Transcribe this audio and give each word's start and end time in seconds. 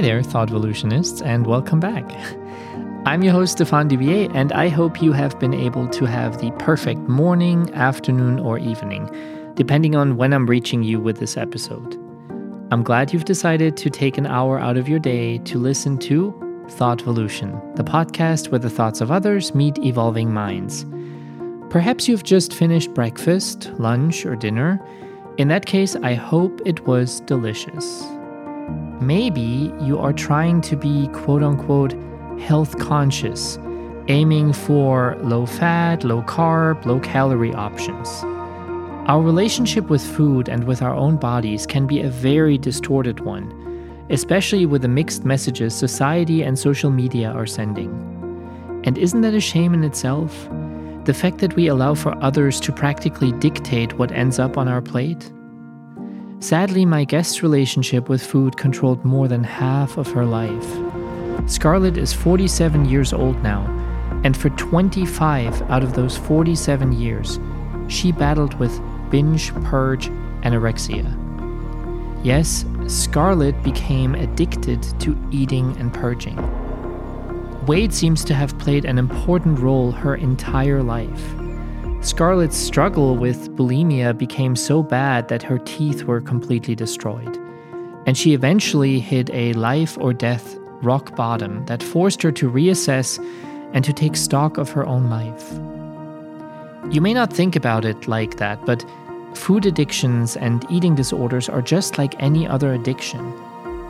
Hi 0.00 0.06
there, 0.06 0.22
Thoughtvolutionists, 0.22 1.20
and 1.22 1.46
welcome 1.46 1.78
back. 1.78 2.10
I'm 3.04 3.22
your 3.22 3.34
host, 3.34 3.52
Stefan 3.52 3.86
Duvier, 3.86 4.34
and 4.34 4.50
I 4.50 4.70
hope 4.70 5.02
you 5.02 5.12
have 5.12 5.38
been 5.38 5.52
able 5.52 5.86
to 5.88 6.06
have 6.06 6.40
the 6.40 6.52
perfect 6.52 7.00
morning, 7.00 7.70
afternoon, 7.74 8.38
or 8.38 8.58
evening, 8.58 9.10
depending 9.56 9.94
on 9.96 10.16
when 10.16 10.32
I'm 10.32 10.46
reaching 10.46 10.82
you 10.82 11.00
with 11.00 11.18
this 11.18 11.36
episode. 11.36 11.96
I'm 12.70 12.82
glad 12.82 13.12
you've 13.12 13.26
decided 13.26 13.76
to 13.76 13.90
take 13.90 14.16
an 14.16 14.26
hour 14.26 14.58
out 14.58 14.78
of 14.78 14.88
your 14.88 15.00
day 15.00 15.36
to 15.36 15.58
listen 15.58 15.98
to 15.98 16.32
Thoughtvolution, 16.68 17.76
the 17.76 17.84
podcast 17.84 18.50
where 18.50 18.58
the 18.58 18.70
thoughts 18.70 19.02
of 19.02 19.10
others 19.10 19.54
meet 19.54 19.76
evolving 19.80 20.32
minds. 20.32 20.86
Perhaps 21.68 22.08
you've 22.08 22.24
just 22.24 22.54
finished 22.54 22.94
breakfast, 22.94 23.70
lunch, 23.78 24.24
or 24.24 24.34
dinner. 24.34 24.80
In 25.36 25.48
that 25.48 25.66
case, 25.66 25.94
I 25.96 26.14
hope 26.14 26.58
it 26.64 26.86
was 26.86 27.20
delicious. 27.26 28.02
Maybe 29.00 29.72
you 29.80 29.98
are 29.98 30.12
trying 30.12 30.60
to 30.62 30.76
be 30.76 31.08
quote 31.08 31.42
unquote 31.42 31.94
health 32.38 32.78
conscious, 32.78 33.58
aiming 34.08 34.52
for 34.52 35.16
low 35.22 35.46
fat, 35.46 36.04
low 36.04 36.22
carb, 36.22 36.84
low 36.84 37.00
calorie 37.00 37.54
options. 37.54 38.08
Our 39.08 39.22
relationship 39.22 39.88
with 39.88 40.02
food 40.02 40.50
and 40.50 40.64
with 40.64 40.82
our 40.82 40.94
own 40.94 41.16
bodies 41.16 41.64
can 41.64 41.86
be 41.86 42.00
a 42.00 42.10
very 42.10 42.58
distorted 42.58 43.20
one, 43.20 43.50
especially 44.10 44.66
with 44.66 44.82
the 44.82 44.88
mixed 44.88 45.24
messages 45.24 45.74
society 45.74 46.42
and 46.42 46.58
social 46.58 46.90
media 46.90 47.30
are 47.30 47.46
sending. 47.46 47.90
And 48.84 48.98
isn't 48.98 49.22
that 49.22 49.32
a 49.32 49.40
shame 49.40 49.72
in 49.72 49.82
itself? 49.82 50.46
The 51.04 51.14
fact 51.14 51.38
that 51.38 51.56
we 51.56 51.68
allow 51.68 51.94
for 51.94 52.22
others 52.22 52.60
to 52.60 52.72
practically 52.72 53.32
dictate 53.32 53.94
what 53.94 54.12
ends 54.12 54.38
up 54.38 54.58
on 54.58 54.68
our 54.68 54.82
plate? 54.82 55.32
Sadly, 56.40 56.86
my 56.86 57.04
guest's 57.04 57.42
relationship 57.42 58.08
with 58.08 58.24
food 58.24 58.56
controlled 58.56 59.04
more 59.04 59.28
than 59.28 59.44
half 59.44 59.98
of 59.98 60.10
her 60.12 60.24
life. 60.24 60.66
Scarlett 61.46 61.98
is 61.98 62.14
47 62.14 62.86
years 62.86 63.12
old 63.12 63.42
now, 63.42 63.66
and 64.24 64.34
for 64.34 64.48
25 64.48 65.60
out 65.70 65.82
of 65.82 65.92
those 65.92 66.16
47 66.16 66.92
years, 66.92 67.38
she 67.88 68.10
battled 68.10 68.58
with 68.58 68.80
binge, 69.10 69.52
purge, 69.64 70.08
anorexia. 70.40 71.04
Yes, 72.24 72.64
Scarlett 72.86 73.62
became 73.62 74.14
addicted 74.14 74.82
to 75.00 75.18
eating 75.30 75.76
and 75.76 75.92
purging. 75.92 76.38
Weight 77.66 77.92
seems 77.92 78.24
to 78.24 78.34
have 78.34 78.58
played 78.58 78.86
an 78.86 78.96
important 78.96 79.58
role 79.58 79.92
her 79.92 80.14
entire 80.14 80.82
life. 80.82 81.34
Scarlett's 82.02 82.56
struggle 82.56 83.16
with 83.16 83.54
bulimia 83.56 84.16
became 84.16 84.56
so 84.56 84.82
bad 84.82 85.28
that 85.28 85.42
her 85.42 85.58
teeth 85.58 86.04
were 86.04 86.22
completely 86.22 86.74
destroyed. 86.74 87.38
And 88.06 88.16
she 88.16 88.32
eventually 88.32 89.00
hit 89.00 89.28
a 89.34 89.52
life 89.52 89.98
or 89.98 90.14
death 90.14 90.56
rock 90.82 91.14
bottom 91.14 91.64
that 91.66 91.82
forced 91.82 92.22
her 92.22 92.32
to 92.32 92.50
reassess 92.50 93.18
and 93.74 93.84
to 93.84 93.92
take 93.92 94.16
stock 94.16 94.56
of 94.56 94.70
her 94.70 94.86
own 94.86 95.10
life. 95.10 95.52
You 96.90 97.02
may 97.02 97.12
not 97.12 97.32
think 97.32 97.54
about 97.54 97.84
it 97.84 98.08
like 98.08 98.38
that, 98.38 98.64
but 98.64 98.82
food 99.34 99.66
addictions 99.66 100.38
and 100.38 100.64
eating 100.70 100.94
disorders 100.94 101.50
are 101.50 101.62
just 101.62 101.98
like 101.98 102.20
any 102.22 102.48
other 102.48 102.72
addiction, 102.72 103.20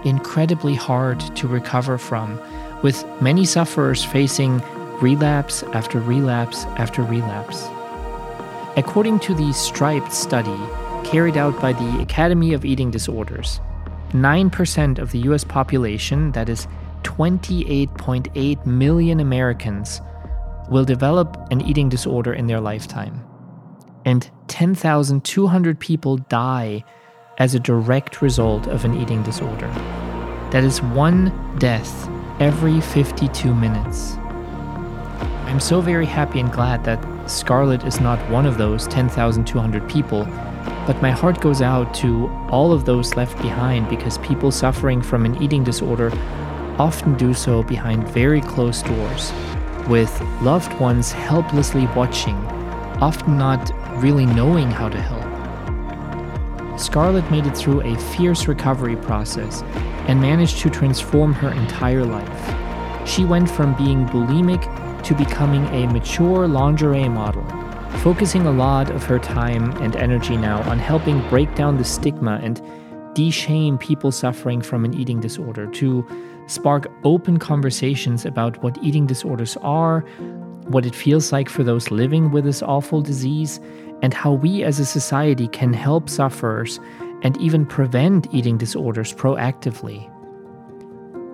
incredibly 0.04 0.74
hard 0.74 1.20
to 1.36 1.46
recover 1.46 1.96
from, 1.96 2.40
with 2.82 3.04
many 3.22 3.44
sufferers 3.44 4.04
facing 4.04 4.60
relapse 5.00 5.62
after 5.72 6.00
relapse 6.00 6.64
after 6.76 7.02
relapse. 7.02 7.70
According 8.76 9.18
to 9.20 9.34
the 9.34 9.52
STRIPED 9.52 10.12
study 10.12 10.56
carried 11.02 11.36
out 11.36 11.60
by 11.60 11.72
the 11.72 12.00
Academy 12.00 12.52
of 12.52 12.64
Eating 12.64 12.90
Disorders, 12.92 13.60
9% 14.10 14.98
of 14.98 15.10
the 15.10 15.18
US 15.30 15.42
population, 15.42 16.30
that 16.32 16.48
is 16.48 16.68
28.8 17.02 18.66
million 18.66 19.18
Americans, 19.18 20.00
will 20.70 20.84
develop 20.84 21.36
an 21.50 21.60
eating 21.62 21.88
disorder 21.88 22.32
in 22.32 22.46
their 22.46 22.60
lifetime. 22.60 23.24
And 24.04 24.30
10,200 24.46 25.80
people 25.80 26.18
die 26.18 26.84
as 27.38 27.56
a 27.56 27.60
direct 27.60 28.22
result 28.22 28.68
of 28.68 28.84
an 28.84 28.94
eating 28.94 29.24
disorder. 29.24 29.68
That 30.52 30.62
is 30.62 30.80
one 30.80 31.32
death 31.58 32.08
every 32.38 32.80
52 32.80 33.52
minutes. 33.52 34.14
I'm 35.46 35.60
so 35.60 35.80
very 35.80 36.06
happy 36.06 36.38
and 36.38 36.52
glad 36.52 36.84
that 36.84 37.04
Scarlett 37.30 37.84
is 37.84 38.00
not 38.00 38.18
one 38.28 38.44
of 38.44 38.58
those 38.58 38.88
10,200 38.88 39.88
people, 39.88 40.24
but 40.84 41.00
my 41.00 41.12
heart 41.12 41.40
goes 41.40 41.62
out 41.62 41.94
to 41.94 42.26
all 42.50 42.72
of 42.72 42.84
those 42.84 43.14
left 43.14 43.40
behind 43.40 43.88
because 43.88 44.18
people 44.18 44.50
suffering 44.50 45.00
from 45.00 45.24
an 45.24 45.40
eating 45.40 45.62
disorder 45.62 46.10
often 46.78 47.16
do 47.16 47.32
so 47.32 47.62
behind 47.62 48.08
very 48.08 48.40
closed 48.40 48.84
doors, 48.84 49.32
with 49.86 50.20
loved 50.42 50.72
ones 50.80 51.12
helplessly 51.12 51.86
watching, 51.94 52.34
often 53.00 53.38
not 53.38 53.70
really 54.02 54.26
knowing 54.26 54.68
how 54.68 54.88
to 54.88 55.00
help. 55.00 55.20
Scarlett 56.80 57.30
made 57.30 57.46
it 57.46 57.56
through 57.56 57.82
a 57.82 57.96
fierce 57.96 58.48
recovery 58.48 58.96
process 58.96 59.62
and 60.08 60.20
managed 60.20 60.58
to 60.58 60.70
transform 60.70 61.32
her 61.34 61.52
entire 61.52 62.04
life. 62.04 63.08
She 63.08 63.24
went 63.24 63.48
from 63.48 63.76
being 63.76 64.06
bulimic 64.06 64.64
to 65.10 65.16
becoming 65.16 65.66
a 65.74 65.88
mature 65.92 66.46
lingerie 66.46 67.08
model, 67.08 67.44
focusing 67.98 68.46
a 68.46 68.52
lot 68.52 68.88
of 68.92 69.02
her 69.02 69.18
time 69.18 69.72
and 69.82 69.96
energy 69.96 70.36
now 70.36 70.62
on 70.70 70.78
helping 70.78 71.20
break 71.28 71.52
down 71.56 71.76
the 71.78 71.82
stigma 71.82 72.38
and 72.44 72.62
de-shame 73.14 73.76
people 73.76 74.12
suffering 74.12 74.60
from 74.60 74.84
an 74.84 74.94
eating 74.94 75.18
disorder, 75.18 75.66
to 75.66 76.06
spark 76.46 76.86
open 77.02 77.40
conversations 77.40 78.24
about 78.24 78.62
what 78.62 78.78
eating 78.84 79.04
disorders 79.04 79.56
are, 79.62 80.02
what 80.68 80.86
it 80.86 80.94
feels 80.94 81.32
like 81.32 81.48
for 81.48 81.64
those 81.64 81.90
living 81.90 82.30
with 82.30 82.44
this 82.44 82.62
awful 82.62 83.02
disease, 83.02 83.58
and 84.02 84.14
how 84.14 84.30
we 84.30 84.62
as 84.62 84.78
a 84.78 84.86
society 84.86 85.48
can 85.48 85.72
help 85.72 86.08
sufferers 86.08 86.78
and 87.22 87.36
even 87.38 87.66
prevent 87.66 88.32
eating 88.32 88.56
disorders 88.56 89.12
proactively. 89.12 90.08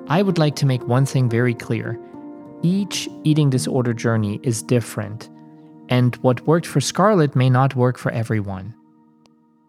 I 0.09 0.23
would 0.23 0.39
like 0.39 0.57
to 0.57 0.67
make 0.67 0.87
one 0.87 1.05
thing 1.05 1.29
very 1.29 1.53
clear 1.53 2.01
each 2.67 3.09
eating 3.23 3.49
disorder 3.49 3.95
journey 3.95 4.41
is 4.43 4.63
different, 4.63 5.31
and 5.89 6.17
what 6.17 6.47
worked 6.47 6.67
for 6.67 6.81
Scarlett 6.81 7.37
may 7.37 7.49
not 7.49 7.77
work 7.77 7.97
for 7.97 8.11
everyone. 8.11 8.75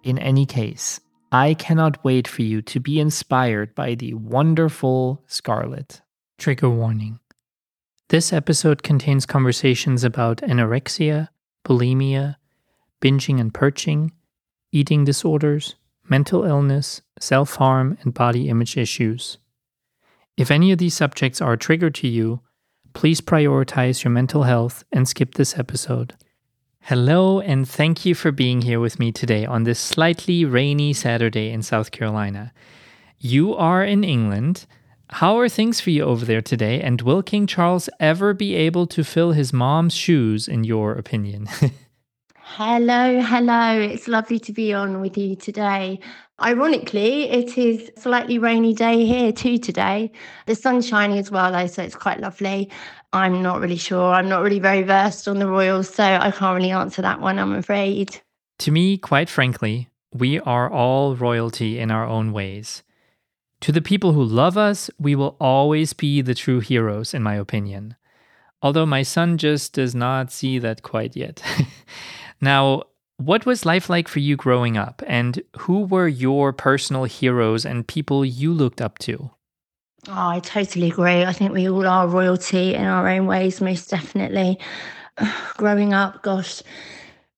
In 0.03 0.17
any 0.17 0.45
case, 0.45 0.99
I 1.31 1.53
cannot 1.53 2.03
wait 2.03 2.27
for 2.27 2.41
you 2.41 2.61
to 2.63 2.79
be 2.79 2.99
inspired 2.99 3.75
by 3.75 3.95
the 3.95 4.13
wonderful 4.15 5.23
Scarlett. 5.27 6.01
Trigger 6.37 6.69
warning. 6.69 7.19
This 8.09 8.31
episode 8.31 8.83
contains 8.83 9.25
conversations 9.25 10.03
about 10.03 10.37
anorexia, 10.37 11.29
bulimia, 11.65 12.37
binging 13.01 13.39
and 13.39 13.53
purging, 13.53 14.13
eating 14.71 15.03
disorders, 15.03 15.75
mental 16.09 16.45
illness, 16.45 17.01
self 17.19 17.55
harm, 17.55 17.97
and 18.01 18.13
body 18.13 18.49
image 18.49 18.77
issues. 18.77 19.37
If 20.37 20.49
any 20.51 20.71
of 20.71 20.77
these 20.77 20.93
subjects 20.93 21.41
are 21.41 21.53
a 21.53 21.57
trigger 21.57 21.89
to 21.89 22.07
you, 22.07 22.41
please 22.97 23.21
prioritize 23.21 24.03
your 24.03 24.09
mental 24.09 24.41
health 24.41 24.83
and 24.91 25.07
skip 25.07 25.35
this 25.35 25.59
episode. 25.59 26.15
Hello, 26.79 27.39
and 27.39 27.69
thank 27.69 28.07
you 28.07 28.15
for 28.15 28.31
being 28.31 28.63
here 28.63 28.79
with 28.79 28.97
me 28.97 29.11
today 29.11 29.45
on 29.45 29.65
this 29.65 29.79
slightly 29.79 30.43
rainy 30.43 30.93
Saturday 30.93 31.51
in 31.51 31.61
South 31.61 31.91
Carolina. 31.91 32.51
You 33.19 33.53
are 33.53 33.83
in 33.83 34.03
England. 34.03 34.65
How 35.11 35.37
are 35.37 35.47
things 35.47 35.79
for 35.79 35.91
you 35.91 36.05
over 36.05 36.25
there 36.25 36.41
today? 36.41 36.81
And 36.81 37.03
will 37.03 37.21
King 37.21 37.45
Charles 37.45 37.87
ever 37.99 38.33
be 38.33 38.55
able 38.55 38.87
to 38.87 39.03
fill 39.03 39.33
his 39.33 39.53
mom's 39.53 39.93
shoes, 39.93 40.47
in 40.47 40.63
your 40.63 40.93
opinion? 40.93 41.47
hello, 42.55 43.21
hello. 43.21 43.77
It's 43.79 44.07
lovely 44.07 44.39
to 44.39 44.53
be 44.53 44.73
on 44.73 45.01
with 45.01 45.17
you 45.17 45.35
today. 45.35 45.99
Ironically, 46.41 47.29
it 47.29 47.57
is 47.57 47.91
a 47.95 47.99
slightly 47.99 48.39
rainy 48.39 48.73
day 48.73 49.05
here 49.05 49.33
too 49.33 49.57
today. 49.57 50.11
The 50.45 50.55
sun's 50.55 50.87
shining 50.87 51.19
as 51.19 51.29
well, 51.29 51.51
though, 51.51 51.67
so 51.67 51.83
it's 51.83 51.95
quite 51.95 52.21
lovely. 52.21 52.71
I'm 53.11 53.43
not 53.43 53.59
really 53.59 53.77
sure. 53.77 54.13
I'm 54.13 54.29
not 54.29 54.41
really 54.43 54.59
very 54.59 54.81
versed 54.81 55.27
on 55.27 55.39
the 55.39 55.47
royals, 55.47 55.89
so 55.93 56.03
I 56.03 56.31
can't 56.31 56.55
really 56.55 56.71
answer 56.71 57.01
that 57.01 57.19
one, 57.19 57.37
I'm 57.37 57.53
afraid. 57.53 58.19
To 58.59 58.71
me, 58.71 58.97
quite 58.97 59.29
frankly, 59.29 59.89
we 60.13 60.39
are 60.39 60.71
all 60.71 61.15
royalty 61.15 61.77
in 61.77 61.91
our 61.91 62.07
own 62.07 62.31
ways. 62.31 62.81
To 63.61 63.71
the 63.73 63.81
people 63.81 64.13
who 64.13 64.23
love 64.23 64.57
us, 64.57 64.89
we 64.97 65.15
will 65.15 65.35
always 65.39 65.91
be 65.91 66.21
the 66.21 66.33
true 66.33 66.61
heroes, 66.61 67.13
in 67.13 67.21
my 67.21 67.35
opinion. 67.35 67.97
Although 68.61 68.85
my 68.85 69.03
son 69.03 69.37
just 69.37 69.73
does 69.73 69.93
not 69.93 70.31
see 70.31 70.57
that 70.59 70.81
quite 70.81 71.15
yet. 71.15 71.43
now, 72.41 72.83
what 73.17 73.45
was 73.45 73.65
life 73.65 73.89
like 73.89 74.07
for 74.07 74.19
you 74.19 74.35
growing 74.35 74.77
up, 74.77 75.01
and 75.07 75.41
who 75.57 75.81
were 75.81 76.07
your 76.07 76.53
personal 76.53 77.05
heroes 77.05 77.65
and 77.65 77.87
people 77.87 78.23
you 78.23 78.53
looked 78.53 78.81
up 78.81 78.99
to? 78.99 79.31
Oh, 80.07 80.29
I 80.29 80.39
totally 80.39 80.89
agree. 80.91 81.25
I 81.25 81.33
think 81.33 81.51
we 81.51 81.67
all 81.67 81.83
are 81.85 82.07
royalty 82.07 82.75
in 82.75 82.85
our 82.85 83.07
own 83.07 83.25
ways, 83.25 83.59
most 83.59 83.89
definitely. 83.89 84.59
growing 85.57 85.93
up, 85.93 86.21
gosh, 86.21 86.61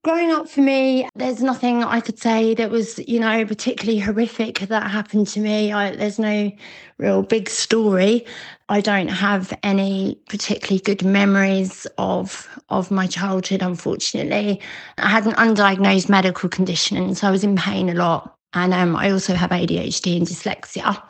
growing 0.04 0.31
up 0.31 0.50
for 0.50 0.62
me, 0.62 1.07
there's 1.16 1.42
nothing 1.42 1.84
I 1.84 2.00
could 2.00 2.19
say 2.19 2.54
that 2.56 2.69
was, 2.69 3.00
you 3.07 3.19
know, 3.19 3.46
particularly 3.46 4.00
horrific 4.00 4.60
that 4.60 4.92
happened 4.92 5.28
to 5.30 5.40
me. 5.40 5.72
I, 5.72 5.96
there's 5.96 6.19
no 6.19 6.51
real 6.98 7.24
big 7.24 7.50
story. 7.50 8.25
I 8.69 8.81
don't 8.81 9.07
have 9.07 9.51
any 9.63 10.21
particularly 10.30 10.80
good 10.80 11.04
memories 11.04 11.88
of 11.98 12.48
of 12.69 12.92
my 12.92 13.07
childhood, 13.07 13.63
unfortunately. 13.63 14.62
I 15.00 15.10
had 15.10 15.25
an 15.25 15.33
undiagnosed 15.33 16.07
medical 16.07 16.50
condition, 16.50 17.16
so 17.16 17.27
I 17.27 17.31
was 17.31 17.44
in 17.44 17.56
pain 17.56 17.89
a 17.89 17.95
lot. 17.95 18.36
And 18.54 18.74
um, 18.74 18.95
I 18.95 19.12
also 19.12 19.33
have 19.33 19.50
ADHD 19.51 20.18
and 20.18 20.27
dyslexia, 20.27 21.01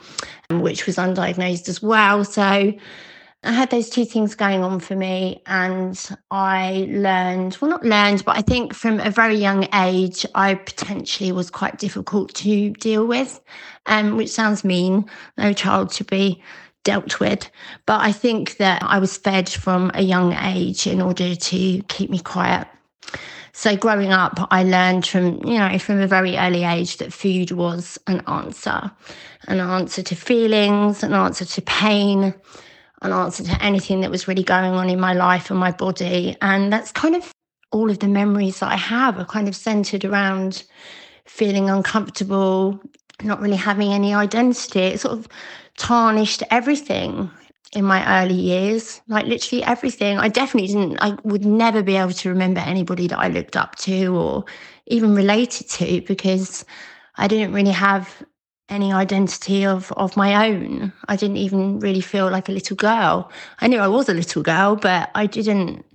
which 0.61 0.85
was 0.85 0.97
undiagnosed 0.97 1.69
as 1.69 1.81
well. 1.81 2.25
So 2.25 2.41
I 2.41 3.51
had 3.51 3.69
those 3.69 3.89
two 3.89 4.03
things 4.03 4.35
going 4.35 4.63
on 4.63 4.79
for 4.79 4.95
me, 4.95 5.41
and 5.45 5.97
I 6.31 6.87
learned 6.89 7.57
well, 7.59 7.71
not 7.71 7.85
learned, 7.85 8.23
but 8.23 8.37
I 8.37 8.41
think 8.41 8.73
from 8.73 9.01
a 9.01 9.11
very 9.11 9.35
young 9.35 9.67
age, 9.73 10.25
I 10.33 10.55
potentially 10.55 11.33
was 11.33 11.49
quite 11.49 11.77
difficult 11.77 12.33
to 12.35 12.71
deal 12.71 13.05
with, 13.05 13.41
um, 13.85 14.15
which 14.15 14.29
sounds 14.29 14.63
mean. 14.63 15.09
No 15.37 15.51
child 15.51 15.93
should 15.93 16.07
be 16.07 16.41
dealt 16.83 17.19
with. 17.19 17.49
But 17.85 18.01
I 18.01 18.11
think 18.11 18.57
that 18.57 18.81
I 18.83 18.99
was 18.99 19.17
fed 19.17 19.49
from 19.49 19.91
a 19.93 20.01
young 20.01 20.33
age 20.33 20.87
in 20.87 21.01
order 21.01 21.35
to 21.35 21.81
keep 21.83 22.09
me 22.09 22.19
quiet. 22.19 22.67
So 23.51 23.75
growing 23.75 24.13
up, 24.13 24.47
I 24.51 24.63
learned 24.63 25.05
from, 25.05 25.43
you 25.43 25.57
know, 25.57 25.77
from 25.79 25.99
a 25.99 26.07
very 26.07 26.37
early 26.37 26.63
age 26.63 26.97
that 26.97 27.11
food 27.11 27.51
was 27.51 27.99
an 28.07 28.21
answer, 28.27 28.89
an 29.47 29.59
answer 29.59 30.01
to 30.01 30.15
feelings, 30.15 31.03
an 31.03 31.13
answer 31.13 31.43
to 31.43 31.61
pain, 31.63 32.33
an 33.01 33.11
answer 33.11 33.43
to 33.43 33.63
anything 33.63 34.01
that 34.01 34.11
was 34.11 34.27
really 34.27 34.43
going 34.43 34.73
on 34.73 34.89
in 34.89 34.99
my 34.99 35.13
life 35.13 35.49
and 35.49 35.59
my 35.59 35.71
body. 35.71 36.37
And 36.41 36.71
that's 36.71 36.91
kind 36.91 37.15
of 37.15 37.31
all 37.71 37.89
of 37.89 37.99
the 37.99 38.07
memories 38.07 38.59
that 38.59 38.71
I 38.71 38.77
have 38.77 39.19
are 39.19 39.25
kind 39.25 39.47
of 39.47 39.55
centered 39.55 40.05
around 40.05 40.63
feeling 41.25 41.69
uncomfortable, 41.69 42.79
not 43.23 43.41
really 43.41 43.55
having 43.55 43.91
any 43.93 44.13
identity. 44.13 44.79
It 44.79 44.99
sort 45.01 45.17
of 45.17 45.27
tarnished 45.79 46.43
everything 46.51 47.31
in 47.73 47.85
my 47.85 48.23
early 48.23 48.35
years, 48.35 49.01
like 49.07 49.25
literally 49.25 49.63
everything. 49.63 50.17
I 50.17 50.27
definitely 50.27 50.67
didn't, 50.67 50.97
I 51.01 51.17
would 51.23 51.45
never 51.45 51.81
be 51.81 51.95
able 51.95 52.13
to 52.13 52.29
remember 52.29 52.59
anybody 52.59 53.07
that 53.07 53.19
I 53.19 53.29
looked 53.29 53.55
up 53.55 53.75
to 53.77 54.15
or 54.15 54.45
even 54.87 55.15
related 55.15 55.69
to 55.69 56.01
because 56.01 56.65
I 57.17 57.27
didn't 57.27 57.53
really 57.53 57.71
have 57.71 58.23
any 58.69 58.93
identity 58.93 59.65
of 59.65 59.91
of 59.93 60.15
my 60.15 60.47
own. 60.47 60.93
I 61.07 61.15
didn't 61.15 61.37
even 61.37 61.79
really 61.79 62.01
feel 62.01 62.29
like 62.29 62.49
a 62.49 62.51
little 62.51 62.75
girl. 62.75 63.31
I 63.61 63.67
knew 63.67 63.79
I 63.79 63.87
was 63.87 64.09
a 64.09 64.13
little 64.13 64.43
girl, 64.43 64.75
but 64.75 65.09
I 65.15 65.25
didn't 65.25 65.85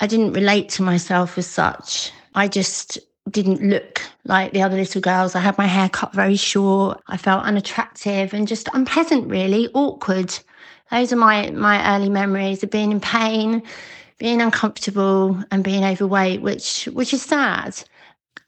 I 0.00 0.06
didn't 0.06 0.32
relate 0.32 0.68
to 0.70 0.82
myself 0.82 1.38
as 1.38 1.46
such. 1.46 2.12
I 2.34 2.48
just 2.48 2.98
didn't 3.30 3.62
look 3.62 4.02
like 4.24 4.52
the 4.52 4.62
other 4.62 4.76
little 4.76 5.00
girls. 5.00 5.34
I 5.34 5.40
had 5.40 5.58
my 5.58 5.66
hair 5.66 5.88
cut 5.88 6.12
very 6.12 6.36
short. 6.36 7.00
I 7.08 7.16
felt 7.16 7.44
unattractive 7.44 8.32
and 8.34 8.46
just 8.48 8.68
unpleasant, 8.74 9.28
really, 9.28 9.68
awkward. 9.74 10.38
Those 10.90 11.12
are 11.12 11.16
my 11.16 11.50
my 11.50 11.96
early 11.96 12.10
memories 12.10 12.62
of 12.62 12.70
being 12.70 12.92
in 12.92 13.00
pain, 13.00 13.62
being 14.18 14.42
uncomfortable 14.42 15.42
and 15.50 15.64
being 15.64 15.84
overweight, 15.84 16.42
which 16.42 16.84
which 16.92 17.14
is 17.14 17.22
sad. 17.22 17.82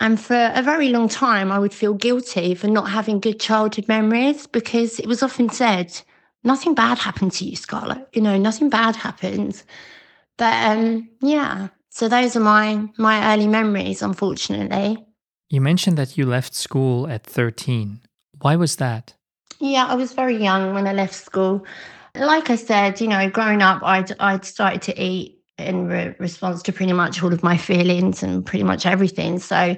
And 0.01 0.21
for 0.21 0.53
a 0.55 0.63
very 0.63 0.89
long 0.89 1.09
time, 1.09 1.53
I 1.53 1.59
would 1.59 1.73
feel 1.75 1.95
guilty 1.95 2.55
for 2.55 2.67
not 2.69 2.91
having 2.91 3.21
good 3.21 3.41
childhood 3.41 3.89
memories 3.89 4.47
because 4.49 4.99
it 4.99 5.07
was 5.07 5.23
often 5.23 5.49
said, 5.49 6.01
nothing 6.45 6.75
bad 6.75 6.99
happened 6.99 7.33
to 7.33 7.45
you, 7.45 7.57
Scarlett. 7.57 8.09
You 8.13 8.21
know, 8.23 8.37
nothing 8.37 8.69
bad 8.69 8.97
happened. 8.97 9.63
But 10.39 10.55
um, 10.71 11.09
yeah, 11.21 11.69
so 11.91 12.09
those 12.09 12.37
are 12.37 12.41
my 12.41 12.89
my 12.99 13.35
early 13.35 13.47
memories, 13.47 14.03
unfortunately. 14.03 15.05
You 15.53 15.61
mentioned 15.61 15.99
that 15.99 16.17
you 16.17 16.25
left 16.25 16.55
school 16.55 17.07
at 17.09 17.25
13. 17.25 18.01
Why 18.41 18.57
was 18.57 18.77
that? 18.77 19.13
Yeah, 19.61 19.85
I 19.85 19.95
was 19.97 20.15
very 20.15 20.43
young 20.43 20.73
when 20.73 20.89
I 20.89 20.95
left 20.95 21.13
school. 21.13 21.67
Like 22.15 22.49
I 22.49 22.57
said, 22.57 23.03
you 23.03 23.09
know, 23.09 23.29
growing 23.29 23.61
up, 23.61 23.83
I'd 23.83 24.19
I'd 24.19 24.47
started 24.47 24.81
to 24.81 24.99
eat 24.99 25.43
in 25.59 25.89
re- 25.89 26.15
response 26.19 26.63
to 26.63 26.73
pretty 26.73 26.95
much 26.95 27.23
all 27.23 27.35
of 27.35 27.43
my 27.43 27.59
feelings 27.59 28.23
and 28.23 28.47
pretty 28.47 28.63
much 28.63 28.87
everything. 28.87 29.39
So 29.39 29.77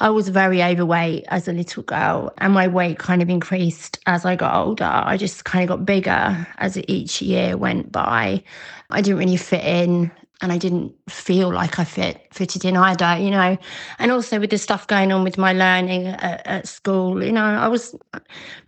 I 0.00 0.10
was 0.10 0.28
very 0.28 0.60
overweight 0.60 1.26
as 1.28 1.46
a 1.46 1.52
little 1.52 1.84
girl, 1.84 2.32
and 2.38 2.52
my 2.52 2.66
weight 2.66 2.98
kind 2.98 3.22
of 3.22 3.30
increased 3.30 4.00
as 4.06 4.24
I 4.24 4.34
got 4.34 4.56
older. 4.56 4.90
I 4.92 5.16
just 5.18 5.44
kind 5.44 5.62
of 5.62 5.78
got 5.78 5.86
bigger 5.86 6.48
as 6.58 6.76
each 6.88 7.22
year 7.22 7.56
went 7.56 7.92
by. 7.92 8.42
I 8.90 9.00
didn't 9.00 9.20
really 9.20 9.36
fit 9.36 9.64
in. 9.64 10.10
And 10.42 10.52
I 10.52 10.58
didn't 10.58 10.92
feel 11.08 11.52
like 11.52 11.78
I 11.78 11.84
fit 11.84 12.26
fitted 12.32 12.64
in 12.64 12.76
either, 12.76 13.16
you 13.16 13.30
know. 13.30 13.56
And 13.98 14.10
also 14.10 14.40
with 14.40 14.50
the 14.50 14.58
stuff 14.58 14.86
going 14.86 15.12
on 15.12 15.24
with 15.24 15.38
my 15.38 15.52
learning 15.52 16.08
at, 16.08 16.46
at 16.46 16.68
school, 16.68 17.24
you 17.24 17.32
know, 17.32 17.44
I 17.44 17.68
was 17.68 17.94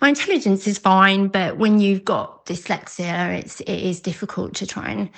my 0.00 0.08
intelligence 0.08 0.66
is 0.66 0.78
fine, 0.78 1.28
but 1.28 1.58
when 1.58 1.80
you've 1.80 2.04
got 2.04 2.46
dyslexia, 2.46 3.38
it's 3.38 3.60
it 3.60 3.68
is 3.68 4.00
difficult 4.00 4.54
to 4.54 4.66
try 4.66 4.88
and 4.88 5.10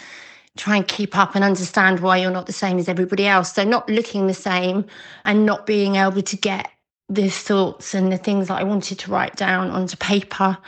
try 0.56 0.76
and 0.76 0.88
keep 0.88 1.17
up 1.17 1.35
and 1.35 1.44
understand 1.44 2.00
why 2.00 2.17
you're 2.17 2.31
not 2.31 2.47
the 2.47 2.53
same 2.53 2.79
as 2.79 2.88
everybody 2.88 3.26
else. 3.26 3.52
So, 3.52 3.64
not 3.64 3.88
looking 3.88 4.26
the 4.26 4.35
same 4.35 4.87
and 5.25 5.47
not 5.47 5.67
being 5.67 5.97
able 5.97 6.23
to 6.23 6.37
get 6.37 6.70
the 7.09 7.29
thoughts 7.29 7.94
and 7.94 8.11
the 8.11 8.19
things 8.19 8.49
that 8.49 8.59
I 8.59 8.64
wanted 8.64 8.99
to 9.00 9.11
write 9.11 9.37
down 9.37 9.70
onto 9.70 9.97
paper 9.97 10.59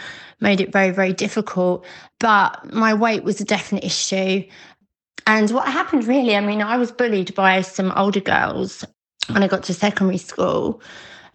made 0.40 0.60
it 0.60 0.72
very, 0.72 0.90
very 0.90 1.12
difficult. 1.12 1.84
But 2.20 2.72
my 2.72 2.94
weight 2.94 3.24
was 3.24 3.40
a 3.40 3.44
definite 3.44 3.84
issue. 3.84 4.44
And 5.28 5.50
what 5.50 5.68
happened 5.68 6.06
really, 6.06 6.34
I 6.34 6.40
mean, 6.40 6.62
I 6.62 6.78
was 6.78 6.90
bullied 6.90 7.34
by 7.34 7.60
some 7.60 7.92
older 7.94 8.18
girls 8.18 8.82
when 9.30 9.42
I 9.42 9.46
got 9.46 9.62
to 9.64 9.74
secondary 9.74 10.16
school. 10.16 10.80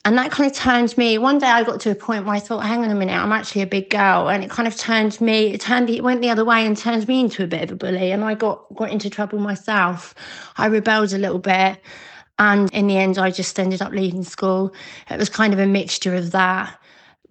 And 0.04 0.18
that 0.18 0.31
kind 0.31 0.50
of 0.50 0.57
turned 0.57 0.98
me. 0.98 1.19
One 1.19 1.38
day 1.38 1.45
I 1.45 1.62
got 1.63 1.80
to 1.81 1.92
a 1.92 1.95
point 1.95 2.25
where 2.25 2.34
I 2.34 2.40
thought, 2.40 2.66
hang 2.66 2.84
on 2.84 2.90
a 2.90 2.95
minute, 2.95 3.13
I'm 3.13 3.31
actually 3.31 3.62
a 3.62 3.68
big 3.68 3.92
girl. 3.92 4.30
And 4.30 4.44
it 4.44 4.50
kind 4.50 4.68
of 4.68 4.75
turned 4.75 5.22
me, 5.22 5.54
it 5.54 5.62
turned, 5.62 5.92
it 5.92 6.04
went 6.04 6.22
the 6.22 6.31
other 6.31 6.44
way 6.44 6.66
and 6.66 6.75
turned 6.75 7.07
me 7.07 7.19
into 7.19 7.44
a 7.44 7.48
bit 7.48 7.62
of 7.62 7.72
a 7.72 7.75
bully. 7.75 8.12
And 8.12 8.24
I 8.24 8.34
got, 8.34 8.66
got 8.74 8.90
into 8.90 9.12
trouble 9.12 9.38
myself. 9.38 10.16
I 10.57 10.66
rebelled 10.66 11.13
a 11.13 11.19
little 11.19 11.38
bit. 11.38 11.80
And 12.40 12.74
in 12.74 12.88
the 12.88 12.98
end, 12.98 13.19
I 13.19 13.30
just 13.30 13.60
ended 13.60 13.84
up 13.84 13.92
leaving 13.92 14.24
school. 14.24 14.74
It 15.12 15.19
was 15.19 15.30
kind 15.30 15.54
of 15.54 15.60
a 15.60 15.68
mixture 15.68 16.16
of 16.16 16.31
that. 16.31 16.80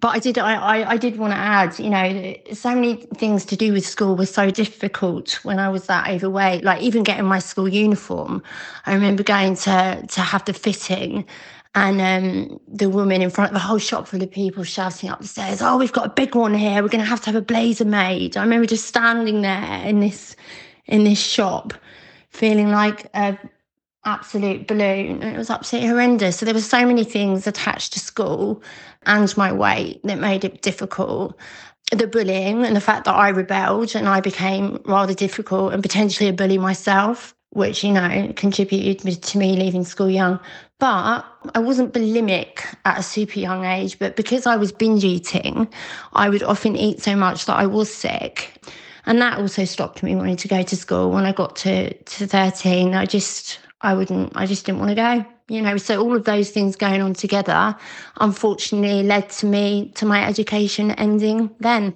But 0.03 0.15
I 0.17 0.19
did, 0.19 0.37
I, 0.37 0.55
I, 0.55 0.89
I 0.89 0.97
did 0.97 1.15
want 1.15 1.31
to 1.31 1.37
add, 1.37 1.79
you 1.79 1.89
know, 1.89 2.35
so 2.51 2.75
many 2.75 2.97
things 3.15 3.45
to 3.45 3.55
do 3.55 3.71
with 3.71 3.85
school 3.85 4.17
were 4.17 4.25
so 4.25 4.51
difficult 4.51 5.39
when 5.43 5.59
I 5.59 5.69
was 5.69 5.85
that 5.85 6.09
overweight. 6.09 6.65
Like 6.65 6.81
even 6.81 7.03
getting 7.03 7.23
my 7.23 7.39
school 7.39 7.69
uniform, 7.69 8.43
I 8.85 8.95
remember 8.95 9.23
going 9.23 9.55
to 9.55 10.05
to 10.05 10.19
have 10.19 10.43
the 10.43 10.51
fitting, 10.51 11.25
and 11.73 12.01
um, 12.01 12.59
the 12.67 12.89
woman 12.89 13.21
in 13.21 13.29
front 13.29 13.51
of 13.51 13.53
the 13.53 13.65
whole 13.65 13.77
shop 13.77 14.09
full 14.09 14.21
of 14.21 14.29
people 14.29 14.65
shouting 14.65 15.09
up 15.09 15.21
the 15.21 15.27
stairs, 15.27 15.61
"Oh, 15.61 15.77
we've 15.77 15.93
got 15.93 16.05
a 16.07 16.09
big 16.09 16.35
one 16.35 16.53
here. 16.53 16.83
We're 16.83 16.89
going 16.89 17.05
to 17.05 17.09
have 17.09 17.21
to 17.21 17.27
have 17.27 17.37
a 17.37 17.41
blazer 17.41 17.85
made." 17.85 18.35
I 18.35 18.41
remember 18.41 18.67
just 18.67 18.85
standing 18.85 19.41
there 19.41 19.85
in 19.85 20.01
this 20.01 20.35
in 20.85 21.05
this 21.05 21.21
shop, 21.21 21.73
feeling 22.29 22.71
like 22.71 23.07
a 23.13 23.37
absolute 24.05 24.67
balloon. 24.67 25.23
It 25.23 25.37
was 25.37 25.49
absolutely 25.49 25.89
horrendous. 25.89 26.37
So 26.37 26.45
there 26.45 26.53
were 26.53 26.61
so 26.61 26.85
many 26.85 27.03
things 27.03 27.47
attached 27.47 27.93
to 27.93 27.99
school 27.99 28.61
and 29.05 29.35
my 29.37 29.51
weight 29.51 30.01
that 30.03 30.19
made 30.19 30.43
it 30.43 30.61
difficult. 30.61 31.37
The 31.91 32.07
bullying 32.07 32.65
and 32.65 32.75
the 32.75 32.81
fact 32.81 33.05
that 33.05 33.15
I 33.15 33.29
rebelled 33.29 33.95
and 33.95 34.07
I 34.07 34.19
became 34.19 34.81
rather 34.85 35.13
difficult 35.13 35.73
and 35.73 35.83
potentially 35.83 36.29
a 36.29 36.33
bully 36.33 36.57
myself 36.57 37.35
which, 37.53 37.83
you 37.83 37.91
know, 37.91 38.33
contributed 38.35 39.21
to 39.21 39.37
me 39.37 39.55
leaving 39.55 39.83
school 39.83 40.09
young. 40.09 40.39
But 40.79 41.23
I 41.53 41.59
wasn't 41.59 41.93
bulimic 41.93 42.61
at 42.83 42.99
a 42.99 43.03
super 43.03 43.39
young 43.39 43.63
age, 43.63 43.99
but 43.99 44.15
because 44.15 44.47
I 44.47 44.55
was 44.55 44.71
binge 44.71 45.03
eating, 45.03 45.67
I 46.13 46.29
would 46.29 46.43
often 46.43 46.75
eat 46.75 47.01
so 47.01 47.15
much 47.15 47.45
that 47.45 47.57
I 47.57 47.67
was 47.67 47.93
sick. 47.93 48.65
And 49.05 49.21
that 49.21 49.37
also 49.37 49.65
stopped 49.65 50.01
me 50.01 50.15
wanting 50.15 50.37
to 50.37 50.47
go 50.47 50.63
to 50.63 50.75
school. 50.75 51.11
When 51.11 51.25
I 51.25 51.31
got 51.31 51.55
to, 51.57 51.93
to 51.93 52.27
13, 52.27 52.95
I 52.95 53.05
just, 53.05 53.59
I 53.83 53.93
wouldn't, 53.93 54.31
I 54.35 54.45
just 54.45 54.65
didn't 54.65 54.79
want 54.79 54.89
to 54.89 54.95
go. 54.95 55.25
You 55.49 55.61
know, 55.61 55.77
so 55.77 56.01
all 56.01 56.15
of 56.15 56.23
those 56.23 56.49
things 56.51 56.75
going 56.75 57.01
on 57.01 57.13
together, 57.13 57.75
unfortunately, 58.19 59.03
led 59.03 59.29
to 59.31 59.45
me 59.45 59.91
to 59.95 60.05
my 60.05 60.25
education 60.25 60.91
ending 60.91 61.51
then, 61.59 61.95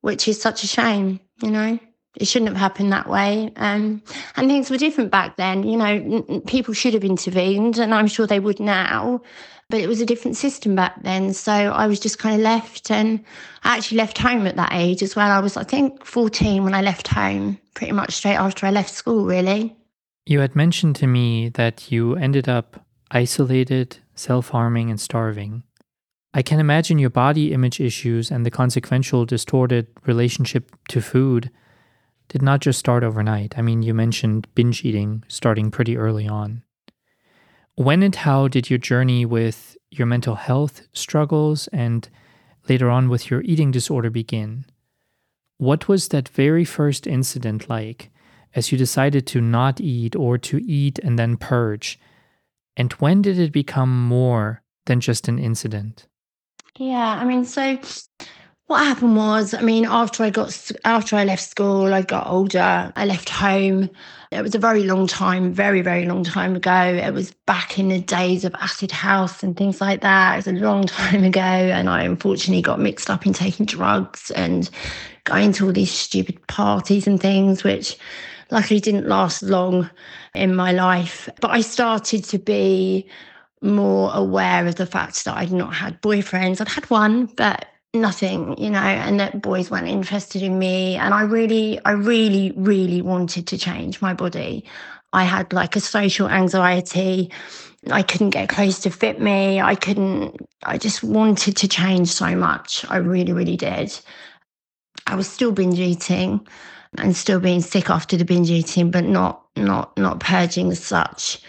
which 0.00 0.26
is 0.26 0.40
such 0.40 0.64
a 0.64 0.66
shame, 0.66 1.20
you 1.42 1.50
know 1.50 1.78
it 2.16 2.26
shouldn't 2.26 2.48
have 2.48 2.58
happened 2.58 2.92
that 2.92 3.08
way. 3.08 3.52
Um, 3.56 4.02
and 4.36 4.48
things 4.48 4.70
were 4.70 4.78
different 4.78 5.10
back 5.10 5.36
then. 5.36 5.64
You 5.64 5.76
know, 5.76 6.42
people 6.46 6.74
should 6.74 6.94
have 6.94 7.04
intervened, 7.04 7.78
and 7.78 7.94
I'm 7.94 8.06
sure 8.06 8.26
they 8.26 8.40
would 8.40 8.60
now. 8.60 9.20
But 9.68 9.80
it 9.80 9.88
was 9.88 10.00
a 10.00 10.06
different 10.06 10.36
system 10.36 10.76
back 10.76 11.02
then. 11.02 11.34
So 11.34 11.52
I 11.52 11.86
was 11.86 12.00
just 12.00 12.18
kind 12.18 12.36
of 12.36 12.40
left, 12.40 12.90
and 12.90 13.22
I 13.64 13.76
actually 13.76 13.98
left 13.98 14.18
home 14.18 14.46
at 14.46 14.56
that 14.56 14.72
age 14.72 15.02
as 15.02 15.14
well. 15.14 15.30
I 15.30 15.40
was, 15.40 15.56
I 15.56 15.64
think, 15.64 16.04
14 16.04 16.64
when 16.64 16.74
I 16.74 16.82
left 16.82 17.08
home, 17.08 17.58
pretty 17.74 17.92
much 17.92 18.14
straight 18.14 18.36
after 18.36 18.66
I 18.66 18.70
left 18.70 18.94
school, 18.94 19.26
really. 19.26 19.76
You 20.26 20.40
had 20.40 20.56
mentioned 20.56 20.96
to 20.96 21.06
me 21.06 21.50
that 21.50 21.92
you 21.92 22.16
ended 22.16 22.48
up 22.48 22.84
isolated, 23.12 23.98
self 24.16 24.48
harming, 24.48 24.90
and 24.90 25.00
starving. 25.00 25.62
I 26.34 26.42
can 26.42 26.58
imagine 26.58 26.98
your 26.98 27.10
body 27.10 27.52
image 27.52 27.80
issues 27.80 28.32
and 28.32 28.44
the 28.44 28.50
consequential 28.50 29.24
distorted 29.24 29.86
relationship 30.04 30.74
to 30.88 31.00
food 31.00 31.50
did 32.28 32.42
not 32.42 32.60
just 32.60 32.80
start 32.80 33.04
overnight. 33.04 33.56
I 33.56 33.62
mean, 33.62 33.82
you 33.82 33.94
mentioned 33.94 34.48
binge 34.56 34.84
eating 34.84 35.22
starting 35.28 35.70
pretty 35.70 35.96
early 35.96 36.26
on. 36.26 36.64
When 37.76 38.02
and 38.02 38.14
how 38.14 38.48
did 38.48 38.68
your 38.68 38.80
journey 38.80 39.24
with 39.24 39.76
your 39.92 40.06
mental 40.06 40.34
health 40.34 40.82
struggles 40.92 41.68
and 41.68 42.08
later 42.68 42.90
on 42.90 43.08
with 43.08 43.30
your 43.30 43.42
eating 43.42 43.70
disorder 43.70 44.10
begin? 44.10 44.66
What 45.58 45.86
was 45.86 46.08
that 46.08 46.28
very 46.28 46.64
first 46.64 47.06
incident 47.06 47.68
like 47.68 48.10
as 48.56 48.72
you 48.72 48.78
decided 48.78 49.26
to 49.28 49.40
not 49.40 49.80
eat 49.80 50.16
or 50.16 50.38
to 50.38 50.64
eat 50.64 50.98
and 51.00 51.18
then 51.18 51.36
purge? 51.36 52.00
And 52.76 52.92
when 52.94 53.22
did 53.22 53.38
it 53.38 53.52
become 53.52 54.06
more 54.06 54.62
than 54.86 55.00
just 55.00 55.28
an 55.28 55.38
incident? 55.38 56.08
Yeah, 56.78 57.18
I 57.20 57.24
mean, 57.24 57.44
so 57.44 57.78
what 58.66 58.84
happened 58.84 59.16
was, 59.16 59.54
I 59.54 59.60
mean, 59.60 59.84
after 59.84 60.24
I 60.24 60.30
got 60.30 60.70
after 60.84 61.16
I 61.16 61.24
left 61.24 61.48
school, 61.48 61.94
I 61.94 62.02
got 62.02 62.26
older. 62.26 62.92
I 62.96 63.04
left 63.04 63.28
home. 63.28 63.88
It 64.32 64.42
was 64.42 64.54
a 64.54 64.58
very 64.58 64.82
long 64.82 65.06
time, 65.06 65.52
very 65.52 65.82
very 65.82 66.04
long 66.04 66.24
time 66.24 66.56
ago. 66.56 66.72
It 66.72 67.14
was 67.14 67.32
back 67.46 67.78
in 67.78 67.88
the 67.88 68.00
days 68.00 68.44
of 68.44 68.54
acid 68.56 68.90
house 68.90 69.42
and 69.42 69.56
things 69.56 69.80
like 69.80 70.00
that. 70.00 70.34
It 70.34 70.36
was 70.36 70.46
a 70.48 70.64
long 70.64 70.86
time 70.86 71.24
ago, 71.24 71.40
and 71.40 71.88
I 71.88 72.02
unfortunately 72.02 72.62
got 72.62 72.80
mixed 72.80 73.08
up 73.08 73.24
in 73.24 73.32
taking 73.32 73.66
drugs 73.66 74.30
and 74.32 74.68
going 75.24 75.52
to 75.52 75.66
all 75.66 75.72
these 75.72 75.92
stupid 75.92 76.44
parties 76.46 77.06
and 77.06 77.20
things, 77.20 77.62
which 77.62 77.96
luckily 78.50 78.80
didn't 78.80 79.08
last 79.08 79.42
long 79.42 79.90
in 80.34 80.54
my 80.54 80.72
life. 80.72 81.28
But 81.40 81.50
I 81.50 81.60
started 81.60 82.24
to 82.24 82.38
be 82.38 83.08
more 83.62 84.12
aware 84.14 84.66
of 84.66 84.76
the 84.76 84.86
fact 84.86 85.24
that 85.24 85.36
I'd 85.36 85.52
not 85.52 85.74
had 85.74 86.00
boyfriends. 86.02 86.60
I'd 86.60 86.68
had 86.68 86.88
one, 86.90 87.26
but 87.26 87.66
nothing, 87.94 88.56
you 88.58 88.70
know, 88.70 88.78
and 88.78 89.18
that 89.20 89.42
boys 89.42 89.70
weren't 89.70 89.88
interested 89.88 90.42
in 90.42 90.58
me. 90.58 90.96
And 90.96 91.14
I 91.14 91.22
really, 91.22 91.80
I 91.84 91.92
really, 91.92 92.52
really 92.56 93.02
wanted 93.02 93.46
to 93.48 93.58
change 93.58 94.00
my 94.00 94.14
body. 94.14 94.64
I 95.12 95.24
had 95.24 95.52
like 95.52 95.76
a 95.76 95.80
social 95.80 96.28
anxiety. 96.28 97.32
I 97.90 98.02
couldn't 98.02 98.30
get 98.30 98.48
clothes 98.48 98.80
to 98.80 98.90
fit 98.90 99.20
me. 99.20 99.60
I 99.60 99.74
couldn't, 99.74 100.36
I 100.64 100.76
just 100.76 101.02
wanted 101.02 101.56
to 101.56 101.68
change 101.68 102.08
so 102.08 102.36
much. 102.36 102.84
I 102.88 102.96
really, 102.98 103.32
really 103.32 103.56
did. 103.56 103.98
I 105.06 105.14
was 105.14 105.28
still 105.28 105.52
binge 105.52 105.78
eating 105.78 106.46
and 106.98 107.16
still 107.16 107.40
being 107.40 107.60
sick 107.60 107.90
after 107.90 108.16
the 108.16 108.24
binge 108.24 108.50
eating, 108.50 108.90
but 108.90 109.04
not 109.04 109.42
not 109.56 109.96
not 109.96 110.20
purging 110.20 110.70
as 110.70 110.82
such. 110.82 111.40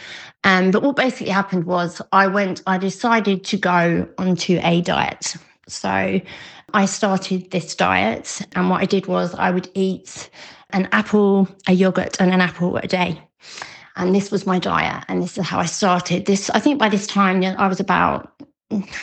Um, 0.43 0.71
but 0.71 0.83
what 0.83 0.95
basically 0.95 1.29
happened 1.29 1.65
was 1.65 2.01
I 2.11 2.27
went, 2.27 2.61
I 2.67 2.77
decided 2.77 3.43
to 3.45 3.57
go 3.57 4.07
onto 4.17 4.59
a 4.63 4.81
diet. 4.81 5.35
So 5.67 6.21
I 6.73 6.85
started 6.85 7.51
this 7.51 7.75
diet, 7.75 8.41
and 8.53 8.69
what 8.69 8.81
I 8.81 8.85
did 8.85 9.07
was 9.07 9.35
I 9.35 9.51
would 9.51 9.69
eat 9.73 10.29
an 10.71 10.87
apple, 10.91 11.47
a 11.67 11.73
yogurt, 11.73 12.19
and 12.21 12.33
an 12.33 12.41
apple 12.41 12.77
a 12.77 12.87
day. 12.87 13.21
And 13.95 14.13
this 14.13 14.31
was 14.31 14.45
my 14.45 14.59
diet, 14.59 15.03
and 15.07 15.21
this 15.21 15.37
is 15.37 15.45
how 15.45 15.59
I 15.59 15.65
started. 15.65 16.25
This, 16.25 16.49
I 16.51 16.59
think 16.59 16.79
by 16.79 16.89
this 16.89 17.07
time 17.07 17.43
I 17.43 17.67
was 17.67 17.79
about 17.79 18.41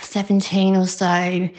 17 0.02 0.76
or 0.76 0.86
so, 0.86 1.04
mm, 1.06 1.50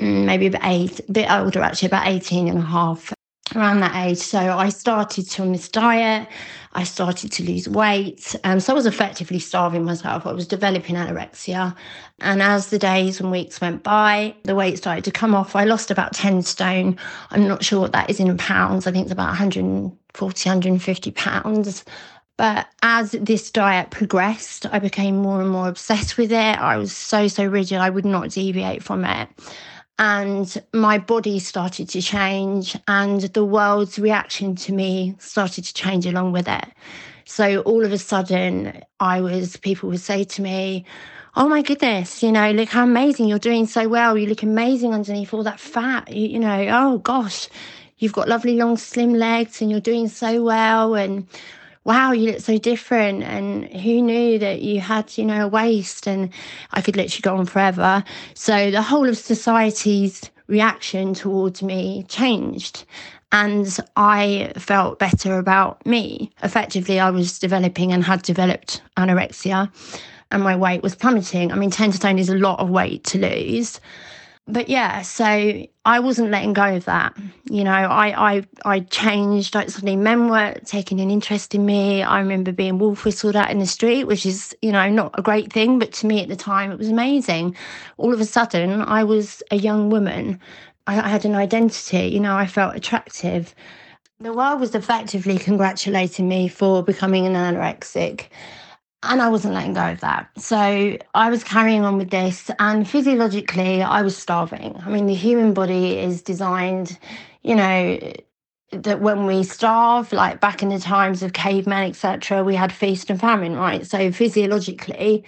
maybe 0.00 0.46
about 0.46 0.64
eight, 0.64 1.00
a 1.00 1.12
bit 1.12 1.30
older 1.30 1.60
actually, 1.60 1.88
about 1.88 2.06
18 2.06 2.48
and 2.48 2.58
a 2.58 2.62
half 2.62 3.12
around 3.54 3.80
that 3.80 3.94
age. 4.06 4.18
So 4.18 4.38
I 4.38 4.70
started 4.70 5.28
to 5.30 5.42
on 5.42 5.52
this 5.52 5.68
diet. 5.68 6.28
I 6.72 6.84
started 6.84 7.32
to 7.32 7.42
lose 7.44 7.68
weight. 7.68 8.34
Um, 8.44 8.60
so 8.60 8.72
I 8.72 8.76
was 8.76 8.86
effectively 8.86 9.38
starving 9.38 9.84
myself. 9.84 10.26
I 10.26 10.32
was 10.32 10.46
developing 10.46 10.96
anorexia. 10.96 11.74
And 12.20 12.42
as 12.42 12.68
the 12.68 12.78
days 12.78 13.20
and 13.20 13.30
weeks 13.30 13.60
went 13.60 13.82
by, 13.82 14.34
the 14.42 14.54
weight 14.54 14.78
started 14.78 15.04
to 15.04 15.10
come 15.10 15.34
off. 15.34 15.56
I 15.56 15.64
lost 15.64 15.90
about 15.90 16.12
10 16.12 16.42
stone. 16.42 16.98
I'm 17.30 17.46
not 17.46 17.64
sure 17.64 17.80
what 17.80 17.92
that 17.92 18.10
is 18.10 18.20
in 18.20 18.36
pounds. 18.36 18.86
I 18.86 18.92
think 18.92 19.04
it's 19.04 19.12
about 19.12 19.28
140, 19.28 20.48
150 20.48 21.10
pounds. 21.12 21.84
But 22.36 22.66
as 22.82 23.12
this 23.12 23.50
diet 23.50 23.90
progressed, 23.90 24.66
I 24.70 24.78
became 24.78 25.16
more 25.16 25.40
and 25.40 25.48
more 25.48 25.68
obsessed 25.68 26.18
with 26.18 26.30
it. 26.30 26.36
I 26.36 26.76
was 26.76 26.94
so, 26.94 27.28
so 27.28 27.46
rigid. 27.46 27.78
I 27.78 27.88
would 27.88 28.04
not 28.04 28.30
deviate 28.30 28.82
from 28.82 29.06
it 29.06 29.28
and 29.98 30.62
my 30.72 30.98
body 30.98 31.38
started 31.38 31.88
to 31.90 32.02
change 32.02 32.76
and 32.86 33.22
the 33.22 33.44
world's 33.44 33.98
reaction 33.98 34.54
to 34.56 34.72
me 34.72 35.14
started 35.18 35.64
to 35.64 35.74
change 35.74 36.04
along 36.06 36.32
with 36.32 36.48
it. 36.48 36.66
So 37.24 37.60
all 37.62 37.84
of 37.84 37.92
a 37.92 37.98
sudden 37.98 38.82
i 39.00 39.20
was 39.20 39.56
people 39.56 39.88
would 39.88 40.00
say 40.00 40.24
to 40.24 40.42
me 40.42 40.84
oh 41.34 41.48
my 41.48 41.60
goodness 41.60 42.22
you 42.22 42.32
know 42.32 42.50
look 42.52 42.68
how 42.68 42.84
amazing 42.84 43.28
you're 43.28 43.38
doing 43.38 43.66
so 43.66 43.88
well 43.88 44.16
you 44.16 44.26
look 44.26 44.42
amazing 44.42 44.94
underneath 44.94 45.34
all 45.34 45.42
that 45.42 45.60
fat 45.60 46.10
you, 46.10 46.28
you 46.28 46.38
know 46.38 46.66
oh 46.70 46.98
gosh 46.98 47.48
you've 47.98 48.12
got 48.12 48.28
lovely 48.28 48.56
long 48.56 48.76
slim 48.76 49.12
legs 49.12 49.60
and 49.60 49.70
you're 49.70 49.80
doing 49.80 50.08
so 50.08 50.42
well 50.42 50.94
and 50.94 51.26
wow, 51.86 52.10
you 52.12 52.32
look 52.32 52.40
so 52.40 52.58
different. 52.58 53.22
And 53.22 53.64
who 53.68 54.02
knew 54.02 54.38
that 54.38 54.60
you 54.60 54.80
had, 54.80 55.16
you 55.16 55.24
know, 55.24 55.46
a 55.46 55.48
waist? 55.48 56.06
And 56.06 56.30
I 56.72 56.82
could 56.82 56.96
literally 56.96 57.22
go 57.22 57.36
on 57.36 57.46
forever. 57.46 58.04
So 58.34 58.70
the 58.70 58.82
whole 58.82 59.08
of 59.08 59.16
society's 59.16 60.30
reaction 60.48 61.14
towards 61.14 61.62
me 61.62 62.04
changed. 62.08 62.84
And 63.32 63.78
I 63.96 64.52
felt 64.56 64.98
better 64.98 65.38
about 65.38 65.84
me. 65.86 66.32
Effectively, 66.42 67.00
I 67.00 67.10
was 67.10 67.38
developing 67.38 67.92
and 67.92 68.04
had 68.04 68.22
developed 68.22 68.82
anorexia, 68.96 69.70
and 70.30 70.42
my 70.42 70.56
weight 70.56 70.82
was 70.82 70.94
plummeting. 70.94 71.52
I 71.52 71.56
mean, 71.56 71.70
10 71.70 71.92
stone 71.92 72.18
is 72.18 72.28
a 72.28 72.36
lot 72.36 72.60
of 72.60 72.70
weight 72.70 73.04
to 73.04 73.18
lose 73.18 73.80
but 74.48 74.68
yeah, 74.68 75.02
so 75.02 75.66
I 75.84 75.98
wasn't 75.98 76.30
letting 76.30 76.52
go 76.52 76.76
of 76.76 76.84
that. 76.84 77.16
You 77.50 77.64
know, 77.64 77.72
I 77.72 78.36
I 78.36 78.42
I 78.64 78.80
changed. 78.80 79.56
Like 79.56 79.70
suddenly, 79.70 79.96
men 79.96 80.28
were 80.28 80.54
taking 80.64 81.00
an 81.00 81.10
interest 81.10 81.54
in 81.54 81.66
me. 81.66 82.02
I 82.04 82.20
remember 82.20 82.52
being 82.52 82.78
wolf 82.78 83.04
whistled 83.04 83.34
at 83.34 83.50
in 83.50 83.58
the 83.58 83.66
street, 83.66 84.04
which 84.04 84.24
is 84.24 84.56
you 84.62 84.70
know 84.70 84.88
not 84.88 85.18
a 85.18 85.22
great 85.22 85.52
thing, 85.52 85.80
but 85.80 85.92
to 85.94 86.06
me 86.06 86.22
at 86.22 86.28
the 86.28 86.36
time 86.36 86.70
it 86.70 86.78
was 86.78 86.88
amazing. 86.88 87.56
All 87.96 88.14
of 88.14 88.20
a 88.20 88.24
sudden, 88.24 88.82
I 88.82 89.02
was 89.02 89.42
a 89.50 89.56
young 89.56 89.90
woman. 89.90 90.38
I, 90.86 91.00
I 91.00 91.08
had 91.08 91.24
an 91.24 91.34
identity. 91.34 92.06
You 92.06 92.20
know, 92.20 92.36
I 92.36 92.46
felt 92.46 92.76
attractive. 92.76 93.52
The 94.20 94.32
world 94.32 94.60
was 94.60 94.76
effectively 94.76 95.38
congratulating 95.38 96.28
me 96.28 96.48
for 96.48 96.84
becoming 96.84 97.26
an 97.26 97.34
anorexic. 97.34 98.26
And 99.08 99.22
I 99.22 99.28
wasn't 99.28 99.54
letting 99.54 99.74
go 99.74 99.90
of 99.92 100.00
that. 100.00 100.28
So 100.36 100.98
I 101.14 101.30
was 101.30 101.44
carrying 101.44 101.84
on 101.84 101.96
with 101.96 102.10
this. 102.10 102.50
And 102.58 102.88
physiologically, 102.88 103.82
I 103.82 104.02
was 104.02 104.16
starving. 104.16 104.76
I 104.84 104.90
mean, 104.90 105.06
the 105.06 105.14
human 105.14 105.54
body 105.54 105.98
is 105.98 106.22
designed, 106.22 106.98
you 107.42 107.54
know, 107.54 107.98
that 108.72 109.00
when 109.00 109.26
we 109.26 109.42
starve, 109.44 110.12
like 110.12 110.40
back 110.40 110.62
in 110.62 110.70
the 110.70 110.78
times 110.78 111.22
of 111.22 111.32
cavemen, 111.32 111.88
etc., 111.88 112.42
we 112.42 112.54
had 112.54 112.72
feast 112.72 113.10
and 113.10 113.20
famine, 113.20 113.56
right? 113.56 113.86
So 113.86 114.10
physiologically, 114.10 115.24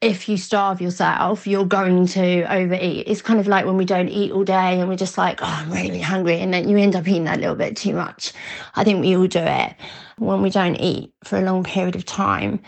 if 0.00 0.28
you 0.30 0.38
starve 0.38 0.80
yourself, 0.80 1.46
you're 1.46 1.66
going 1.66 2.06
to 2.06 2.42
overeat. 2.52 3.06
It's 3.06 3.20
kind 3.20 3.38
of 3.38 3.46
like 3.46 3.66
when 3.66 3.76
we 3.76 3.84
don't 3.84 4.08
eat 4.08 4.32
all 4.32 4.44
day 4.44 4.80
and 4.80 4.88
we're 4.88 4.96
just 4.96 5.18
like, 5.18 5.40
oh, 5.42 5.46
I'm 5.46 5.70
really 5.70 6.00
hungry. 6.00 6.40
And 6.40 6.54
then 6.54 6.68
you 6.68 6.78
end 6.78 6.96
up 6.96 7.06
eating 7.06 7.24
that 7.24 7.38
little 7.38 7.54
bit 7.54 7.76
too 7.76 7.94
much. 7.94 8.32
I 8.76 8.84
think 8.84 9.02
we 9.02 9.14
all 9.14 9.26
do 9.26 9.40
it 9.40 9.74
when 10.16 10.40
we 10.40 10.48
don't 10.48 10.76
eat 10.76 11.12
for 11.24 11.38
a 11.38 11.42
long 11.42 11.64
period 11.64 11.96
of 11.96 12.06
time. 12.06 12.60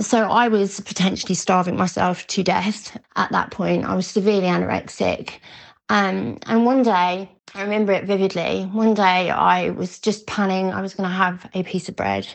So 0.00 0.30
I 0.30 0.48
was 0.48 0.80
potentially 0.80 1.34
starving 1.34 1.76
myself 1.76 2.26
to 2.28 2.42
death 2.42 2.98
at 3.16 3.32
that 3.32 3.50
point. 3.50 3.86
I 3.86 3.94
was 3.94 4.06
severely 4.06 4.46
anorexic. 4.46 5.38
Um, 5.88 6.38
and 6.46 6.66
one 6.66 6.82
day, 6.82 7.30
I 7.54 7.62
remember 7.62 7.92
it 7.92 8.04
vividly. 8.04 8.64
One 8.72 8.92
day 8.94 9.30
I 9.30 9.70
was 9.70 9.98
just 9.98 10.26
planning, 10.26 10.72
I 10.72 10.82
was 10.82 10.94
going 10.94 11.08
to 11.08 11.14
have 11.14 11.48
a 11.54 11.62
piece 11.62 11.88
of 11.88 11.96
bread. 11.96 12.26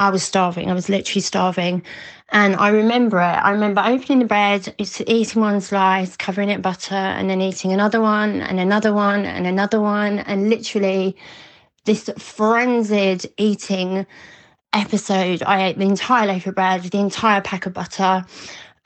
I 0.00 0.10
was 0.10 0.22
starving. 0.22 0.70
I 0.70 0.74
was 0.74 0.88
literally 0.88 1.20
starving. 1.20 1.82
And 2.30 2.56
I 2.56 2.70
remember 2.70 3.18
it. 3.18 3.22
I 3.22 3.50
remember 3.50 3.82
opening 3.84 4.20
the 4.20 4.24
bread, 4.24 4.74
eating 4.78 5.42
one 5.42 5.60
slice, 5.60 6.16
covering 6.16 6.48
it 6.48 6.62
butter, 6.62 6.94
and 6.94 7.28
then 7.28 7.40
eating 7.42 7.72
another 7.72 8.00
one, 8.00 8.40
and 8.40 8.58
another 8.58 8.94
one, 8.94 9.26
and 9.26 9.46
another 9.46 9.80
one. 9.80 10.20
And 10.20 10.48
literally, 10.48 11.16
this 11.84 12.08
frenzied 12.18 13.30
eating 13.36 14.06
episode, 14.72 15.42
I 15.42 15.66
ate 15.66 15.78
the 15.78 15.84
entire 15.84 16.26
loaf 16.28 16.46
of 16.46 16.54
bread, 16.54 16.82
the 16.82 16.98
entire 16.98 17.42
pack 17.42 17.66
of 17.66 17.74
butter. 17.74 18.24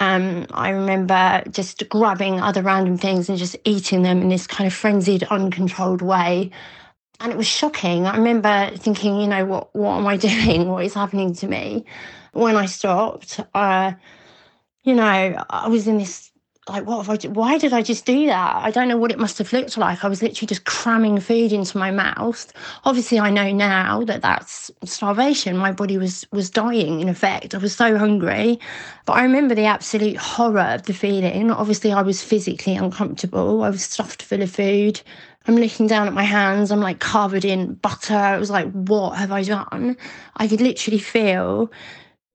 Um, 0.00 0.46
I 0.52 0.70
remember 0.70 1.44
just 1.50 1.88
grabbing 1.88 2.40
other 2.40 2.62
random 2.62 2.98
things 2.98 3.28
and 3.28 3.38
just 3.38 3.56
eating 3.64 4.02
them 4.02 4.20
in 4.20 4.30
this 4.30 4.48
kind 4.48 4.66
of 4.66 4.74
frenzied, 4.74 5.22
uncontrolled 5.24 6.02
way. 6.02 6.50
And 7.20 7.32
it 7.32 7.38
was 7.38 7.46
shocking. 7.46 8.06
I 8.06 8.16
remember 8.16 8.70
thinking, 8.76 9.20
you 9.20 9.26
know, 9.26 9.44
what 9.44 9.74
what 9.74 9.98
am 9.98 10.06
I 10.06 10.16
doing? 10.28 10.68
What 10.68 10.84
is 10.84 10.94
happening 10.94 11.34
to 11.34 11.46
me? 11.46 11.84
When 12.32 12.56
I 12.56 12.66
stopped, 12.66 13.40
uh, 13.54 13.92
you 14.82 14.94
know, 14.94 15.44
I 15.50 15.68
was 15.68 15.86
in 15.86 15.98
this 15.98 16.32
like 16.68 16.86
what 16.86 17.04
have 17.04 17.24
I 17.24 17.28
why 17.28 17.58
did 17.58 17.72
I 17.74 17.82
just 17.82 18.06
do 18.06 18.26
that? 18.26 18.56
I 18.56 18.70
don't 18.70 18.88
know 18.88 18.96
what 18.96 19.10
it 19.10 19.18
must 19.18 19.36
have 19.38 19.52
looked 19.52 19.76
like. 19.76 20.02
I 20.02 20.08
was 20.08 20.22
literally 20.22 20.46
just 20.46 20.64
cramming 20.64 21.20
food 21.20 21.52
into 21.52 21.76
my 21.76 21.90
mouth. 21.90 22.52
Obviously 22.84 23.18
I 23.20 23.28
know 23.30 23.52
now 23.52 24.02
that 24.04 24.22
that's 24.22 24.70
starvation. 24.84 25.58
My 25.58 25.72
body 25.72 25.98
was 25.98 26.26
was 26.32 26.48
dying 26.48 27.00
in 27.00 27.08
effect. 27.08 27.54
I 27.54 27.58
was 27.58 27.76
so 27.76 27.98
hungry. 27.98 28.58
But 29.04 29.14
I 29.14 29.24
remember 29.24 29.54
the 29.54 29.66
absolute 29.66 30.16
horror 30.16 30.60
of 30.60 30.84
the 30.84 30.94
feeling. 30.94 31.50
Obviously 31.50 31.92
I 31.92 32.00
was 32.00 32.22
physically 32.22 32.76
uncomfortable. 32.76 33.62
I 33.62 33.68
was 33.68 33.82
stuffed 33.82 34.22
full 34.22 34.42
of 34.42 34.50
food. 34.50 35.02
I'm 35.46 35.56
looking 35.56 35.86
down 35.86 36.06
at 36.06 36.14
my 36.14 36.24
hands. 36.24 36.70
I'm 36.70 36.80
like 36.80 37.00
covered 37.00 37.44
in 37.44 37.74
butter. 37.74 38.34
It 38.34 38.40
was 38.40 38.50
like, 38.50 38.70
what 38.72 39.18
have 39.18 39.32
I 39.32 39.42
done? 39.42 39.96
I 40.36 40.48
could 40.48 40.60
literally 40.60 40.98
feel 40.98 41.70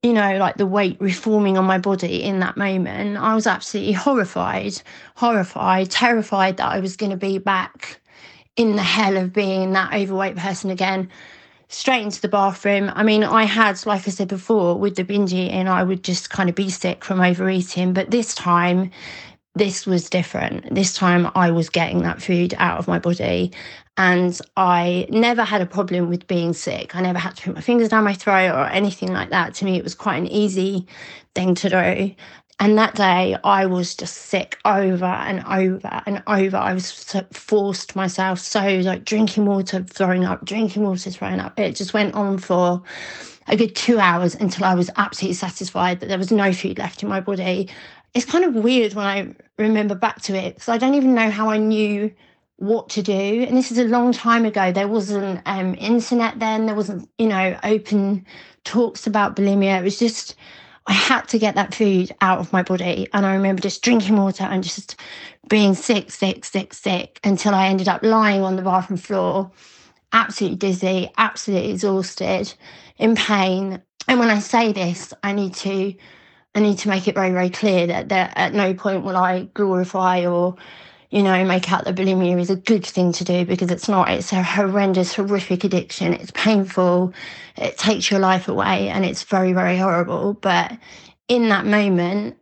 you 0.01 0.13
know, 0.13 0.37
like 0.37 0.55
the 0.55 0.65
weight 0.65 0.97
reforming 1.01 1.57
on 1.57 1.65
my 1.65 1.77
body 1.77 2.23
in 2.23 2.39
that 2.39 2.55
moment, 2.55 3.17
I 3.17 3.35
was 3.35 3.45
absolutely 3.45 3.93
horrified, 3.93 4.81
horrified, 5.15 5.91
terrified 5.91 6.57
that 6.57 6.71
I 6.71 6.79
was 6.79 6.95
going 6.95 7.09
to 7.09 7.17
be 7.17 7.37
back 7.37 7.99
in 8.55 8.75
the 8.77 8.83
hell 8.83 9.17
of 9.17 9.33
being 9.33 9.73
that 9.73 9.93
overweight 9.93 10.37
person 10.37 10.69
again. 10.69 11.09
Straight 11.67 12.01
into 12.01 12.21
the 12.21 12.29
bathroom. 12.29 12.91
I 12.95 13.03
mean, 13.03 13.23
I 13.23 13.43
had, 13.43 13.85
like 13.85 14.07
I 14.07 14.11
said 14.11 14.29
before, 14.29 14.75
with 14.79 14.95
the 14.95 15.03
binge 15.03 15.33
eating, 15.33 15.67
I 15.67 15.83
would 15.83 16.03
just 16.03 16.29
kind 16.29 16.49
of 16.49 16.55
be 16.55 16.69
sick 16.69 17.03
from 17.03 17.19
overeating. 17.19 17.93
But 17.93 18.09
this 18.09 18.33
time, 18.33 18.89
this 19.55 19.85
was 19.85 20.09
different. 20.09 20.73
This 20.73 20.93
time 20.93 21.29
I 21.35 21.51
was 21.51 21.69
getting 21.69 22.03
that 22.03 22.21
food 22.21 22.53
out 22.57 22.79
of 22.79 22.87
my 22.87 22.99
body. 22.99 23.51
And 23.97 24.39
I 24.55 25.07
never 25.09 25.43
had 25.43 25.61
a 25.61 25.65
problem 25.65 26.09
with 26.09 26.27
being 26.27 26.53
sick. 26.53 26.95
I 26.95 27.01
never 27.01 27.19
had 27.19 27.35
to 27.35 27.43
put 27.43 27.55
my 27.55 27.61
fingers 27.61 27.89
down 27.89 28.05
my 28.05 28.13
throat 28.13 28.51
or 28.53 28.67
anything 28.67 29.11
like 29.11 29.29
that. 29.31 29.55
To 29.55 29.65
me, 29.65 29.77
it 29.77 29.83
was 29.83 29.95
quite 29.95 30.17
an 30.17 30.27
easy 30.27 30.87
thing 31.35 31.55
to 31.55 31.69
do. 31.69 32.15
And 32.61 32.77
that 32.77 32.95
day, 32.95 33.37
I 33.43 33.65
was 33.65 33.95
just 33.95 34.15
sick 34.15 34.57
over 34.65 35.05
and 35.05 35.43
over 35.45 36.01
and 36.05 36.23
over. 36.27 36.57
I 36.57 36.73
was 36.73 36.91
forced 37.31 37.95
myself 37.95 38.39
so 38.39 38.61
like 38.79 39.05
drinking 39.05 39.45
water, 39.45 39.83
throwing 39.83 40.25
up, 40.25 40.45
drinking 40.45 40.83
water, 40.83 41.09
throwing 41.09 41.39
up. 41.39 41.59
It 41.59 41.75
just 41.75 41.93
went 41.93 42.15
on 42.15 42.37
for 42.37 42.81
a 43.47 43.55
good 43.55 43.75
two 43.75 43.99
hours 43.99 44.35
until 44.35 44.65
I 44.65 44.75
was 44.75 44.89
absolutely 44.97 45.35
satisfied 45.35 45.99
that 45.99 46.07
there 46.07 46.17
was 46.17 46.31
no 46.31 46.53
food 46.53 46.77
left 46.77 47.01
in 47.01 47.09
my 47.09 47.19
body. 47.19 47.69
It's 48.13 48.25
kind 48.25 48.43
of 48.43 48.55
weird 48.55 48.93
when 48.93 49.05
I 49.05 49.33
remember 49.57 49.95
back 49.95 50.21
to 50.23 50.35
it 50.35 50.55
because 50.55 50.69
I 50.69 50.77
don't 50.77 50.95
even 50.95 51.13
know 51.13 51.29
how 51.29 51.49
I 51.49 51.57
knew 51.57 52.13
what 52.57 52.89
to 52.89 53.01
do. 53.01 53.45
And 53.47 53.55
this 53.55 53.71
is 53.71 53.77
a 53.77 53.85
long 53.85 54.11
time 54.11 54.45
ago. 54.45 54.71
There 54.71 54.87
wasn't 54.87 55.41
um, 55.45 55.75
internet 55.75 56.39
then. 56.39 56.65
There 56.65 56.75
wasn't, 56.75 57.09
you 57.17 57.27
know, 57.27 57.57
open 57.63 58.25
talks 58.65 59.07
about 59.07 59.35
bulimia. 59.35 59.79
It 59.79 59.83
was 59.83 59.99
just 59.99 60.35
I 60.89 60.93
had 60.93 61.27
to 61.27 61.37
get 61.37 61.53
that 61.53 61.75
food 61.75 62.11
out 62.19 62.39
of 62.39 62.51
my 62.51 62.63
body. 62.63 63.07
And 63.13 63.25
I 63.25 63.35
remember 63.35 63.61
just 63.61 63.83
drinking 63.83 64.17
water 64.17 64.43
and 64.43 64.63
just 64.63 64.95
being 65.47 65.75
sick, 65.75 66.09
sick, 66.09 66.43
sick, 66.43 66.73
sick 66.73 67.19
until 67.23 67.53
I 67.53 67.67
ended 67.67 67.87
up 67.87 68.01
lying 68.01 68.41
on 68.41 68.55
the 68.55 68.63
bathroom 68.63 68.97
floor, 68.97 69.51
absolutely 70.13 70.57
dizzy, 70.57 71.11
absolutely 71.17 71.71
exhausted, 71.71 72.53
in 72.97 73.15
pain. 73.15 73.81
And 74.07 74.19
when 74.19 74.31
I 74.31 74.39
say 74.39 74.73
this, 74.73 75.13
I 75.21 75.31
need 75.31 75.53
to 75.55 75.93
I 76.55 76.59
need 76.61 76.79
to 76.79 76.89
make 76.89 77.07
it 77.07 77.15
very, 77.15 77.31
very 77.31 77.49
clear 77.49 77.87
that, 77.87 78.09
that 78.09 78.33
at 78.35 78.53
no 78.53 78.73
point 78.73 79.03
will 79.03 79.17
I 79.17 79.43
glorify 79.53 80.25
or 80.25 80.55
you 81.09 81.23
know, 81.23 81.43
make 81.43 81.71
out 81.71 81.85
that 81.85 81.95
bulimia 81.95 82.39
is 82.39 82.51
a 82.51 82.55
good 82.55 82.85
thing 82.85 83.11
to 83.13 83.23
do 83.23 83.43
because 83.45 83.71
it's 83.71 83.89
not. 83.89 84.09
It's 84.11 84.31
a 84.31 84.43
horrendous, 84.43 85.15
horrific 85.15 85.63
addiction. 85.63 86.13
It's 86.13 86.31
painful. 86.31 87.13
It 87.57 87.77
takes 87.77 88.11
your 88.11 88.19
life 88.19 88.47
away 88.47 88.89
and 88.89 89.03
it's 89.03 89.23
very, 89.23 89.53
very 89.53 89.77
horrible. 89.77 90.35
But 90.35 90.77
in 91.27 91.49
that 91.49 91.65
moment, 91.65 92.37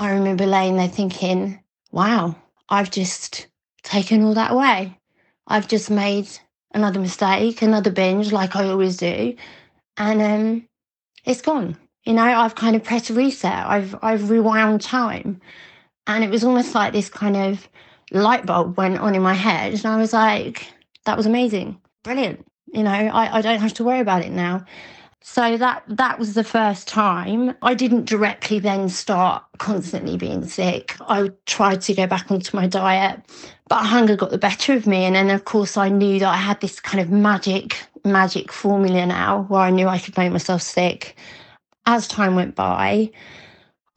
I 0.00 0.10
remember 0.10 0.46
laying 0.46 0.76
there 0.76 0.88
thinking, 0.88 1.62
wow, 1.92 2.34
I've 2.68 2.90
just 2.90 3.46
taken 3.84 4.24
all 4.24 4.34
that 4.34 4.50
away. 4.50 4.98
I've 5.46 5.68
just 5.68 5.90
made 5.90 6.28
another 6.74 6.98
mistake, 6.98 7.62
another 7.62 7.90
binge 7.92 8.32
like 8.32 8.56
I 8.56 8.68
always 8.68 8.96
do. 8.96 9.36
And 9.96 10.22
um, 10.22 10.68
it's 11.24 11.42
gone. 11.42 11.76
You 12.04 12.14
know, 12.14 12.22
I've 12.22 12.54
kind 12.54 12.74
of 12.74 12.82
pressed 12.82 13.10
reset. 13.10 13.66
I've 13.66 13.94
I've 14.02 14.30
rewound 14.30 14.80
time. 14.80 15.40
And 16.06 16.24
it 16.24 16.30
was 16.30 16.42
almost 16.44 16.74
like 16.74 16.92
this 16.92 17.08
kind 17.08 17.36
of 17.36 17.68
light 18.10 18.44
bulb 18.44 18.76
went 18.76 18.98
on 18.98 19.14
in 19.14 19.22
my 19.22 19.34
head 19.34 19.72
and 19.72 19.86
I 19.86 19.96
was 19.96 20.12
like, 20.12 20.66
that 21.04 21.16
was 21.16 21.26
amazing. 21.26 21.80
Brilliant. 22.02 22.44
You 22.72 22.82
know, 22.82 22.90
I, 22.90 23.38
I 23.38 23.40
don't 23.40 23.60
have 23.60 23.74
to 23.74 23.84
worry 23.84 24.00
about 24.00 24.24
it 24.24 24.32
now. 24.32 24.64
So 25.24 25.56
that 25.56 25.84
that 25.86 26.18
was 26.18 26.34
the 26.34 26.42
first 26.42 26.88
time. 26.88 27.54
I 27.62 27.74
didn't 27.74 28.06
directly 28.06 28.58
then 28.58 28.88
start 28.88 29.44
constantly 29.58 30.16
being 30.16 30.44
sick. 30.46 30.96
I 31.02 31.30
tried 31.46 31.80
to 31.82 31.94
go 31.94 32.08
back 32.08 32.30
onto 32.30 32.56
my 32.56 32.66
diet, 32.66 33.20
but 33.68 33.84
hunger 33.84 34.16
got 34.16 34.30
the 34.30 34.38
better 34.38 34.74
of 34.74 34.86
me. 34.86 35.04
And 35.04 35.14
then 35.14 35.30
of 35.30 35.44
course 35.44 35.76
I 35.76 35.88
knew 35.88 36.18
that 36.18 36.28
I 36.28 36.36
had 36.36 36.60
this 36.60 36.80
kind 36.80 37.00
of 37.00 37.10
magic, 37.10 37.78
magic 38.04 38.50
formula 38.50 39.06
now 39.06 39.42
where 39.48 39.60
I 39.60 39.70
knew 39.70 39.86
I 39.86 40.00
could 40.00 40.16
make 40.16 40.32
myself 40.32 40.62
sick. 40.62 41.16
As 41.84 42.06
time 42.06 42.36
went 42.36 42.54
by, 42.54 43.10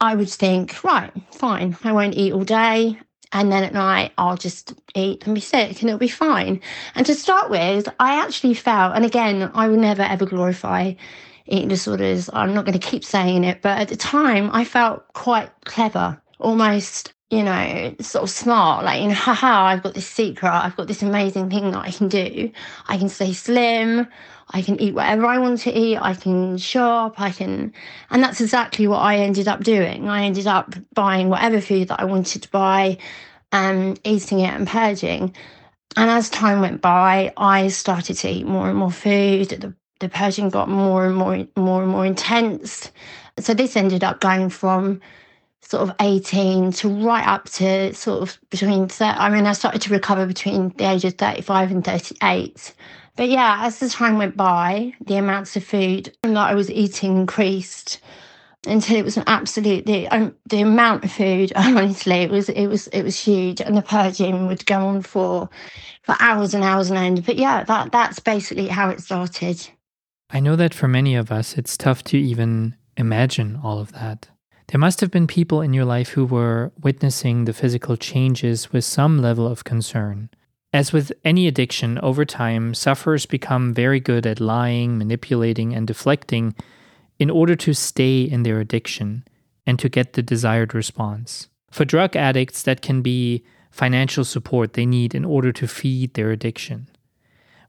I 0.02 0.15
would 0.15 0.30
think, 0.30 0.84
right, 0.84 1.12
fine, 1.32 1.78
I 1.84 1.91
won't 1.91 2.15
eat 2.15 2.34
all 2.34 2.43
day. 2.43 3.00
And 3.32 3.52
then 3.52 3.63
at 3.63 3.74
night, 3.74 4.12
I'll 4.17 4.38
just 4.38 4.74
eat 4.95 5.26
and 5.26 5.36
be 5.36 5.41
sick 5.41 5.82
and 5.82 5.89
it'll 5.89 6.00
be 6.00 6.08
fine. 6.08 6.62
And 6.95 7.06
to 7.06 7.13
start 7.15 7.50
with, 7.50 7.88
I 8.00 8.21
actually 8.21 8.54
felt, 8.54 8.95
and 8.95 9.04
again, 9.04 9.52
I 9.54 9.67
will 9.67 9.78
never 9.78 10.04
ever 10.04 10.26
glorify 10.26 10.93
eating 11.45 11.67
disorders. 11.67 12.30
I'm 12.34 12.54
not 12.54 12.65
going 12.65 12.80
to 12.80 12.88
keep 12.88 13.04
saying 13.04 13.43
it, 13.43 13.62
but 13.62 13.78
at 13.78 13.89
the 13.89 13.98
time, 13.98 14.50
I 14.54 14.63
felt 14.63 15.06
quite 15.13 15.50
clever, 15.65 16.21
almost, 16.39 17.13
you 17.30 17.43
know, 17.43 17.95
sort 18.00 18.24
of 18.24 18.30
smart. 18.30 18.86
Like, 18.86 19.02
you 19.02 19.10
know, 19.10 19.15
haha, 19.15 19.65
I've 19.65 19.84
got 19.84 19.95
this 19.95 20.08
secret. 20.08 20.50
I've 20.50 20.76
got 20.76 20.88
this 20.88 21.04
amazing 21.04 21.50
thing 21.50 21.71
that 21.71 21.86
I 21.86 21.91
can 21.91 22.08
do. 22.08 22.52
I 22.88 22.98
can 22.98 23.10
stay 23.10 23.34
slim. 23.34 24.08
I 24.49 24.62
can 24.62 24.79
eat 24.79 24.93
whatever 24.93 25.25
I 25.25 25.39
want 25.39 25.62
to 25.62 25.71
eat. 25.71 25.97
I 25.97 26.13
can 26.13 26.58
shop. 26.58 27.19
I 27.19 27.31
can, 27.31 27.73
and 28.10 28.23
that's 28.23 28.41
exactly 28.41 28.88
what 28.88 28.99
I 28.99 29.17
ended 29.17 29.47
up 29.47 29.63
doing. 29.63 30.08
I 30.08 30.23
ended 30.23 30.47
up 30.47 30.75
buying 30.93 31.29
whatever 31.29 31.60
food 31.62 31.88
that 31.88 31.99
I 31.99 32.05
wanted 32.05 32.43
to 32.43 32.51
buy, 32.51 32.97
and 33.51 33.99
eating 34.03 34.39
it 34.39 34.53
and 34.53 34.67
purging. 34.67 35.34
And 35.97 36.10
as 36.10 36.29
time 36.29 36.62
went 36.62 36.81
by, 36.81 37.34
I 37.38 37.69
started 37.69 38.15
to 38.15 38.29
eat 38.29 38.45
more 38.45 38.69
and 38.69 38.77
more 38.77 38.91
food. 38.91 39.49
The, 39.49 39.73
the 39.99 40.10
purging 40.10 40.49
got 40.49 40.67
more 40.67 41.05
and 41.05 41.15
more, 41.15 41.47
more 41.55 41.81
and 41.81 41.91
more 41.91 42.05
intense. 42.05 42.91
So 43.39 43.53
this 43.53 43.77
ended 43.77 44.03
up 44.03 44.19
going 44.19 44.49
from 44.49 45.01
sort 45.62 45.89
of 45.89 45.95
18 45.99 46.71
to 46.73 46.89
right 46.89 47.25
up 47.25 47.45
to 47.45 47.93
sort 47.93 48.21
of 48.21 48.38
between, 48.49 48.89
I 48.99 49.29
mean, 49.29 49.45
I 49.45 49.53
started 49.53 49.81
to 49.84 49.93
recover 49.93 50.25
between 50.25 50.69
the 50.77 50.91
age 50.91 51.05
of 51.05 51.15
35 51.15 51.71
and 51.71 51.84
38. 51.84 52.73
But 53.15 53.30
yeah, 53.30 53.60
as 53.62 53.80
the 53.80 53.89
time 53.89 54.17
went 54.17 54.36
by, 54.36 54.93
the 55.01 55.15
amounts 55.15 55.56
of 55.56 55.63
food 55.63 56.15
that 56.23 56.36
I 56.38 56.54
was 56.54 56.69
eating 56.69 57.17
increased 57.17 58.01
until 58.67 58.97
it 58.97 59.06
was 59.06 59.17
an 59.17 59.23
absolute 59.28 59.86
the, 59.86 60.08
um, 60.10 60.36
the 60.49 60.62
amount 60.62 61.06
of 61.06 61.12
food. 61.12 61.54
Honestly, 61.56 62.15
it 62.15 62.32
was 62.32 62.49
it 62.49 62.67
was 62.67 62.88
it 62.88 63.04
was 63.04 63.17
huge, 63.17 63.62
and 63.62 63.78
the 63.78 63.82
purging 63.82 64.47
would 64.47 64.65
go 64.65 64.86
on 64.88 65.01
for 65.01 65.49
for 66.04 66.15
hours 66.19 66.54
and 66.54 66.63
hours 66.63 66.89
and 66.89 66.99
end. 66.99 67.25
But 67.25 67.38
yeah, 67.38 67.63
that 67.63 67.91
that's 67.91 68.19
basically 68.19 68.67
how 68.67 68.89
it 68.89 69.01
started. 69.01 69.67
I 70.30 70.39
know 70.39 70.56
that 70.56 70.73
for 70.73 70.88
many 70.88 71.15
of 71.15 71.32
us, 71.32 71.58
it's 71.58 71.78
tough 71.78 72.04
to 72.06 72.17
even 72.17 72.75
imagine 72.97 73.60
all 73.63 73.80
of 73.80 73.93
that. 73.93 74.30
There 74.67 74.80
must 74.80 74.99
have 75.01 75.12
been 75.12 75.28
people 75.28 75.62
in 75.62 75.73
your 75.73 75.86
life 75.86 76.10
who 76.10 76.25
were 76.25 76.71
witnessing 76.82 77.45
the 77.45 77.54
physical 77.54 77.95
changes 77.95 78.73
with 78.73 78.84
some 78.84 79.21
level 79.21 79.47
of 79.47 79.63
concern. 79.63 80.30
As 80.76 80.92
with 80.92 81.14
any 81.24 81.48
addiction, 81.48 81.98
over 82.00 82.26
time, 82.26 82.74
sufferers 82.74 83.26
become 83.26 83.74
very 83.74 84.02
good 84.02 84.28
at 84.28 84.42
lying, 84.42 84.98
manipulating, 84.98 85.74
and 85.74 85.88
deflecting 85.88 86.54
in 87.18 87.30
order 87.30 87.56
to 87.56 87.74
stay 87.74 88.24
in 88.24 88.44
their 88.44 88.60
addiction 88.60 89.24
and 89.66 89.80
to 89.80 89.88
get 89.88 90.12
the 90.14 90.22
desired 90.22 90.76
response. 90.76 91.48
For 91.72 91.86
drug 91.86 92.18
addicts, 92.18 92.62
that 92.64 92.82
can 92.82 93.02
be 93.02 93.46
financial 93.72 94.26
support 94.26 94.74
they 94.74 94.86
need 94.86 95.16
in 95.16 95.24
order 95.24 95.54
to 95.54 95.66
feed 95.66 96.14
their 96.14 96.32
addiction. 96.32 96.90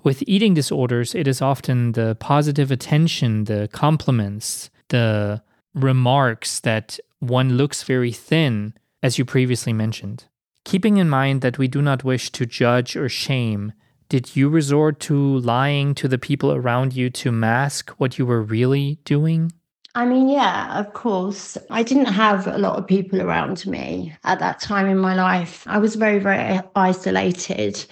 With 0.02 0.24
eating 0.26 0.54
disorders, 0.54 1.14
it 1.14 1.28
is 1.28 1.40
often 1.40 1.92
the 1.92 2.16
positive 2.16 2.72
attention, 2.72 3.44
the 3.44 3.68
compliments, 3.72 4.68
the 4.88 5.44
remarks 5.74 6.58
that 6.58 6.98
one 7.20 7.56
looks 7.56 7.84
very 7.84 8.10
thin, 8.10 8.74
as 9.00 9.16
you 9.16 9.24
previously 9.24 9.72
mentioned. 9.72 10.24
Keeping 10.66 10.96
in 10.96 11.08
mind 11.08 11.42
that 11.42 11.58
we 11.58 11.68
do 11.68 11.80
not 11.80 12.02
wish 12.02 12.32
to 12.32 12.44
judge 12.44 12.96
or 12.96 13.08
shame, 13.08 13.72
did 14.08 14.34
you 14.34 14.48
resort 14.48 14.98
to 14.98 15.38
lying 15.38 15.94
to 15.94 16.08
the 16.08 16.18
people 16.18 16.50
around 16.50 16.92
you 16.92 17.08
to 17.08 17.30
mask 17.30 17.90
what 17.98 18.18
you 18.18 18.26
were 18.26 18.42
really 18.42 18.98
doing? 19.04 19.52
I 19.94 20.06
mean, 20.06 20.28
yeah, 20.28 20.76
of 20.76 20.92
course. 20.92 21.56
I 21.70 21.84
didn't 21.84 22.06
have 22.06 22.48
a 22.48 22.58
lot 22.58 22.80
of 22.80 22.86
people 22.88 23.22
around 23.22 23.64
me 23.64 24.12
at 24.24 24.40
that 24.40 24.58
time 24.58 24.88
in 24.88 24.98
my 24.98 25.14
life. 25.14 25.62
I 25.68 25.78
was 25.78 25.94
very, 25.94 26.18
very 26.18 26.60
isolated 26.74 27.86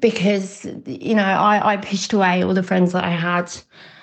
because, 0.00 0.64
you 0.86 1.14
know, 1.14 1.22
I, 1.22 1.74
I 1.74 1.76
pushed 1.76 2.14
away 2.14 2.42
all 2.42 2.54
the 2.54 2.62
friends 2.62 2.92
that 2.92 3.04
I 3.04 3.10
had 3.10 3.52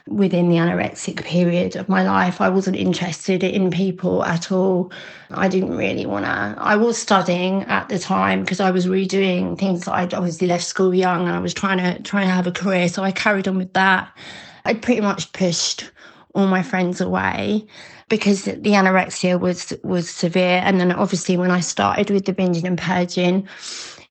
within 0.07 0.49
the 0.49 0.57
anorexic 0.57 1.23
period 1.23 1.75
of 1.75 1.87
my 1.87 2.03
life. 2.03 2.41
I 2.41 2.49
wasn't 2.49 2.75
interested 2.75 3.43
in 3.43 3.71
people 3.71 4.23
at 4.25 4.51
all. 4.51 4.91
I 5.31 5.47
didn't 5.47 5.77
really 5.77 6.05
want 6.05 6.25
to. 6.25 6.55
I 6.57 6.75
was 6.75 6.97
studying 6.97 7.63
at 7.63 7.87
the 7.89 7.97
time 7.97 8.41
because 8.41 8.59
I 8.59 8.71
was 8.71 8.85
redoing 8.85 9.57
things. 9.57 9.87
I'd 9.87 10.13
obviously 10.13 10.47
left 10.47 10.65
school 10.65 10.93
young 10.93 11.27
and 11.27 11.35
I 11.35 11.39
was 11.39 11.53
trying 11.53 11.77
to 11.77 12.01
trying 12.03 12.27
to 12.27 12.33
have 12.33 12.47
a 12.47 12.51
career. 12.51 12.89
So 12.89 13.03
I 13.03 13.11
carried 13.11 13.47
on 13.47 13.57
with 13.57 13.73
that. 13.73 14.11
I'd 14.65 14.81
pretty 14.81 15.01
much 15.01 15.31
pushed 15.31 15.89
all 16.35 16.47
my 16.47 16.63
friends 16.63 16.99
away 16.99 17.65
because 18.09 18.43
the 18.43 18.53
anorexia 18.53 19.39
was 19.39 19.73
was 19.83 20.09
severe. 20.09 20.61
And 20.65 20.79
then 20.81 20.91
obviously 20.91 21.37
when 21.37 21.51
I 21.51 21.61
started 21.61 22.09
with 22.09 22.25
the 22.25 22.33
binging 22.33 22.65
and 22.65 22.77
purging, 22.77 23.47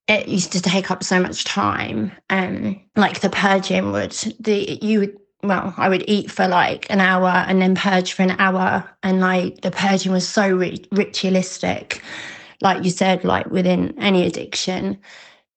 it 0.09 0.27
used 0.27 0.53
to 0.53 0.63
take 0.63 0.91
up 0.91 1.05
so 1.05 1.21
much 1.21 1.45
time. 1.45 2.13
Um, 2.31 2.81
like 2.97 3.21
the 3.21 3.31
purging 3.31 3.93
would 3.93 4.13
the 4.41 4.79
you 4.81 5.01
would 5.01 5.19
well, 5.43 5.75
I 5.77 5.89
would 5.89 6.05
eat 6.07 6.31
for 6.31 6.47
like 6.47 6.87
an 6.91 7.01
hour 7.01 7.29
and 7.29 7.61
then 7.61 7.75
purge 7.75 8.13
for 8.13 8.23
an 8.23 8.37
hour. 8.39 8.89
And 9.03 9.21
like 9.21 9.63
the 9.63 9.71
purging 9.71 10.13
was 10.13 10.29
so 10.29 10.49
ritualistic. 10.49 12.03
Like 12.61 12.85
you 12.85 12.91
said, 12.91 13.25
like 13.25 13.47
within 13.47 13.99
any 13.99 14.25
addiction, 14.25 14.99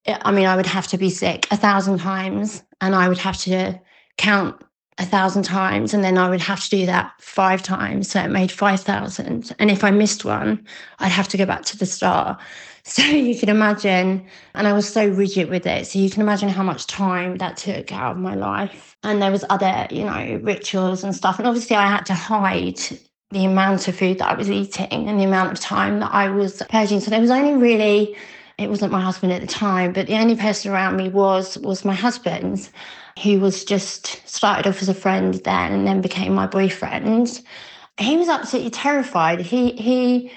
I 0.08 0.32
mean, 0.32 0.48
I 0.48 0.56
would 0.56 0.65
have 0.65 0.88
to 0.88 0.98
be 0.98 1.10
sick 1.10 1.48
a 1.52 1.58
thousand 1.58 2.00
times 2.00 2.63
and 2.82 2.95
I 2.95 3.08
would 3.08 3.19
have 3.19 3.38
to 3.41 3.80
count 4.17 4.62
a 4.98 5.06
thousand 5.06 5.43
times 5.43 5.93
and 5.93 6.04
then 6.04 6.17
I 6.17 6.30
would 6.30 6.41
have 6.41 6.63
to 6.63 6.69
do 6.69 6.86
that 6.86 7.13
five 7.19 7.62
times. 7.62 8.10
So 8.10 8.21
it 8.21 8.30
made 8.30 8.52
5,000. 8.52 9.56
And 9.60 9.71
if 9.71 9.84
I 9.84 9.91
missed 9.91 10.26
one, 10.26 10.65
I'd 11.00 11.12
have 11.12 11.28
to 11.30 11.38
go 11.38 11.45
back 11.45 11.63
to 11.65 11.78
the 11.78 11.86
start. 11.86 12.39
So 12.88 13.02
you 13.02 13.36
can 13.36 13.50
imagine, 13.50 14.28
and 14.54 14.67
I 14.67 14.74
was 14.74 14.88
so 14.88 15.08
rigid 15.08 15.50
with 15.50 15.65
it. 15.65 15.88
So 15.88 15.98
you 15.98 16.10
can 16.10 16.21
imagine 16.21 16.50
how 16.50 16.62
much 16.62 16.86
time 16.86 17.38
that 17.38 17.58
took 17.58 17.91
out 17.91 18.12
of 18.12 18.17
my 18.19 18.36
life. 18.36 18.95
And 19.04 19.19
there 19.21 19.32
was 19.32 19.43
other, 19.50 19.88
you 19.89 20.04
know, 20.04 20.39
rituals 20.43 21.04
and 21.04 21.15
stuff. 21.15 21.39
And 21.39 21.48
obviously 21.48 21.76
I 21.76 21.88
had 21.88 22.06
to 22.06 22.13
hide 22.13 22.80
the 23.32 23.45
amount 23.45 23.88
of 23.88 23.95
food 23.95 24.19
that 24.19 24.30
I 24.30 24.36
was 24.36 24.52
eating 24.52 25.10
and 25.10 25.19
the 25.19 25.24
amount 25.24 25.52
of 25.52 25.60
time 25.60 26.00
that 26.02 26.13
I 26.13 26.30
was 26.30 26.62
purging. 26.69 27.00
So 27.00 27.10
there 27.10 27.19
was 27.19 27.32
only 27.32 27.56
really, 27.56 28.15
it 28.60 28.69
wasn't 28.69 28.91
my 28.91 29.02
husband 29.02 29.34
at 29.34 29.41
the 29.41 29.48
time, 29.48 29.91
but 29.91 30.06
the 30.06 30.17
only 30.19 30.36
person 30.36 30.71
around 30.71 30.95
me 30.95 31.10
was 31.10 31.58
was 31.58 31.86
my 31.86 31.95
husband 31.95 32.69
who 33.24 33.39
was 33.39 33.65
just 33.65 34.21
started 34.30 34.67
off 34.67 34.82
as 34.84 34.89
a 34.89 34.93
friend 34.93 35.34
then 35.43 35.74
and 35.74 35.88
then 35.88 36.02
became 36.02 36.34
my 36.36 36.45
boyfriend. 36.45 37.41
He 37.98 38.15
was 38.15 38.30
absolutely 38.30 38.71
terrified. 38.71 39.41
He 39.41 39.71
he, 39.71 40.32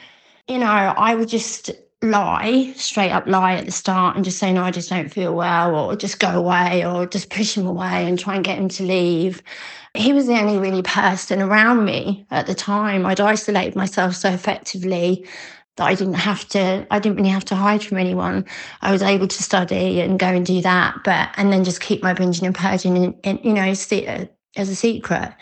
you 0.48 0.58
know, 0.58 0.66
I 0.66 1.14
would 1.14 1.28
just 1.28 1.70
lie, 2.02 2.72
straight 2.76 3.10
up 3.10 3.26
lie 3.26 3.54
at 3.54 3.66
the 3.66 3.72
start 3.72 4.16
and 4.16 4.24
just 4.24 4.38
say, 4.38 4.52
no, 4.52 4.62
I 4.62 4.70
just 4.70 4.88
don't 4.88 5.12
feel 5.12 5.34
well, 5.34 5.74
or 5.74 5.96
just 5.96 6.20
go 6.20 6.30
away, 6.30 6.84
or 6.84 7.06
just 7.06 7.30
push 7.30 7.56
him 7.56 7.66
away 7.66 8.06
and 8.06 8.18
try 8.18 8.36
and 8.36 8.44
get 8.44 8.58
him 8.58 8.68
to 8.68 8.84
leave. 8.84 9.42
He 9.94 10.12
was 10.12 10.26
the 10.26 10.38
only 10.38 10.58
really 10.58 10.82
person 10.82 11.42
around 11.42 11.84
me 11.84 12.26
at 12.30 12.46
the 12.46 12.54
time. 12.54 13.04
I'd 13.04 13.20
isolated 13.20 13.74
myself 13.74 14.14
so 14.14 14.30
effectively 14.30 15.26
that 15.76 15.86
I 15.86 15.94
didn't 15.94 16.14
have 16.14 16.46
to, 16.50 16.86
I 16.90 16.98
didn't 16.98 17.16
really 17.16 17.30
have 17.30 17.44
to 17.46 17.56
hide 17.56 17.82
from 17.82 17.98
anyone. 17.98 18.44
I 18.82 18.92
was 18.92 19.02
able 19.02 19.26
to 19.26 19.42
study 19.42 20.00
and 20.00 20.18
go 20.18 20.26
and 20.26 20.46
do 20.46 20.60
that, 20.62 20.98
but, 21.04 21.30
and 21.36 21.52
then 21.52 21.64
just 21.64 21.80
keep 21.80 22.02
my 22.02 22.14
binging 22.14 22.46
and 22.46 22.54
purging 22.54 22.96
and, 22.96 23.14
in 23.24 23.40
you 23.42 23.54
know, 23.54 23.62
as 23.62 24.68
a 24.68 24.74
secret. 24.74 25.32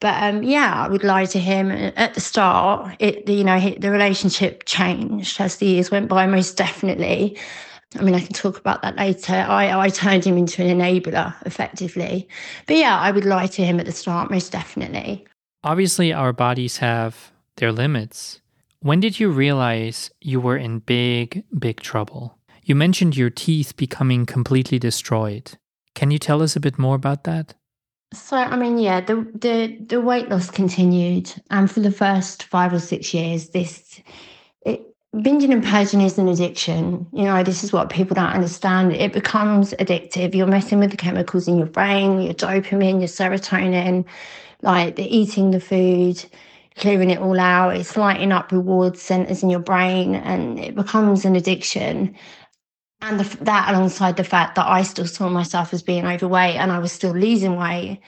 But 0.00 0.22
um, 0.22 0.42
yeah, 0.42 0.84
I 0.84 0.88
would 0.88 1.02
lie 1.02 1.24
to 1.26 1.38
him 1.38 1.70
at 1.70 2.14
the 2.14 2.20
start. 2.20 2.94
It, 3.00 3.28
you 3.28 3.42
know, 3.42 3.58
the 3.78 3.90
relationship 3.90 4.64
changed 4.64 5.40
as 5.40 5.56
the 5.56 5.66
years 5.66 5.90
went 5.90 6.08
by, 6.08 6.26
most 6.26 6.56
definitely. 6.56 7.36
I 7.96 8.02
mean, 8.02 8.14
I 8.14 8.20
can 8.20 8.34
talk 8.34 8.58
about 8.58 8.82
that 8.82 8.96
later. 8.96 9.34
I, 9.34 9.76
I 9.76 9.88
turned 9.88 10.24
him 10.24 10.36
into 10.36 10.62
an 10.62 10.78
enabler 10.78 11.34
effectively. 11.46 12.28
But 12.66 12.76
yeah, 12.76 12.98
I 12.98 13.10
would 13.10 13.24
lie 13.24 13.46
to 13.48 13.64
him 13.64 13.80
at 13.80 13.86
the 13.86 13.92
start, 13.92 14.30
most 14.30 14.52
definitely. 14.52 15.26
Obviously, 15.64 16.12
our 16.12 16.32
bodies 16.32 16.76
have 16.76 17.32
their 17.56 17.72
limits. 17.72 18.40
When 18.80 19.00
did 19.00 19.18
you 19.18 19.30
realize 19.30 20.10
you 20.20 20.38
were 20.40 20.56
in 20.56 20.78
big, 20.80 21.44
big 21.58 21.80
trouble? 21.80 22.38
You 22.62 22.76
mentioned 22.76 23.16
your 23.16 23.30
teeth 23.30 23.76
becoming 23.76 24.26
completely 24.26 24.78
destroyed. 24.78 25.58
Can 25.94 26.12
you 26.12 26.18
tell 26.18 26.42
us 26.42 26.54
a 26.54 26.60
bit 26.60 26.78
more 26.78 26.94
about 26.94 27.24
that? 27.24 27.54
So, 28.12 28.36
I 28.36 28.56
mean, 28.56 28.78
yeah, 28.78 29.00
the, 29.02 29.16
the, 29.34 29.76
the 29.84 30.00
weight 30.00 30.28
loss 30.30 30.50
continued. 30.50 31.32
And 31.50 31.70
for 31.70 31.80
the 31.80 31.90
first 31.90 32.44
five 32.44 32.72
or 32.72 32.80
six 32.80 33.12
years, 33.12 33.50
this 33.50 34.00
it, 34.62 34.82
binging 35.14 35.52
and 35.52 35.62
purging 35.62 36.00
is 36.00 36.16
an 36.16 36.28
addiction. 36.28 37.06
You 37.12 37.24
know, 37.24 37.42
this 37.42 37.62
is 37.62 37.72
what 37.72 37.90
people 37.90 38.14
don't 38.14 38.32
understand. 38.32 38.94
It 38.94 39.12
becomes 39.12 39.74
addictive. 39.74 40.34
You're 40.34 40.46
messing 40.46 40.78
with 40.78 40.90
the 40.90 40.96
chemicals 40.96 41.48
in 41.48 41.58
your 41.58 41.66
brain, 41.66 42.22
your 42.22 42.34
dopamine, 42.34 43.00
your 43.00 43.08
serotonin, 43.08 44.06
like 44.62 44.96
the 44.96 45.04
eating 45.04 45.50
the 45.50 45.60
food 45.60 46.24
clearing 46.78 47.10
it 47.10 47.18
all 47.18 47.38
out. 47.38 47.76
It's 47.76 47.96
lighting 47.96 48.32
up 48.32 48.52
reward 48.52 48.96
centers 48.96 49.42
in 49.42 49.50
your 49.50 49.60
brain 49.60 50.14
and 50.14 50.58
it 50.58 50.74
becomes 50.74 51.24
an 51.24 51.36
addiction. 51.36 52.14
And 53.00 53.20
the, 53.20 53.44
that 53.44 53.72
alongside 53.72 54.16
the 54.16 54.24
fact 54.24 54.56
that 54.56 54.66
I 54.66 54.82
still 54.82 55.06
saw 55.06 55.28
myself 55.28 55.72
as 55.72 55.82
being 55.82 56.04
overweight 56.06 56.56
and 56.56 56.72
I 56.72 56.78
was 56.80 56.92
still 56.92 57.12
losing 57.12 57.56
weight, 57.56 58.00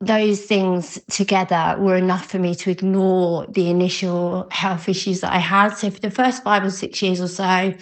those 0.00 0.42
things 0.42 0.98
together 1.08 1.76
were 1.78 1.96
enough 1.96 2.26
for 2.26 2.38
me 2.38 2.54
to 2.56 2.70
ignore 2.70 3.46
the 3.46 3.70
initial 3.70 4.48
health 4.50 4.88
issues 4.88 5.20
that 5.20 5.32
I 5.32 5.38
had. 5.38 5.70
So 5.70 5.90
for 5.90 6.00
the 6.00 6.10
first 6.10 6.42
five 6.42 6.64
or 6.64 6.70
six 6.70 7.00
years 7.00 7.20
or 7.20 7.28
so, 7.28 7.72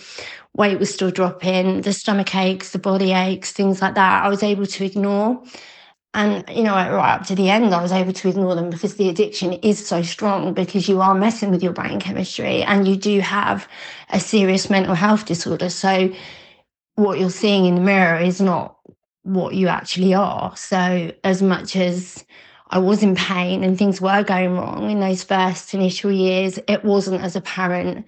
weight 0.55 0.79
was 0.79 0.93
still 0.93 1.11
dropping, 1.11 1.81
the 1.81 1.93
stomach 1.93 2.35
aches, 2.35 2.71
the 2.71 2.79
body 2.79 3.13
aches, 3.13 3.53
things 3.53 3.83
like 3.83 3.95
that, 3.95 4.25
I 4.25 4.29
was 4.29 4.43
able 4.43 4.67
to 4.67 4.85
ignore. 4.85 5.43
And, 6.15 6.49
you 6.49 6.63
know, 6.63 6.75
right 6.75 7.17
up 7.17 7.27
to 7.27 7.35
the 7.35 7.51
end, 7.51 7.75
I 7.75 7.83
was 7.83 7.91
able 7.91 8.13
to 8.13 8.29
ignore 8.29 8.55
them 8.55 8.71
because 8.71 8.95
the 8.95 9.09
addiction 9.09 9.55
is 9.55 9.85
so 9.85 10.03
strong 10.03 10.55
because 10.55 10.89
you 10.89 11.01
are 11.01 11.15
messing 11.15 11.51
with 11.51 11.61
your 11.63 11.73
brain 11.73 11.99
chemistry 11.99 12.63
and 12.63 12.87
you 12.87 12.95
do 12.95 13.19
have 13.19 13.69
a 14.11 14.21
serious 14.21 14.71
mental 14.71 14.95
health 14.95 15.27
disorder. 15.27 15.69
So, 15.69 16.13
what 16.95 17.19
you're 17.19 17.31
seeing 17.31 17.67
in 17.67 17.75
the 17.75 17.81
mirror 17.81 18.21
is 18.21 18.41
not 18.41 18.77
what 19.25 19.57
you 19.57 19.67
actually 19.67 20.15
are. 20.15 20.57
So, 20.57 21.11
as 21.25 21.43
much 21.43 21.75
as 21.75 22.25
I 22.71 22.79
was 22.79 23.03
in 23.03 23.17
pain 23.17 23.65
and 23.65 23.77
things 23.77 24.01
were 24.01 24.23
going 24.23 24.53
wrong 24.53 24.91
in 24.91 25.01
those 25.01 25.25
first 25.25 25.75
initial 25.75 26.13
years, 26.13 26.61
it 26.69 26.85
wasn't 26.85 27.23
as 27.23 27.35
apparent. 27.35 28.07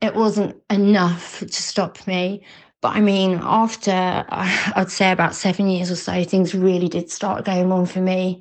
It 0.00 0.14
wasn't 0.14 0.56
enough 0.70 1.40
to 1.40 1.48
stop 1.48 2.06
me. 2.06 2.44
But 2.80 2.94
I 2.94 3.00
mean, 3.00 3.40
after 3.42 3.90
uh, 3.90 4.72
I'd 4.76 4.90
say 4.90 5.10
about 5.10 5.34
seven 5.34 5.68
years 5.68 5.90
or 5.90 5.96
so, 5.96 6.22
things 6.24 6.54
really 6.54 6.88
did 6.88 7.10
start 7.10 7.44
going 7.44 7.72
on 7.72 7.86
for 7.86 8.00
me. 8.00 8.40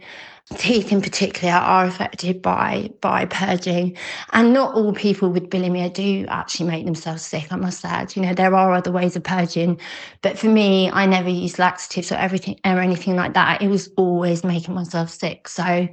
Teeth 0.56 0.94
in 0.94 1.02
particular 1.02 1.54
are 1.54 1.86
affected 1.86 2.42
by 2.42 2.90
by 3.02 3.26
purging, 3.26 3.98
and 4.32 4.54
not 4.54 4.76
all 4.76 4.94
people 4.94 5.30
with 5.30 5.50
bulimia 5.50 5.94
do 5.94 6.26
actually 6.30 6.70
make 6.70 6.86
themselves 6.86 7.24
sick. 7.24 7.52
I 7.52 7.58
must 7.58 7.84
add, 7.84 8.16
you 8.16 8.22
know, 8.22 8.34
there 8.34 8.56
are 8.56 8.74
other 8.74 8.92
ways 8.92 9.18
of 9.18 9.24
purging, 9.24 9.78
but 10.22 10.40
for 10.40 10.48
me, 10.48 10.90
I 10.90 11.06
never 11.06 11.28
used 11.30 11.60
laxatives 11.60 12.14
or 12.14 12.16
everything 12.16 12.58
or 12.64 12.80
anything 12.80 13.18
like 13.18 13.34
that. 13.34 13.62
It 13.62 13.68
was 13.68 13.90
always 13.98 14.46
making 14.46 14.74
myself 14.74 15.10
sick. 15.10 15.50
So 15.50 15.90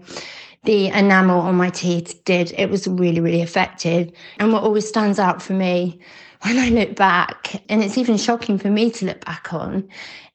the 0.64 0.86
enamel 0.88 1.40
on 1.40 1.56
my 1.56 1.70
teeth 1.70 2.22
did 2.24 2.52
it 2.56 2.70
was 2.70 2.86
really 2.88 3.20
really 3.20 3.42
affected 3.42 4.14
and 4.38 4.52
what 4.52 4.62
always 4.62 4.88
stands 4.88 5.18
out 5.18 5.42
for 5.42 5.52
me 5.52 6.00
when 6.44 6.58
I 6.58 6.68
look 6.68 6.94
back, 6.94 7.62
and 7.70 7.82
it's 7.82 7.96
even 7.96 8.18
shocking 8.18 8.58
for 8.58 8.68
me 8.68 8.90
to 8.90 9.06
look 9.06 9.24
back 9.24 9.52
on, 9.54 9.88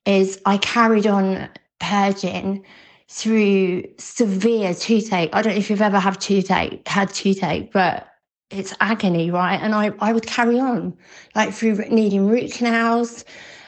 is 0.05 0.41
I 0.45 0.57
carried 0.57 1.05
on 1.05 1.47
purging 1.79 2.65
through 3.09 3.83
severe 3.97 4.73
toothache. 4.73 5.29
I 5.33 5.41
don't 5.41 5.53
know 5.53 5.59
if 5.59 5.69
you've 5.69 5.81
ever 5.81 5.99
had 5.99 6.19
toothache, 6.19 6.87
had 6.87 7.13
toothache, 7.13 7.71
but 7.71 8.07
it's 8.49 8.73
agony, 8.81 9.29
right? 9.29 9.59
And 9.61 9.75
I, 9.75 9.91
I 9.99 10.11
would 10.11 10.25
carry 10.25 10.59
on, 10.59 10.97
like 11.35 11.53
through 11.53 11.75
needing 11.89 12.27
root 12.27 12.51
canals, 12.53 13.23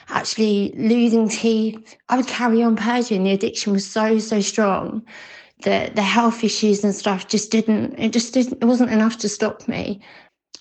actually 0.09 0.73
losing 0.75 1.29
teeth. 1.29 1.95
I 2.09 2.17
would 2.17 2.27
carry 2.27 2.63
on 2.63 2.75
purging. 2.75 3.23
The 3.23 3.31
addiction 3.33 3.71
was 3.71 3.85
so, 3.85 4.17
so 4.17 4.41
strong 4.41 5.03
that 5.63 5.95
the 5.95 6.01
health 6.01 6.43
issues 6.43 6.83
and 6.83 6.95
stuff 6.95 7.27
just 7.27 7.51
didn't, 7.51 7.93
it 7.99 8.13
just 8.13 8.33
didn't, 8.33 8.63
it 8.63 8.65
wasn't 8.65 8.89
enough 8.89 9.17
to 9.19 9.29
stop 9.29 9.67
me. 9.67 10.01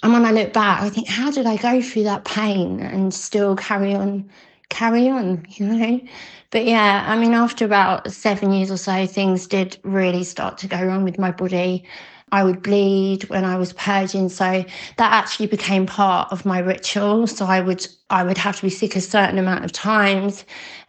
And 0.02 0.12
when 0.12 0.24
I 0.24 0.30
look 0.32 0.52
back, 0.52 0.82
I 0.82 0.88
think, 0.88 1.08
how 1.08 1.30
did 1.30 1.46
I 1.46 1.56
go 1.56 1.82
through 1.82 2.04
that 2.04 2.24
pain 2.24 2.80
and 2.80 3.12
still 3.12 3.54
carry 3.56 3.94
on, 3.94 4.30
carry 4.70 5.08
on, 5.08 5.44
you 5.50 5.66
know? 5.66 6.00
But 6.50 6.64
yeah, 6.64 7.04
I 7.06 7.18
mean, 7.18 7.32
after 7.32 7.64
about 7.64 8.10
seven 8.10 8.52
years 8.52 8.70
or 8.70 8.76
so, 8.76 9.06
things 9.06 9.46
did 9.46 9.78
really 9.84 10.24
start 10.24 10.58
to 10.58 10.66
go 10.68 10.82
wrong 10.82 11.04
with 11.04 11.18
my 11.18 11.30
body. 11.30 11.84
I 12.32 12.44
would 12.44 12.62
bleed 12.62 13.24
when 13.24 13.44
I 13.44 13.56
was 13.56 13.72
purging, 13.72 14.28
so 14.28 14.64
that 14.96 15.12
actually 15.12 15.46
became 15.48 15.86
part 15.86 16.30
of 16.32 16.46
my 16.46 16.60
ritual. 16.60 17.26
So 17.26 17.44
I 17.44 17.60
would 17.60 17.86
I 18.08 18.22
would 18.22 18.38
have 18.38 18.56
to 18.56 18.62
be 18.62 18.70
sick 18.70 18.94
a 18.96 19.00
certain 19.00 19.38
amount 19.38 19.64
of 19.64 19.72
times, 19.72 20.44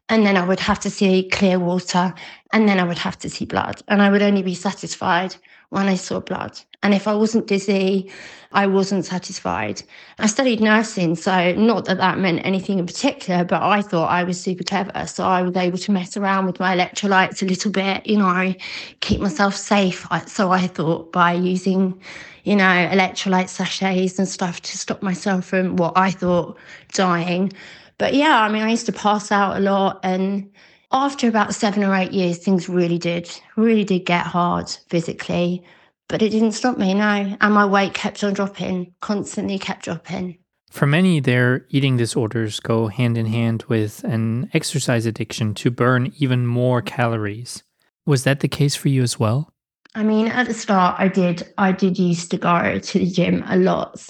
and 0.09 0.25
then 0.25 0.37
I 0.37 0.45
would 0.45 0.59
have 0.59 0.79
to 0.81 0.89
see 0.91 1.27
clear 1.29 1.59
water, 1.59 2.13
and 2.53 2.69
then 2.69 2.79
I 2.79 2.83
would 2.83 2.99
have 2.99 3.17
to 3.19 3.29
see 3.29 3.45
blood, 3.45 3.81
and 3.87 4.01
I 4.03 4.11
would 4.11 4.21
only 4.21 4.43
be 4.43 4.53
satisfied 4.53 5.35
when 5.71 5.87
I 5.87 5.95
saw 5.95 6.19
blood. 6.19 6.59
And 6.83 6.93
if 6.93 7.07
I 7.07 7.13
wasn't 7.13 7.47
dizzy, 7.47 8.11
I 8.51 8.67
wasn't 8.67 9.05
satisfied. 9.05 9.81
I 10.19 10.27
studied 10.27 10.59
nursing, 10.59 11.15
so 11.15 11.53
not 11.53 11.85
that 11.85 11.97
that 11.97 12.19
meant 12.19 12.45
anything 12.45 12.79
in 12.79 12.85
particular, 12.85 13.45
but 13.45 13.63
I 13.63 13.81
thought 13.81 14.09
I 14.09 14.23
was 14.23 14.39
super 14.39 14.63
clever. 14.63 15.07
So 15.07 15.23
I 15.23 15.41
was 15.41 15.55
able 15.55 15.77
to 15.77 15.91
mess 15.91 16.17
around 16.17 16.47
with 16.47 16.59
my 16.59 16.75
electrolytes 16.75 17.41
a 17.41 17.45
little 17.45 17.71
bit, 17.71 18.05
you 18.05 18.17
know, 18.17 18.53
keep 18.99 19.21
myself 19.21 19.55
safe. 19.55 20.05
So 20.27 20.51
I 20.51 20.67
thought 20.67 21.13
by 21.13 21.33
using, 21.33 22.01
you 22.43 22.57
know, 22.57 22.63
electrolyte 22.63 23.47
sachets 23.47 24.19
and 24.19 24.27
stuff 24.27 24.61
to 24.63 24.77
stop 24.77 25.01
myself 25.01 25.45
from 25.45 25.77
what 25.77 25.93
I 25.95 26.11
thought 26.11 26.57
dying. 26.91 27.53
But 27.97 28.13
yeah, 28.13 28.41
I 28.41 28.49
mean, 28.49 28.63
I 28.63 28.71
used 28.71 28.87
to 28.87 28.91
pass 28.91 29.31
out 29.31 29.55
a 29.55 29.59
lot 29.61 30.01
and 30.03 30.51
after 30.91 31.27
about 31.27 31.55
seven 31.55 31.83
or 31.83 31.95
eight 31.95 32.11
years, 32.11 32.37
things 32.37 32.69
really 32.69 32.97
did, 32.97 33.29
really 33.55 33.83
did 33.83 34.05
get 34.05 34.25
hard 34.25 34.69
physically. 34.89 35.63
But 36.07 36.21
it 36.21 36.29
didn't 36.29 36.51
stop 36.51 36.77
me, 36.77 36.93
no. 36.93 37.37
And 37.39 37.53
my 37.53 37.65
weight 37.65 37.93
kept 37.93 38.23
on 38.23 38.33
dropping, 38.33 38.93
constantly 38.99 39.57
kept 39.57 39.85
dropping. 39.85 40.37
For 40.69 40.85
many, 40.85 41.19
their 41.19 41.65
eating 41.69 41.97
disorders 41.97 42.59
go 42.59 42.87
hand 42.87 43.17
in 43.17 43.25
hand 43.25 43.63
with 43.67 44.03
an 44.03 44.49
exercise 44.53 45.05
addiction 45.05 45.53
to 45.55 45.71
burn 45.71 46.13
even 46.17 46.47
more 46.47 46.81
calories. 46.81 47.63
Was 48.05 48.23
that 48.23 48.39
the 48.39 48.47
case 48.47 48.75
for 48.75 48.89
you 48.89 49.03
as 49.03 49.19
well? 49.19 49.51
I 49.95 50.03
mean, 50.03 50.27
at 50.27 50.47
the 50.47 50.53
start, 50.53 50.95
I 50.97 51.09
did. 51.09 51.53
I 51.57 51.73
did 51.73 51.99
used 51.99 52.31
to 52.31 52.37
go 52.37 52.79
to 52.79 52.99
the 52.99 53.09
gym 53.09 53.43
a 53.47 53.57
lot, 53.57 54.05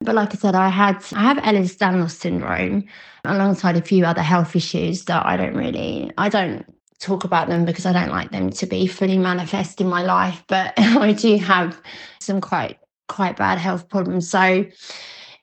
but 0.00 0.14
like 0.14 0.32
I 0.32 0.38
said, 0.38 0.54
I 0.54 0.68
had 0.68 1.04
I 1.12 1.22
have 1.22 1.38
Ehlers-Danlos 1.38 2.12
syndrome, 2.12 2.84
alongside 3.28 3.76
a 3.76 3.82
few 3.82 4.04
other 4.04 4.22
health 4.22 4.56
issues 4.56 5.04
that 5.04 5.24
I 5.26 5.36
don't 5.36 5.56
really 5.56 6.12
I 6.18 6.28
don't 6.28 6.64
talk 6.98 7.24
about 7.24 7.48
them 7.48 7.64
because 7.64 7.86
I 7.86 7.92
don't 7.92 8.10
like 8.10 8.30
them 8.30 8.50
to 8.50 8.66
be 8.66 8.86
fully 8.86 9.18
manifest 9.18 9.80
in 9.80 9.88
my 9.88 10.02
life. 10.02 10.42
But 10.48 10.74
I 10.78 11.12
do 11.12 11.36
have 11.38 11.80
some 12.20 12.40
quite 12.40 12.78
quite 13.08 13.36
bad 13.36 13.58
health 13.58 13.88
problems, 13.88 14.28
so 14.28 14.66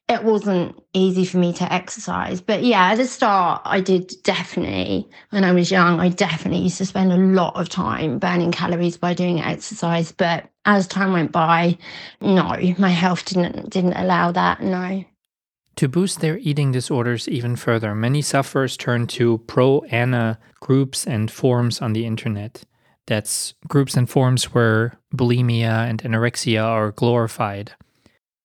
it 0.10 0.24
wasn't 0.24 0.76
easy 0.94 1.24
for 1.24 1.38
me 1.38 1.54
to 1.54 1.74
exercise. 1.74 2.42
But 2.42 2.64
yeah, 2.64 2.92
at 2.92 2.98
the 2.98 3.06
start, 3.06 3.62
I 3.64 3.80
did 3.80 4.14
definitely, 4.24 5.10
when 5.30 5.46
I 5.46 5.54
was 5.54 5.72
young, 5.72 6.00
I 6.02 6.10
definitely 6.10 6.64
used 6.64 6.78
to 6.80 6.86
spend 6.86 7.14
a 7.14 7.18
lot 7.18 7.56
of 7.56 7.70
time 7.70 8.20
burning 8.20 8.52
calories 8.52 8.98
by 8.98 9.14
doing 9.14 9.42
exercise. 9.42 10.12
But 10.12 10.50
as 10.66 10.88
time 10.88 11.14
went 11.14 11.32
by, 11.32 11.78
no, 12.20 12.58
my 12.78 12.90
health 12.90 13.26
didn't 13.26 13.70
didn't 13.70 13.94
allow 13.94 14.32
that. 14.32 14.62
No. 14.62 15.04
To 15.78 15.88
boost 15.88 16.20
their 16.20 16.38
eating 16.38 16.72
disorders 16.72 17.28
even 17.28 17.56
further, 17.56 17.96
many 17.96 18.22
sufferers 18.22 18.78
turn 18.78 19.08
to 19.08 19.40
pro 19.48 19.80
ANA 19.86 20.38
groups 20.60 21.08
and 21.08 21.32
forums 21.32 21.82
on 21.82 21.94
the 21.94 22.06
internet. 22.06 22.64
That's 23.08 23.54
groups 23.68 23.98
and 23.98 24.10
forums 24.10 24.54
where 24.54 24.98
bulimia 25.14 25.90
and 25.90 26.02
anorexia 26.04 26.64
are 26.64 26.92
glorified. 26.92 27.74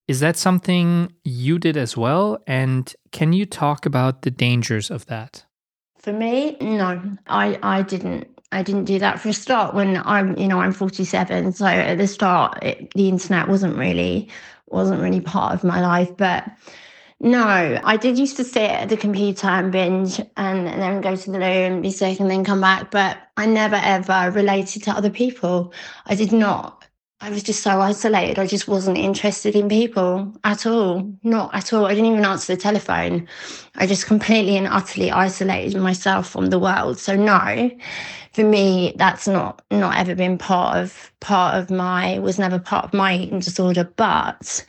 Is 0.09 0.21
that 0.21 0.37
something 0.37 1.13
you 1.23 1.59
did 1.59 1.77
as 1.77 1.97
well? 1.97 2.43
And 2.47 2.93
can 3.13 3.35
you 3.35 3.45
talk 3.45 3.85
about 3.85 4.23
the 4.23 4.31
dangers 4.31 4.91
of 4.91 5.05
that? 5.07 5.45
For 5.99 6.15
me, 6.15 6.57
no, 6.61 7.01
I, 7.27 7.59
I 7.63 7.83
didn't. 7.83 8.27
I 8.51 8.63
didn't 8.63 8.85
do 8.85 8.99
that 8.99 9.21
for 9.21 9.29
a 9.29 9.35
start 9.35 9.75
when 9.75 9.99
I'm, 10.07 10.35
you 10.39 10.49
know, 10.49 10.59
I'm 10.59 10.73
47. 10.73 11.53
So 11.53 11.67
at 11.67 11.99
the 11.99 12.07
start, 12.07 12.59
it, 12.63 12.91
the 12.95 13.11
internet 13.11 13.47
wasn't 13.47 13.77
really, 13.77 14.31
wasn't 14.69 15.03
really 15.03 15.21
part 15.21 15.53
of 15.53 15.65
my 15.65 15.83
life. 15.83 16.17
But 16.17 16.49
no, 17.21 17.81
I 17.83 17.97
did 17.97 18.19
used 18.19 18.37
to 18.37 18.45
sit 18.45 18.71
at 18.71 18.89
the 18.89 18.97
computer 18.97 19.49
and 19.49 19.73
binge 19.73 20.21
and, 20.37 20.69
and 20.69 20.81
then 20.83 21.01
go 21.01 21.17
to 21.17 21.31
the 21.31 21.39
loo 21.39 21.45
and 21.45 21.83
be 21.83 21.91
sick 21.91 22.21
and 22.21 22.31
then 22.31 22.45
come 22.45 22.61
back. 22.61 22.91
But 22.91 23.19
I 23.37 23.47
never 23.47 23.77
ever 23.77 24.31
related 24.31 24.85
to 24.85 24.93
other 24.93 25.11
people. 25.11 25.73
I 26.07 26.15
did 26.15 26.33
not 26.33 26.79
I 27.21 27.31
was 27.31 27.43
just 27.43 27.65
so 27.65 27.81
isolated. 27.81 28.39
I 28.39 28.47
just 28.47 28.69
wasn't 28.69 28.97
interested 28.97 29.57
in 29.57 29.69
people 29.69 30.33
at 30.45 30.67
all. 30.67 31.13
Not 31.25 31.53
at 31.53 31.73
all. 31.73 31.87
I 31.87 31.95
didn't 31.95 32.13
even 32.13 32.25
answer 32.25 32.55
the 32.55 32.61
telephone. 32.61 33.27
I 33.75 33.89
just 33.89 34.07
completely 34.07 34.57
and 34.57 34.69
utterly 34.69 35.11
isolated 35.11 35.81
myself 35.81 36.31
from 36.31 36.47
the 36.47 36.61
world. 36.61 36.97
So 37.01 37.17
no, 37.17 37.71
for 38.35 38.45
me, 38.45 38.95
that's 38.97 39.27
not 39.27 39.65
not 39.73 39.97
ever 39.97 40.15
been 40.15 40.39
part 40.39 40.77
of 40.77 41.13
part 41.19 41.57
of 41.57 41.73
my 41.73 42.21
was 42.21 42.39
never 42.39 42.61
part 42.61 42.85
of 42.85 42.95
my 42.95 43.17
eating 43.17 43.41
disorder. 43.41 43.83
But 43.97 44.65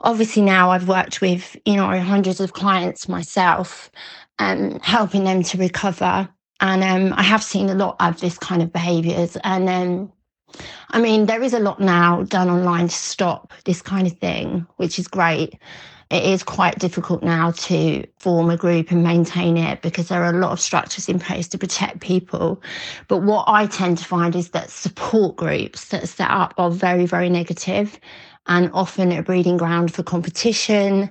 obviously 0.00 0.42
now 0.42 0.70
I've 0.70 0.88
worked 0.88 1.20
with, 1.20 1.56
you 1.64 1.76
know, 1.76 2.00
hundreds 2.00 2.40
of 2.40 2.52
clients 2.52 3.08
myself, 3.08 3.90
um, 4.38 4.80
helping 4.80 5.24
them 5.24 5.42
to 5.44 5.58
recover. 5.58 6.28
And 6.60 6.84
um, 6.84 7.18
I 7.18 7.22
have 7.22 7.42
seen 7.42 7.70
a 7.70 7.74
lot 7.74 7.96
of 8.00 8.20
this 8.20 8.38
kind 8.38 8.62
of 8.62 8.72
behaviours. 8.72 9.36
And 9.44 9.68
um 9.68 10.12
I 10.90 11.00
mean, 11.00 11.26
there 11.26 11.42
is 11.42 11.54
a 11.54 11.60
lot 11.60 11.80
now 11.80 12.24
done 12.24 12.50
online 12.50 12.88
to 12.88 12.94
stop 12.94 13.52
this 13.64 13.82
kind 13.82 14.06
of 14.06 14.18
thing, 14.18 14.66
which 14.76 14.98
is 14.98 15.06
great. 15.06 15.58
It 16.10 16.24
is 16.24 16.42
quite 16.42 16.80
difficult 16.80 17.22
now 17.22 17.52
to 17.52 18.04
form 18.18 18.50
a 18.50 18.56
group 18.56 18.90
and 18.90 19.04
maintain 19.04 19.56
it 19.56 19.80
because 19.80 20.08
there 20.08 20.24
are 20.24 20.34
a 20.34 20.38
lot 20.38 20.50
of 20.50 20.60
structures 20.60 21.08
in 21.08 21.20
place 21.20 21.46
to 21.48 21.58
protect 21.58 22.00
people. 22.00 22.60
But 23.06 23.22
what 23.22 23.44
I 23.46 23.66
tend 23.66 23.98
to 23.98 24.04
find 24.04 24.34
is 24.34 24.50
that 24.50 24.70
support 24.70 25.36
groups 25.36 25.86
that 25.88 26.02
are 26.02 26.08
set 26.08 26.30
up 26.30 26.54
are 26.58 26.70
very, 26.70 27.06
very 27.06 27.30
negative 27.30 28.00
and 28.46 28.70
often 28.72 29.12
a 29.12 29.22
breeding 29.22 29.56
ground 29.56 29.92
for 29.92 30.02
competition. 30.02 31.10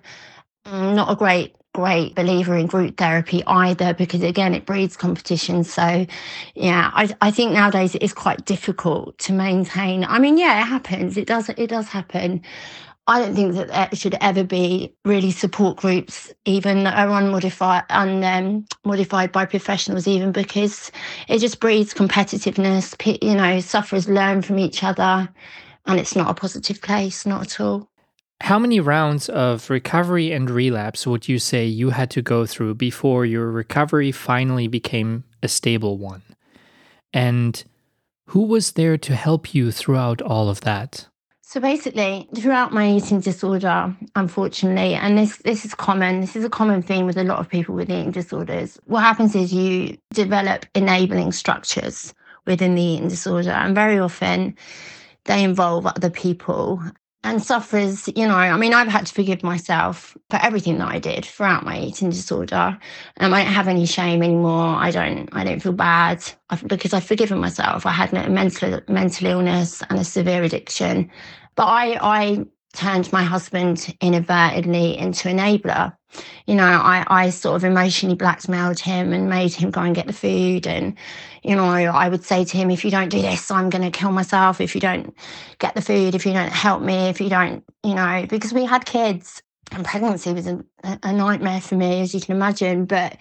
Mm, 0.65 0.95
not 0.95 1.11
a 1.11 1.15
great 1.15 1.55
great 1.75 2.15
believer 2.15 2.57
in 2.57 2.65
group 2.65 2.97
therapy 2.97 3.43
either 3.45 3.93
because 3.93 4.23
again 4.23 4.55
it 4.55 4.65
breeds 4.65 4.97
competition 4.97 5.63
so 5.63 6.03
yeah 6.55 6.89
I, 6.95 7.15
I 7.21 7.29
think 7.29 7.51
nowadays 7.51 7.93
it 7.93 8.01
is 8.01 8.11
quite 8.11 8.43
difficult 8.45 9.19
to 9.19 9.33
maintain 9.33 10.03
i 10.03 10.17
mean 10.17 10.39
yeah 10.39 10.61
it 10.61 10.65
happens 10.65 11.15
it 11.15 11.27
does 11.27 11.47
it 11.47 11.67
does 11.67 11.87
happen 11.87 12.41
I 13.09 13.17
don't 13.21 13.33
think 13.33 13.55
that 13.55 13.69
there 13.69 13.89
should 13.93 14.15
ever 14.21 14.43
be 14.43 14.93
really 15.03 15.31
support 15.31 15.77
groups, 15.77 16.31
even 16.45 16.83
that 16.83 16.95
are 16.95 17.09
unmodified, 17.19 17.83
unmodified 17.89 19.29
um, 19.29 19.31
by 19.31 19.47
professionals, 19.47 20.07
even 20.07 20.31
because 20.31 20.91
it 21.27 21.39
just 21.39 21.59
breeds 21.59 21.91
competitiveness. 21.91 22.93
You 23.23 23.33
know, 23.33 23.61
sufferers 23.61 24.07
learn 24.07 24.43
from 24.43 24.59
each 24.59 24.83
other, 24.83 25.27
and 25.89 25.99
it's 25.99 26.15
not 26.15 26.30
a 26.30 26.36
positive 26.36 26.82
place, 26.82 27.25
not 27.25 27.41
at 27.41 27.60
all. 27.60 27.89
How 28.41 28.60
many 28.60 28.80
rounds 28.80 29.28
of 29.28 29.69
recovery 29.69 30.32
and 30.32 30.49
relapse 30.49 31.06
would 31.08 31.28
you 31.28 31.39
say 31.39 31.65
you 31.65 31.89
had 31.89 32.12
to 32.12 32.21
go 32.21 32.45
through 32.45 32.75
before 32.75 33.25
your 33.25 33.52
recovery 33.52 34.12
finally 34.12 34.67
became 34.67 35.23
a 35.43 35.47
stable 35.47 35.97
one? 35.97 36.21
And 37.12 37.62
who 38.28 38.43
was 38.43 38.73
there 38.73 38.97
to 38.99 39.15
help 39.15 39.56
you 39.56 39.71
throughout 39.71 40.21
all 40.21 40.47
of 40.47 40.62
that? 40.62 41.08
So 41.41 41.60
basically, 41.60 42.30
throughout 42.36 42.71
my 42.71 42.91
eating 42.91 43.19
disorder, 43.19 43.93
unfortunately, 44.15 44.93
and 44.93 45.17
this 45.17 45.38
this 45.38 45.65
is 45.65 45.73
common, 45.73 46.21
this 46.21 46.36
is 46.36 46.45
a 46.45 46.49
common 46.49 46.84
theme 46.84 47.08
with 47.08 47.17
a 47.17 47.23
lot 47.23 47.39
of 47.39 47.49
people 47.49 47.73
with 47.73 47.89
eating 47.89 48.12
disorders. 48.12 48.80
What 48.86 49.02
happens 49.02 49.36
is 49.36 49.52
you 49.52 49.97
develop 50.13 50.67
enabling 50.75 51.32
structures 51.32 52.13
within 52.45 52.75
the 52.75 52.84
eating 52.84 53.08
disorder, 53.08 53.49
and 53.49 53.73
very 53.73 53.97
often 53.97 54.56
they 55.29 55.43
involve 55.43 55.85
other 55.85 56.09
people 56.09 56.81
and 57.23 57.43
suffers, 57.43 58.07
you 58.15 58.27
know, 58.27 58.35
I 58.35 58.57
mean, 58.57 58.73
I've 58.73 58.87
had 58.87 59.05
to 59.05 59.13
forgive 59.13 59.43
myself 59.43 60.17
for 60.31 60.39
everything 60.41 60.79
that 60.79 60.87
I 60.87 60.97
did 60.97 61.23
throughout 61.23 61.63
my 61.63 61.79
eating 61.79 62.09
disorder. 62.09 62.79
Um, 63.19 63.33
I 63.33 63.43
don't 63.43 63.53
have 63.53 63.67
any 63.67 63.85
shame 63.85 64.23
anymore. 64.23 64.75
I 64.75 64.89
don't, 64.89 65.29
I 65.33 65.43
don't 65.43 65.61
feel 65.61 65.73
bad 65.73 66.23
because 66.65 66.93
I've 66.93 67.05
forgiven 67.05 67.37
myself. 67.39 67.85
I 67.85 67.91
had 67.91 68.11
a 68.13 68.27
mental, 68.29 68.81
mental 68.87 69.27
illness 69.27 69.83
and 69.87 69.99
a 69.99 70.03
severe 70.03 70.43
addiction, 70.43 71.11
but 71.55 71.65
I, 71.65 71.99
I 72.01 72.45
turned 72.73 73.12
my 73.12 73.23
husband 73.23 73.95
inadvertently 74.01 74.97
into 74.97 75.29
enabler. 75.29 75.95
You 76.47 76.55
know, 76.55 76.63
I, 76.63 77.05
I 77.08 77.29
sort 77.29 77.55
of 77.55 77.63
emotionally 77.63 78.15
blackmailed 78.15 78.79
him 78.79 79.13
and 79.13 79.29
made 79.29 79.53
him 79.53 79.69
go 79.71 79.82
and 79.82 79.95
get 79.95 80.08
the 80.08 80.13
food. 80.13 80.65
And, 80.65 80.95
you 81.43 81.55
know, 81.55 81.63
I 81.63 82.10
would 82.10 82.23
say 82.23 82.43
to 82.43 82.58
him, 82.58 82.71
if 82.71 82.84
you 82.84 82.91
don't 82.91 83.10
do 83.10 83.21
this, 83.21 83.51
I'm 83.51 83.69
going 83.69 83.84
to 83.84 83.97
kill 83.97 84.12
myself. 84.12 84.60
If 84.60 84.73
you 84.73 84.82
don't 84.82 85.15
get 85.60 85.75
the 85.75 85.82
food, 85.82 86.15
if 86.15 86.25
you 86.25 86.34
don't 86.34 86.51
help 86.51 86.82
me, 86.82 87.10
if 87.10 87.21
you 87.21 87.29
don't, 87.29 87.63
you 87.84 87.93
know, 87.93 88.25
because 88.27 88.53
we 88.53 88.65
had 88.65 88.86
kids 88.86 89.41
and 89.71 89.86
pregnancy 89.86 90.34
was 90.34 90.47
a, 90.47 90.63
a 90.84 91.13
nightmare 91.13 91.62
for 91.62 91.75
me, 91.75 92.01
as 92.01 92.13
you 92.13 92.21
can 92.21 92.36
imagine. 92.36 92.86
But 92.86 93.17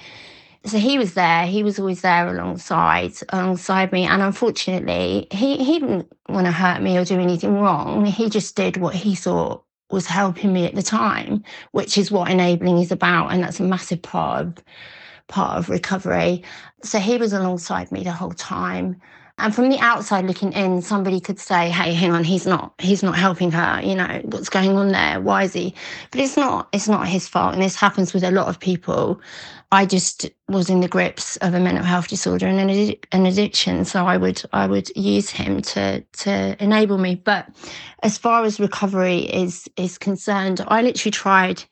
so 0.65 0.79
he 0.79 0.99
was 0.99 1.15
there 1.15 1.47
he 1.47 1.63
was 1.63 1.79
always 1.79 2.01
there 2.03 2.29
alongside 2.29 3.13
alongside 3.31 3.93
me 3.93 4.05
and 4.05 4.23
unfortunately 4.23 5.27
he, 5.31 5.57
he 5.63 5.79
didn't 5.79 6.11
want 6.29 6.47
to 6.47 6.53
hurt 6.53 6.83
me 6.83 6.97
or 6.97 7.05
do 7.05 7.19
anything 7.19 7.55
wrong 7.59 8.05
he 8.05 8.29
just 8.29 8.57
did 8.57 8.77
what 8.77 8.95
he 8.95 9.15
thought 9.15 9.65
was 9.91 10.07
helping 10.07 10.53
me 10.53 10.67
at 10.67 10.75
the 10.75 10.83
time 10.83 11.43
which 11.73 11.97
is 11.97 12.11
what 12.11 12.31
enabling 12.31 12.79
is 12.79 12.93
about 12.93 13.29
and 13.33 13.43
that's 13.43 13.61
a 13.61 13.63
massive 13.63 14.03
part 14.03 14.47
of 14.47 14.65
part 15.29 15.59
of 15.59 15.69
recovery 15.69 16.43
so 16.83 16.99
he 16.99 17.17
was 17.17 17.33
alongside 17.33 17.91
me 17.93 18.03
the 18.03 18.13
whole 18.13 18.33
time 18.33 19.01
and 19.41 19.55
from 19.55 19.69
the 19.69 19.79
outside 19.79 20.25
looking 20.25 20.53
in, 20.53 20.83
somebody 20.83 21.21
could 21.21 21.39
say, 21.39 21.71
"Hey, 21.71 21.93
hang 21.95 22.11
on, 22.11 22.25
he's 22.25 22.45
not, 22.45 22.75
he's 22.79 23.05
not 23.05 23.17
helping 23.17 23.53
her. 23.53 23.81
You 23.83 23.95
know, 23.95 24.21
what's 24.25 24.49
going 24.49 24.77
on 24.77 24.89
there? 24.89 25.21
Why 25.21 25.45
is 25.45 25.53
he?" 25.53 25.75
But 26.11 26.21
it's 26.21 26.37
not, 26.37 26.69
it's 26.73 26.89
not 26.89 27.07
his 27.07 27.29
fault, 27.29 27.55
and 27.55 27.63
this 27.63 27.77
happens 27.77 28.13
with 28.13 28.25
a 28.25 28.33
lot 28.33 28.49
of 28.49 28.59
people. 28.59 29.21
I 29.71 29.85
just 29.85 30.31
was 30.49 30.71
in 30.71 30.81
the 30.81 30.89
grips 30.89 31.37
of 31.39 31.53
a 31.53 31.61
mental 31.61 31.85
health 31.85 32.09
disorder 32.09 32.47
and 32.47 32.59
an, 32.59 32.95
an 33.13 33.27
addiction, 33.27 33.85
so 33.85 34.07
I 34.07 34.17
would, 34.17 34.43
I 34.53 34.67
would 34.67 34.91
use 34.97 35.29
him 35.31 35.61
to 35.63 36.01
to 36.01 36.63
enable 36.63 36.99
me. 36.99 37.17
But 37.17 37.49
as 38.03 38.17
far 38.17 38.45
as 38.45 38.59
recovery 38.59 39.21
is 39.21 39.69
is 39.77 39.99
concerned, 39.99 40.65
I 40.69 40.83
literally 40.83 41.13
tried 41.13 41.65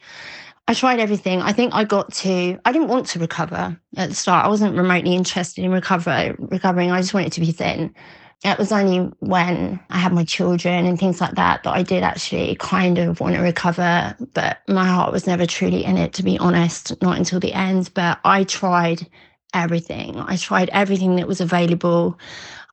I 0.68 0.74
tried 0.74 0.98
everything. 0.98 1.42
I 1.42 1.52
think 1.52 1.74
I 1.74 1.84
got 1.84 2.12
to, 2.14 2.58
I 2.64 2.72
didn't 2.72 2.88
want 2.88 3.06
to 3.08 3.20
recover 3.20 3.80
at 3.96 4.08
the 4.08 4.14
start. 4.16 4.44
I 4.44 4.48
wasn't 4.48 4.76
remotely 4.76 5.14
interested 5.14 5.64
in 5.64 5.70
recover, 5.70 6.34
recovering. 6.38 6.90
I 6.90 7.00
just 7.00 7.14
wanted 7.14 7.32
to 7.32 7.40
be 7.40 7.52
thin. 7.52 7.94
It 8.44 8.58
was 8.58 8.70
only 8.70 9.10
when 9.20 9.80
I 9.90 9.98
had 9.98 10.12
my 10.12 10.24
children 10.24 10.86
and 10.86 10.98
things 10.98 11.20
like 11.20 11.34
that 11.34 11.62
that 11.64 11.74
I 11.74 11.82
did 11.82 12.02
actually 12.02 12.54
kind 12.56 12.98
of 12.98 13.20
want 13.20 13.34
to 13.34 13.40
recover. 13.40 14.14
But 14.34 14.60
my 14.68 14.86
heart 14.86 15.12
was 15.12 15.26
never 15.26 15.46
truly 15.46 15.84
in 15.84 15.96
it, 15.96 16.12
to 16.14 16.22
be 16.22 16.38
honest, 16.38 17.00
not 17.02 17.18
until 17.18 17.40
the 17.40 17.52
end. 17.52 17.90
But 17.94 18.20
I 18.24 18.44
tried 18.44 19.08
everything. 19.54 20.16
I 20.18 20.36
tried 20.36 20.68
everything 20.70 21.16
that 21.16 21.26
was 21.26 21.40
available 21.40 22.18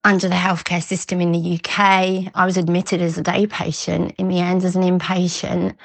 under 0.03 0.27
the 0.27 0.35
healthcare 0.35 0.83
system 0.83 1.21
in 1.21 1.31
the 1.31 1.55
UK. 1.55 2.29
I 2.35 2.45
was 2.45 2.57
admitted 2.57 3.01
as 3.01 3.17
a 3.17 3.23
day 3.23 3.47
patient 3.47 4.13
in 4.17 4.27
the 4.27 4.39
end, 4.39 4.63
as 4.65 4.75
an 4.75 4.83
inpatient 4.83 5.75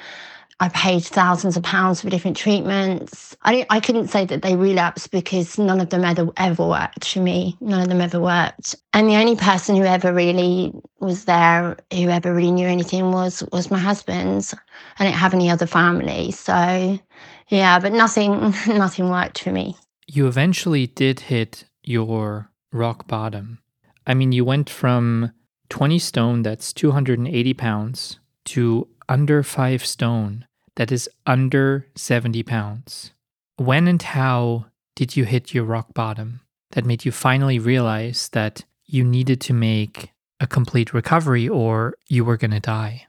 I 0.61 0.67
paid 0.69 1.03
thousands 1.03 1.55
of 1.55 1.63
pounds 1.63 2.01
for 2.01 2.09
different 2.09 2.35
treatments. 2.35 3.35
I, 3.43 3.65
I 3.69 3.79
couldn't 3.79 4.09
say 4.09 4.25
that 4.25 4.41
they 4.41 4.57
relapsed 4.57 5.09
because 5.09 5.57
none 5.57 5.79
of 5.79 5.89
them 5.89 6.03
ever, 6.03 6.27
ever 6.35 6.67
worked 6.67 7.07
for 7.07 7.21
me. 7.21 7.55
None 7.61 7.81
of 7.81 7.87
them 7.87 8.01
ever 8.01 8.19
worked. 8.19 8.75
And 8.93 9.07
the 9.07 9.15
only 9.15 9.37
person 9.37 9.77
who 9.77 9.83
ever 9.83 10.13
really 10.13 10.73
was 10.99 11.25
there, 11.25 11.77
who 11.93 12.09
ever 12.09 12.33
really 12.33 12.51
knew 12.51 12.67
anything, 12.67 13.11
was 13.11 13.41
was 13.53 13.71
my 13.71 13.79
husband. 13.79 14.51
I 14.97 15.05
didn't 15.05 15.15
have 15.15 15.33
any 15.33 15.49
other 15.49 15.65
family, 15.65 16.31
so 16.31 16.99
yeah. 17.47 17.79
But 17.79 17.93
nothing, 17.93 18.53
nothing 18.67 19.09
worked 19.09 19.41
for 19.41 19.51
me. 19.51 19.77
You 20.07 20.27
eventually 20.27 20.87
did 20.87 21.21
hit 21.21 21.65
your 21.83 22.51
rock 22.73 23.07
bottom. 23.07 23.59
I 24.05 24.13
mean, 24.13 24.31
you 24.33 24.43
went 24.43 24.69
from 24.69 25.31
20 25.69 25.99
stone, 25.99 26.41
that's 26.41 26.73
280 26.73 27.53
pounds, 27.53 28.19
to 28.45 28.87
under 29.07 29.43
five 29.43 29.85
stone, 29.85 30.45
that 30.75 30.91
is 30.91 31.09
under 31.25 31.85
70 31.95 32.43
pounds. 32.43 33.11
When 33.57 33.87
and 33.87 34.01
how 34.01 34.65
did 34.95 35.15
you 35.15 35.25
hit 35.25 35.53
your 35.53 35.63
rock 35.63 35.93
bottom 35.93 36.41
that 36.71 36.85
made 36.85 37.05
you 37.05 37.11
finally 37.11 37.59
realize 37.59 38.29
that 38.29 38.65
you 38.85 39.03
needed 39.03 39.41
to 39.41 39.53
make 39.53 40.11
a 40.39 40.47
complete 40.47 40.93
recovery 40.93 41.47
or 41.47 41.95
you 42.07 42.25
were 42.25 42.37
going 42.37 42.51
to 42.51 42.59
die? 42.59 43.07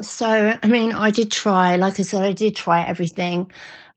So, 0.00 0.58
I 0.62 0.66
mean, 0.66 0.92
I 0.92 1.10
did 1.10 1.30
try, 1.30 1.76
like 1.76 2.00
I 2.00 2.02
said, 2.02 2.22
I 2.22 2.32
did 2.32 2.56
try 2.56 2.82
everything. 2.82 3.50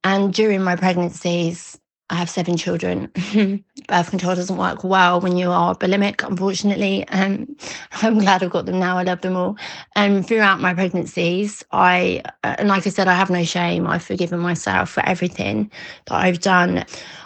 And 0.04 0.34
during 0.34 0.62
my 0.62 0.76
pregnancies, 0.76 1.79
I 2.10 2.16
have 2.16 2.30
seven 2.30 2.58
children. 2.58 3.12
Birth 3.88 4.10
control 4.10 4.36
doesn't 4.36 4.58
work 4.58 4.84
well 4.84 5.22
when 5.22 5.38
you 5.38 5.52
are 5.52 5.76
bulimic, 5.76 6.28
unfortunately. 6.28 7.08
Um, 7.10 7.30
and 7.30 7.60
I'm 8.02 8.20
glad 8.20 8.44
I've 8.44 8.50
got 8.50 8.66
them 8.66 8.80
now. 8.80 8.98
I 8.98 9.04
love 9.04 9.22
them 9.22 9.36
all. 9.36 9.58
And 9.96 10.28
throughout 10.28 10.60
my 10.60 10.74
pregnancies, 10.74 11.64
I, 11.72 12.24
and 12.44 12.68
like 12.70 12.88
I 12.88 12.90
said, 12.90 13.08
I 13.08 13.14
have 13.14 13.30
no 13.30 13.44
shame. 13.44 13.88
I've 13.88 14.04
forgiven 14.04 14.40
myself 14.40 14.90
for 14.90 15.06
everything 15.06 15.72
that 16.08 16.16
I've 16.16 16.40
done. 16.40 16.86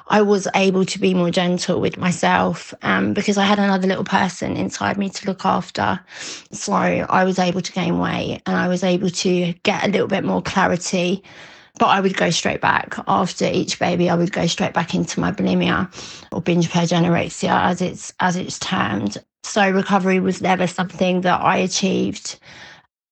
I 0.09 0.21
was 0.21 0.47
able 0.55 0.85
to 0.85 0.99
be 0.99 1.13
more 1.13 1.31
gentle 1.31 1.79
with 1.79 1.97
myself 1.97 2.73
um, 2.81 3.13
because 3.13 3.37
I 3.37 3.45
had 3.45 3.59
another 3.59 3.87
little 3.87 4.03
person 4.03 4.57
inside 4.57 4.97
me 4.97 5.09
to 5.09 5.25
look 5.25 5.45
after. 5.45 5.99
So 6.51 6.73
I 6.73 7.23
was 7.23 7.39
able 7.39 7.61
to 7.61 7.71
gain 7.71 7.99
weight 7.99 8.41
and 8.45 8.57
I 8.57 8.67
was 8.67 8.83
able 8.83 9.09
to 9.09 9.53
get 9.63 9.83
a 9.85 9.87
little 9.87 10.07
bit 10.07 10.23
more 10.23 10.41
clarity 10.41 11.23
but 11.79 11.87
I 11.87 11.99
would 11.99 12.15
go 12.15 12.29
straight 12.29 12.61
back 12.61 12.95
after 13.07 13.45
each 13.45 13.79
baby. 13.79 14.09
I 14.09 14.15
would 14.15 14.31
go 14.31 14.45
straight 14.47 14.73
back 14.73 14.93
into 14.93 15.19
my 15.19 15.31
bulimia 15.31 15.89
or 16.31 16.41
binge 16.41 16.69
purge 16.69 16.89
anorexia, 16.89 17.49
as 17.63 17.81
it's 17.81 18.13
as 18.19 18.35
it's 18.35 18.59
termed. 18.59 19.17
So 19.43 19.69
recovery 19.69 20.19
was 20.19 20.41
never 20.41 20.67
something 20.67 21.21
that 21.21 21.41
I 21.41 21.57
achieved, 21.57 22.39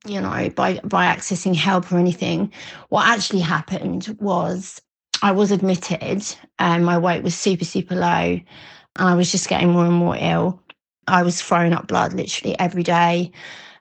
you 0.06 0.22
know, 0.22 0.50
by 0.56 0.80
by 0.84 1.06
accessing 1.06 1.56
help 1.56 1.92
or 1.92 1.98
anything. 1.98 2.52
What 2.90 3.08
actually 3.08 3.42
happened 3.42 4.16
was 4.20 4.80
I 5.24 5.32
was 5.32 5.52
admitted, 5.52 6.24
and 6.60 6.86
my 6.86 6.98
weight 6.98 7.24
was 7.24 7.36
super 7.36 7.66
super 7.66 7.96
low, 7.96 8.08
and 8.08 8.46
I 8.96 9.16
was 9.16 9.32
just 9.32 9.50
getting 9.50 9.72
more 9.72 9.86
and 9.86 9.96
more 9.96 10.18
ill. 10.20 10.62
I 11.08 11.24
was 11.24 11.42
throwing 11.42 11.74
up 11.74 11.88
blood 11.88 12.14
literally 12.14 12.58
every 12.60 12.84
day. 12.84 13.32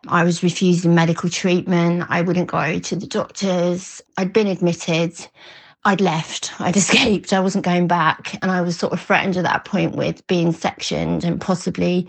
I 0.09 0.25
was 0.25 0.43
refusing 0.43 0.95
medical 0.95 1.29
treatment. 1.29 2.05
I 2.09 2.23
wouldn't 2.23 2.49
go 2.49 2.79
to 2.79 2.97
the 2.97 3.07
doctors. 3.07 4.01
I'd 4.17 4.33
been 4.33 4.47
admitted. 4.47 5.15
I'd 5.85 6.01
left. 6.01 6.59
I'd 6.61 6.77
escaped. 6.83 7.33
I 7.33 7.41
wasn't 7.41 7.65
going 7.65 7.87
back. 7.87 8.39
And 8.43 8.51
I 8.51 8.61
was 8.61 8.79
sort 8.79 8.93
of 8.93 9.01
threatened 9.01 9.37
at 9.37 9.45
that 9.45 9.65
point 9.65 9.97
with 9.97 10.27
being 10.27 10.53
sectioned 10.53 11.25
and 11.25 11.41
possibly 11.41 12.09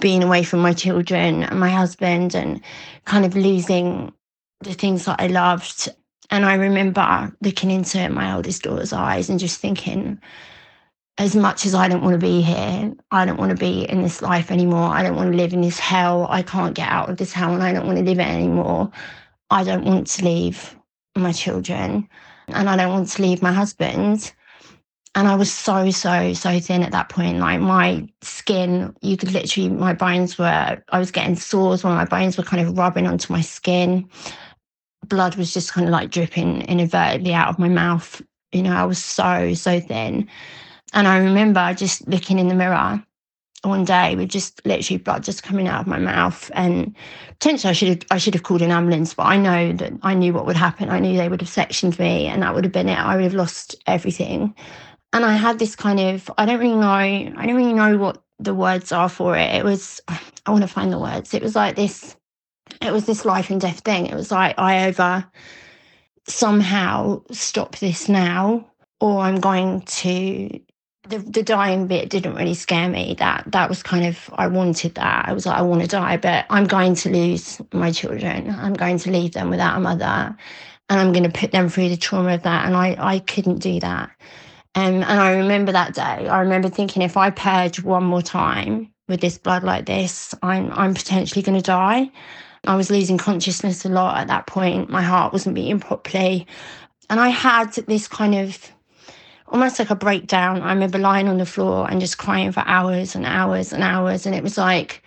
being 0.00 0.22
away 0.22 0.42
from 0.42 0.60
my 0.60 0.72
children 0.72 1.44
and 1.44 1.60
my 1.60 1.70
husband 1.70 2.34
and 2.34 2.60
kind 3.04 3.24
of 3.24 3.36
losing 3.36 4.12
the 4.60 4.74
things 4.74 5.04
that 5.04 5.20
I 5.20 5.28
loved. 5.28 5.88
And 6.30 6.44
I 6.44 6.54
remember 6.54 7.34
looking 7.40 7.70
into 7.70 8.08
my 8.10 8.34
oldest 8.34 8.62
daughter's 8.62 8.92
eyes 8.92 9.30
and 9.30 9.38
just 9.38 9.60
thinking, 9.60 10.20
as 11.18 11.34
much 11.34 11.66
as 11.66 11.74
I 11.74 11.88
don't 11.88 12.02
want 12.02 12.14
to 12.14 12.18
be 12.18 12.40
here, 12.40 12.94
I 13.10 13.24
don't 13.24 13.38
want 13.38 13.50
to 13.50 13.56
be 13.56 13.82
in 13.90 14.02
this 14.02 14.22
life 14.22 14.52
anymore. 14.52 14.88
I 14.88 15.02
don't 15.02 15.16
want 15.16 15.32
to 15.32 15.36
live 15.36 15.52
in 15.52 15.62
this 15.62 15.78
hell. 15.78 16.28
I 16.30 16.42
can't 16.42 16.76
get 16.76 16.88
out 16.88 17.10
of 17.10 17.16
this 17.16 17.32
hell 17.32 17.52
and 17.52 17.62
I 17.62 17.72
don't 17.72 17.86
want 17.86 17.98
to 17.98 18.04
live 18.04 18.20
it 18.20 18.26
anymore. 18.26 18.90
I 19.50 19.64
don't 19.64 19.84
want 19.84 20.06
to 20.06 20.24
leave 20.24 20.76
my 21.16 21.32
children 21.32 22.08
and 22.46 22.68
I 22.70 22.76
don't 22.76 22.92
want 22.92 23.08
to 23.08 23.22
leave 23.22 23.42
my 23.42 23.52
husband. 23.52 24.32
And 25.16 25.26
I 25.26 25.34
was 25.34 25.52
so, 25.52 25.90
so, 25.90 26.32
so 26.34 26.60
thin 26.60 26.84
at 26.84 26.92
that 26.92 27.08
point. 27.08 27.38
Like 27.38 27.60
my 27.60 28.06
skin, 28.22 28.94
you 29.02 29.16
could 29.16 29.32
literally, 29.32 29.70
my 29.70 29.94
bones 29.94 30.38
were, 30.38 30.80
I 30.88 30.98
was 31.00 31.10
getting 31.10 31.34
sores 31.34 31.82
when 31.82 31.94
my 31.94 32.04
bones 32.04 32.38
were 32.38 32.44
kind 32.44 32.64
of 32.64 32.78
rubbing 32.78 33.08
onto 33.08 33.32
my 33.32 33.40
skin. 33.40 34.08
Blood 35.08 35.34
was 35.34 35.52
just 35.52 35.72
kind 35.72 35.88
of 35.88 35.92
like 35.92 36.10
dripping 36.10 36.62
inadvertently 36.62 37.34
out 37.34 37.48
of 37.48 37.58
my 37.58 37.68
mouth. 37.68 38.22
You 38.52 38.62
know, 38.62 38.76
I 38.76 38.84
was 38.84 39.02
so, 39.02 39.54
so 39.54 39.80
thin. 39.80 40.28
And 40.92 41.06
I 41.06 41.18
remember 41.18 41.74
just 41.74 42.06
looking 42.08 42.38
in 42.38 42.48
the 42.48 42.54
mirror 42.54 43.02
one 43.62 43.84
day 43.84 44.14
with 44.14 44.28
just 44.28 44.64
literally 44.64 44.98
blood 44.98 45.24
just 45.24 45.42
coming 45.42 45.68
out 45.68 45.80
of 45.80 45.86
my 45.86 45.98
mouth. 45.98 46.50
And 46.54 46.94
potentially 47.28 47.70
I 47.70 47.72
should 47.72 47.88
have 47.88 48.02
I 48.10 48.18
should 48.18 48.34
have 48.34 48.42
called 48.42 48.62
an 48.62 48.70
ambulance 48.70 49.14
but 49.14 49.26
I 49.26 49.36
know 49.36 49.72
that 49.72 49.92
I 50.02 50.14
knew 50.14 50.32
what 50.32 50.46
would 50.46 50.56
happen. 50.56 50.90
I 50.90 51.00
knew 51.00 51.16
they 51.16 51.28
would 51.28 51.40
have 51.40 51.50
sectioned 51.50 51.98
me 51.98 52.26
and 52.26 52.42
that 52.42 52.54
would 52.54 52.64
have 52.64 52.72
been 52.72 52.88
it. 52.88 52.98
I 52.98 53.16
would 53.16 53.24
have 53.24 53.34
lost 53.34 53.74
everything. 53.86 54.54
And 55.12 55.24
I 55.24 55.34
had 55.34 55.58
this 55.58 55.74
kind 55.74 56.00
of 56.00 56.30
I 56.38 56.46
don't 56.46 56.60
really 56.60 56.74
know 56.74 56.86
I 56.86 57.46
don't 57.46 57.56
really 57.56 57.72
know 57.72 57.98
what 57.98 58.22
the 58.38 58.54
words 58.54 58.92
are 58.92 59.08
for 59.08 59.36
it. 59.36 59.54
It 59.54 59.64
was 59.64 60.00
I 60.08 60.50
want 60.50 60.62
to 60.62 60.68
find 60.68 60.92
the 60.92 60.98
words. 60.98 61.34
It 61.34 61.42
was 61.42 61.56
like 61.56 61.76
this 61.76 62.16
it 62.80 62.92
was 62.92 63.06
this 63.06 63.24
life 63.24 63.50
and 63.50 63.60
death 63.60 63.80
thing. 63.80 64.06
It 64.06 64.14
was 64.14 64.30
like 64.30 64.54
I 64.58 64.86
either 64.86 65.26
somehow 66.28 67.22
stop 67.32 67.76
this 67.78 68.08
now 68.08 68.70
or 69.00 69.20
I'm 69.20 69.40
going 69.40 69.80
to 69.82 70.60
the, 71.08 71.18
the 71.18 71.42
dying 71.42 71.86
bit 71.86 72.10
didn't 72.10 72.34
really 72.34 72.54
scare 72.54 72.88
me. 72.88 73.14
That 73.18 73.44
that 73.48 73.68
was 73.68 73.82
kind 73.82 74.06
of 74.06 74.30
I 74.34 74.46
wanted 74.46 74.94
that. 74.96 75.28
I 75.28 75.32
was 75.32 75.46
like, 75.46 75.58
I 75.58 75.62
want 75.62 75.82
to 75.82 75.88
die, 75.88 76.16
but 76.16 76.46
I'm 76.50 76.66
going 76.66 76.94
to 76.96 77.10
lose 77.10 77.60
my 77.72 77.90
children. 77.90 78.50
I'm 78.50 78.74
going 78.74 78.98
to 78.98 79.10
leave 79.10 79.32
them 79.32 79.50
without 79.50 79.76
a 79.76 79.80
mother, 79.80 80.36
and 80.88 81.00
I'm 81.00 81.12
going 81.12 81.30
to 81.30 81.40
put 81.40 81.52
them 81.52 81.68
through 81.68 81.88
the 81.90 81.96
trauma 81.96 82.34
of 82.34 82.42
that. 82.42 82.66
And 82.66 82.76
I 82.76 82.96
I 82.98 83.18
couldn't 83.20 83.58
do 83.58 83.80
that. 83.80 84.10
Um, 84.74 85.02
and 85.02 85.04
I 85.04 85.36
remember 85.36 85.72
that 85.72 85.94
day. 85.94 86.02
I 86.02 86.40
remember 86.40 86.68
thinking, 86.68 87.02
if 87.02 87.16
I 87.16 87.30
purge 87.30 87.82
one 87.82 88.04
more 88.04 88.22
time 88.22 88.92
with 89.08 89.20
this 89.20 89.38
blood 89.38 89.64
like 89.64 89.86
this, 89.86 90.34
I'm 90.42 90.70
I'm 90.72 90.94
potentially 90.94 91.42
going 91.42 91.58
to 91.58 91.62
die. 91.62 92.10
I 92.66 92.76
was 92.76 92.90
losing 92.90 93.18
consciousness 93.18 93.84
a 93.84 93.88
lot 93.88 94.18
at 94.18 94.28
that 94.28 94.46
point. 94.46 94.90
My 94.90 95.02
heart 95.02 95.32
wasn't 95.32 95.54
beating 95.54 95.80
properly, 95.80 96.46
and 97.10 97.18
I 97.18 97.28
had 97.28 97.72
this 97.72 98.08
kind 98.08 98.34
of 98.34 98.72
almost 99.50 99.78
like 99.78 99.90
a 99.90 99.96
breakdown. 99.96 100.62
I 100.62 100.72
remember 100.72 100.98
lying 100.98 101.28
on 101.28 101.38
the 101.38 101.46
floor 101.46 101.90
and 101.90 102.00
just 102.00 102.18
crying 102.18 102.52
for 102.52 102.62
hours 102.66 103.14
and 103.14 103.26
hours 103.26 103.72
and 103.72 103.82
hours. 103.82 104.26
And 104.26 104.34
it 104.34 104.42
was 104.42 104.58
like, 104.58 105.02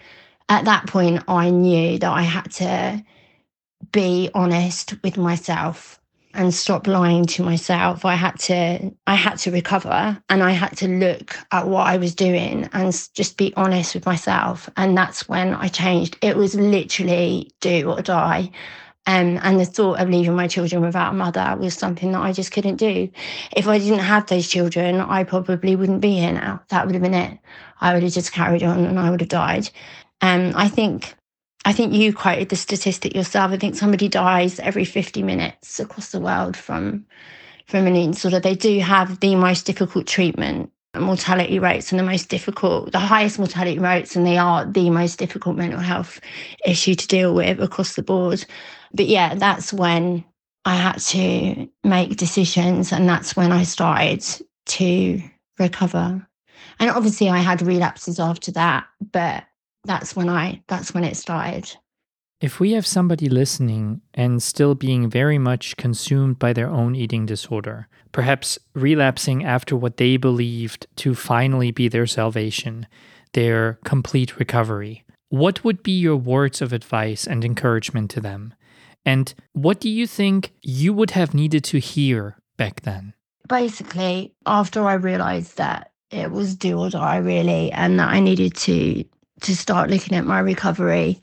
at 0.50 0.66
that 0.66 0.88
point, 0.88 1.24
I 1.28 1.50
knew 1.50 1.98
that 2.00 2.12
I 2.12 2.24
had 2.24 2.52
to 2.54 3.04
be 3.92 4.30
honest 4.34 4.96
with 5.04 5.18
myself 5.18 6.00
and 6.34 6.54
stop 6.54 6.88
lying 6.88 7.26
to 7.26 7.44
myself. 7.44 8.06
I 8.06 8.16
had 8.16 8.40
to, 8.40 8.92
I 9.06 9.16
had 9.16 9.38
to 9.40 9.52
recover 9.52 10.22
and 10.30 10.44
I 10.44 10.52
had 10.52 10.78
to 10.78 10.88
look 10.88 11.36
at 11.52 11.68
what 11.68 11.88
I 11.88 11.98
was 11.98 12.16
doing 12.16 12.70
and 12.74 12.94
just 13.14 13.38
be 13.38 13.54
honest 13.56 13.96
with 13.96 14.06
myself. 14.06 14.70
And 14.78 14.98
that's 14.98 15.28
when 15.28 15.54
I 15.54 15.68
changed. 15.68 16.18
It 16.22 16.38
was 16.38 16.56
literally 16.56 17.52
do 17.60 17.92
or 17.92 18.02
die. 18.02 18.52
Um, 19.08 19.40
and 19.42 19.60
the 19.60 19.66
thought 19.66 20.00
of 20.00 20.10
leaving 20.10 20.36
my 20.36 20.48
children 20.48 20.84
without 20.84 21.12
a 21.12 21.16
mother 21.16 21.56
was 21.60 21.74
something 21.74 22.12
that 22.12 22.22
I 22.22 22.34
just 22.34 22.52
couldn't 22.52 22.76
do. 22.76 23.10
If 23.56 23.68
I 23.68 23.80
didn't 23.80 24.00
have 24.00 24.28
those 24.28 24.48
children, 24.48 25.02
I 25.02 25.24
probably 25.24 25.76
wouldn't 25.76 26.02
be 26.02 26.20
here 26.20 26.34
now. 26.34 26.62
That 26.70 26.86
would 26.86 26.94
have 26.94 27.02
been 27.02 27.16
it. 27.16 27.40
I 27.80 27.94
would 27.94 28.04
have 28.04 28.14
just 28.14 28.32
carried 28.32 28.62
on 28.62 28.86
and 28.86 29.00
I 29.00 29.10
would 29.10 29.22
have 29.22 29.30
died. 29.30 29.70
Um, 30.22 30.54
I 30.56 30.68
think 30.68 31.16
I 31.66 31.74
think 31.74 31.94
you 31.94 32.14
quoted 32.14 32.50
the 32.50 32.56
statistic 32.56 33.16
yourself. 33.16 33.52
I 33.52 33.58
think 33.58 33.76
somebody 33.76 34.08
dies 34.08 34.60
every 34.60 34.86
50 34.86 35.22
minutes 35.24 35.80
across 35.80 36.12
the 36.12 36.20
world 36.20 36.56
from 36.56 37.06
from 37.68 37.88
an 37.88 38.12
disorder. 38.12 38.40
They 38.40 38.56
do 38.56 38.80
have 38.80 39.20
the 39.20 39.36
most 39.36 39.66
difficult 39.66 40.06
treatment 40.06 40.72
mortality 41.00 41.58
rates 41.58 41.92
and 41.92 42.00
the 42.00 42.04
most 42.04 42.28
difficult, 42.30 42.92
the 42.92 43.00
highest 43.00 43.40
mortality 43.40 43.80
rates, 43.80 44.16
and 44.16 44.28
they 44.28 44.38
are 44.38 44.66
the 44.66 44.90
most 44.90 45.18
difficult 45.18 45.56
mental 45.56 45.80
health 45.80 46.20
issue 46.66 46.96
to 46.96 47.08
deal 47.08 47.34
with 47.34 47.60
across 47.62 47.96
the 47.96 48.04
board 48.04 48.46
but 48.94 49.08
yeah, 49.08 49.36
that's 49.36 49.74
when 49.74 50.24
I 50.66 50.76
had 50.76 51.00
to 51.00 51.68
make 51.84 52.18
decisions, 52.18 52.92
and 52.92 53.08
that's 53.08 53.36
when 53.36 53.52
I 53.52 53.64
started 53.64 54.24
to 54.68 55.22
recover. 55.58 56.28
And 56.80 56.90
obviously, 56.90 57.30
I 57.30 57.40
had 57.40 57.62
relapses 57.62 58.20
after 58.20 58.52
that, 58.54 58.86
but 59.12 59.44
that's 59.86 60.16
when 60.16 60.30
I 60.30 60.64
that's 60.68 60.94
when 60.94 61.04
it 61.04 61.18
started. 61.18 61.76
If 62.40 62.60
we 62.60 62.72
have 62.72 62.88
somebody 62.88 63.30
listening 63.30 64.02
and 64.16 64.42
still 64.42 64.74
being 64.74 65.10
very 65.10 65.38
much 65.38 65.78
consumed 65.78 66.40
by 66.40 66.54
their 66.54 66.70
own 66.70 66.96
eating 66.96 67.28
disorder, 67.28 67.88
perhaps 68.12 68.58
relapsing 68.74 69.44
after 69.44 69.76
what 69.76 69.98
they 69.98 70.18
believed 70.18 70.88
to 70.98 71.14
finally 71.14 71.70
be 71.70 71.88
their 71.88 72.08
salvation, 72.08 72.88
their 73.34 73.74
complete 73.86 74.40
recovery, 74.40 75.04
what 75.30 75.64
would 75.64 75.84
be 75.84 75.92
your 75.92 76.18
words 76.18 76.62
of 76.62 76.74
advice 76.74 77.28
and 77.28 77.46
encouragement 77.46 78.10
to 78.12 78.20
them? 78.20 78.56
And 79.06 79.34
what 79.54 79.80
do 79.80 79.90
you 79.90 80.08
think 80.08 80.54
you 80.62 80.94
would 80.94 81.12
have 81.12 81.34
needed 81.34 81.64
to 81.66 81.80
hear 81.80 82.38
back 82.58 82.82
then? 82.82 83.14
Basically, 83.48 84.34
after 84.46 84.84
I 84.86 84.94
realized 84.94 85.58
that 85.58 85.92
it 86.12 86.32
was 86.32 86.56
do 86.56 86.78
or 86.78 86.90
die 86.90 87.18
really 87.18 87.72
and 87.72 88.00
that 88.00 88.10
I 88.10 88.20
needed 88.20 88.56
to 88.56 89.04
to 89.42 89.56
start 89.56 89.90
looking 89.90 90.16
at 90.16 90.26
my 90.26 90.40
recovery 90.40 91.20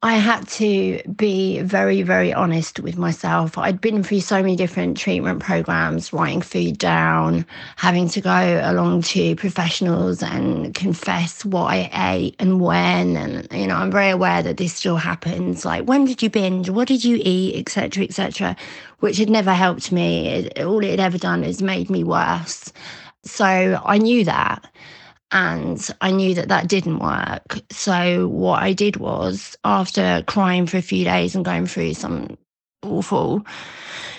I 0.00 0.14
had 0.14 0.46
to 0.48 1.02
be 1.16 1.60
very, 1.62 2.02
very 2.02 2.32
honest 2.32 2.78
with 2.78 2.96
myself. 2.96 3.58
I'd 3.58 3.80
been 3.80 4.04
through 4.04 4.20
so 4.20 4.36
many 4.40 4.54
different 4.54 4.96
treatment 4.96 5.40
programs, 5.40 6.12
writing 6.12 6.40
food 6.40 6.78
down, 6.78 7.44
having 7.74 8.08
to 8.10 8.20
go 8.20 8.60
along 8.62 9.02
to 9.02 9.34
professionals 9.34 10.22
and 10.22 10.72
confess 10.72 11.44
what 11.44 11.72
I 11.72 11.90
ate 12.12 12.36
and 12.38 12.60
when. 12.60 13.16
And, 13.16 13.48
you 13.50 13.66
know, 13.66 13.74
I'm 13.74 13.90
very 13.90 14.10
aware 14.10 14.40
that 14.40 14.56
this 14.56 14.72
still 14.72 14.98
happens. 14.98 15.64
Like, 15.64 15.86
when 15.86 16.04
did 16.04 16.22
you 16.22 16.30
binge? 16.30 16.70
What 16.70 16.86
did 16.86 17.04
you 17.04 17.20
eat? 17.20 17.56
Etc. 17.56 18.04
Etc. 18.04 18.54
which 19.00 19.18
had 19.18 19.28
never 19.28 19.52
helped 19.52 19.90
me. 19.90 20.28
It, 20.28 20.62
all 20.62 20.84
it 20.84 20.90
had 20.90 21.00
ever 21.00 21.18
done 21.18 21.42
is 21.42 21.60
made 21.60 21.90
me 21.90 22.04
worse. 22.04 22.72
So 23.24 23.82
I 23.84 23.98
knew 23.98 24.24
that. 24.26 24.64
And 25.30 25.86
I 26.00 26.10
knew 26.10 26.34
that 26.34 26.48
that 26.48 26.68
didn't 26.68 27.00
work. 27.00 27.60
So, 27.70 28.28
what 28.28 28.62
I 28.62 28.72
did 28.72 28.96
was, 28.96 29.56
after 29.64 30.24
crying 30.26 30.66
for 30.66 30.78
a 30.78 30.82
few 30.82 31.04
days 31.04 31.34
and 31.34 31.44
going 31.44 31.66
through 31.66 31.94
some 31.94 32.38
awful 32.82 33.44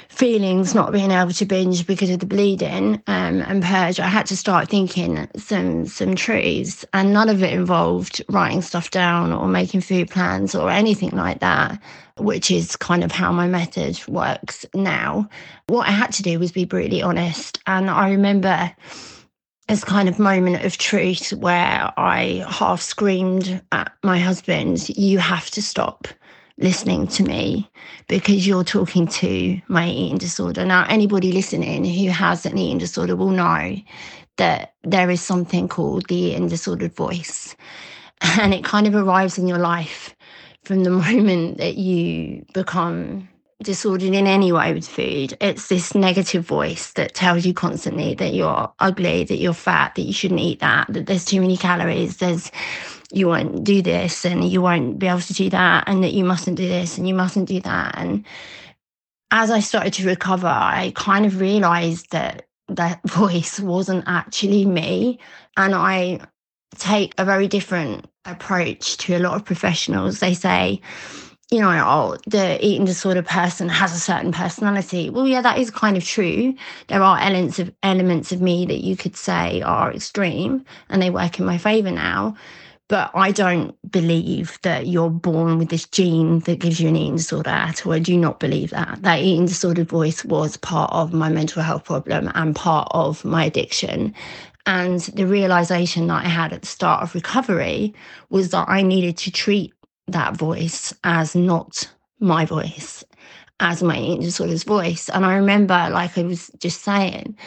feelings, 0.10 0.76
not 0.76 0.91
being 0.91 1.12
able 1.12 1.32
to 1.32 1.45
binge 1.45 1.88
because 1.88 2.10
of 2.10 2.20
the 2.20 2.26
bleeding 2.26 3.01
um, 3.07 3.41
and 3.41 3.64
purge, 3.64 3.99
I 3.99 4.07
had 4.07 4.26
to 4.28 4.38
start 4.38 4.68
thinking 4.68 5.30
some 5.38 5.86
some 5.88 6.14
truths, 6.16 6.86
and 6.93 7.14
none 7.14 7.30
of 7.30 7.41
it 7.41 7.53
involved 7.53 8.22
writing 8.30 8.62
stuff 8.62 8.91
down 8.91 9.32
or 9.32 9.47
making 9.47 9.82
food 9.82 10.10
plans 10.10 10.53
or 10.53 10.70
anything 10.70 11.12
like 11.12 11.39
that, 11.39 11.82
which 12.18 12.51
is 12.51 12.76
kind 12.76 13.03
of 13.03 13.12
how 13.12 13.32
my 13.32 13.47
method 13.47 13.99
works 14.07 14.66
now. 14.76 15.30
What 15.68 15.88
I 15.88 15.91
had 15.91 16.12
to 16.14 16.24
do 16.24 16.38
was 16.38 16.51
be 16.51 16.66
brutally 16.66 17.01
honest, 17.01 17.60
and 17.66 17.89
I 17.89 18.12
remember 18.12 18.76
this 19.70 19.84
kind 19.84 20.10
of 20.10 20.18
moment 20.18 20.66
of 20.66 20.78
truth 20.78 21.32
where 21.32 21.94
I 21.96 22.44
half 22.50 22.82
screamed 22.82 23.62
at 23.72 23.92
my 24.04 24.18
husband, 24.18 24.90
You 24.90 25.20
have 25.20 25.52
to 25.52 25.62
stop 25.62 26.08
listening 26.58 27.06
to 27.10 27.24
me 27.24 27.70
because 28.08 28.48
you're 28.48 28.64
talking 28.64 29.06
to 29.08 29.62
my 29.68 29.88
eating 29.88 30.18
disorder. 30.18 30.66
Now, 30.66 30.88
anybody 30.90 31.32
listening 31.32 31.86
who 31.86 32.10
has 32.10 32.48
an 32.48 32.58
eating 32.58 32.80
disorder 32.80 33.16
will 33.16 33.30
know 33.30 33.76
that 34.38 34.74
there 34.84 35.12
is 35.12 35.22
something 35.22 35.68
called 35.68 36.08
the 36.08 36.16
eating 36.16 36.48
disordered 36.48 36.96
voice. 36.96 37.56
And 38.22 38.56
it 38.56 38.64
kind 38.64 38.88
of 38.88 38.96
arrives 38.96 39.38
in 39.38 39.48
your 39.48 39.60
life 39.60 40.16
from 40.64 40.84
the 40.84 40.90
moment 41.06 41.60
that 41.60 41.76
you 41.76 42.44
become 42.56 43.30
disordered 43.62 44.14
in 44.14 44.26
any 44.26 44.51
way 44.51 44.74
with 44.74 44.88
food. 44.88 45.36
It's 45.41 45.68
this 45.68 45.93
negative 45.93 46.45
voice 46.45 46.93
that 46.93 47.14
tells 47.14 47.45
you 47.45 47.53
constantly 47.53 48.14
that 48.16 48.34
you're 48.34 48.72
ugly, 48.80 49.26
that 49.26 49.38
you're 49.38 49.53
fat, 49.53 49.95
that 49.95 50.03
you 50.03 50.14
shouldn't 50.14 50.39
eat 50.39 50.60
that, 50.60 50.88
that 50.89 51.07
there's 51.07 51.26
too 51.26 51.41
many 51.41 51.57
calories, 51.57 52.18
there's 52.18 52.51
you 53.12 53.28
won't 53.28 53.64
do 53.64 53.82
this 53.82 54.24
and 54.24 54.47
you 54.47 54.62
won't 54.62 54.99
be 54.99 55.07
able 55.07 55.20
to 55.20 55.34
do 55.34 55.49
that, 55.49 55.84
and 55.88 56.03
that 56.03 56.14
you 56.14 56.24
mustn't 56.24 56.57
do 56.57 56.68
this 56.68 56.97
and 56.97 57.07
you 57.07 57.14
mustn't 57.14 57.47
do 57.47 57.60
that. 57.62 57.97
And 57.97 58.26
as 59.32 59.51
I 59.51 59.60
started 59.60 59.93
to 59.93 60.07
recover, 60.07 60.47
I 60.47 60.93
kind 60.95 61.26
of 61.26 61.39
realized 61.39 62.12
that 62.12 62.47
that 62.68 63.01
voice 63.10 63.60
wasn't 63.60 64.03
actually 64.07 64.66
me. 64.66 65.20
And 65.57 65.76
I 65.76 66.20
take 66.78 67.14
a 67.18 67.26
very 67.26 67.47
different 67.47 68.07
approach 68.26 68.97
to 68.97 69.16
a 69.16 69.20
lot 69.20 69.36
of 69.36 69.43
professionals. 69.43 70.20
They 70.20 70.34
say, 70.34 70.82
you 71.52 71.60
know, 71.60 71.84
oh, 71.86 72.18
the 72.28 72.64
eating 72.64 72.86
disorder 72.86 73.24
person 73.24 73.70
has 73.70 73.91
a 73.93 74.00
certain 74.00 74.32
personality. 74.32 75.10
Well, 75.10 75.28
yeah, 75.28 75.41
that 75.41 75.58
is 75.58 75.72
kind 75.72 75.97
of 75.97 76.04
true. 76.04 76.54
There 76.88 77.02
are 77.02 77.20
elements 77.20 77.58
of 77.58 77.74
elements 77.82 78.32
of 78.32 78.39
me 78.41 78.66
that 78.68 78.84
you 78.84 78.95
could 78.95 79.16
say 79.16 79.62
are 79.62 79.91
extreme 79.91 80.64
and 80.89 81.02
they 81.02 81.10
work 81.10 81.39
in 81.39 81.45
my 81.45 81.58
favor 81.58 81.89
now. 81.89 82.36
But 82.88 83.12
I 83.14 83.32
don't 83.32 83.76
believe 83.91 84.58
that 84.64 84.88
you're 84.88 85.12
born 85.12 85.60
with 85.60 85.70
this 85.70 85.86
gene 85.86 86.39
that 86.41 86.60
gives 86.60 86.80
you 86.80 86.89
an 86.89 86.95
eating 86.95 87.18
disorder 87.18 87.52
at 87.52 87.86
all. 87.86 87.93
I 87.93 88.00
do 88.00 88.18
not 88.18 88.39
believe 88.39 88.72
that. 88.72 89.02
That 89.02 89.20
eating 89.20 89.45
disorder 89.45 89.84
voice 89.84 90.26
was 90.26 90.58
part 90.58 90.91
of 90.91 91.14
my 91.14 91.30
mental 91.30 91.62
health 91.62 91.86
problem 91.86 92.32
and 92.34 92.56
part 92.56 92.88
of 92.91 93.24
my 93.24 93.45
addiction. 93.45 94.14
And 94.66 95.02
the 95.02 95.28
realization 95.28 96.08
that 96.08 96.26
I 96.26 96.30
had 96.30 96.52
at 96.52 96.62
the 96.62 96.68
start 96.68 97.04
of 97.04 97.16
recovery 97.16 97.93
was 98.30 98.50
that 98.50 98.68
I 98.68 98.82
needed 98.82 99.18
to 99.18 99.32
treat 99.32 99.74
that 100.12 100.38
voice 100.38 100.93
as 101.03 101.36
not 101.36 101.89
my 102.20 102.45
voice, 102.45 103.03
as 103.60 103.84
my 103.84 103.97
eating 103.97 104.22
disorder's 104.22 104.64
voice. 104.64 105.10
And 105.10 105.26
I 105.26 105.36
remember, 105.36 105.89
like 105.91 106.18
I 106.18 106.24
was 106.24 106.49
just 106.60 106.82
saying, 106.84 107.38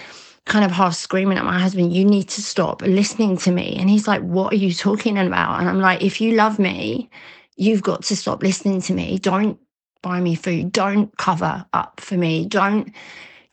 kind 0.45 0.65
of 0.65 0.71
half 0.71 0.95
screaming 0.95 1.39
at 1.39 1.45
my 1.45 1.59
husband, 1.59 1.93
You 1.93 2.05
need 2.05 2.29
to 2.31 2.43
stop 2.43 2.83
listening 2.83 3.37
to 3.39 3.53
me. 3.53 3.77
And 3.79 3.89
he's 3.89 4.09
like, 4.09 4.23
What 4.23 4.53
are 4.53 4.57
you 4.57 4.73
talking 4.73 5.19
about? 5.19 5.61
And 5.61 5.69
I'm 5.69 5.81
like, 5.81 6.03
If 6.03 6.21
you 6.21 6.33
love 6.33 6.59
me, 6.59 7.11
you've 7.57 7.83
got 7.83 8.03
to 8.05 8.17
stop 8.17 8.43
listening 8.43 8.81
to 8.83 8.93
me. 8.93 9.19
Don't 9.19 9.59
buy 10.03 10.21
me 10.21 10.35
food. 10.35 10.73
Don't 10.73 11.17
cover 11.17 11.65
up 11.73 12.01
for 12.01 12.17
me. 12.17 12.47
Don't 12.47 12.93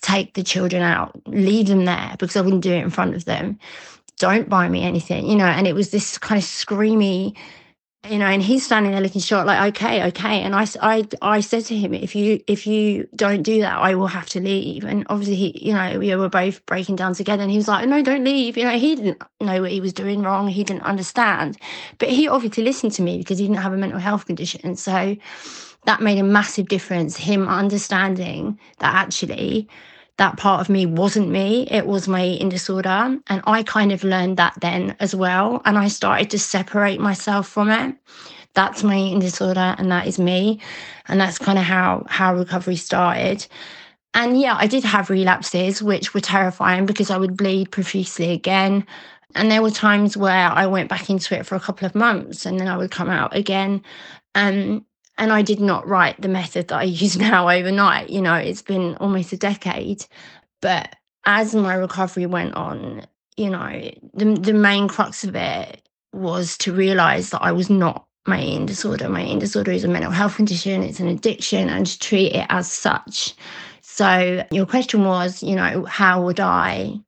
take 0.02 0.34
the 0.34 0.44
children 0.44 0.82
out. 0.82 1.22
Leave 1.28 1.68
them 1.68 1.86
there 1.86 2.16
because 2.18 2.36
I 2.36 2.42
wouldn't 2.42 2.64
do 2.64 2.74
it 2.74 2.84
in 2.84 2.90
front 2.90 3.16
of 3.16 3.26
them. 3.26 3.60
Don't 4.18 4.50
buy 4.50 4.68
me 4.68 4.84
anything, 4.84 5.28
you 5.28 5.36
know. 5.36 5.46
And 5.46 5.68
it 5.68 5.76
was 5.76 5.92
this 5.92 6.18
kind 6.18 6.40
of 6.40 6.46
screamy, 6.46 7.38
you 8.08 8.18
know 8.18 8.26
and 8.26 8.42
he's 8.42 8.66
standing 8.66 8.94
there 8.94 9.02
looking 9.02 9.22
shocked 9.22 9.46
like 9.46 9.76
okay 9.76 10.08
okay. 10.08 10.42
And 10.42 10.56
I, 10.56 10.66
I 10.82 11.08
i 11.22 11.40
said 11.42 11.66
to 11.66 11.76
him 11.76 11.94
if 11.94 12.16
you 12.16 12.42
if 12.48 12.66
you 12.66 13.08
don't 13.14 13.44
do 13.44 13.60
that 13.60 13.78
i 13.78 13.94
will 13.94 14.08
have 14.08 14.28
to 14.30 14.40
leave. 14.40 14.86
And 14.86 15.06
obviously 15.10 15.36
he 15.36 15.68
you 15.68 15.74
know 15.74 16.00
we 16.00 16.16
were 16.16 16.30
both 16.30 16.66
breaking 16.66 16.96
down 16.96 17.14
together 17.14 17.44
and 17.44 17.52
he 17.52 17.58
was 17.58 17.68
like 17.68 17.88
no 17.88 18.02
don't 18.02 18.24
leave. 18.24 18.58
You 18.58 18.64
know 18.64 18.78
he 18.78 18.96
didn't 18.96 19.22
know 19.42 19.62
what 19.62 19.72
he 19.72 19.82
was 19.82 19.94
doing 19.94 20.22
wrong. 20.22 20.48
He 20.48 20.64
didn't 20.64 20.84
understand. 20.84 21.58
But 21.98 22.10
he 22.10 22.28
obviously 22.28 22.64
listened 22.64 22.94
to 22.94 23.02
me 23.02 23.18
because 23.18 23.38
he 23.38 23.46
didn't 23.48 23.62
have 23.62 23.74
a 23.74 23.78
mental 23.78 24.00
health 24.00 24.26
condition. 24.26 24.76
So 24.78 25.18
that 25.86 26.02
made 26.02 26.20
a 26.20 26.24
massive 26.24 26.68
difference 26.68 27.18
him 27.18 27.48
understanding 27.48 28.60
that 28.80 28.94
actually 28.94 29.68
that 30.20 30.38
part 30.38 30.60
of 30.60 30.70
me 30.70 30.86
wasn't 30.86 31.30
me, 31.30 31.66
it 31.72 31.88
was 31.88 32.08
my 32.08 32.24
eating 32.26 32.50
disorder. 32.50 33.18
And 33.28 33.42
I 33.46 33.64
kind 33.64 33.92
of 33.94 34.04
learned 34.04 34.36
that 34.38 34.54
then 34.60 34.96
as 35.00 35.16
well. 35.16 35.62
And 35.64 35.78
I 35.78 35.88
started 35.88 36.30
to 36.32 36.40
separate 36.40 37.00
myself 37.00 37.48
from 37.48 37.70
it. 37.70 37.96
That's 38.54 38.84
my 38.84 38.98
eating 38.98 39.20
disorder 39.20 39.76
and 39.78 39.90
that 39.92 40.08
is 40.08 40.20
me. 40.20 40.60
And 41.08 41.22
that's 41.22 41.40
kind 41.40 41.58
of 41.58 41.64
how 41.64 42.06
how 42.10 42.36
recovery 42.36 42.76
started. 42.76 43.48
And 44.14 44.40
yeah, 44.40 44.56
I 44.58 44.68
did 44.68 44.84
have 44.84 45.10
relapses, 45.10 45.82
which 45.82 46.14
were 46.14 46.20
terrifying 46.20 46.86
because 46.86 47.10
I 47.10 47.18
would 47.18 47.38
bleed 47.38 47.72
profusely 47.72 48.32
again. 48.32 48.86
And 49.36 49.50
there 49.50 49.62
were 49.62 49.72
times 49.72 50.18
where 50.18 50.50
I 50.50 50.66
went 50.66 50.90
back 50.90 51.10
into 51.10 51.38
it 51.38 51.46
for 51.46 51.56
a 51.56 51.60
couple 51.62 51.86
of 51.86 51.96
months 51.96 52.46
and 52.46 52.60
then 52.60 52.68
I 52.68 52.76
would 52.76 52.92
come 52.92 53.10
out 53.10 53.34
again. 53.36 53.84
Um, 54.36 54.86
and 55.20 55.34
I 55.34 55.42
did 55.42 55.60
not 55.60 55.88
write 55.88 56.20
the 56.20 56.30
method 56.30 56.70
that 56.70 56.80
I 56.80 56.84
use 57.04 57.18
now 57.18 57.50
overnight. 57.50 58.10
You 58.10 58.22
know, 58.22 58.36
it's 58.36 58.64
been 58.64 58.96
almost 58.96 59.34
a 59.34 59.38
decade. 59.38 60.06
But 60.62 60.96
as 61.26 61.54
my 61.54 61.76
recovery 61.76 62.26
went 62.26 62.56
on, 62.56 63.06
you 63.38 63.50
know, 63.50 63.92
the, 64.14 64.34
the 64.34 64.54
main 64.54 64.88
crux 64.88 65.24
of 65.24 65.36
it 65.36 65.82
was 66.14 66.58
to 66.60 66.74
realize 66.74 67.30
that 67.30 67.44
I 67.44 67.52
was 67.52 67.70
not 67.70 68.06
my 68.26 68.42
eating 68.42 68.66
disorder. 68.66 69.08
My 69.10 69.24
eating 69.24 69.40
disorder 69.40 69.72
is 69.72 69.84
a 69.84 69.88
mental 69.88 70.12
health 70.12 70.36
condition, 70.36 70.84
it's 70.84 71.00
an 71.00 71.08
addiction, 71.08 71.70
and 71.70 71.86
to 71.86 72.00
treat 72.00 72.34
it 72.34 72.46
as 72.50 72.72
such. 72.72 73.36
So, 73.82 74.46
your 74.52 74.66
question 74.66 75.06
was, 75.06 75.44
you 75.44 75.56
know, 75.56 75.86
how 75.86 76.24
would 76.24 76.40
I 76.40 77.00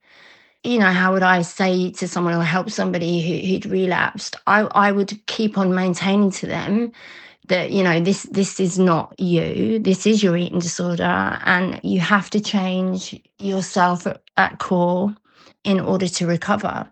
you 0.63 0.77
know, 0.77 0.91
how 0.91 1.11
would 1.13 1.23
I 1.23 1.41
say 1.41 1.91
to 1.93 2.07
someone 2.07 2.35
or 2.35 2.43
help 2.43 2.69
somebody 2.69 3.19
who, 3.19 3.47
who'd 3.47 3.65
relapsed? 3.65 4.35
I, 4.45 4.59
I 4.61 4.91
would 4.91 5.25
keep 5.25 5.57
on 5.57 5.73
maintaining 5.73 6.29
to 6.31 6.45
them 6.45 6.91
that 7.47 7.71
you 7.71 7.83
know 7.83 7.99
this 7.99 8.23
this 8.31 8.59
is 8.59 8.79
not 8.79 9.19
you 9.19 9.79
this 9.79 10.05
is 10.07 10.23
your 10.23 10.37
eating 10.37 10.59
disorder 10.59 11.39
and 11.45 11.79
you 11.83 11.99
have 11.99 12.29
to 12.29 12.39
change 12.39 13.19
yourself 13.39 14.07
at, 14.37 14.59
core 14.59 15.15
in 15.63 15.79
order 15.79 16.07
to 16.07 16.27
recover 16.27 16.91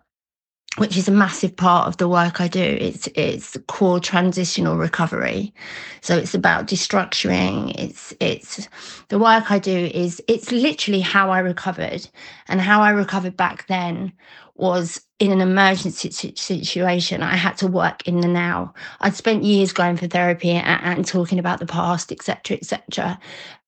which 0.76 0.96
is 0.96 1.08
a 1.08 1.12
massive 1.12 1.56
part 1.56 1.88
of 1.88 1.96
the 1.96 2.08
work 2.08 2.40
I 2.40 2.48
do. 2.48 2.62
It's 2.62 3.08
it's 3.14 3.56
core 3.66 4.00
transitional 4.00 4.76
recovery. 4.76 5.52
So 6.00 6.16
it's 6.16 6.34
about 6.34 6.68
destructuring. 6.68 7.74
It's 7.76 8.14
it's 8.20 8.68
the 9.08 9.18
work 9.18 9.50
I 9.50 9.58
do 9.58 9.76
is 9.76 10.22
it's 10.28 10.52
literally 10.52 11.00
how 11.00 11.30
I 11.30 11.40
recovered. 11.40 12.08
And 12.48 12.60
how 12.60 12.82
I 12.82 12.90
recovered 12.90 13.36
back 13.36 13.66
then 13.66 14.12
was 14.60 15.00
in 15.18 15.32
an 15.32 15.40
emergency 15.40 16.10
situation. 16.10 17.22
I 17.22 17.36
had 17.36 17.56
to 17.58 17.66
work 17.66 18.06
in 18.06 18.20
the 18.20 18.28
now. 18.28 18.74
I'd 19.00 19.14
spent 19.14 19.44
years 19.44 19.72
going 19.72 19.96
for 19.96 20.06
therapy 20.06 20.50
and, 20.50 20.98
and 20.98 21.06
talking 21.06 21.38
about 21.38 21.60
the 21.60 21.66
past, 21.66 22.12
etc., 22.12 22.56
etc 22.56 23.18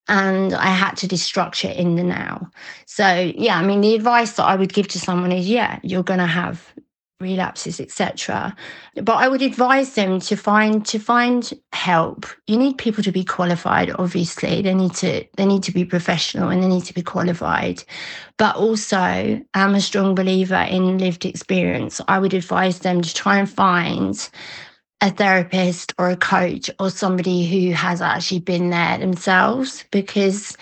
and 0.09 0.53
I 0.53 0.67
had 0.67 0.97
to 0.99 1.09
destructure 1.09 1.75
in 1.75 1.97
the 1.97 2.03
now. 2.03 2.51
So, 2.87 3.33
yeah, 3.37 3.57
I 3.57 3.63
mean, 3.63 3.81
the 3.81 3.95
advice 3.95 4.33
that 4.33 4.45
I 4.45 4.57
would 4.57 4.73
give 4.73 4.89
to 4.89 4.99
someone 4.99 5.33
is 5.33 5.49
yeah, 5.49 5.79
you're 5.83 6.03
going 6.03 6.19
to 6.19 6.27
have 6.27 6.75
relapses 7.23 7.81
etc 7.81 8.55
but 9.03 9.15
i 9.15 9.29
would 9.29 9.43
advise 9.43 9.95
them 9.95 10.21
to 10.21 10.37
find 10.37 10.85
to 10.87 10.99
find 10.99 11.53
help. 11.73 12.27
You 12.47 12.57
need 12.57 12.79
people 12.79 13.03
to 13.03 13.13
be 13.13 13.25
qualified 13.25 13.91
obviously. 13.99 14.63
They 14.63 14.75
need 14.75 14.95
to 14.97 15.25
they 15.37 15.47
need 15.47 15.63
to 15.65 15.73
be 15.73 15.85
professional 15.85 16.49
and 16.51 16.63
they 16.63 16.69
need 16.69 16.85
to 16.85 16.95
be 16.95 17.03
qualified. 17.03 17.83
But 18.39 18.57
also 18.57 19.41
i'm 19.55 19.75
a 19.75 19.81
strong 19.81 20.15
believer 20.15 20.67
in 20.71 20.99
lived 20.99 21.25
experience. 21.25 22.01
I 22.09 22.19
would 22.19 22.35
advise 22.35 22.81
them 22.81 23.03
to 23.03 23.15
try 23.15 23.39
and 23.39 23.51
find 23.51 24.31
a 25.01 25.11
therapist 25.11 25.93
or 25.99 26.11
a 26.11 26.17
coach 26.17 26.71
or 26.79 26.89
somebody 26.89 27.45
who 27.47 27.73
has 27.73 28.01
actually 28.01 28.39
been 28.41 28.71
there 28.71 28.99
themselves 28.99 29.85
because 29.91 30.57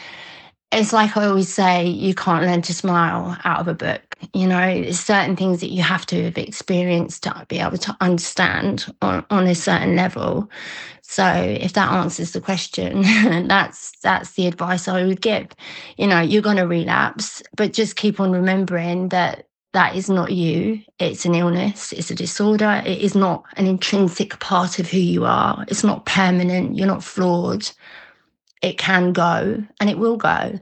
it's 0.73 0.93
like 0.93 1.17
I 1.17 1.27
always 1.27 1.53
say, 1.53 1.87
you 1.87 2.15
can't 2.15 2.47
learn 2.47 2.63
to 2.63 2.75
smile 2.75 3.37
out 3.45 3.61
of 3.61 3.69
a 3.69 3.75
book. 3.75 4.03
You 4.35 4.47
know, 4.47 4.83
there's 4.83 5.01
certain 5.01 5.35
things 5.35 5.61
that 5.61 5.71
you 5.71 5.83
have 5.83 6.07
to 6.07 6.25
have 6.25 6.39
experienced 6.39 7.25
to 7.25 7.47
be 7.49 7.59
able 7.59 7.79
to 7.79 7.97
understand 8.01 8.87
on, 9.03 9.25
on 9.31 9.47
a 9.47 9.55
certain 9.55 9.97
level. 9.97 10.49
So 11.03 11.27
if 11.27 11.73
that 11.73 11.93
answers 11.93 12.33
the 12.33 12.41
question, 12.41 13.03
that's 13.49 13.99
that's 14.01 14.33
the 14.33 14.47
advice 14.47 14.87
I 14.87 15.05
would 15.05 15.21
give. 15.21 15.49
You 15.97 16.07
know, 16.07 16.21
you're 16.21 16.43
gonna 16.43 16.67
relapse, 16.69 17.43
but 17.57 17.73
just 17.73 17.97
keep 17.97 18.21
on 18.21 18.31
remembering 18.31 19.09
that 19.09 19.49
that 19.73 19.97
is 19.97 20.09
not 20.09 20.33
you. 20.33 20.83
It's 21.01 21.25
an 21.25 21.35
illness, 21.35 21.93
it's 21.93 22.11
a 22.13 22.15
disorder. 22.15 22.83
It 22.87 22.99
is 22.99 23.17
not 23.17 23.45
an 23.57 23.67
intrinsic 23.67 24.39
part 24.39 24.79
of 24.79 24.89
who 24.89 24.99
you 24.99 25.25
are. 25.25 25.65
It's 25.69 25.85
not 25.85 26.07
permanent. 26.07 26.77
You're 26.77 26.87
not 26.87 27.05
flawed 27.05 27.69
it 28.63 28.79
can 28.79 29.13
go 29.13 29.65
and 29.81 29.91
it 29.91 29.99
will 29.99 30.17
go. 30.17 30.61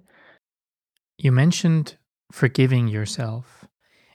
You 1.18 1.32
mentioned 1.32 1.96
forgiving 2.30 2.88
yourself. 2.88 3.64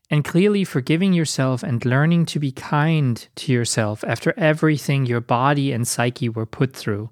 And 0.10 0.24
clearly, 0.24 0.64
forgiving 0.64 1.14
yourself 1.14 1.64
and 1.64 1.84
learning 1.84 2.28
to 2.28 2.40
be 2.40 2.52
kind 2.52 3.26
to 3.36 3.52
yourself 3.52 4.04
after 4.06 4.34
everything 4.38 5.06
your 5.06 5.22
body 5.22 5.72
and 5.72 5.88
psyche 5.88 6.30
were 6.30 6.46
put 6.46 6.76
through, 6.76 7.10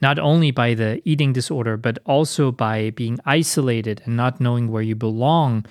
not 0.00 0.18
only 0.18 0.50
by 0.50 0.72
the 0.72 1.02
eating 1.04 1.34
disorder, 1.34 1.76
but 1.76 1.98
also 2.06 2.50
by 2.50 2.90
being 2.90 3.18
isolated 3.26 4.00
and 4.06 4.16
not 4.16 4.40
knowing 4.40 4.70
where 4.70 4.80
you 4.80 4.94
belong, 4.94 5.66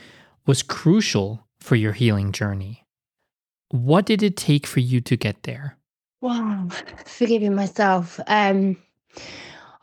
was 0.46 0.62
crucial 0.62 1.48
for 1.60 1.76
your 1.76 1.94
healing 1.94 2.32
journey. 2.32 2.86
What 3.70 4.06
did 4.06 4.22
it 4.22 4.38
take 4.38 4.68
for 4.68 4.82
you 4.82 5.02
to 5.02 5.16
get 5.16 5.44
there? 5.44 5.78
Wow, 6.22 6.68
forgiving 7.06 7.56
myself. 7.56 8.20
Um, 8.28 8.78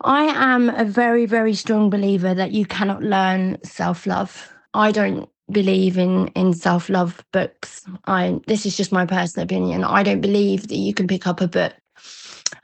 I 0.03 0.25
am 0.25 0.71
a 0.71 0.85
very, 0.85 1.27
very 1.27 1.55
strong 1.55 1.91
believer 1.91 2.35
that 2.35 2.53
you 2.53 2.67
cannot 2.67 3.03
learn 3.03 3.59
self 3.65 4.07
love. 4.07 4.53
I 4.75 4.93
don't 4.93 5.29
believe 5.51 5.99
in 5.99 6.29
in 6.29 6.55
self 6.55 6.89
love 6.89 7.25
books. 7.33 7.85
I 8.07 8.41
this 8.47 8.67
is 8.67 8.77
just 8.77 8.93
my 8.93 9.07
personal 9.07 9.45
opinion. 9.45 9.85
I 9.85 10.03
don't 10.03 10.21
believe 10.21 10.69
that 10.69 10.77
you 10.77 10.95
can 10.95 11.09
pick 11.09 11.27
up 11.27 11.41
a 11.41 11.49
book 11.49 11.75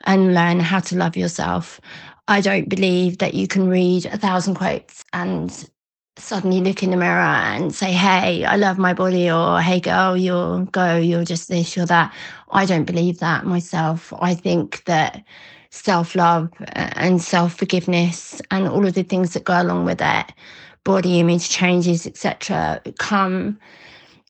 and 0.05 0.33
learn 0.33 0.59
how 0.59 0.79
to 0.81 0.97
love 0.97 1.17
yourself. 1.17 1.81
I 2.27 2.41
don't 2.41 2.69
believe 2.69 3.17
that 3.19 3.33
you 3.33 3.47
can 3.47 3.67
read 3.69 4.05
a 4.07 4.17
thousand 4.17 4.55
quotes 4.55 5.03
and 5.13 5.69
suddenly 6.17 6.61
look 6.61 6.83
in 6.83 6.91
the 6.91 6.97
mirror 6.97 7.19
and 7.21 7.73
say, 7.75 7.91
Hey, 7.91 8.45
I 8.45 8.55
love 8.55 8.77
my 8.77 8.93
body, 8.93 9.29
or 9.31 9.61
Hey, 9.61 9.79
girl, 9.79 10.15
you're 10.17 10.65
go, 10.65 10.97
you're 10.97 11.25
just 11.25 11.49
this, 11.49 11.75
you're 11.75 11.87
that. 11.87 12.13
I 12.51 12.65
don't 12.65 12.85
believe 12.85 13.19
that 13.19 13.45
myself. 13.45 14.13
I 14.21 14.35
think 14.35 14.83
that 14.85 15.23
self 15.73 16.15
love 16.15 16.49
and 16.73 17.21
self 17.21 17.55
forgiveness 17.55 18.41
and 18.51 18.67
all 18.67 18.85
of 18.85 18.93
the 18.93 19.03
things 19.03 19.33
that 19.33 19.43
go 19.43 19.59
along 19.59 19.85
with 19.85 19.99
it, 20.01 20.31
body 20.83 21.19
image 21.19 21.49
changes, 21.49 22.05
etc., 22.05 22.81
come 22.99 23.59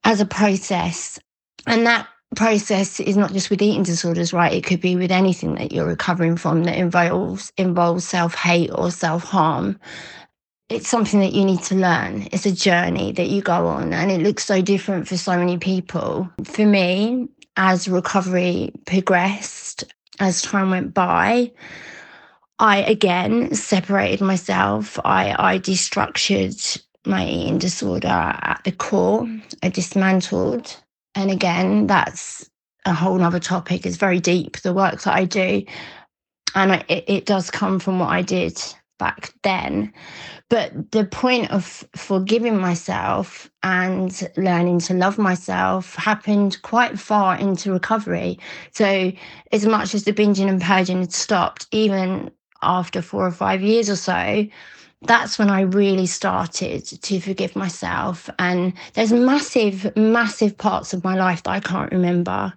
as 0.06 0.22
a 0.22 0.26
process. 0.26 1.20
And 1.68 1.86
that 1.86 2.08
process 2.36 3.00
is 3.00 3.18
not 3.18 3.34
just 3.34 3.50
with 3.50 3.62
eating 3.62 3.84
disorders, 3.84 4.34
right? 4.34 4.54
It 4.54 4.64
could 4.64 4.82
be 4.82 4.96
with 4.96 5.12
anything 5.12 5.56
that 5.56 5.72
you're 5.72 5.86
recovering 5.86 6.38
from 6.38 6.64
that 6.64 6.78
involves 6.78 7.52
involves 7.58 8.08
self 8.08 8.34
hate 8.34 8.72
or 8.74 8.90
self 8.90 9.24
harm. 9.24 9.80
It's 10.70 10.88
something 10.88 11.20
that 11.20 11.34
you 11.34 11.44
need 11.44 11.62
to 11.64 11.76
learn. 11.76 12.28
It's 12.32 12.46
a 12.46 12.52
journey 12.52 13.12
that 13.12 13.28
you 13.28 13.42
go 13.42 13.68
on, 13.68 13.92
and 13.92 14.10
it 14.10 14.22
looks 14.22 14.46
so 14.46 14.62
different 14.62 15.10
for 15.10 15.18
so 15.18 15.38
many 15.38 15.58
people. 15.58 16.30
For 16.46 16.66
me, 16.66 17.28
as 17.58 17.90
recovery 17.90 18.72
progressed, 18.88 19.84
as 20.24 20.42
time 20.42 20.70
went 20.70 20.94
by, 20.94 21.52
I 22.60 22.78
again 22.84 23.54
separated 23.54 24.22
myself. 24.22 25.00
I, 25.04 25.36
I 25.38 25.60
destructured 25.60 26.82
my 27.06 27.28
eating 27.28 27.58
disorder 27.58 28.08
at 28.08 28.62
the 28.64 28.72
core. 28.72 29.28
I 29.62 29.70
dismantled. 29.70 30.76
And 31.16 31.30
again, 31.30 31.88
that's 31.88 32.50
a 32.86 32.94
whole 32.94 33.22
other 33.22 33.40
topic. 33.40 33.86
It's 33.86 33.98
very 33.98 34.20
deep, 34.20 34.58
the 34.62 34.74
work 34.74 35.02
that 35.02 35.14
I 35.14 35.26
do. 35.26 35.64
And 36.56 36.74
I, 36.74 36.86
it, 36.88 37.04
it 37.08 37.26
does 37.26 37.52
come 37.52 37.80
from 37.80 38.00
what 38.00 38.10
I 38.10 38.22
did 38.22 38.62
back 39.04 39.34
then. 39.44 39.92
But 40.48 40.92
the 40.92 41.04
point 41.04 41.52
of 41.52 41.84
forgiving 41.94 42.58
myself 42.58 43.50
and 43.64 44.12
learning 44.38 44.80
to 44.88 44.94
love 44.94 45.18
myself 45.18 45.96
happened 45.96 46.62
quite 46.62 46.98
far 46.98 47.36
into 47.36 47.74
recovery. 47.74 48.40
So, 48.72 49.12
as 49.52 49.66
much 49.66 49.94
as 49.94 50.06
the 50.06 50.14
binging 50.14 50.48
and 50.48 50.62
purging 50.62 51.00
had 51.02 51.12
stopped, 51.12 51.68
even 51.72 52.32
after 52.62 53.02
four 53.02 53.26
or 53.28 53.32
five 53.32 53.62
years 53.62 53.90
or 53.90 53.98
so, 53.98 54.48
that's 55.02 55.38
when 55.38 55.50
I 55.50 55.62
really 55.62 56.06
started 56.06 56.86
to 56.86 57.20
forgive 57.20 57.58
myself. 57.58 58.30
And 58.40 58.72
there's 58.94 59.12
massive, 59.12 59.94
massive 59.98 60.58
parts 60.58 60.94
of 60.94 61.04
my 61.04 61.16
life 61.16 61.44
that 61.44 61.52
I 61.52 61.60
can't 61.60 61.92
remember. 61.92 62.54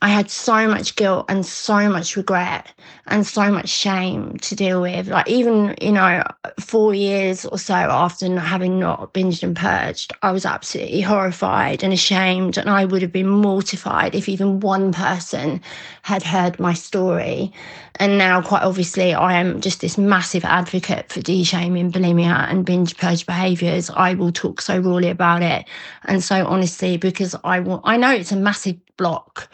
I 0.00 0.08
had 0.08 0.30
so 0.30 0.68
much 0.68 0.94
guilt 0.94 1.26
and 1.28 1.44
so 1.44 1.88
much 1.88 2.16
regret 2.16 2.72
and 3.08 3.26
so 3.26 3.50
much 3.50 3.68
shame 3.68 4.36
to 4.38 4.54
deal 4.54 4.80
with. 4.80 5.08
Like, 5.08 5.28
even, 5.28 5.74
you 5.80 5.90
know, 5.90 6.22
four 6.60 6.94
years 6.94 7.44
or 7.44 7.58
so 7.58 7.74
after 7.74 8.38
having 8.38 8.78
not 8.78 9.12
binged 9.12 9.42
and 9.42 9.56
purged, 9.56 10.12
I 10.22 10.30
was 10.30 10.46
absolutely 10.46 11.00
horrified 11.00 11.82
and 11.82 11.92
ashamed. 11.92 12.58
And 12.58 12.70
I 12.70 12.84
would 12.84 13.02
have 13.02 13.10
been 13.10 13.28
mortified 13.28 14.14
if 14.14 14.28
even 14.28 14.60
one 14.60 14.92
person 14.92 15.60
had 16.02 16.22
heard 16.22 16.60
my 16.60 16.74
story. 16.74 17.52
And 17.96 18.18
now, 18.18 18.40
quite 18.40 18.62
obviously, 18.62 19.14
I 19.14 19.34
am 19.34 19.60
just 19.60 19.80
this 19.80 19.98
massive 19.98 20.44
advocate 20.44 21.10
for 21.10 21.20
de 21.20 21.42
shaming 21.42 21.90
bulimia 21.90 22.48
and 22.48 22.64
binge 22.64 22.96
purge 22.96 23.26
behaviors. 23.26 23.90
I 23.90 24.14
will 24.14 24.30
talk 24.30 24.60
so 24.60 24.78
rawly 24.78 25.08
about 25.08 25.42
it 25.42 25.68
and 26.04 26.22
so 26.22 26.46
honestly 26.46 26.96
because 26.96 27.34
I 27.42 27.58
want, 27.58 27.82
I 27.84 27.96
know 27.96 28.12
it's 28.12 28.30
a 28.30 28.36
massive 28.36 28.76
block 28.98 29.48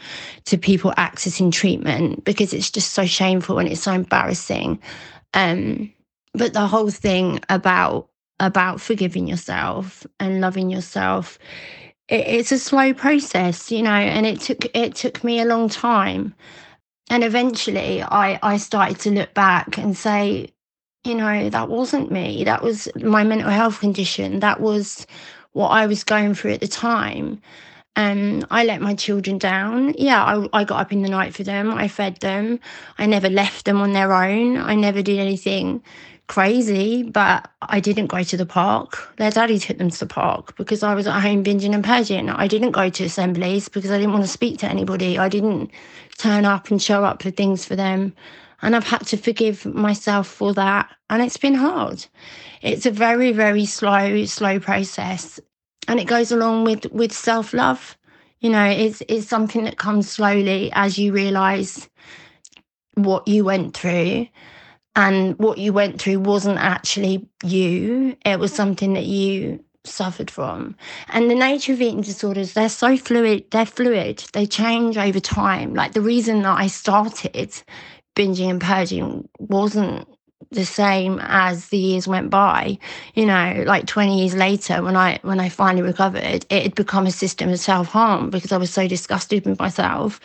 to 0.47 0.59
people 0.59 0.93
accessing 0.99 1.53
treatment 1.53 2.25
because 2.25 2.53
it's 2.53 2.71
just 2.71 2.93
so 2.93 3.07
shameful 3.07 3.61
and 3.61 3.69
it's 3.69 3.83
so 3.83 3.93
embarrassing. 3.93 4.81
Um, 5.35 5.93
but 6.33 6.53
the 6.53 6.67
whole 6.67 6.91
thing 6.91 7.41
about 7.49 8.09
about 8.41 8.81
forgiving 8.81 9.29
yourself 9.29 10.05
and 10.19 10.41
loving 10.41 10.69
yourself 10.69 11.39
it, 12.09 12.27
it's 12.27 12.51
a 12.51 12.59
slow 12.59 12.93
process 12.93 13.71
you 13.71 13.81
know 13.81 13.93
and 13.93 14.27
it 14.27 14.41
took 14.41 14.67
it 14.75 14.97
took 14.97 15.23
me 15.23 15.41
a 15.41 15.45
long 15.45 15.69
time. 15.69 16.35
And 17.11 17.23
eventually 17.23 18.03
i 18.03 18.41
i 18.43 18.57
started 18.57 18.99
to 19.01 19.11
look 19.13 19.33
back 19.35 19.79
and 19.79 19.97
say 19.97 20.49
you 21.05 21.15
know 21.15 21.49
that 21.51 21.69
wasn't 21.69 22.11
me. 22.11 22.43
That 22.45 22.63
was 22.63 22.89
my 22.97 23.23
mental 23.23 23.51
health 23.51 23.79
condition. 23.79 24.41
That 24.41 24.61
was 24.61 25.07
what 25.53 25.69
i 25.69 25.87
was 25.87 26.05
going 26.05 26.35
through 26.35 26.53
at 26.53 26.61
the 26.61 26.69
time 26.69 27.41
and 27.97 28.45
I 28.51 28.65
let 28.65 28.81
my 28.81 28.95
children 28.95 29.39
down. 29.39 29.95
Yeah, 29.97 30.23
I, 30.25 30.61
I 30.61 30.65
got 30.65 30.81
up 30.81 30.93
in 30.93 31.03
the 31.03 31.09
night 31.09 31.35
for 31.35 31.45
them. 31.45 31.73
I 31.73 31.89
fed 31.89 32.17
them. 32.19 32.59
I 32.99 33.07
never 33.07 33.31
left 33.31 33.65
them 33.67 33.81
on 33.81 33.93
their 33.93 34.13
own. 34.13 34.57
I 34.57 34.75
never 34.75 35.03
did 35.03 35.19
anything 35.19 35.83
crazy, 36.27 37.03
but 37.03 37.51
I 37.63 37.81
didn't 37.81 38.07
go 38.07 38.23
to 38.23 38.37
the 38.37 38.47
park. 38.47 39.15
Their 39.19 39.31
daddy 39.31 39.59
took 39.59 39.79
them 39.79 39.91
to 39.91 39.99
the 39.99 40.07
park 40.07 40.57
because 40.57 40.83
I 40.83 40.95
was 40.95 41.07
at 41.07 41.21
home 41.21 41.45
binging 41.45 41.75
and 41.75 41.85
purging. 41.85 42.31
I 42.31 42.49
didn't 42.49 42.73
go 42.73 42.89
to 42.89 43.05
assemblies 43.05 43.69
because 43.69 43.91
I 43.91 43.99
didn't 43.99 44.13
want 44.13 44.25
to 44.25 44.31
speak 44.31 44.59
to 44.61 44.67
anybody. 44.69 45.19
I 45.19 45.29
didn't 45.29 45.71
turn 46.19 46.45
up 46.45 46.71
and 46.71 46.83
show 46.83 47.05
up 47.05 47.23
for 47.23 47.31
things 47.31 47.65
for 47.65 47.77
them. 47.77 48.15
And 48.63 48.75
I've 48.75 48.87
had 48.87 49.07
to 49.09 49.19
forgive 49.19 49.67
myself 49.67 50.27
for 50.27 50.55
that. 50.55 50.91
And 51.11 51.23
it's 51.23 51.37
been 51.37 51.55
hard. 51.55 52.07
It's 52.63 52.87
a 52.87 52.91
very, 52.91 53.31
very 53.31 53.67
slow, 53.67 54.25
slow 54.25 54.59
process 54.59 55.39
and 55.89 56.01
it 56.01 56.07
goes 56.07 56.33
along 56.33 56.65
with 56.65 56.87
with 56.93 57.13
self 57.13 57.53
love. 57.53 57.97
You 58.41 58.51
know, 58.51 58.65
it's 58.65 59.03
it's 59.09 59.27
something 59.27 59.65
that 59.65 59.79
comes 59.79 60.11
slowly 60.11 60.71
as 60.75 60.99
you 60.99 61.13
realize 61.13 61.89
what 62.95 63.27
you 63.29 63.45
went 63.45 63.77
through. 63.77 64.29
And 64.97 65.37
what 65.41 65.59
you 65.59 65.73
went 65.73 66.01
through 66.01 66.21
wasn't 66.21 66.59
actually 66.59 67.29
you. 67.43 68.17
It 68.25 68.39
was 68.39 68.53
something 68.53 68.95
that 68.95 69.07
you 69.07 69.65
suffered 69.83 70.31
from. 70.31 70.77
And 71.09 71.29
the 71.31 71.35
nature 71.35 71.73
of 71.73 71.83
eating 71.83 72.01
disorders 72.01 72.53
they're 72.55 72.69
so 72.69 72.97
fluid 72.97 73.45
they're 73.51 73.67
fluid. 73.67 74.25
They 74.33 74.47
change 74.47 74.97
over 74.97 75.21
time. 75.21 75.75
Like 75.75 75.93
the 75.93 76.01
reason 76.01 76.43
that 76.43 76.59
i 76.59 76.67
started 76.69 77.63
binging 78.17 78.51
and 78.51 78.61
purging 78.61 79.29
wasn't 79.39 80.07
the 80.51 80.65
same 80.65 81.19
as 81.23 81.69
the 81.69 81.79
years 81.79 82.07
went 82.07 82.31
by. 82.31 82.79
You 83.15 83.27
know 83.27 83.65
like 83.67 83.87
20 83.87 84.21
years 84.21 84.35
later 84.35 84.83
when 84.83 84.97
i 84.97 85.19
when 85.23 85.41
i 85.41 85.49
finally 85.49 85.83
recovered 85.83 86.45
it 86.51 86.63
had 86.63 86.75
become 86.75 87.07
a 87.07 87.11
system 87.11 87.51
of 87.51 87.59
self-harm 87.59 88.31
because 88.31 88.53
i 88.53 88.57
was 88.57 88.73
so 88.73 88.87
disgusted 88.89 89.45
with 89.45 89.59
myself. 89.59 90.21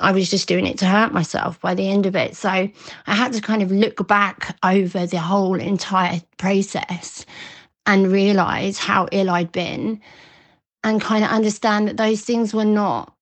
I 0.00 0.12
was 0.12 0.30
just 0.30 0.48
doing 0.48 0.66
it 0.66 0.78
to 0.78 0.86
hurt 0.86 1.12
myself 1.12 1.60
by 1.60 1.74
the 1.74 1.88
end 1.88 2.06
of 2.06 2.16
it. 2.16 2.36
So 2.36 2.48
i 2.48 2.70
had 3.06 3.32
to 3.34 3.40
kind 3.40 3.62
of 3.62 3.70
look 3.70 4.06
back 4.06 4.56
over 4.62 5.06
the 5.06 5.20
whole 5.20 5.60
entire 5.60 6.20
process 6.38 7.24
and 7.86 8.12
realize 8.12 8.78
how 8.78 9.08
ill 9.12 9.30
i'd 9.30 9.52
been 9.52 10.00
and 10.84 11.00
kind 11.00 11.24
of 11.24 11.30
understand 11.30 11.88
that 11.88 11.96
those 11.96 12.22
things 12.22 12.52
were 12.54 12.64
not 12.64 13.14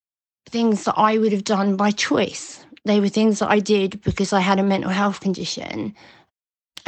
things 0.49 0.85
that 0.85 0.95
i 0.97 1.19
would 1.19 1.33
have 1.33 1.45
done 1.45 1.77
by 1.77 1.91
choice. 1.91 2.65
They 2.85 2.99
were 3.01 3.09
things 3.11 3.39
that 3.39 3.51
i 3.51 3.59
did 3.61 4.01
because 4.03 4.33
i 4.33 4.41
had 4.41 4.59
a 4.59 4.63
mental 4.63 4.91
health 4.91 5.21
condition 5.21 5.95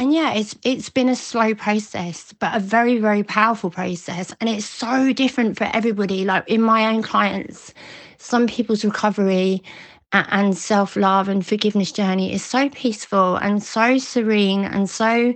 and 0.03 0.13
yeah, 0.13 0.33
it's 0.33 0.53
it's 0.63 0.89
been 0.89 1.07
a 1.07 1.15
slow 1.15 1.55
process, 1.55 2.33
but 2.33 2.53
a 2.53 2.59
very 2.59 2.99
very 2.99 3.23
powerful 3.23 3.69
process, 3.69 4.35
and 4.41 4.49
it's 4.49 4.65
so 4.65 5.13
different 5.13 5.57
for 5.57 5.69
everybody. 5.73 6.25
Like 6.25 6.43
in 6.49 6.61
my 6.61 6.93
own 6.93 7.01
clients, 7.01 7.73
some 8.17 8.45
people's 8.45 8.83
recovery 8.83 9.63
and 10.11 10.57
self 10.57 10.97
love 10.97 11.29
and 11.29 11.45
forgiveness 11.45 11.93
journey 11.93 12.33
is 12.33 12.43
so 12.43 12.67
peaceful 12.67 13.37
and 13.37 13.63
so 13.63 13.97
serene 13.97 14.65
and 14.65 14.89
so 14.89 15.33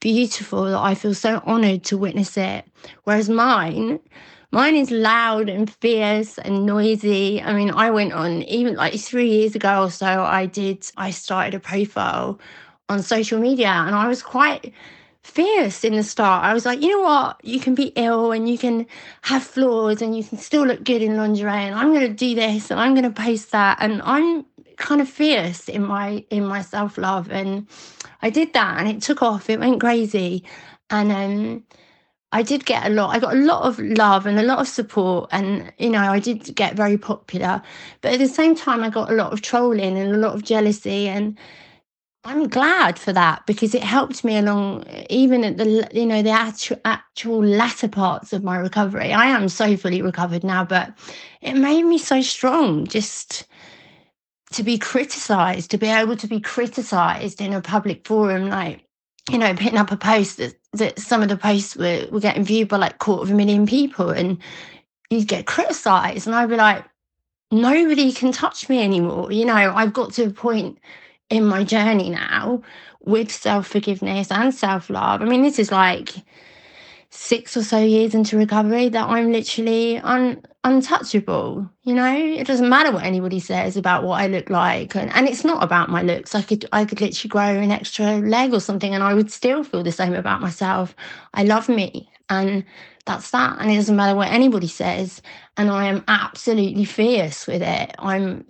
beautiful 0.00 0.64
that 0.64 0.78
I 0.78 0.96
feel 0.96 1.14
so 1.14 1.40
honored 1.46 1.84
to 1.84 1.96
witness 1.96 2.36
it. 2.36 2.64
Whereas 3.04 3.28
mine, 3.28 4.00
mine 4.50 4.74
is 4.74 4.90
loud 4.90 5.48
and 5.48 5.72
fierce 5.72 6.36
and 6.36 6.66
noisy. 6.66 7.40
I 7.40 7.52
mean, 7.52 7.70
I 7.70 7.90
went 7.92 8.12
on 8.12 8.42
even 8.42 8.74
like 8.74 8.94
three 8.98 9.28
years 9.30 9.54
ago 9.54 9.84
or 9.84 9.90
so, 9.92 10.24
I 10.24 10.46
did, 10.46 10.84
I 10.96 11.12
started 11.12 11.54
a 11.54 11.60
profile 11.60 12.40
on 12.90 13.02
social 13.02 13.40
media 13.40 13.68
and 13.68 13.94
I 13.94 14.08
was 14.08 14.22
quite 14.22 14.72
fierce 15.22 15.84
in 15.84 15.94
the 15.94 16.02
start. 16.02 16.44
I 16.44 16.52
was 16.52 16.66
like, 16.66 16.80
you 16.82 16.90
know 16.90 17.02
what? 17.02 17.40
You 17.44 17.60
can 17.60 17.74
be 17.74 17.92
ill 17.96 18.32
and 18.32 18.48
you 18.48 18.58
can 18.58 18.86
have 19.22 19.42
flaws 19.42 20.02
and 20.02 20.16
you 20.16 20.24
can 20.24 20.38
still 20.38 20.66
look 20.66 20.82
good 20.84 21.02
in 21.02 21.16
lingerie 21.16 21.50
and 21.50 21.74
I'm 21.74 21.92
going 21.92 22.08
to 22.08 22.14
do 22.14 22.34
this 22.34 22.70
and 22.70 22.80
I'm 22.80 22.94
going 22.94 23.10
to 23.12 23.22
post 23.22 23.52
that 23.52 23.78
and 23.80 24.02
I'm 24.02 24.44
kind 24.76 25.00
of 25.00 25.08
fierce 25.08 25.68
in 25.68 25.86
my 25.86 26.24
in 26.30 26.44
my 26.46 26.62
self-love 26.62 27.30
and 27.30 27.66
I 28.22 28.30
did 28.30 28.54
that 28.54 28.78
and 28.78 28.88
it 28.88 29.02
took 29.02 29.22
off. 29.22 29.48
It 29.48 29.60
went 29.60 29.80
crazy. 29.80 30.44
And 30.90 31.12
um 31.12 31.64
I 32.32 32.42
did 32.42 32.64
get 32.64 32.86
a 32.86 32.90
lot. 32.90 33.14
I 33.14 33.18
got 33.18 33.34
a 33.34 33.38
lot 33.38 33.62
of 33.64 33.78
love 33.80 34.24
and 34.24 34.38
a 34.38 34.44
lot 34.44 34.60
of 34.60 34.68
support, 34.68 35.28
and 35.32 35.72
you 35.78 35.90
know, 35.90 35.98
I 35.98 36.20
did 36.20 36.54
get 36.54 36.76
very 36.76 36.96
popular. 36.96 37.60
But 38.02 38.12
at 38.12 38.20
the 38.20 38.28
same 38.28 38.54
time, 38.54 38.84
I 38.84 38.88
got 38.90 39.10
a 39.10 39.14
lot 39.14 39.32
of 39.32 39.42
trolling 39.42 39.98
and 39.98 40.14
a 40.14 40.16
lot 40.16 40.34
of 40.36 40.44
jealousy, 40.44 41.08
and 41.08 41.36
I'm 42.22 42.48
glad 42.48 42.98
for 42.98 43.14
that 43.14 43.46
because 43.46 43.74
it 43.74 43.82
helped 43.82 44.24
me 44.24 44.36
along, 44.36 44.84
even 45.08 45.42
at 45.42 45.56
the 45.56 45.88
you 45.92 46.04
know 46.04 46.22
the 46.22 46.30
actual 46.30 46.76
actual 46.84 47.42
latter 47.42 47.88
parts 47.88 48.32
of 48.32 48.44
my 48.44 48.58
recovery. 48.58 49.12
I 49.12 49.26
am 49.26 49.48
so 49.48 49.76
fully 49.76 50.02
recovered 50.02 50.44
now, 50.44 50.64
but 50.64 50.92
it 51.40 51.54
made 51.54 51.84
me 51.84 51.96
so 51.96 52.20
strong 52.20 52.86
just 52.86 53.46
to 54.52 54.62
be 54.62 54.76
criticized, 54.76 55.70
to 55.70 55.78
be 55.78 55.88
able 55.88 56.16
to 56.16 56.26
be 56.26 56.40
criticized 56.40 57.40
in 57.40 57.54
a 57.54 57.62
public 57.62 58.06
forum, 58.06 58.50
like 58.50 58.84
you 59.30 59.38
know, 59.38 59.54
putting 59.54 59.78
up 59.78 59.92
a 59.92 59.96
post 59.96 60.38
that, 60.38 60.54
that 60.72 60.98
some 60.98 61.22
of 61.22 61.28
the 61.28 61.36
posts 61.36 61.76
were, 61.76 62.06
were 62.10 62.20
getting 62.20 62.44
viewed 62.44 62.68
by 62.68 62.76
like 62.76 62.98
quarter 62.98 63.22
of 63.22 63.30
a 63.30 63.34
million 63.34 63.66
people, 63.66 64.10
and 64.10 64.38
you'd 65.08 65.28
get 65.28 65.46
criticized, 65.46 66.26
and 66.26 66.36
I'd 66.36 66.50
be 66.50 66.56
like, 66.56 66.84
nobody 67.50 68.12
can 68.12 68.30
touch 68.32 68.68
me 68.68 68.82
anymore. 68.82 69.32
You 69.32 69.46
know, 69.46 69.54
I've 69.54 69.94
got 69.94 70.12
to 70.14 70.24
a 70.24 70.30
point 70.30 70.78
in 71.30 71.44
my 71.46 71.64
journey 71.64 72.10
now 72.10 72.62
with 73.00 73.32
self 73.32 73.68
forgiveness 73.68 74.30
and 74.30 74.54
self 74.54 74.90
love. 74.90 75.22
I 75.22 75.24
mean, 75.24 75.42
this 75.42 75.58
is 75.58 75.72
like 75.72 76.10
six 77.10 77.56
or 77.56 77.64
so 77.64 77.78
years 77.78 78.14
into 78.14 78.36
recovery 78.36 78.88
that 78.88 79.08
I'm 79.08 79.32
literally 79.32 79.98
un- 79.98 80.42
untouchable. 80.64 81.68
You 81.82 81.94
know, 81.94 82.14
it 82.16 82.46
doesn't 82.46 82.68
matter 82.68 82.92
what 82.92 83.04
anybody 83.04 83.40
says 83.40 83.76
about 83.76 84.04
what 84.04 84.20
I 84.20 84.26
look 84.28 84.50
like, 84.50 84.94
and, 84.94 85.12
and 85.14 85.28
it's 85.28 85.44
not 85.44 85.62
about 85.62 85.88
my 85.88 86.02
looks. 86.02 86.34
I 86.34 86.42
could 86.42 86.66
I 86.72 86.84
could 86.84 87.00
literally 87.00 87.28
grow 87.28 87.62
an 87.62 87.70
extra 87.70 88.18
leg 88.18 88.52
or 88.54 88.60
something, 88.60 88.94
and 88.94 89.02
I 89.02 89.14
would 89.14 89.30
still 89.30 89.64
feel 89.64 89.82
the 89.82 89.92
same 89.92 90.14
about 90.14 90.40
myself. 90.40 90.94
I 91.34 91.44
love 91.44 91.68
me, 91.68 92.10
and 92.28 92.64
that's 93.06 93.30
that. 93.32 93.58
And 93.60 93.70
it 93.70 93.76
doesn't 93.76 93.96
matter 93.96 94.16
what 94.16 94.28
anybody 94.28 94.68
says. 94.68 95.22
And 95.56 95.70
I 95.70 95.86
am 95.86 96.04
absolutely 96.08 96.84
fierce 96.84 97.46
with 97.46 97.62
it. 97.62 97.94
I'm 97.98 98.44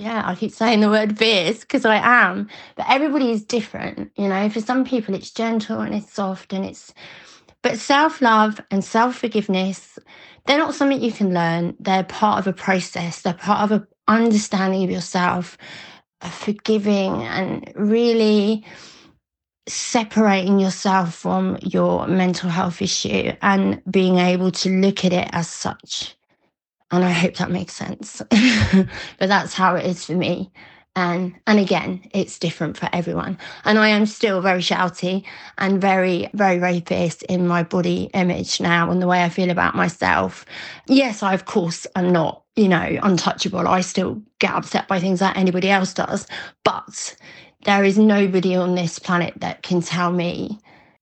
yeah, 0.00 0.22
I 0.24 0.34
keep 0.34 0.50
saying 0.50 0.80
the 0.80 0.88
word 0.88 1.18
fierce 1.18 1.60
because 1.60 1.84
I 1.84 1.96
am, 1.96 2.48
but 2.74 2.86
everybody 2.88 3.30
is 3.32 3.44
different. 3.44 4.10
You 4.16 4.28
know, 4.28 4.48
for 4.48 4.60
some 4.60 4.84
people 4.84 5.14
it's 5.14 5.30
gentle 5.30 5.80
and 5.80 5.94
it's 5.94 6.10
soft 6.10 6.54
and 6.54 6.64
it's, 6.64 6.94
but 7.62 7.78
self 7.78 8.22
love 8.22 8.60
and 8.70 8.82
self 8.82 9.18
forgiveness, 9.18 9.98
they're 10.46 10.56
not 10.56 10.74
something 10.74 11.02
you 11.02 11.12
can 11.12 11.34
learn. 11.34 11.76
They're 11.78 12.04
part 12.04 12.38
of 12.38 12.46
a 12.46 12.56
process, 12.56 13.20
they're 13.20 13.34
part 13.34 13.70
of 13.70 13.72
an 13.72 13.86
understanding 14.08 14.84
of 14.84 14.90
yourself, 14.90 15.58
forgiving 16.22 17.22
and 17.22 17.70
really 17.76 18.64
separating 19.68 20.58
yourself 20.58 21.14
from 21.14 21.58
your 21.62 22.06
mental 22.06 22.48
health 22.48 22.80
issue 22.80 23.32
and 23.42 23.82
being 23.90 24.16
able 24.16 24.50
to 24.50 24.70
look 24.70 25.04
at 25.04 25.12
it 25.12 25.28
as 25.32 25.48
such 25.48 26.16
and 26.90 27.04
I 27.04 27.10
hope 27.10 27.34
that 27.36 27.50
makes 27.50 27.74
sense. 27.74 28.22
but 28.30 29.28
that's 29.28 29.54
how 29.54 29.76
it 29.76 29.86
is 29.86 30.04
for 30.04 30.14
me. 30.14 30.50
And 30.96 31.34
and 31.46 31.60
again, 31.60 32.02
it's 32.12 32.38
different 32.38 32.76
for 32.76 32.88
everyone. 32.92 33.38
And 33.64 33.78
I 33.78 33.88
am 33.88 34.06
still 34.06 34.40
very 34.40 34.60
shouty 34.60 35.24
and 35.58 35.80
very, 35.80 36.28
very, 36.34 36.58
very 36.58 36.80
fierce 36.80 37.22
in 37.22 37.46
my 37.46 37.62
body 37.62 38.10
image 38.12 38.60
now 38.60 38.90
and 38.90 39.00
the 39.00 39.06
way 39.06 39.22
I 39.22 39.28
feel 39.28 39.50
about 39.50 39.76
myself. 39.76 40.44
Yes, 40.88 41.22
I 41.22 41.32
of 41.32 41.44
course 41.44 41.86
am 41.94 42.12
not, 42.12 42.42
you 42.56 42.68
know, 42.68 42.98
untouchable. 43.02 43.68
I 43.68 43.82
still 43.82 44.20
get 44.40 44.52
upset 44.52 44.88
by 44.88 44.98
things 44.98 45.20
that 45.20 45.36
anybody 45.36 45.70
else 45.70 45.94
does. 45.94 46.26
But 46.64 47.16
there 47.64 47.84
is 47.84 47.96
nobody 47.96 48.56
on 48.56 48.74
this 48.74 48.98
planet 48.98 49.34
that 49.36 49.62
can 49.62 49.82
tell 49.82 50.10
me 50.10 50.58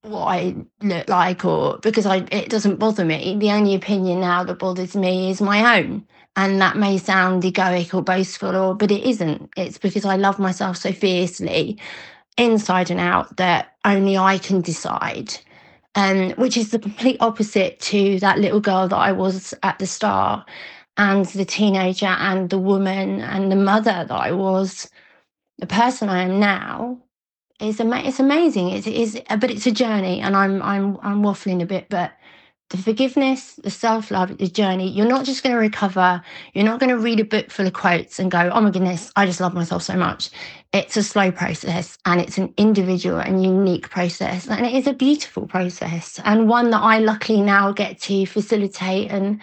what 0.09 0.27
I 0.27 0.57
look 0.83 1.09
like 1.09 1.45
or 1.45 1.79
because 1.79 2.07
I 2.07 2.19
it 2.33 2.51
doesn't 2.51 2.77
bother 2.77 3.05
me. 3.05 3.37
The 3.39 3.51
only 3.53 3.75
opinion 3.75 4.21
now 4.21 4.45
that 4.45 4.59
bothers 4.59 4.97
me 4.97 5.31
is 5.31 5.41
my 5.41 5.79
own. 5.79 6.07
And 6.37 6.61
that 6.61 6.77
may 6.77 6.99
sound 6.99 7.43
egoic 7.43 7.93
or 7.95 8.03
boastful 8.03 8.55
or 8.57 8.75
but 8.75 8.91
it 8.91 9.03
isn't. 9.05 9.51
It's 9.57 9.79
because 9.79 10.05
I 10.05 10.17
love 10.17 10.39
myself 10.39 10.77
so 10.77 10.93
fiercely 10.93 11.79
inside 12.37 12.91
and 12.91 13.01
out 13.01 13.37
that 13.37 13.75
only 13.85 14.17
I 14.17 14.39
can 14.39 14.61
decide. 14.61 15.35
Um, 15.95 16.31
which 16.33 16.57
is 16.57 16.71
the 16.71 16.79
complete 16.79 17.17
opposite 17.21 17.81
to 17.81 18.21
that 18.21 18.39
little 18.39 18.61
girl 18.61 18.87
that 18.89 18.97
I 18.97 19.11
was 19.13 19.53
at 19.65 19.79
the 19.81 19.87
start 19.87 20.49
and 20.97 21.27
the 21.27 21.45
teenager 21.45 22.07
and 22.07 22.51
the 22.51 22.59
woman 22.59 23.21
and 23.21 23.51
the 23.51 23.57
mother 23.57 24.05
that 24.09 24.11
I 24.13 24.33
was, 24.33 24.89
the 25.59 25.67
person 25.67 26.09
I 26.09 26.23
am 26.23 26.39
now 26.39 26.99
it's 27.61 27.81
ama- 27.81 28.03
it's 28.05 28.21
amazing. 28.21 28.71
It's, 28.71 28.87
it's 28.87 29.17
uh, 29.31 29.37
but 29.37 29.51
it's 29.51 29.67
a 29.67 29.73
journey, 29.73 30.21
and 30.21 30.37
I'm 30.37 30.63
I'm 30.63 30.99
I'm 31.03 31.23
waffling 31.23 31.63
a 31.63 31.67
bit, 31.67 31.89
but 31.89 32.13
the 32.71 32.77
forgiveness, 32.79 33.55
the 33.65 33.71
self 33.71 34.11
love, 34.11 34.37
the 34.39 34.49
journey. 34.49 34.91
You're 34.91 35.07
not 35.09 35.25
just 35.25 35.43
going 35.43 35.55
to 35.55 35.61
recover. 35.61 36.23
You're 36.55 36.65
not 36.67 36.81
going 36.81 36.91
to 36.91 36.99
read 36.99 37.21
a 37.21 37.25
book 37.25 37.51
full 37.51 37.67
of 37.67 37.73
quotes 37.73 38.19
and 38.21 38.31
go, 38.31 38.51
"Oh 38.53 38.61
my 38.61 38.71
goodness, 38.71 39.11
I 39.17 39.27
just 39.27 39.41
love 39.41 39.55
myself 39.55 39.83
so 39.83 39.97
much." 39.97 40.31
It's 40.73 40.97
a 40.99 41.03
slow 41.03 41.33
process, 41.33 41.99
and 42.05 42.21
it's 42.21 42.39
an 42.39 42.55
individual 42.59 43.19
and 43.19 43.43
unique 43.43 43.91
process, 43.91 44.49
and 44.49 44.67
it 44.67 44.75
is 44.75 44.87
a 44.87 44.93
beautiful 44.93 45.47
process, 45.47 46.21
and 46.25 46.49
one 46.49 46.71
that 46.71 46.83
I 46.83 46.99
luckily 47.01 47.41
now 47.41 47.73
get 47.73 48.01
to 48.03 48.27
facilitate 48.27 49.11
and 49.11 49.41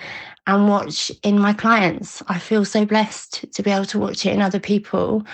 and 0.47 0.69
watch 0.69 1.11
in 1.23 1.39
my 1.39 1.53
clients. 1.53 2.23
I 2.29 2.39
feel 2.39 2.63
so 2.65 2.85
blessed 2.85 3.51
to 3.53 3.63
be 3.63 3.71
able 3.71 3.85
to 3.85 3.99
watch 3.99 4.25
it 4.25 4.33
in 4.33 4.41
other 4.41 4.59
people 4.59 5.25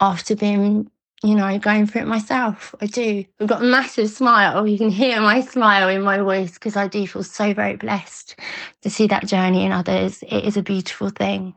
after 0.00 0.36
being 0.36 0.90
you 1.22 1.34
know, 1.34 1.58
going 1.58 1.86
through 1.86 2.02
it 2.02 2.06
myself. 2.06 2.74
I 2.80 2.86
do. 2.86 3.24
I've 3.40 3.48
got 3.48 3.62
a 3.62 3.66
massive 3.66 4.10
smile. 4.10 4.66
You 4.66 4.78
can 4.78 4.90
hear 4.90 5.20
my 5.20 5.40
smile 5.40 5.88
in 5.88 6.02
my 6.02 6.18
voice 6.18 6.54
because 6.54 6.76
I 6.76 6.86
do 6.86 7.06
feel 7.06 7.24
so 7.24 7.52
very 7.54 7.76
blessed 7.76 8.36
to 8.82 8.90
see 8.90 9.06
that 9.08 9.26
journey 9.26 9.64
in 9.64 9.72
others. 9.72 10.22
It 10.22 10.44
is 10.44 10.56
a 10.56 10.62
beautiful 10.62 11.10
thing. 11.10 11.54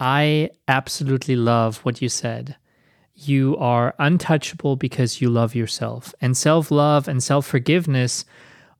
I 0.00 0.50
absolutely 0.68 1.36
love 1.36 1.78
what 1.78 2.00
you 2.00 2.08
said. 2.08 2.56
You 3.14 3.56
are 3.58 3.94
untouchable 3.98 4.76
because 4.76 5.20
you 5.20 5.28
love 5.28 5.54
yourself. 5.54 6.14
And 6.20 6.36
self 6.36 6.70
love 6.70 7.08
and 7.08 7.22
self 7.22 7.46
forgiveness 7.46 8.24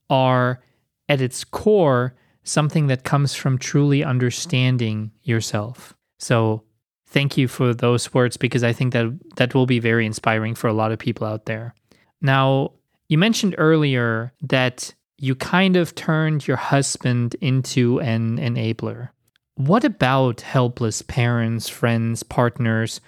are, 0.09 0.63
at 1.09 1.21
its 1.21 1.45
core, 1.45 2.15
something 2.45 2.87
that 2.87 3.05
comes 3.05 3.35
from 3.35 3.59
truly 3.59 4.03
understanding 4.03 5.13
yourself. 5.23 5.95
So, 6.19 6.65
thank 7.13 7.37
you 7.37 7.49
for 7.49 7.75
those 7.75 8.13
words 8.15 8.37
because 8.37 8.65
I 8.65 8.73
think 8.73 8.93
that 8.93 9.07
that 9.37 9.55
will 9.55 9.67
be 9.67 9.79
very 9.79 10.07
inspiring 10.07 10.55
for 10.55 10.69
a 10.69 10.73
lot 10.73 10.93
of 10.93 10.99
people 10.99 11.27
out 11.27 11.47
there. 11.47 11.75
Now, 12.21 12.73
you 13.09 13.19
mentioned 13.19 13.55
earlier 13.59 14.33
that 14.43 14.95
you 15.19 15.35
kind 15.35 15.77
of 15.77 15.95
turned 15.95 16.47
your 16.47 16.57
husband 16.57 17.37
into 17.41 18.01
an 18.01 18.39
enabler. 18.39 19.11
What 19.57 19.85
about 19.85 20.41
helpless 20.41 21.03
parents, 21.03 21.69
friends, 21.69 22.23
partners 22.23 23.01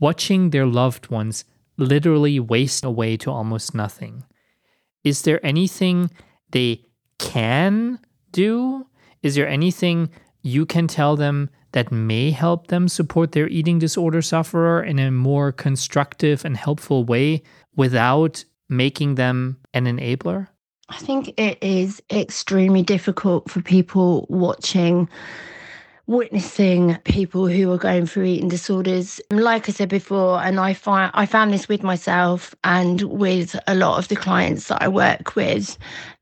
watching 0.00 0.50
their 0.50 0.66
loved 0.66 1.10
ones 1.10 1.44
literally 1.80 2.38
waste 2.38 2.84
away 2.84 3.16
to 3.16 3.30
almost 3.30 3.74
nothing. 3.74 4.24
Is 5.02 5.22
there 5.22 5.44
anything 5.44 6.10
they 6.50 6.84
can 7.18 7.98
do? 8.32 8.86
Is 9.22 9.34
there 9.34 9.48
anything 9.48 10.10
you 10.42 10.66
can 10.66 10.86
tell 10.86 11.16
them 11.16 11.50
that 11.72 11.92
may 11.92 12.30
help 12.30 12.66
them 12.66 12.88
support 12.88 13.32
their 13.32 13.48
eating 13.48 13.78
disorder 13.78 14.22
sufferer 14.22 14.82
in 14.82 14.98
a 14.98 15.10
more 15.10 15.52
constructive 15.52 16.44
and 16.44 16.56
helpful 16.56 17.04
way 17.04 17.42
without 17.76 18.44
making 18.68 19.14
them 19.14 19.58
an 19.74 19.84
enabler? 19.84 20.48
I 20.88 20.96
think 20.96 21.32
it 21.38 21.58
is 21.62 22.02
extremely 22.12 22.82
difficult 22.82 23.48
for 23.48 23.60
people 23.62 24.26
watching 24.28 25.08
witnessing 26.06 26.96
people 27.04 27.46
who 27.46 27.70
are 27.70 27.78
going 27.78 28.04
through 28.04 28.24
eating 28.24 28.48
disorders 28.48 29.20
like 29.30 29.68
i 29.68 29.72
said 29.72 29.88
before 29.88 30.42
and 30.42 30.58
i 30.58 30.74
find 30.74 31.08
i 31.14 31.24
found 31.24 31.52
this 31.52 31.68
with 31.68 31.84
myself 31.84 32.52
and 32.64 33.02
with 33.02 33.54
a 33.68 33.76
lot 33.76 33.96
of 33.96 34.08
the 34.08 34.16
clients 34.16 34.66
that 34.66 34.82
i 34.82 34.88
work 34.88 35.36
with 35.36 35.78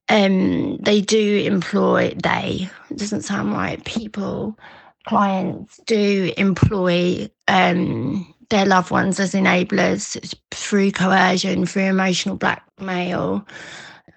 um 0.09 0.77
they 0.79 1.01
do 1.01 1.39
employ 1.45 2.15
they 2.23 2.69
doesn't 2.97 3.23
sound 3.23 3.53
right 3.53 3.85
people 3.85 4.59
clients 5.07 5.79
do 5.87 6.33
employ 6.37 7.29
um 7.49 8.35
their 8.51 8.67
loved 8.67 8.91
ones 8.91 9.21
as 9.21 9.33
enablers 9.35 10.35
through 10.51 10.91
coercion 10.93 11.67
through 11.67 11.83
emotional 11.85 12.37
blackmail 12.37 13.47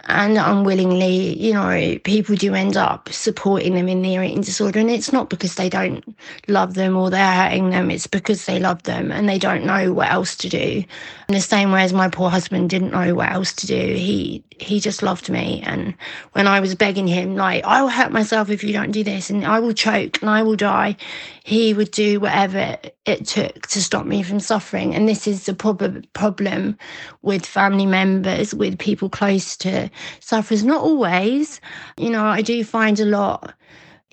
and 0.06 0.38
unwillingly, 0.38 1.38
you 1.39 1.54
know, 1.54 1.97
people 2.04 2.36
do 2.36 2.54
end 2.54 2.78
up 2.78 3.10
supporting 3.10 3.76
them 3.76 3.88
in 3.88 4.02
their 4.02 4.24
eating 4.24 4.41
disorder. 4.41 4.80
And 4.80 4.89
it's 4.89 5.14
not 5.14 5.30
because 5.30 5.56
they 5.56 5.70
don't 5.70 6.04
love 6.47 6.74
them 6.74 6.97
or 6.97 7.10
they're 7.10 7.34
hurting 7.34 7.70
them, 7.70 7.91
it's 7.91 8.08
because 8.08 8.45
they 8.45 8.60
love 8.60 8.84
them 8.84 9.12
and 9.12 9.30
they 9.30 9.38
don't 9.38 9.66
know 9.66 9.93
what 9.93 10.12
else 10.12 10.36
to 10.38 10.49
do. 10.49 10.84
In 11.30 11.36
the 11.36 11.41
same 11.41 11.72
way 11.72 11.84
as 11.84 11.93
my 11.93 12.10
poor 12.10 12.30
husband 12.30 12.70
didn't 12.70 12.91
know 12.91 13.16
what 13.16 13.32
else 13.32 13.54
to 13.54 13.68
do. 13.68 13.76
He 13.76 14.43
he 14.60 14.80
just 14.80 15.02
loved 15.02 15.30
me. 15.30 15.62
And 15.66 15.93
when 16.34 16.47
I 16.47 16.60
was 16.60 16.76
begging 16.76 17.08
him, 17.08 17.36
like, 17.36 17.64
I 17.64 17.82
will 17.82 17.89
hurt 17.89 18.12
myself 18.12 18.49
if 18.49 18.64
you 18.64 18.74
don't 18.74 18.91
do 18.91 19.04
this 19.04 19.30
and 19.30 19.45
I 19.45 19.60
will 19.60 19.74
choke 19.74 20.22
and 20.22 20.30
I 20.30 20.43
will 20.43 20.56
die, 20.56 20.95
he 21.44 21.74
would 21.74 21.92
do 21.92 22.20
whatever 22.20 22.78
it 23.06 23.26
took 23.26 23.68
to 23.68 23.82
stop 23.82 24.06
me 24.06 24.22
from 24.22 24.39
suffering. 24.39 24.94
And 24.94 25.10
this 25.10 25.28
is 25.28 25.46
the 25.46 25.54
prob- 25.54 26.06
problem 26.14 26.78
with 27.24 27.46
family 27.46 27.86
members, 27.86 28.54
with 28.54 28.78
people 28.78 29.10
close 29.10 29.58
to 29.58 29.89
sufferers. 30.20 30.64
Not 30.64 30.82
always. 30.82 31.60
You 31.98 32.12
know, 32.12 32.26
I 32.26 32.42
do 32.42 32.64
find 32.64 33.00
a 33.00 33.06
lot 33.06 33.54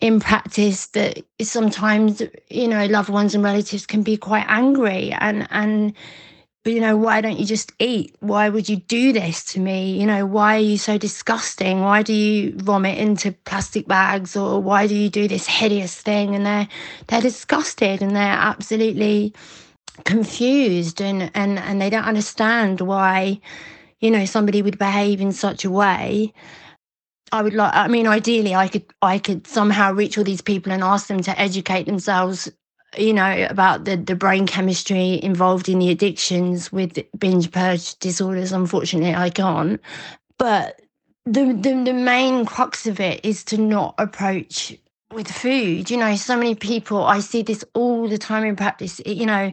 in 0.01 0.20
practice 0.20 0.87
that 0.89 1.24
sometimes, 1.43 2.22
you 2.49 2.68
know, 2.68 2.87
loved 2.87 3.11
ones 3.11 3.35
and 3.35 3.45
relatives 3.45 3.85
can 3.85 4.03
be 4.03 4.16
quite 4.16 4.47
angry 4.49 5.12
and, 5.12 5.47
and, 5.51 5.93
you 6.72 6.80
know, 6.80 6.96
why 6.96 7.20
don't 7.20 7.38
you 7.38 7.46
just 7.46 7.72
eat? 7.78 8.16
Why 8.20 8.48
would 8.48 8.68
you 8.68 8.76
do 8.76 9.12
this 9.12 9.44
to 9.52 9.60
me? 9.60 9.98
You 9.98 10.06
know, 10.06 10.26
why 10.26 10.56
are 10.56 10.60
you 10.60 10.78
so 10.78 10.98
disgusting? 10.98 11.80
Why 11.80 12.02
do 12.02 12.12
you 12.12 12.52
vomit 12.56 12.98
into 12.98 13.32
plastic 13.32 13.86
bags 13.86 14.36
or 14.36 14.60
why 14.60 14.86
do 14.86 14.94
you 14.94 15.08
do 15.08 15.28
this 15.28 15.46
hideous 15.46 15.94
thing? 15.94 16.34
And 16.34 16.44
they're 16.44 16.68
they're 17.06 17.20
disgusted 17.20 18.02
and 18.02 18.14
they're 18.14 18.22
absolutely 18.22 19.34
confused 20.04 21.00
and 21.00 21.30
and 21.34 21.58
and 21.58 21.80
they 21.80 21.90
don't 21.90 22.04
understand 22.04 22.80
why, 22.80 23.40
you 24.00 24.10
know, 24.10 24.24
somebody 24.24 24.62
would 24.62 24.78
behave 24.78 25.20
in 25.20 25.32
such 25.32 25.64
a 25.64 25.70
way. 25.70 26.32
I 27.30 27.42
would 27.42 27.54
like 27.54 27.74
I 27.74 27.88
mean 27.88 28.06
ideally 28.06 28.54
I 28.54 28.68
could 28.68 28.86
I 29.02 29.18
could 29.18 29.46
somehow 29.46 29.92
reach 29.92 30.16
all 30.16 30.24
these 30.24 30.40
people 30.40 30.72
and 30.72 30.82
ask 30.82 31.08
them 31.08 31.20
to 31.22 31.38
educate 31.38 31.84
themselves 31.84 32.50
you 32.97 33.12
know 33.12 33.47
about 33.51 33.84
the 33.84 33.97
the 33.97 34.14
brain 34.14 34.47
chemistry 34.47 35.22
involved 35.22 35.68
in 35.68 35.78
the 35.78 35.91
addictions 35.91 36.72
with 36.72 36.99
binge 37.18 37.51
purge 37.51 37.95
disorders 37.99 38.53
unfortunately 38.53 39.14
i 39.14 39.28
can't. 39.30 39.80
But 40.39 40.80
the, 41.26 41.53
the 41.53 41.82
the 41.84 41.93
main 41.93 42.47
crux 42.47 42.86
of 42.86 43.01
it 43.01 43.24
is 43.24 43.45
to 43.45 43.59
not 43.59 43.95
approach 43.99 44.76
with 45.12 45.30
food. 45.30 45.91
You 45.91 45.99
know 45.99 46.16
so 46.16 46.36
many 46.36 46.55
people 46.55 47.05
i 47.05 47.20
see 47.20 47.43
this 47.43 47.64
all 47.74 48.09
the 48.09 48.18
time 48.18 48.45
in 48.45 48.57
practice. 48.57 49.01
You 49.05 49.26
know 49.26 49.53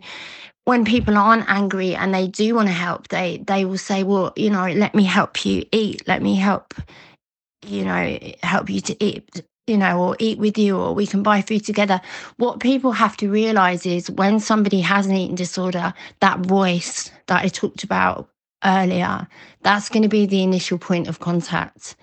when 0.63 0.85
people 0.85 1.17
aren't 1.17 1.49
angry 1.49 1.93
and 1.95 2.13
they 2.13 2.27
do 2.27 2.55
want 2.55 2.67
to 2.69 2.73
help 2.73 3.09
they 3.09 3.37
they 3.45 3.65
will 3.65 3.77
say 3.77 4.03
well 4.03 4.31
you 4.35 4.49
know 4.49 4.67
let 4.71 4.95
me 4.95 5.03
help 5.03 5.45
you 5.45 5.65
eat. 5.71 6.07
Let 6.07 6.21
me 6.21 6.35
help 6.35 6.73
you 7.65 7.83
know 7.83 8.17
help 8.43 8.69
you 8.69 8.79
to 8.81 9.03
eat 9.03 9.43
you 9.67 9.77
know, 9.77 9.99
or 9.99 10.15
eat 10.19 10.37
with 10.37 10.57
you, 10.57 10.77
or 10.77 10.93
we 10.93 11.07
can 11.07 11.23
buy 11.23 11.41
food 11.41 11.65
together. 11.65 11.99
What 12.37 12.59
people 12.59 12.91
have 12.91 13.17
to 13.17 13.29
realize 13.29 13.85
is 13.85 14.11
when 14.11 14.39
somebody 14.39 14.81
has 14.81 15.07
an 15.07 15.15
eating 15.15 15.35
disorder, 15.35 15.93
that 16.19 16.39
voice 16.39 17.11
that 17.27 17.43
I 17.43 17.47
talked 17.47 17.83
about 17.83 18.29
earlier, 18.63 19.27
that's 19.63 19.89
going 19.89 20.03
to 20.03 20.09
be 20.09 20.25
the 20.25 20.43
initial 20.43 20.77
point 20.77 21.07
of 21.07 21.19
contact. 21.19 21.95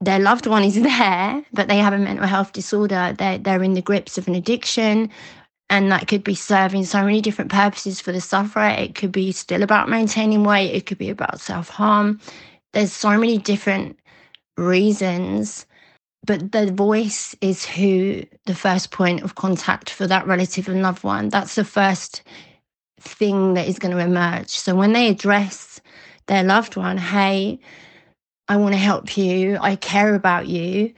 Their 0.00 0.20
loved 0.20 0.46
one 0.46 0.62
is 0.62 0.74
there, 0.82 1.44
but 1.52 1.68
they 1.68 1.78
have 1.78 1.92
a 1.92 1.98
mental 1.98 2.26
health 2.26 2.52
disorder. 2.52 3.14
They're, 3.18 3.38
they're 3.38 3.62
in 3.62 3.74
the 3.74 3.82
grips 3.82 4.16
of 4.16 4.28
an 4.28 4.36
addiction, 4.36 5.10
and 5.68 5.90
that 5.90 6.06
could 6.06 6.22
be 6.22 6.36
serving 6.36 6.84
so 6.84 7.02
many 7.02 7.20
different 7.20 7.50
purposes 7.50 8.00
for 8.00 8.12
the 8.12 8.20
sufferer. 8.20 8.68
It 8.68 8.94
could 8.94 9.10
be 9.10 9.32
still 9.32 9.64
about 9.64 9.88
maintaining 9.88 10.44
weight, 10.44 10.74
it 10.74 10.86
could 10.86 10.98
be 10.98 11.10
about 11.10 11.40
self 11.40 11.70
harm. 11.70 12.20
There's 12.72 12.92
so 12.92 13.18
many 13.18 13.38
different 13.38 13.98
reasons 14.56 15.66
but 16.24 16.52
the 16.52 16.72
voice 16.72 17.36
is 17.40 17.66
who 17.66 18.22
the 18.46 18.54
first 18.54 18.90
point 18.90 19.22
of 19.22 19.34
contact 19.34 19.90
for 19.90 20.06
that 20.06 20.26
relative 20.26 20.68
and 20.68 20.82
loved 20.82 21.04
one. 21.04 21.28
That's 21.28 21.54
the 21.54 21.64
first 21.64 22.22
thing 23.00 23.54
that 23.54 23.68
is 23.68 23.78
going 23.78 23.94
to 23.94 24.02
emerge. 24.02 24.50
So 24.50 24.74
when 24.74 24.92
they 24.92 25.08
address 25.08 25.80
their 26.26 26.42
loved 26.42 26.76
one, 26.76 26.96
hey, 26.96 27.58
I 28.48 28.56
want 28.56 28.74
to 28.74 28.78
help 28.78 29.16
you, 29.16 29.58
I 29.60 29.76
care 29.76 30.14
about 30.14 30.46
you, 30.48 30.94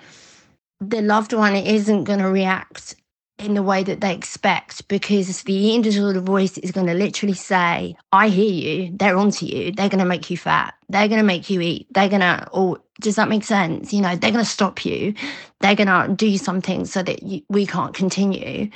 the 0.81 1.03
loved 1.03 1.33
one 1.33 1.57
isn't 1.57 2.05
going 2.05 2.18
to 2.20 2.31
react 2.31 2.95
in 3.39 3.55
the 3.55 3.62
way 3.62 3.82
that 3.82 4.01
they 4.01 4.14
expect 4.14 4.89
because 4.89 5.43
the 5.43 5.74
individual 5.74 6.18
voice 6.22 6.57
is 6.59 6.70
going 6.70 6.87
to 6.87 6.95
literally 6.95 7.34
say, 7.34 7.95
I 8.12 8.28
hear 8.28 8.51
you, 8.51 8.97
they're 8.97 9.16
onto 9.16 9.45
you, 9.45 9.72
they're 9.72 9.91
going 9.91 9.99
to 9.99 10.07
make 10.07 10.30
you 10.30 10.39
fat, 10.39 10.74
they're 10.89 11.09
going 11.09 11.20
to 11.20 11.26
make 11.26 11.51
you 11.51 11.61
eat, 11.61 11.87
they're 11.93 12.09
going 12.09 12.22
to, 12.22 12.49
or 12.53 12.78
does 13.01 13.16
that 13.16 13.28
make 13.28 13.45
sense? 13.45 13.93
You 13.93 14.01
know, 14.01 14.16
they're 14.16 14.30
going 14.30 14.45
to 14.45 14.51
stop 14.51 14.87
you, 14.87 15.14
they're 15.61 15.74
going 15.74 15.89
to 15.89 16.14
do 16.14 16.39
something 16.39 16.87
so 16.87 17.03
that 17.03 17.22
you, 17.22 17.43
we 17.51 17.66
can't 17.66 17.95
continue, 17.95 18.70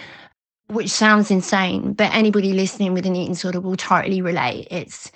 which 0.66 0.90
sounds 0.90 1.30
insane, 1.30 1.94
but 1.94 2.14
anybody 2.14 2.52
listening 2.52 2.92
with 2.92 3.06
an 3.06 3.16
eating 3.16 3.32
disorder 3.32 3.61
will 3.61 3.76
totally 3.76 4.20
relate. 4.20 4.68
It's, 4.70 5.11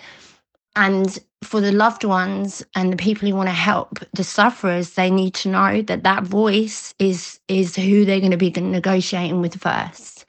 and 0.77 1.19
for 1.43 1.61
the 1.61 1.73
loved 1.73 2.05
ones 2.05 2.65
and 2.75 2.93
the 2.93 2.97
people 2.97 3.29
who 3.29 3.35
want 3.35 3.49
to 3.49 3.55
help 3.55 3.99
the 4.15 4.25
sufferers 4.25 4.95
they 4.95 5.11
need 5.11 5.35
to 5.35 5.49
know 5.49 5.83
that 5.83 6.03
that 6.03 6.25
voice 6.25 6.95
is 6.99 7.39
is 7.49 7.77
who 7.77 8.05
they're 8.05 8.21
going 8.21 8.31
to 8.31 8.37
be 8.37 8.51
negotiating 8.51 9.41
with 9.41 9.61
first. 9.61 10.25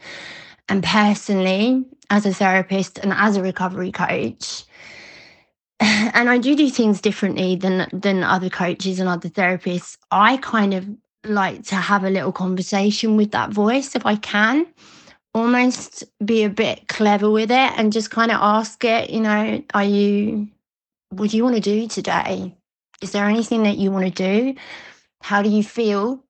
And 0.67 0.83
personally 0.83 1.85
as 2.09 2.25
a 2.25 2.33
therapist 2.33 2.99
and 2.99 3.13
as 3.13 3.37
a 3.37 3.41
recovery 3.41 3.91
coach 3.91 4.65
and 5.79 6.29
I 6.29 6.37
do 6.37 6.55
do 6.55 6.69
things 6.69 7.01
differently 7.01 7.55
than 7.55 7.87
than 7.91 8.23
other 8.23 8.49
coaches 8.49 8.99
and 8.99 9.09
other 9.09 9.29
therapists 9.29 9.97
I 10.11 10.37
kind 10.37 10.73
of 10.73 10.87
like 11.23 11.63
to 11.63 11.75
have 11.75 12.03
a 12.03 12.09
little 12.09 12.31
conversation 12.31 13.17
with 13.17 13.31
that 13.31 13.51
voice 13.51 13.95
if 13.95 14.05
I 14.05 14.15
can 14.15 14.67
almost 15.35 16.03
be 16.25 16.43
a 16.43 16.49
bit 16.49 16.87
clever 16.87 17.29
with 17.29 17.51
it 17.51 17.71
and 17.77 17.93
just 17.93 18.09
kind 18.09 18.31
of 18.31 18.39
ask 18.41 18.83
it 18.83 19.11
you 19.11 19.19
know 19.19 19.61
are 19.73 19.83
you 19.83 20.47
what 21.09 21.29
do 21.29 21.37
you 21.37 21.43
want 21.43 21.55
to 21.55 21.61
do 21.61 21.87
today? 21.87 22.55
Is 23.01 23.11
there 23.11 23.25
anything 23.25 23.63
that 23.63 23.77
you 23.77 23.91
want 23.91 24.05
to 24.05 24.11
do? 24.11 24.55
How 25.21 25.41
do 25.41 25.49
you 25.49 25.63
feel? 25.63 26.23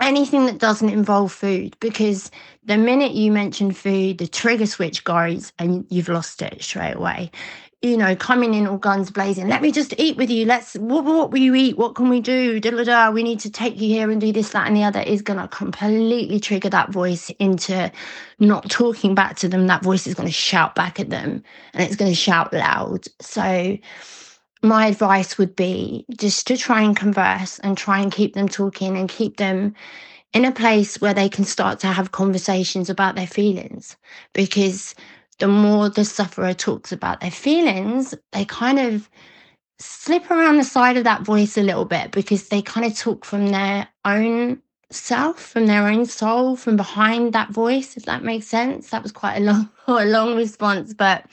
Anything 0.00 0.46
that 0.46 0.58
doesn't 0.58 0.88
involve 0.88 1.30
food, 1.30 1.76
because 1.80 2.30
the 2.64 2.78
minute 2.78 3.12
you 3.12 3.30
mention 3.30 3.72
food, 3.72 4.18
the 4.18 4.26
trigger 4.26 4.66
switch 4.66 5.04
goes 5.04 5.52
and 5.58 5.86
you've 5.90 6.08
lost 6.08 6.40
it 6.40 6.62
straight 6.62 6.94
away. 6.94 7.30
You 7.82 7.96
know, 7.96 8.14
coming 8.14 8.52
in 8.52 8.66
all 8.66 8.76
guns 8.76 9.10
blazing. 9.10 9.48
Let 9.48 9.62
me 9.62 9.72
just 9.72 9.94
eat 9.98 10.18
with 10.18 10.28
you. 10.30 10.44
Let's. 10.44 10.74
What, 10.74 11.04
what 11.04 11.30
will 11.30 11.38
you 11.38 11.54
eat? 11.54 11.78
What 11.78 11.94
can 11.94 12.10
we 12.10 12.20
do? 12.20 12.60
Da, 12.60 12.70
da, 12.72 12.84
da. 12.84 13.10
We 13.10 13.22
need 13.22 13.40
to 13.40 13.50
take 13.50 13.80
you 13.80 13.88
here 13.88 14.10
and 14.10 14.20
do 14.20 14.32
this, 14.32 14.50
that, 14.50 14.66
and 14.66 14.76
the 14.76 14.84
other. 14.84 15.00
Is 15.00 15.22
going 15.22 15.38
to 15.38 15.48
completely 15.48 16.40
trigger 16.40 16.68
that 16.68 16.90
voice 16.90 17.30
into 17.38 17.90
not 18.38 18.68
talking 18.68 19.14
back 19.14 19.36
to 19.36 19.48
them. 19.48 19.66
That 19.66 19.82
voice 19.82 20.06
is 20.06 20.14
going 20.14 20.28
to 20.28 20.32
shout 20.32 20.74
back 20.74 21.00
at 21.00 21.08
them, 21.08 21.42
and 21.72 21.82
it's 21.82 21.96
going 21.96 22.10
to 22.10 22.14
shout 22.16 22.52
loud. 22.52 23.06
So 23.20 23.78
my 24.62 24.86
advice 24.86 25.38
would 25.38 25.56
be 25.56 26.04
just 26.18 26.46
to 26.48 26.56
try 26.56 26.82
and 26.82 26.94
converse 26.94 27.58
and 27.60 27.78
try 27.78 28.00
and 28.00 28.12
keep 28.12 28.34
them 28.34 28.48
talking 28.48 28.98
and 28.98 29.08
keep 29.08 29.38
them 29.38 29.74
in 30.34 30.44
a 30.44 30.52
place 30.52 31.00
where 31.00 31.14
they 31.14 31.28
can 31.28 31.44
start 31.44 31.80
to 31.80 31.88
have 31.88 32.12
conversations 32.12 32.90
about 32.90 33.16
their 33.16 33.26
feelings. 33.26 33.96
Because 34.34 34.94
the 35.40 35.48
more 35.48 35.88
the 35.88 36.04
sufferer 36.04 36.54
talks 36.54 36.92
about 36.92 37.20
their 37.20 37.30
feelings, 37.30 38.14
they 38.32 38.44
kind 38.44 38.78
of 38.78 39.10
slip 39.78 40.30
around 40.30 40.58
the 40.58 40.64
side 40.64 40.96
of 40.96 41.04
that 41.04 41.22
voice 41.22 41.56
a 41.56 41.62
little 41.62 41.86
bit 41.86 42.12
because 42.12 42.48
they 42.48 42.62
kind 42.62 42.86
of 42.86 42.96
talk 42.96 43.24
from 43.24 43.48
their 43.48 43.88
own 44.04 44.60
self, 44.90 45.40
from 45.40 45.66
their 45.66 45.86
own 45.88 46.04
soul, 46.04 46.56
from 46.56 46.76
behind 46.76 47.32
that 47.32 47.50
voice, 47.50 47.96
if 47.96 48.04
that 48.04 48.22
makes 48.22 48.46
sense. 48.46 48.90
That 48.90 49.02
was 49.02 49.12
quite 49.12 49.36
a 49.36 49.40
long, 49.40 49.70
a 49.86 50.04
long 50.04 50.36
response, 50.36 50.94
but 50.94 51.24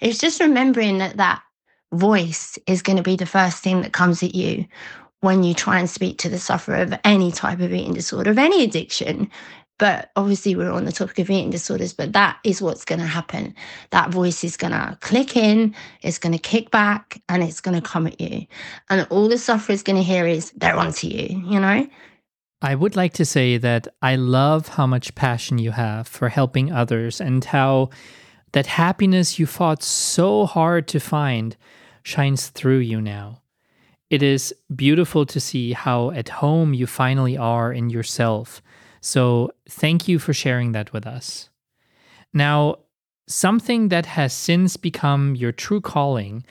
it's 0.00 0.18
just 0.18 0.40
remembering 0.40 0.98
that 0.98 1.16
that 1.18 1.42
voice 1.92 2.58
is 2.66 2.82
going 2.82 2.96
to 2.96 3.02
be 3.02 3.16
the 3.16 3.26
first 3.26 3.62
thing 3.62 3.82
that 3.82 3.92
comes 3.92 4.22
at 4.22 4.34
you 4.34 4.66
when 5.20 5.44
you 5.44 5.54
try 5.54 5.78
and 5.78 5.88
speak 5.88 6.18
to 6.18 6.28
the 6.28 6.38
sufferer 6.38 6.76
of 6.76 6.98
any 7.04 7.30
type 7.30 7.60
of 7.60 7.72
eating 7.72 7.94
disorder, 7.94 8.30
of 8.30 8.38
any 8.38 8.64
addiction. 8.64 9.30
But 9.82 10.12
obviously, 10.14 10.54
we're 10.54 10.70
on 10.70 10.84
the 10.84 10.92
topic 10.92 11.18
of 11.18 11.28
eating 11.28 11.50
disorders, 11.50 11.92
but 11.92 12.12
that 12.12 12.38
is 12.44 12.62
what's 12.62 12.84
going 12.84 13.00
to 13.00 13.04
happen. 13.04 13.52
That 13.90 14.10
voice 14.10 14.44
is 14.44 14.56
going 14.56 14.70
to 14.70 14.96
click 15.00 15.36
in, 15.36 15.74
it's 16.02 16.20
going 16.20 16.34
to 16.34 16.38
kick 16.38 16.70
back, 16.70 17.20
and 17.28 17.42
it's 17.42 17.60
going 17.60 17.74
to 17.74 17.84
come 17.84 18.06
at 18.06 18.20
you. 18.20 18.46
And 18.90 19.08
all 19.10 19.28
the 19.28 19.38
sufferer 19.38 19.72
is 19.72 19.82
going 19.82 19.96
to 19.96 20.04
hear 20.04 20.24
is, 20.24 20.52
they're 20.52 20.76
onto 20.76 21.08
you, 21.08 21.42
you 21.48 21.58
know? 21.58 21.88
I 22.62 22.76
would 22.76 22.94
like 22.94 23.12
to 23.14 23.24
say 23.24 23.58
that 23.58 23.88
I 24.00 24.14
love 24.14 24.68
how 24.68 24.86
much 24.86 25.16
passion 25.16 25.58
you 25.58 25.72
have 25.72 26.06
for 26.06 26.28
helping 26.28 26.70
others 26.70 27.20
and 27.20 27.44
how 27.44 27.90
that 28.52 28.66
happiness 28.66 29.40
you 29.40 29.46
fought 29.46 29.82
so 29.82 30.46
hard 30.46 30.86
to 30.86 31.00
find 31.00 31.56
shines 32.04 32.50
through 32.50 32.78
you 32.78 33.00
now. 33.00 33.42
It 34.10 34.22
is 34.22 34.54
beautiful 34.76 35.26
to 35.26 35.40
see 35.40 35.72
how 35.72 36.12
at 36.12 36.28
home 36.28 36.72
you 36.72 36.86
finally 36.86 37.36
are 37.36 37.72
in 37.72 37.90
yourself. 37.90 38.62
So, 39.02 39.50
thank 39.68 40.06
you 40.06 40.18
for 40.20 40.32
sharing 40.32 40.72
that 40.72 40.92
with 40.92 41.06
us. 41.06 41.50
Now, 42.32 42.76
something 43.26 43.88
that 43.88 44.06
has 44.06 44.32
since 44.32 44.76
become 44.76 45.34
your 45.34 45.50
true 45.52 45.80
calling 45.80 46.44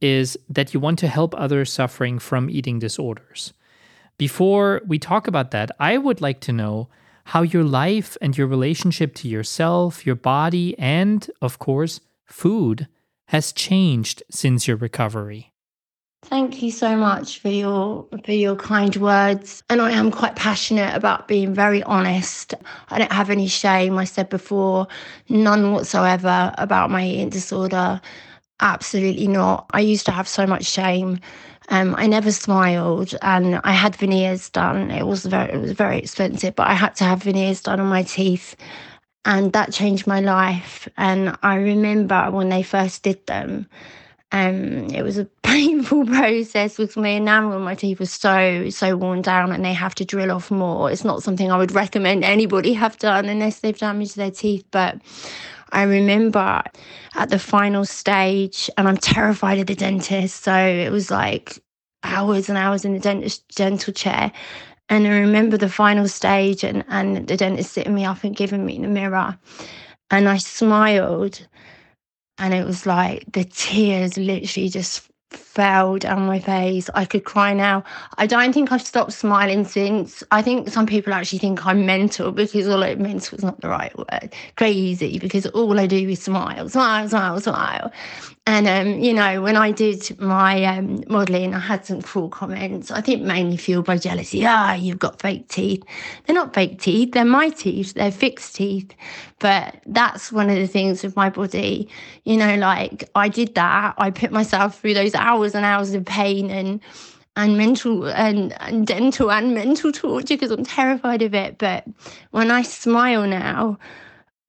is 0.00 0.38
that 0.48 0.72
you 0.72 0.78
want 0.78 1.00
to 1.00 1.08
help 1.08 1.34
others 1.36 1.72
suffering 1.72 2.20
from 2.20 2.48
eating 2.48 2.78
disorders. 2.78 3.52
Before 4.18 4.82
we 4.86 5.00
talk 5.00 5.26
about 5.26 5.50
that, 5.50 5.70
I 5.80 5.98
would 5.98 6.20
like 6.20 6.40
to 6.42 6.52
know 6.52 6.88
how 7.24 7.42
your 7.42 7.64
life 7.64 8.16
and 8.22 8.38
your 8.38 8.46
relationship 8.46 9.14
to 9.16 9.28
yourself, 9.28 10.06
your 10.06 10.14
body, 10.14 10.78
and, 10.78 11.28
of 11.42 11.58
course, 11.58 12.00
food 12.24 12.86
has 13.26 13.52
changed 13.52 14.22
since 14.30 14.68
your 14.68 14.76
recovery. 14.76 15.52
Thank 16.22 16.62
you 16.62 16.72
so 16.72 16.96
much 16.96 17.38
for 17.38 17.48
your 17.48 18.06
for 18.24 18.32
your 18.32 18.56
kind 18.56 18.94
words. 18.96 19.62
And 19.70 19.80
I 19.80 19.92
am 19.92 20.10
quite 20.10 20.34
passionate 20.34 20.94
about 20.94 21.28
being 21.28 21.54
very 21.54 21.82
honest. 21.84 22.54
I 22.88 22.98
don't 22.98 23.12
have 23.12 23.30
any 23.30 23.46
shame. 23.46 23.96
I 23.98 24.04
said 24.04 24.28
before, 24.28 24.88
none 25.28 25.72
whatsoever 25.72 26.52
about 26.58 26.90
my 26.90 27.06
eating 27.06 27.30
disorder. 27.30 28.00
Absolutely 28.60 29.28
not. 29.28 29.66
I 29.72 29.80
used 29.80 30.06
to 30.06 30.12
have 30.12 30.26
so 30.28 30.46
much 30.46 30.64
shame 30.64 31.20
um, 31.68 31.94
I 31.98 32.06
never 32.06 32.30
smiled, 32.30 33.14
and 33.22 33.60
I 33.64 33.72
had 33.72 33.96
veneers 33.96 34.48
done. 34.50 34.90
It 34.90 35.06
was 35.06 35.26
very, 35.26 35.52
it 35.52 35.60
was 35.60 35.72
very 35.72 35.98
expensive, 35.98 36.54
but 36.54 36.68
I 36.68 36.74
had 36.74 36.94
to 36.96 37.04
have 37.04 37.24
veneers 37.24 37.62
done 37.62 37.80
on 37.80 37.88
my 37.88 38.02
teeth, 38.04 38.54
and 39.24 39.52
that 39.52 39.72
changed 39.72 40.06
my 40.06 40.20
life. 40.20 40.88
And 40.96 41.36
I 41.42 41.56
remember 41.56 42.30
when 42.30 42.48
they 42.50 42.62
first 42.62 43.02
did 43.02 43.26
them, 43.26 43.66
um, 44.32 44.86
it 44.90 45.02
was 45.02 45.18
a 45.18 45.24
painful 45.42 46.06
process 46.06 46.78
with 46.78 46.96
my 46.96 47.08
enamel 47.08 47.52
on 47.54 47.62
my 47.62 47.74
teeth 47.74 47.98
was 47.98 48.12
so 48.12 48.68
so 48.70 48.96
worn 48.96 49.22
down, 49.22 49.52
and 49.52 49.64
they 49.64 49.72
have 49.72 49.94
to 49.96 50.04
drill 50.04 50.32
off 50.32 50.50
more. 50.50 50.90
It's 50.90 51.04
not 51.04 51.22
something 51.22 51.50
I 51.50 51.58
would 51.58 51.72
recommend 51.72 52.24
anybody 52.24 52.72
have 52.74 52.98
done 52.98 53.26
unless 53.26 53.60
they've 53.60 53.78
damaged 53.78 54.16
their 54.16 54.30
teeth, 54.30 54.64
but. 54.70 55.00
I 55.72 55.82
remember 55.82 56.62
at 57.16 57.28
the 57.28 57.40
final 57.40 57.84
stage, 57.84 58.70
and 58.78 58.86
I'm 58.88 58.96
terrified 58.96 59.58
of 59.58 59.66
the 59.66 59.74
dentist. 59.74 60.44
So 60.44 60.54
it 60.54 60.90
was 60.92 61.10
like 61.10 61.58
hours 62.04 62.48
and 62.48 62.56
hours 62.56 62.84
in 62.84 62.94
the 62.94 63.00
dentist 63.00 63.44
dental 63.54 63.92
chair. 63.92 64.32
And 64.88 65.06
I 65.06 65.18
remember 65.18 65.56
the 65.56 65.68
final 65.68 66.06
stage 66.08 66.62
and, 66.62 66.84
and 66.88 67.26
the 67.26 67.36
dentist 67.36 67.72
sitting 67.72 67.94
me 67.94 68.04
up 68.04 68.22
and 68.22 68.36
giving 68.36 68.64
me 68.64 68.78
the 68.78 68.88
mirror. 68.88 69.36
And 70.10 70.28
I 70.28 70.36
smiled. 70.38 71.46
And 72.38 72.54
it 72.54 72.66
was 72.66 72.86
like 72.86 73.24
the 73.32 73.44
tears 73.44 74.16
literally 74.18 74.68
just 74.68 75.08
fell 75.30 75.98
down 75.98 76.26
my 76.26 76.38
face. 76.38 76.88
I 76.94 77.04
could 77.04 77.24
cry 77.24 77.52
now. 77.52 77.82
I 78.18 78.26
don't 78.26 78.52
think 78.52 78.70
I've 78.70 78.82
stopped 78.82 79.12
smiling 79.12 79.64
since. 79.64 80.22
I 80.30 80.42
think 80.42 80.68
some 80.68 80.86
people 80.86 81.12
actually 81.12 81.40
think 81.40 81.66
I'm 81.66 81.84
mental 81.84 82.30
because 82.32 82.68
all 82.68 82.78
like 82.78 82.98
mental 82.98 83.36
is 83.36 83.44
not 83.44 83.60
the 83.60 83.68
right 83.68 83.96
word. 83.96 84.34
Crazy 84.56 85.18
because 85.18 85.46
all 85.46 85.78
I 85.78 85.86
do 85.86 86.08
is 86.08 86.22
smile, 86.22 86.68
smile, 86.68 87.08
smile, 87.08 87.40
smile. 87.40 87.92
And 88.48 88.68
um, 88.68 89.00
you 89.00 89.12
know, 89.12 89.42
when 89.42 89.56
I 89.56 89.72
did 89.72 90.18
my 90.20 90.62
um, 90.64 91.02
modelling, 91.08 91.52
I 91.52 91.58
had 91.58 91.84
some 91.84 92.00
cruel 92.00 92.28
comments. 92.28 92.92
I 92.92 93.00
think 93.00 93.22
mainly 93.22 93.56
fueled 93.56 93.86
by 93.86 93.98
jealousy. 93.98 94.46
Ah, 94.46 94.74
you've 94.74 95.00
got 95.00 95.20
fake 95.20 95.48
teeth. 95.48 95.82
They're 96.24 96.34
not 96.34 96.54
fake 96.54 96.80
teeth. 96.80 97.10
They're 97.12 97.24
my 97.24 97.48
teeth. 97.48 97.94
They're 97.94 98.12
fixed 98.12 98.54
teeth. 98.54 98.92
But 99.40 99.80
that's 99.86 100.30
one 100.30 100.48
of 100.48 100.56
the 100.56 100.68
things 100.68 101.02
with 101.02 101.16
my 101.16 101.28
body. 101.28 101.88
You 102.22 102.36
know, 102.36 102.54
like 102.54 103.10
I 103.16 103.28
did 103.28 103.56
that. 103.56 103.96
I 103.98 104.12
put 104.12 104.30
myself 104.30 104.80
through 104.80 104.94
those 104.94 105.15
hours 105.16 105.54
and 105.54 105.64
hours 105.64 105.94
of 105.94 106.04
pain 106.04 106.50
and 106.50 106.80
and 107.36 107.58
mental 107.58 108.08
and, 108.08 108.54
and 108.62 108.86
dental 108.86 109.30
and 109.30 109.54
mental 109.54 109.92
torture 109.92 110.34
because 110.34 110.50
I'm 110.50 110.64
terrified 110.64 111.22
of 111.22 111.34
it. 111.34 111.58
But 111.58 111.84
when 112.30 112.50
I 112.50 112.62
smile 112.62 113.26
now, 113.26 113.78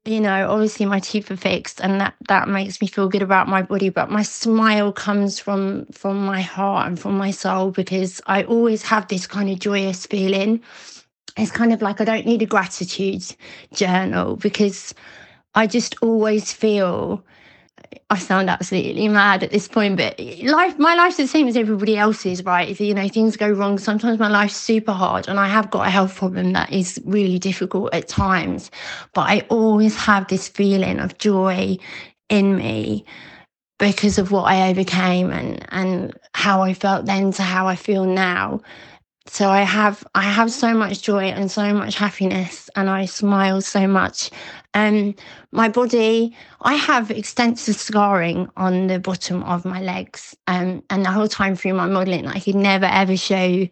you 0.06 0.22
know, 0.22 0.50
obviously 0.50 0.86
my 0.86 1.02
teeth 1.02 1.30
are 1.30 1.36
fixed 1.36 1.82
and 1.82 2.00
that 2.00 2.16
that 2.30 2.48
makes 2.48 2.82
me 2.82 2.88
feel 2.88 3.10
good 3.10 3.22
about 3.22 3.50
my 3.50 3.62
body, 3.62 3.90
but 3.90 4.10
my 4.10 4.24
smile 4.24 4.94
comes 4.94 5.38
from 5.38 5.86
from 5.88 6.26
my 6.26 6.42
heart 6.42 6.88
and 6.88 6.98
from 7.00 7.18
my 7.18 7.32
soul 7.32 7.72
because 7.72 8.22
I 8.26 8.44
always 8.44 8.84
have 8.84 9.10
this 9.10 9.28
kind 9.28 9.50
of 9.50 9.60
joyous 9.60 10.06
feeling. 10.06 10.62
It's 11.36 11.52
kind 11.52 11.74
of 11.74 11.82
like 11.82 12.00
I 12.00 12.06
don't 12.06 12.26
need 12.26 12.42
a 12.42 12.46
gratitude 12.46 13.24
journal 13.74 14.38
because 14.38 14.96
I 15.56 15.68
just 15.68 15.96
always 16.02 16.54
feel 16.54 17.22
I 18.10 18.18
sound 18.18 18.50
absolutely 18.50 19.08
mad 19.10 19.44
at 19.44 19.52
this 19.52 19.68
point, 19.68 19.98
but 19.98 20.20
life, 20.44 20.80
my 20.80 20.96
life's 20.96 21.18
the 21.18 21.28
same 21.28 21.48
as 21.48 21.58
everybody 21.58 21.98
else's, 21.98 22.44
right? 22.44 22.80
You 22.80 22.94
know 22.94 23.08
things 23.10 23.36
go 23.36 23.50
wrong, 23.50 23.78
sometimes 23.78 24.20
my 24.20 24.30
life's 24.30 24.56
super 24.56 24.94
hard, 24.94 25.28
and 25.28 25.40
I 25.40 25.48
have 25.48 25.70
got 25.72 25.88
a 25.88 25.90
health 25.90 26.16
problem 26.16 26.54
that 26.54 26.72
is 26.72 27.02
really 27.06 27.40
difficult 27.40 27.94
at 27.94 28.08
times. 28.08 28.72
But 29.14 29.30
I 29.30 29.46
always 29.50 29.96
have 29.98 30.28
this 30.28 30.48
feeling 30.48 31.00
of 31.00 31.18
joy 31.18 31.78
in 32.30 32.56
me 32.56 33.06
because 33.80 34.18
of 34.18 34.32
what 34.32 34.44
I 34.44 34.70
overcame 34.70 35.32
and 35.32 35.66
and 35.70 36.18
how 36.34 36.62
I 36.62 36.74
felt 36.74 37.06
then 37.06 37.32
to 37.34 37.44
how 37.44 37.68
I 37.68 37.76
feel 37.76 38.06
now 38.06 38.62
so 39.30 39.50
i 39.50 39.62
have 39.62 40.06
i 40.16 40.22
have 40.22 40.52
so 40.52 40.74
much 40.74 41.02
joy 41.02 41.26
and 41.26 41.52
so 41.52 41.74
much 41.74 41.96
happiness 41.96 42.70
and 42.76 42.90
i 42.90 43.06
smile 43.06 43.62
so 43.62 43.88
much 43.88 44.32
um 44.78 45.16
my 45.52 45.68
body 45.68 46.36
i 46.62 46.76
have 46.76 47.10
extensive 47.10 47.76
scarring 47.76 48.48
on 48.58 48.88
the 48.88 49.00
bottom 49.00 49.44
of 49.44 49.66
my 49.66 49.82
legs 49.82 50.36
um 50.48 50.84
and 50.90 51.04
the 51.04 51.12
whole 51.12 51.28
time 51.28 51.56
through 51.56 51.74
my 51.74 51.88
modeling 51.88 52.28
i 52.28 52.40
could 52.40 52.56
never 52.56 52.86
ever 52.86 53.18
show 53.18 53.68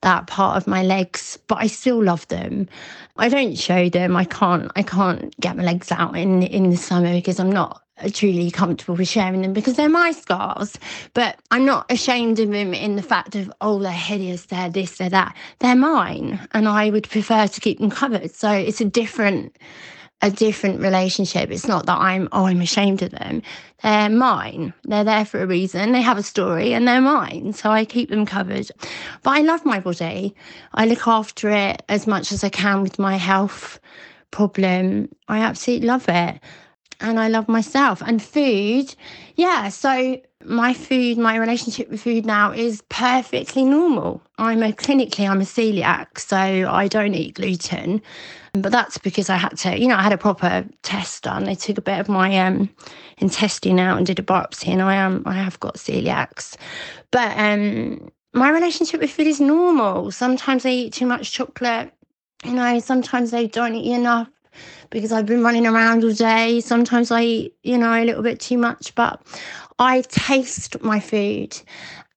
that 0.00 0.26
part 0.26 0.56
of 0.56 0.66
my 0.66 0.82
legs 0.82 1.38
but 1.46 1.58
i 1.58 1.66
still 1.66 2.02
love 2.02 2.26
them 2.28 2.66
i 3.18 3.28
don't 3.28 3.58
show 3.58 3.88
them 3.90 4.16
i 4.16 4.24
can't 4.24 4.70
i 4.76 4.82
can't 4.82 5.38
get 5.40 5.56
my 5.56 5.62
legs 5.62 5.92
out 5.92 6.16
in 6.16 6.42
in 6.42 6.70
the 6.70 6.76
summer 6.76 7.12
because 7.12 7.38
i'm 7.38 7.52
not 7.52 7.82
truly 8.12 8.50
comfortable 8.50 8.94
with 8.94 9.08
sharing 9.08 9.42
them 9.42 9.52
because 9.52 9.76
they're 9.76 9.88
my 9.88 10.12
scars. 10.12 10.78
But 11.14 11.38
I'm 11.50 11.64
not 11.64 11.90
ashamed 11.90 12.38
of 12.40 12.50
them 12.50 12.74
in 12.74 12.96
the 12.96 13.02
fact 13.02 13.34
of, 13.34 13.50
oh, 13.60 13.78
they're 13.78 13.90
hideous, 13.92 14.46
they're 14.46 14.68
this, 14.68 14.98
they're 14.98 15.08
that. 15.08 15.34
They're 15.60 15.76
mine. 15.76 16.46
And 16.52 16.68
I 16.68 16.90
would 16.90 17.08
prefer 17.08 17.46
to 17.46 17.60
keep 17.60 17.78
them 17.78 17.90
covered. 17.90 18.34
So 18.34 18.50
it's 18.50 18.82
a 18.82 18.84
different 18.84 19.56
a 20.22 20.30
different 20.30 20.80
relationship. 20.80 21.50
It's 21.50 21.68
not 21.68 21.86
that 21.86 21.98
I'm, 21.98 22.28
oh, 22.32 22.46
I'm 22.46 22.60
ashamed 22.60 23.02
of 23.02 23.10
them. 23.10 23.42
They're 23.82 24.08
mine. 24.08 24.72
They're 24.84 25.04
there 25.04 25.24
for 25.24 25.42
a 25.42 25.46
reason. 25.46 25.92
They 25.92 26.00
have 26.00 26.18
a 26.18 26.22
story 26.22 26.72
and 26.72 26.88
they're 26.88 27.00
mine. 27.00 27.52
So 27.52 27.70
I 27.70 27.84
keep 27.84 28.08
them 28.08 28.24
covered. 28.24 28.70
But 29.22 29.30
I 29.30 29.40
love 29.40 29.64
my 29.64 29.78
body. 29.78 30.34
I 30.74 30.86
look 30.86 31.06
after 31.06 31.50
it 31.50 31.82
as 31.88 32.06
much 32.06 32.32
as 32.32 32.42
I 32.42 32.48
can 32.48 32.82
with 32.82 32.98
my 32.98 33.16
health 33.16 33.78
problem. 34.30 35.08
I 35.28 35.40
absolutely 35.40 35.86
love 35.86 36.08
it 36.08 36.40
and 37.00 37.18
I 37.20 37.28
love 37.28 37.48
myself. 37.48 38.02
And 38.04 38.22
food, 38.22 38.94
yeah. 39.36 39.68
So 39.68 40.20
my 40.44 40.72
food, 40.72 41.18
my 41.18 41.36
relationship 41.36 41.90
with 41.90 42.02
food 42.02 42.24
now 42.24 42.52
is 42.52 42.82
perfectly 42.88 43.64
normal. 43.64 44.22
I'm 44.38 44.62
a 44.62 44.72
clinically, 44.72 45.28
I'm 45.28 45.40
a 45.40 45.44
celiac, 45.44 46.18
so 46.18 46.36
I 46.36 46.88
don't 46.88 47.14
eat 47.14 47.34
gluten. 47.34 48.02
But 48.52 48.72
that's 48.72 48.98
because 48.98 49.28
I 49.28 49.36
had 49.36 49.56
to, 49.58 49.78
you 49.78 49.88
know, 49.88 49.96
I 49.96 50.02
had 50.02 50.12
a 50.12 50.18
proper 50.18 50.64
test 50.82 51.24
done. 51.24 51.44
They 51.44 51.54
took 51.54 51.78
a 51.78 51.82
bit 51.82 51.98
of 51.98 52.08
my 52.08 52.38
um, 52.38 52.70
intestine 53.18 53.78
out 53.78 53.98
and 53.98 54.06
did 54.06 54.18
a 54.18 54.22
biopsy, 54.22 54.68
and 54.68 54.82
I 54.82 54.94
am, 54.94 55.22
I 55.26 55.34
have 55.34 55.60
got 55.60 55.76
celiacs. 55.76 56.56
But 57.10 57.36
um, 57.36 58.10
my 58.32 58.50
relationship 58.50 59.00
with 59.00 59.10
food 59.10 59.26
is 59.26 59.40
normal. 59.40 60.10
Sometimes 60.10 60.64
I 60.64 60.70
eat 60.70 60.92
too 60.92 61.06
much 61.06 61.32
chocolate. 61.32 61.92
You 62.44 62.52
know, 62.52 62.78
sometimes 62.78 63.34
I 63.34 63.46
don't 63.46 63.74
eat 63.74 63.94
enough 63.94 64.28
because 64.90 65.12
I've 65.12 65.26
been 65.26 65.42
running 65.42 65.66
around 65.66 66.04
all 66.04 66.12
day. 66.12 66.60
Sometimes 66.60 67.10
I 67.10 67.22
eat, 67.22 67.54
you 67.62 67.78
know, 67.78 67.92
a 67.92 68.04
little 68.04 68.22
bit 68.22 68.40
too 68.40 68.58
much, 68.58 68.94
but 68.94 69.20
I 69.78 70.02
taste 70.02 70.80
my 70.82 71.00
food 71.00 71.60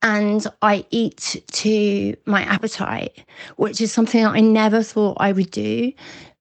and 0.02 0.46
I 0.62 0.86
eat 0.92 1.44
to 1.52 2.16
my 2.26 2.44
appetite, 2.44 3.26
which 3.58 3.82
is 3.82 3.92
something 3.92 4.24
that 4.24 4.32
I 4.32 4.40
never 4.40 4.82
thought 4.82 5.18
I 5.20 5.32
would 5.32 5.52
do. 5.52 5.92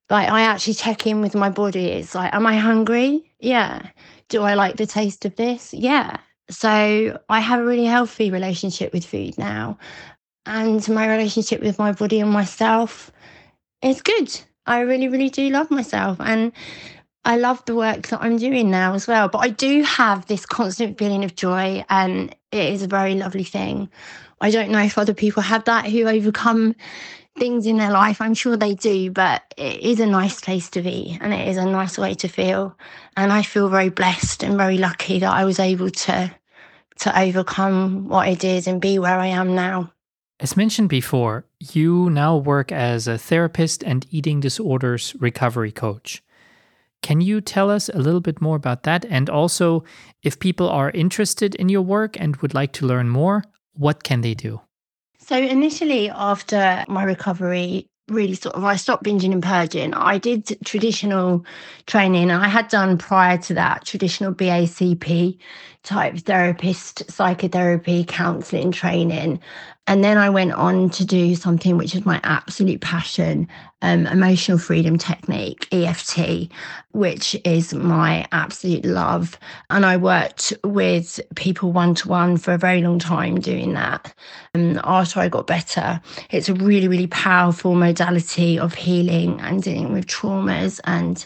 Like 0.09 0.29
I 0.29 0.41
actually 0.41 0.73
check 0.75 1.05
in 1.05 1.21
with 1.21 1.35
my 1.35 1.49
body. 1.49 1.87
It's 1.87 2.15
like, 2.15 2.33
am 2.33 2.47
I 2.47 2.55
hungry? 2.57 3.31
Yeah. 3.39 3.81
Do 4.29 4.43
I 4.43 4.53
like 4.53 4.77
the 4.77 4.85
taste 4.85 5.25
of 5.25 5.35
this? 5.35 5.73
Yeah. 5.73 6.17
So 6.49 7.19
I 7.29 7.39
have 7.39 7.59
a 7.59 7.65
really 7.65 7.85
healthy 7.85 8.31
relationship 8.31 8.93
with 8.93 9.05
food 9.05 9.37
now. 9.37 9.77
And 10.45 10.87
my 10.89 11.07
relationship 11.07 11.61
with 11.61 11.77
my 11.77 11.91
body 11.91 12.19
and 12.19 12.31
myself 12.31 13.11
is 13.83 14.01
good. 14.01 14.39
I 14.69 14.81
really, 14.81 15.07
really 15.07 15.29
do 15.29 15.49
love 15.49 15.71
myself. 15.71 16.17
And 16.19 16.51
I 17.25 17.37
love 17.37 17.63
the 17.65 17.75
work 17.75 18.07
that 18.07 18.21
I'm 18.21 18.37
doing 18.37 18.71
now 18.71 18.93
as 18.93 19.07
well. 19.07 19.27
But 19.27 19.39
I 19.39 19.49
do 19.49 19.83
have 19.83 20.27
this 20.27 20.45
constant 20.45 20.97
feeling 20.97 21.23
of 21.23 21.35
joy, 21.35 21.83
and 21.89 22.35
it 22.51 22.73
is 22.73 22.83
a 22.83 22.87
very 22.87 23.15
lovely 23.15 23.43
thing. 23.43 23.89
I 24.41 24.51
don't 24.51 24.71
know 24.71 24.79
if 24.79 24.97
other 24.97 25.13
people 25.13 25.43
have 25.43 25.65
that 25.65 25.85
who 25.87 26.07
overcome 26.07 26.75
things 27.37 27.65
in 27.65 27.77
their 27.77 27.91
life. 27.91 28.21
I'm 28.21 28.33
sure 28.33 28.57
they 28.57 28.75
do, 28.75 29.11
but 29.11 29.41
it 29.57 29.81
is 29.81 29.99
a 29.99 30.05
nice 30.05 30.39
place 30.41 30.69
to 30.71 30.81
be 30.81 31.17
and 31.21 31.33
it 31.33 31.47
is 31.47 31.57
a 31.57 31.65
nice 31.65 31.97
way 31.97 32.13
to 32.15 32.27
feel. 32.27 32.77
And 33.17 33.31
I 33.31 33.41
feel 33.41 33.69
very 33.69 33.89
blessed 33.89 34.43
and 34.43 34.57
very 34.57 34.77
lucky 34.77 35.19
that 35.19 35.31
I 35.31 35.45
was 35.45 35.59
able 35.59 35.89
to 35.89 36.31
to 36.99 37.17
overcome 37.17 38.09
what 38.09 38.27
I 38.27 38.33
did 38.33 38.67
and 38.67 38.81
be 38.81 38.99
where 38.99 39.17
I 39.17 39.27
am 39.27 39.55
now. 39.55 39.93
As 40.41 40.55
mentioned 40.55 40.87
before, 40.87 41.45
you 41.59 42.09
now 42.09 42.37
work 42.37 42.71
as 42.71 43.07
a 43.07 43.17
therapist 43.17 43.83
and 43.83 44.05
eating 44.09 44.39
disorders 44.39 45.13
recovery 45.19 45.71
coach. 45.71 46.23
Can 47.01 47.19
you 47.19 47.41
tell 47.41 47.69
us 47.69 47.89
a 47.89 47.97
little 47.97 48.21
bit 48.21 48.39
more 48.39 48.55
about 48.55 48.83
that? 48.83 49.03
And 49.09 49.29
also, 49.29 49.83
if 50.23 50.39
people 50.39 50.69
are 50.69 50.91
interested 50.91 51.55
in 51.55 51.67
your 51.67 51.81
work 51.81 52.17
and 52.17 52.37
would 52.37 52.53
like 52.53 52.71
to 52.73 52.85
learn 52.85 53.09
more, 53.09 53.43
what 53.73 54.03
can 54.03 54.21
they 54.21 54.33
do? 54.33 54.61
So, 55.19 55.37
initially, 55.37 56.09
after 56.09 56.85
my 56.87 57.03
recovery, 57.03 57.89
really 58.09 58.35
sort 58.35 58.55
of 58.55 58.63
I 58.63 58.75
stopped 58.75 59.03
binging 59.03 59.31
and 59.31 59.43
purging. 59.43 59.93
I 59.93 60.17
did 60.17 60.57
traditional 60.65 61.45
training. 61.85 62.31
I 62.31 62.47
had 62.47 62.67
done 62.67 62.97
prior 62.97 63.37
to 63.39 63.53
that 63.55 63.85
traditional 63.85 64.33
BACP 64.33 65.37
type 65.83 66.17
therapist, 66.17 67.09
psychotherapy, 67.09 68.03
counseling 68.03 68.71
training. 68.71 69.39
And 69.89 70.03
then 70.03 70.19
I 70.19 70.29
went 70.29 70.51
on 70.51 70.91
to 70.91 71.03
do 71.03 71.33
something 71.33 71.75
which 71.75 71.95
is 71.95 72.05
my 72.05 72.21
absolute 72.23 72.79
passion 72.79 73.47
um, 73.81 74.07
emotional 74.07 74.57
freedom 74.57 74.97
technique, 74.97 75.67
EFT, 75.71 76.51
which 76.91 77.35
is 77.45 77.73
my 77.73 78.27
absolute 78.31 78.85
love. 78.85 79.37
And 79.69 79.85
I 79.85 79.97
worked 79.97 80.53
with 80.63 81.19
people 81.35 81.71
one 81.71 81.95
to 81.95 82.09
one 82.09 82.37
for 82.37 82.53
a 82.53 82.57
very 82.57 82.81
long 82.81 82.99
time 82.99 83.39
doing 83.39 83.73
that. 83.73 84.13
And 84.53 84.79
after 84.83 85.19
I 85.19 85.29
got 85.29 85.47
better, 85.47 86.01
it's 86.29 86.49
a 86.49 86.53
really, 86.53 86.87
really 86.87 87.07
powerful 87.07 87.75
modality 87.75 88.59
of 88.59 88.73
healing 88.73 89.39
and 89.41 89.63
dealing 89.63 89.93
with 89.93 90.07
traumas 90.07 90.79
and 90.83 91.25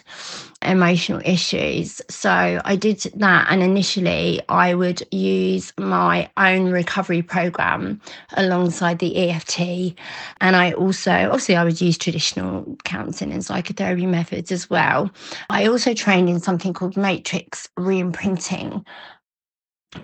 emotional 0.64 1.20
issues. 1.24 2.00
So 2.08 2.60
I 2.64 2.76
did 2.76 3.00
that. 3.16 3.46
And 3.50 3.62
initially, 3.62 4.40
I 4.48 4.74
would 4.74 5.02
use 5.12 5.72
my 5.78 6.30
own 6.36 6.70
recovery 6.70 7.22
program 7.22 8.00
alongside 8.36 8.98
the 8.98 9.16
EFT. 9.30 9.96
And 10.40 10.56
I 10.56 10.72
also, 10.72 11.10
obviously, 11.10 11.56
I 11.56 11.64
would 11.64 11.80
use 11.80 11.98
traditional 11.98 12.76
counseling 12.84 13.32
and 13.32 13.44
psychotherapy 13.44 14.06
methods 14.06 14.52
as 14.52 14.68
well. 14.68 15.10
I 15.50 15.66
also 15.66 15.94
trained 15.94 16.28
in 16.28 16.40
something 16.40 16.72
called 16.72 16.96
matrix 16.96 17.68
reimprinting, 17.78 18.84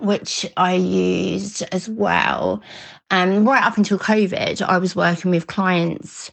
which 0.01 0.47
I 0.57 0.75
used 0.75 1.63
as 1.73 1.89
well. 1.89 2.63
And 3.11 3.45
right 3.45 3.65
up 3.65 3.77
until 3.77 3.99
COVID, 3.99 4.63
I 4.63 4.79
was 4.79 4.95
working 4.95 5.33
with 5.33 5.49
clients 5.49 6.31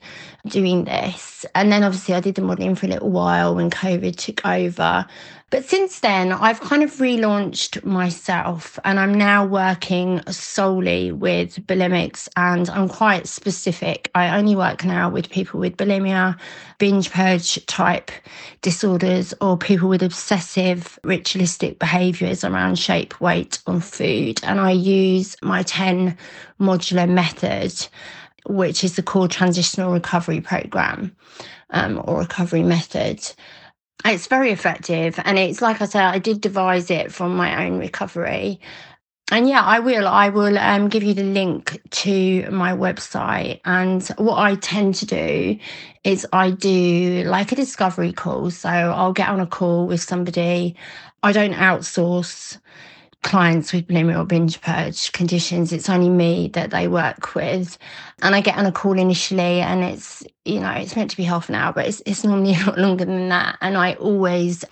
doing 0.49 0.85
this. 0.85 1.45
And 1.55 1.71
then 1.71 1.83
obviously 1.83 2.15
I 2.15 2.19
did 2.19 2.35
the 2.35 2.41
modeling 2.41 2.75
for 2.75 2.85
a 2.85 2.89
little 2.89 3.09
while 3.09 3.55
when 3.55 3.69
COVID 3.69 4.15
took 4.15 4.45
over. 4.45 5.05
But 5.49 5.63
since 5.63 6.01
then, 6.01 6.33
I've 6.33 6.59
kind 6.59 6.83
of 6.83 6.91
relaunched 6.95 7.85
myself 7.85 8.77
and 8.83 8.99
I'm 8.99 9.13
now 9.13 9.45
working 9.45 10.21
solely 10.29 11.13
with 11.13 11.65
bulimics 11.67 12.27
and 12.35 12.69
I'm 12.69 12.89
quite 12.89 13.27
specific. 13.27 14.11
I 14.13 14.37
only 14.37 14.57
work 14.57 14.83
now 14.83 15.09
with 15.09 15.29
people 15.29 15.61
with 15.61 15.77
bulimia, 15.77 16.37
binge 16.79 17.11
purge 17.11 17.65
type 17.65 18.11
disorders, 18.61 19.33
or 19.39 19.55
people 19.57 19.87
with 19.87 20.03
obsessive 20.03 20.99
ritualistic 21.05 21.79
behaviors 21.79 22.43
around 22.43 22.77
shape, 22.77 23.21
weight, 23.21 23.59
or 23.67 23.79
food. 23.79 24.41
And 24.43 24.59
I 24.59 24.71
use 24.71 25.37
my 25.41 25.63
10 25.63 26.17
modular 26.59 27.07
method 27.07 27.87
which 28.47 28.83
is 28.83 28.95
the 28.95 29.03
core 29.03 29.27
transitional 29.27 29.91
recovery 29.91 30.41
program 30.41 31.15
um, 31.71 32.01
or 32.05 32.19
recovery 32.19 32.63
method. 32.63 33.19
It's 34.05 34.27
very 34.27 34.51
effective. 34.51 35.19
And 35.25 35.37
it's 35.37 35.61
like 35.61 35.81
I 35.81 35.85
said, 35.85 36.03
I 36.03 36.19
did 36.19 36.41
devise 36.41 36.89
it 36.91 37.11
from 37.11 37.35
my 37.35 37.65
own 37.65 37.79
recovery. 37.79 38.59
And 39.29 39.49
yeah, 39.49 39.61
I 39.61 39.79
will. 39.79 40.07
I 40.07 40.29
will 40.29 40.57
um, 40.57 40.87
give 40.87 41.03
you 41.03 41.13
the 41.13 41.23
link 41.23 41.81
to 41.89 42.49
my 42.49 42.71
website. 42.71 43.59
And 43.65 44.07
what 44.17 44.39
I 44.39 44.55
tend 44.55 44.95
to 44.95 45.05
do 45.05 45.59
is 46.05 46.25
I 46.31 46.51
do 46.51 47.23
like 47.25 47.51
a 47.51 47.55
discovery 47.55 48.13
call. 48.13 48.51
So 48.51 48.69
I'll 48.69 49.11
get 49.11 49.27
on 49.27 49.41
a 49.41 49.47
call 49.47 49.85
with 49.85 50.01
somebody. 50.01 50.77
I 51.23 51.33
don't 51.33 51.53
outsource 51.53 52.57
clients 53.27 53.73
with 53.73 53.87
bulimia 53.87 54.17
or 54.17 54.23
binge 54.23 54.61
purge 54.61 55.11
conditions. 55.11 55.73
It's 55.73 55.89
only 55.89 56.09
me 56.09 56.47
that 56.53 56.71
they 56.71 56.87
work 56.87 57.35
with. 57.35 57.77
And 58.21 58.33
I 58.33 58.39
get 58.39 58.57
on 58.57 58.65
a 58.65 58.71
call 58.71 58.97
initially 58.97 59.59
and 59.59 59.83
it's, 59.83 60.23
you 60.45 60.61
know, 60.61 60.71
it's 60.71 60.95
meant 60.95 61.11
to 61.11 61.17
be 61.17 61.25
half 61.25 61.49
an 61.49 61.55
hour, 61.55 61.73
but 61.73 61.85
it's, 61.85 62.01
it's 62.05 62.23
normally 62.23 62.55
a 62.61 62.65
lot 62.65 62.77
longer 62.77 63.03
than 63.03 63.27
that. 63.27 63.57
And 63.59 63.75
I 63.77 63.95
always 63.95 64.63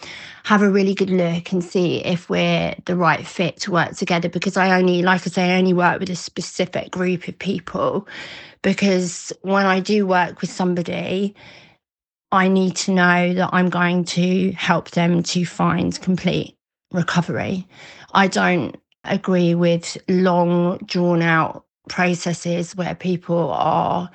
have 0.45 0.62
a 0.62 0.70
really 0.70 0.93
good 0.93 1.10
look 1.10 1.51
and 1.51 1.62
see 1.62 1.97
if 2.06 2.30
we're 2.30 2.74
the 2.86 2.95
right 2.95 3.28
fit 3.28 3.58
to 3.58 3.72
work 3.72 3.97
together 3.97 4.30
because 4.30 4.56
I 4.56 4.80
only, 4.80 5.01
like 5.01 5.28
I 5.28 5.30
say, 5.30 5.53
I 5.53 5.58
only 5.58 5.74
work 5.74 5.99
with 5.99 6.10
a 6.10 6.16
specific 6.16 6.91
group 6.91 7.28
of 7.28 7.38
people. 7.38 8.08
Because 8.62 9.34
when 9.41 9.66
I 9.66 9.82
do 9.82 10.08
work 10.08 10.39
with 10.39 10.49
somebody, 10.49 11.36
I 12.32 12.47
need 12.47 12.78
to 12.78 12.91
know 12.91 13.34
that 13.34 13.49
I'm 13.51 13.70
going 13.70 14.06
to 14.06 14.51
help 14.53 14.91
them 14.91 15.24
to 15.24 15.45
find 15.45 15.99
complete 16.01 16.56
recovery. 16.93 17.68
I 18.16 18.28
don't 18.28 18.78
agree 19.03 19.55
with 19.55 19.97
long, 20.07 20.78
drawn 20.86 21.22
out 21.22 21.66
processes 21.89 22.76
where 22.76 22.95
people 22.95 23.51
are 23.51 24.09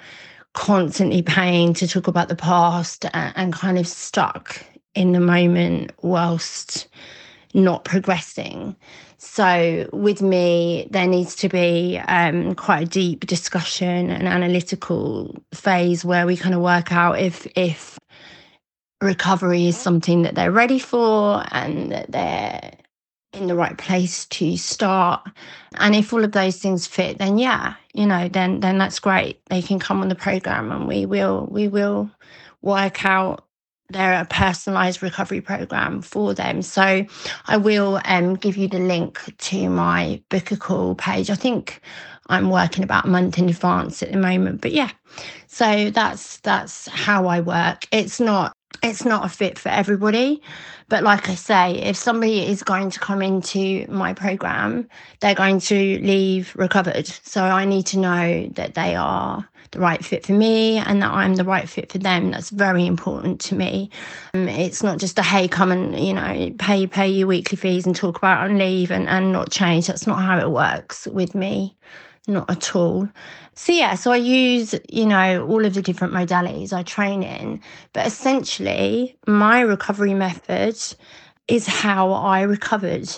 constantly 0.55 1.22
paying 1.22 1.74
to 1.74 1.86
talk 1.86 2.09
about 2.09 2.28
the 2.28 2.34
past 2.34 3.05
and, 3.12 3.32
and 3.36 3.53
kind 3.53 3.78
of 3.78 3.86
stuck 3.86 4.64
in 4.94 5.12
the 5.12 5.20
moment 5.20 5.92
whilst 6.03 6.88
not 7.53 7.84
progressing. 7.84 8.74
So, 9.18 9.88
with 9.92 10.22
me, 10.22 10.88
there 10.90 11.07
needs 11.07 11.36
to 11.36 11.48
be 11.51 12.01
um, 12.09 12.55
quite 12.55 12.82
a 12.82 12.90
deep 12.90 13.26
discussion 13.26 14.09
and 14.09 14.26
analytical 14.26 15.36
phase 15.53 16.07
where 16.07 16.26
we 16.26 16.38
kind 16.38 16.55
of 16.55 16.62
work 16.62 16.90
out 16.90 17.18
if 17.18 17.46
if 17.55 17.98
recovery 19.03 19.66
is 19.66 19.76
something 19.76 20.22
that 20.22 20.36
they're 20.36 20.51
ready 20.51 20.78
for 20.78 21.44
and 21.53 21.92
that 21.92 22.11
they're 22.11 22.72
in 23.33 23.47
the 23.47 23.55
right 23.55 23.78
place 23.78 24.26
to 24.26 24.57
start. 24.57 25.26
And 25.76 25.95
if 25.95 26.12
all 26.12 26.24
of 26.24 26.33
those 26.33 26.59
things 26.59 26.87
fit 26.87 27.18
then 27.18 27.39
yeah 27.39 27.74
you 27.95 28.07
know 28.07 28.28
then 28.28 28.61
then 28.61 28.78
that's 28.78 28.99
great. 28.99 29.41
They 29.47 29.62
can 29.62 29.78
come 29.78 30.01
on 30.03 30.09
the 30.09 30.14
program 30.14 30.70
and 30.72 30.87
we 30.89 31.07
will 31.07 31.47
we 31.51 31.68
will 31.68 32.11
work 32.62 33.05
out 33.05 33.47
their 33.89 34.24
personalized 34.26 35.03
recovery 35.03 35.41
program 35.41 36.01
for 36.03 36.33
them. 36.35 36.62
So 36.62 37.05
i 37.47 37.57
will 37.57 38.01
um, 38.05 38.35
give 38.35 38.57
you 38.57 38.68
the 38.68 38.78
link 38.78 39.20
to 39.39 39.68
my 39.68 40.22
book 40.28 40.51
a 40.53 40.57
call 40.57 40.95
page. 40.95 41.31
I 41.31 41.35
think 41.35 41.81
i'm 42.28 42.51
working 42.51 42.85
about 42.85 43.07
a 43.07 43.09
month 43.09 43.39
in 43.39 43.49
advance 43.49 44.03
at 44.05 44.12
the 44.12 44.18
moment 44.18 44.61
but 44.61 44.72
yeah. 44.72 44.91
So 45.47 45.91
that's 45.91 46.39
that's 46.39 46.89
how 46.89 47.26
i 47.26 47.41
work. 47.41 47.87
It's 47.93 48.20
not 48.20 48.53
it's 48.83 49.05
not 49.05 49.24
a 49.24 49.28
fit 49.28 49.59
for 49.59 49.68
everybody. 49.68 50.43
But 50.89 51.05
like 51.05 51.28
I 51.28 51.35
say, 51.37 51.74
if 51.76 51.97
somebody 51.97 52.47
is 52.47 52.62
going 52.62 52.91
to 52.91 52.99
come 52.99 53.22
into 53.22 53.87
my 53.89 54.12
program, 54.12 54.89
they're 55.20 55.35
going 55.35 55.61
to 55.61 55.99
leave 56.01 56.55
recovered. 56.57 57.07
So 57.07 57.45
I 57.45 57.64
need 57.64 57.87
to 57.87 57.99
know 57.99 58.49
that 58.55 58.74
they 58.74 58.97
are 58.97 59.49
the 59.70 59.78
right 59.78 60.05
fit 60.05 60.26
for 60.26 60.33
me 60.33 60.78
and 60.78 61.01
that 61.01 61.12
I'm 61.12 61.37
the 61.37 61.45
right 61.45 61.68
fit 61.68 61.93
for 61.93 61.99
them. 61.99 62.33
That's 62.33 62.51
very 62.51 62.87
important 62.87 63.41
to 63.43 63.55
me. 63.55 63.91
Um, 64.35 64.49
it's 64.49 64.83
not 64.83 64.99
just 64.99 65.18
a 65.18 65.22
hey, 65.22 65.47
come 65.47 65.70
and 65.70 65.99
you 65.99 66.12
know 66.12 66.53
pay 66.59 66.89
pay 66.89 67.09
your 67.09 67.28
weekly 67.28 67.57
fees 67.57 67.87
and 67.87 67.95
talk 67.95 68.18
about 68.18 68.49
and 68.49 68.59
leave 68.59 68.91
and, 68.91 69.09
and 69.09 69.33
not 69.33 69.51
change. 69.53 69.87
That's 69.87 70.09
not 70.09 70.20
how 70.20 70.39
it 70.39 70.51
works 70.51 71.07
with 71.07 71.37
me 71.37 71.76
not 72.29 72.51
at 72.51 72.75
all. 72.77 73.09
So 73.55 73.73
yeah, 73.73 73.95
so 73.95 74.12
I 74.12 74.16
use, 74.16 74.75
you 74.89 75.07
know, 75.07 75.47
all 75.47 75.64
of 75.64 75.75
the 75.75 75.83
different 75.83 76.14
modalities 76.14 76.73
I 76.73 76.83
train 76.83 77.23
in, 77.23 77.61
but 77.93 78.07
essentially 78.07 79.16
my 79.27 79.61
recovery 79.61 80.14
method 80.14 80.77
is 81.49 81.66
how 81.66 82.12
I 82.12 82.43
recovered 82.43 83.11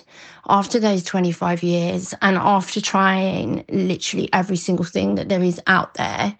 after 0.48 0.80
those 0.80 1.04
25 1.04 1.62
years 1.62 2.14
and 2.22 2.36
after 2.36 2.80
trying 2.80 3.64
literally 3.70 4.28
every 4.32 4.56
single 4.56 4.84
thing 4.84 5.16
that 5.16 5.28
there 5.28 5.42
is 5.42 5.60
out 5.66 5.94
there 5.94 6.36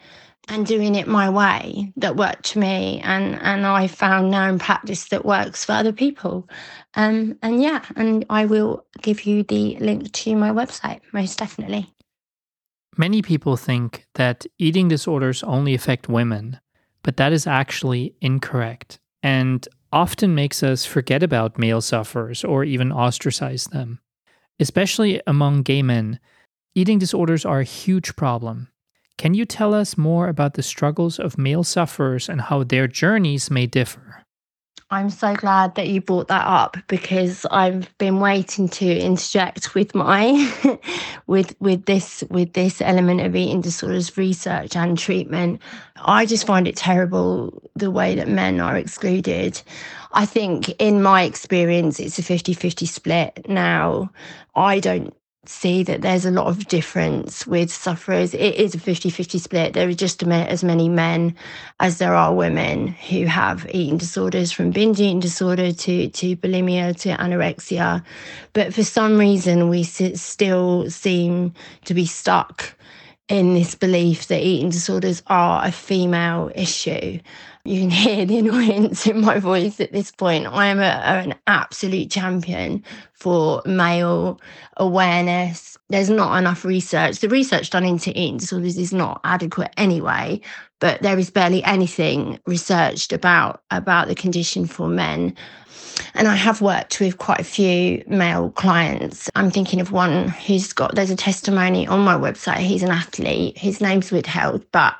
and 0.49 0.67
doing 0.67 0.95
it 0.95 1.07
my 1.07 1.31
way 1.31 1.93
that 1.97 2.17
worked 2.17 2.53
for 2.53 2.59
me 2.59 3.01
and 3.05 3.37
and 3.43 3.65
I 3.67 3.87
found 3.87 4.31
now 4.31 4.49
in 4.49 4.59
practice 4.59 5.09
that 5.11 5.25
works 5.25 5.65
for 5.65 5.73
other 5.73 5.93
people. 5.93 6.49
Um 6.95 7.39
and 7.43 7.63
yeah, 7.63 7.85
and 7.97 8.25
I 8.31 8.47
will 8.47 8.85
give 9.03 9.25
you 9.25 9.45
the 9.45 9.77
link 9.81 10.11
to 10.13 10.35
my 10.35 10.51
website 10.51 11.01
most 11.13 11.39
definitely. 11.39 11.93
Many 12.97 13.23
people 13.23 13.57
think 13.57 14.07
that 14.15 14.45
eating 14.59 14.89
disorders 14.89 15.43
only 15.43 15.75
affect 15.75 16.09
women, 16.09 16.61
but 17.03 17.17
that 17.17 17.33
is 17.33 17.47
actually 17.47 18.15
incorrect 18.21 18.99
and 19.23 19.67
often 19.93 20.35
makes 20.35 20.63
us 20.63 20.85
forget 20.85 21.23
about 21.23 21.59
male 21.59 21.81
sufferers 21.81 22.45
or 22.45 22.65
even 22.65 22.93
ostracize 22.93 23.65
them. 23.65 24.01
Especially 24.61 25.23
among 25.27 25.63
gay 25.63 25.83
men, 25.83 26.21
eating 26.75 26.99
disorders 26.99 27.45
are 27.45 27.61
a 27.61 27.65
huge 27.65 28.15
problem. 28.17 28.69
Can 29.19 29.35
you 29.35 29.45
tell 29.45 29.75
us 29.75 29.97
more 29.97 30.29
about 30.29 30.55
the 30.55 30.63
struggles 30.63 31.19
of 31.19 31.39
male 31.39 31.65
sufferers 31.65 32.29
and 32.29 32.41
how 32.43 32.65
their 32.65 32.89
journeys 32.89 33.51
may 33.51 33.67
differ? 33.67 34.22
I'm 34.93 35.09
so 35.09 35.35
glad 35.35 35.77
that 35.77 35.89
you 35.89 36.03
brought 36.03 36.29
that 36.29 36.47
up 36.47 36.77
because 36.87 37.47
I've 37.51 37.97
been 37.97 38.21
waiting 38.21 38.69
to 38.69 38.87
interject 38.87 39.75
with 39.75 39.95
my 39.95 40.79
with 41.27 41.57
with 41.61 41.87
this 41.87 42.23
with 42.29 42.53
this 42.53 42.83
element 42.83 43.23
of 43.23 43.35
eating 43.35 43.63
disorders 43.63 44.15
research 44.19 44.77
and 44.77 44.99
treatment. 44.99 45.63
I 45.97 46.27
just 46.27 46.47
find 46.47 46.69
it 46.69 46.77
terrible 46.77 47.71
the 47.75 47.91
way 47.91 48.15
that 48.17 48.29
men 48.29 48.61
are 48.61 48.77
excluded. 48.77 49.63
I 50.13 50.27
think 50.27 50.69
in 50.79 51.03
my 51.03 51.23
experience 51.23 51.99
it's 51.99 52.19
a 52.19 52.23
50-50 52.23 52.87
split 52.87 53.47
now. 53.49 54.11
I 54.55 54.79
don't 54.79 55.17
see 55.45 55.83
that 55.83 56.03
there's 56.03 56.25
a 56.25 56.31
lot 56.31 56.47
of 56.47 56.69
difference 56.69 57.49
with 57.49 57.73
sufferers. 57.73 58.33
It 58.33 58.55
is 58.55 58.77
a 58.77 58.79
50 58.79 59.11
50 59.11 59.39
split. 59.39 59.73
There 59.73 59.89
are 59.89 59.93
just 59.93 60.23
as 60.23 60.63
many 60.63 60.89
men 60.89 61.35
as 61.81 61.99
there 61.99 62.15
are 62.15 62.33
women 62.33 62.87
who 62.87 63.27
have 63.27 63.67
eating 63.73 63.99
disorders, 63.99 64.53
from 64.53 64.71
binge 64.71 65.01
eating 65.01 65.19
disorder 65.19 65.73
to, 65.73 66.09
to 66.09 66.37
bulimia 66.37 66.97
to 67.01 67.17
anorexia. 67.17 68.05
But 68.53 68.73
for 68.73 68.85
some 68.85 69.19
reason, 69.19 69.69
we 69.69 69.83
still 69.83 70.89
seem 70.89 71.55
to 71.87 71.95
be 71.95 72.07
stuck 72.07 72.77
in 73.29 73.55
this 73.55 73.75
belief 73.75 74.29
that 74.29 74.43
eating 74.43 74.71
disorders 74.71 75.25
are 75.27 75.67
a 75.67 75.73
female 75.73 76.53
issue. 76.55 77.19
You 77.65 77.81
can 77.81 77.91
hear 77.91 78.27
the 78.27 78.39
annoyance 78.39 79.07
in 79.07 79.21
my 79.21 79.39
voice 79.39 79.81
at 79.81 79.93
this 79.93 80.11
point. 80.11 80.47
I 80.47 80.67
am 80.67 80.81
a, 80.81 80.83
an 80.83 81.35
absolute 81.47 82.11
champion 82.11 82.83
for 83.15 83.63
male 83.65 84.41
awareness. 84.79 85.77
There's 85.89 86.11
not 86.11 86.37
enough 86.39 86.65
research. 86.65 87.21
The 87.21 87.29
research 87.29 87.71
done 87.71 87.85
into 87.85 88.11
eating 88.11 88.39
disorders 88.39 88.79
is 88.79 88.93
not 88.93 89.21
adequate 89.25 89.73
anyway, 89.77 90.41
but 90.81 91.03
there 91.03 91.19
is 91.19 91.31
barely 91.31 91.63
anything 91.65 92.41
researched 92.47 93.13
about 93.13 93.63
about 93.71 94.09
the 94.09 94.15
condition 94.15 94.67
for 94.67 94.89
men. 94.89 95.37
And 96.15 96.27
I 96.27 96.35
have 96.35 96.63
worked 96.63 96.99
with 97.01 97.19
quite 97.19 97.41
a 97.41 97.45
few 97.45 98.03
male 98.09 98.51
clients. 98.51 99.31
I'm 99.35 99.51
thinking 99.51 99.81
of 99.81 99.93
one 99.93 100.29
who's 100.29 100.73
got, 100.73 100.95
there's 100.95 101.11
a 101.11 101.17
testimony 101.17 101.87
on 101.87 102.01
my 102.01 102.15
website. 102.15 102.59
He's 102.59 102.83
an 102.83 102.91
athlete. 102.91 103.57
His 103.57 103.81
name's 103.81 104.11
withheld, 104.11 104.65
but 104.73 104.95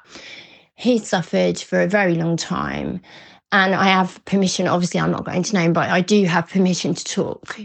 he 0.83 0.99
suffered 0.99 1.61
for 1.61 1.81
a 1.81 1.87
very 1.87 2.17
long 2.17 2.37
time. 2.37 3.01
And 3.53 3.73
I 3.73 3.85
have 3.85 4.23
permission, 4.25 4.67
obviously, 4.67 4.99
I'm 4.99 5.13
not 5.13 5.25
going 5.25 5.45
to 5.45 5.55
name, 5.55 5.73
but 5.73 5.89
I 5.89 6.01
do 6.01 6.25
have 6.25 6.49
permission 6.49 6.93
to 6.95 7.05
talk, 7.05 7.61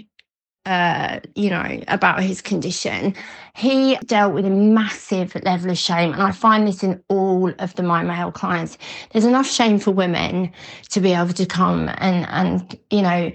uh, 0.67 1.19
you 1.33 1.49
know, 1.49 1.81
about 1.87 2.21
his 2.21 2.43
condition. 2.43 3.15
He 3.55 3.97
dealt 4.05 4.35
with 4.35 4.45
a 4.45 4.51
massive 4.51 5.33
level 5.43 5.71
of 5.71 5.79
shame. 5.79 6.13
And 6.13 6.21
I 6.21 6.31
find 6.31 6.67
this 6.67 6.83
in 6.83 7.01
all 7.09 7.51
of 7.57 7.73
the 7.73 7.81
my 7.81 8.03
male 8.03 8.31
clients. 8.31 8.77
There's 9.11 9.25
enough 9.25 9.47
shame 9.47 9.79
for 9.79 9.89
women 9.89 10.51
to 10.89 10.99
be 10.99 11.13
able 11.13 11.33
to 11.33 11.45
come 11.47 11.89
and, 11.97 12.27
and 12.29 12.79
you 12.91 13.01
know, 13.01 13.31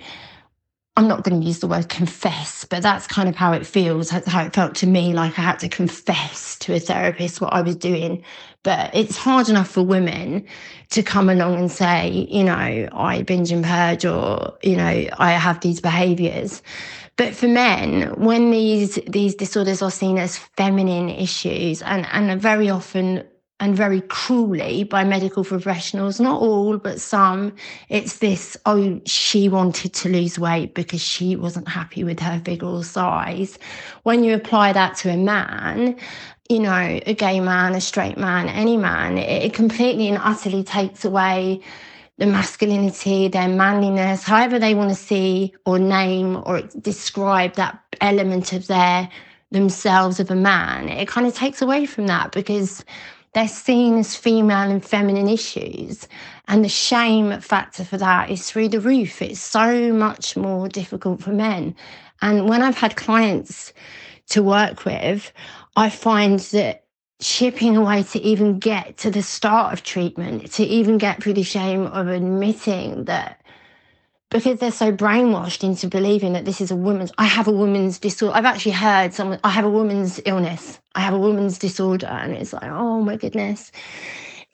I'm 0.95 1.09
not 1.09 1.24
going 1.24 1.40
to 1.40 1.47
use 1.47 1.61
the 1.61 1.66
word 1.66 1.88
confess, 1.88 2.66
but 2.66 2.82
that's 2.82 3.07
kind 3.07 3.26
of 3.26 3.34
how 3.34 3.53
it 3.53 3.66
feels. 3.66 4.11
How 4.11 4.45
it 4.45 4.53
felt 4.53 4.74
to 4.76 4.86
me. 4.86 5.14
Like 5.14 5.38
I 5.38 5.43
had 5.43 5.59
to 5.61 5.68
confess 5.68 6.59
to 6.59 6.74
a 6.74 6.80
therapist 6.80 7.40
what 7.40 7.55
I 7.55 7.62
was 7.62 7.76
doing. 7.76 8.22
But 8.62 8.95
it's 8.95 9.16
hard 9.16 9.49
enough 9.49 9.70
for 9.70 9.82
women 9.82 10.47
to 10.90 11.03
come 11.03 11.30
along 11.30 11.55
and 11.59 11.72
say, 11.72 12.11
you 12.30 12.45
know, 12.45 12.88
I 12.93 13.22
binge 13.22 13.51
and 13.51 13.64
purge 13.64 14.05
or, 14.05 14.59
you 14.62 14.76
know, 14.76 15.07
I 15.18 15.32
have 15.32 15.61
these 15.61 15.80
behaviors. 15.80 16.62
But 17.16 17.34
for 17.34 17.49
men, 17.49 18.14
when 18.16 18.51
these 18.51 18.97
these 19.07 19.34
disorders 19.34 19.80
are 19.80 19.90
seen 19.90 20.18
as 20.18 20.36
feminine 20.36 21.09
issues 21.09 21.80
and, 21.82 22.07
and 22.12 22.40
very 22.40 22.68
often 22.68 23.24
and 23.63 23.77
very 23.77 24.01
cruelly 24.01 24.83
by 24.83 25.05
medical 25.05 25.45
professionals, 25.45 26.19
not 26.19 26.41
all, 26.43 26.79
but 26.79 27.01
some, 27.01 27.55
it's 27.89 28.19
this, 28.19 28.57
oh, 28.67 29.01
she 29.07 29.49
wanted 29.49 29.95
to 29.95 30.09
lose 30.09 30.37
weight 30.37 30.75
because 30.75 31.01
she 31.01 31.37
wasn't 31.37 31.69
happy 31.69 32.03
with 32.03 32.19
her 32.19 32.43
figure 32.45 32.67
or 32.67 32.83
size. 32.83 33.61
When 34.03 34.25
you 34.25 34.35
apply 34.35 34.73
that 34.73 34.97
to 34.97 35.11
a 35.11 35.17
man, 35.17 35.97
you 36.49 36.59
know, 36.59 37.01
a 37.07 37.15
gay 37.15 37.39
man, 37.39 37.77
a 37.77 37.81
straight 37.81 38.19
man, 38.19 38.49
any 38.49 38.77
man, 38.77 39.17
it, 39.17 39.55
completely 39.55 40.09
and 40.09 40.19
utterly 40.19 40.65
takes 40.65 41.05
away 41.05 41.61
the 42.19 42.27
masculinity, 42.27 43.29
their 43.29 43.49
manliness, 43.49 44.25
however 44.25 44.59
they 44.59 44.75
want 44.75 44.91
to 44.91 44.97
see 44.97 45.55
or 45.67 45.79
name 45.79 46.43
or 46.47 46.63
describe 46.81 47.55
that 47.55 47.79
element 48.01 48.53
of 48.53 48.67
their 48.67 49.09
themselves 49.53 50.19
of 50.19 50.33
a 50.33 50.35
man. 50.35 50.89
It 50.89 51.07
kind 51.07 51.29
of 51.29 51.35
takes 51.37 51.63
away 51.63 51.87
from 51.87 52.09
that 52.09 52.33
because 52.33 52.85
they're 53.35 53.49
seen 53.49 53.99
as 53.99 54.14
female 54.14 54.70
and 54.70 54.85
feminine 54.85 55.28
issues. 55.28 56.07
And 56.49 56.64
the 56.64 56.68
shame 56.68 57.41
factor 57.41 57.85
for 57.85 57.97
that 57.97 58.30
is 58.30 58.51
through 58.51 58.68
the 58.68 58.80
roof. 58.80 59.22
It's 59.22 59.41
so 59.41 59.93
much 59.93 60.37
more 60.37 60.68
difficult 60.68 61.22
for 61.22 61.33
men. 61.33 61.74
And 62.20 62.49
when 62.49 62.62
I've 62.62 62.76
had 62.76 62.97
clients 62.97 63.72
to 64.30 64.43
work 64.43 64.85
with, 64.85 65.33
I 65.76 65.89
find 65.89 66.41
that 66.41 66.85
chipping 67.20 67.76
away 67.76 68.03
to 68.03 68.20
even 68.20 68.59
get 68.59 68.97
to 68.99 69.11
the 69.11 69.22
start 69.22 69.72
of 69.72 69.83
treatment, 69.83 70.53
to 70.53 70.64
even 70.64 70.99
get 70.99 71.22
through 71.22 71.35
the 71.35 71.43
shame 71.43 71.87
of 71.87 72.09
admitting 72.09 73.05
that 73.05 73.41
because 74.33 74.59
they're 74.59 74.72
so 74.72 74.91
brainwashed 74.91 75.62
into 75.62 75.87
believing 75.89 76.33
that 76.33 76.45
this 76.45 76.61
is 76.61 76.70
a 76.70 76.76
woman's 76.76 77.12
i 77.18 77.24
have 77.24 77.47
a 77.47 77.53
woman's 77.53 77.99
disorder. 77.99 78.35
I've 78.35 78.47
actually 78.47 78.72
heard 78.72 79.12
someone 79.14 79.39
i 79.45 79.51
have 79.51 79.64
a 79.64 79.70
woman's 79.70 80.20
illness. 80.24 80.80
I 80.95 81.01
have 81.01 81.14
a 81.14 81.18
woman's 81.18 81.59
disorder. 81.59 82.07
And 82.07 82.33
it's 82.33 82.53
like 82.53 82.64
oh 82.64 83.03
my 83.03 83.16
goodness. 83.16 83.70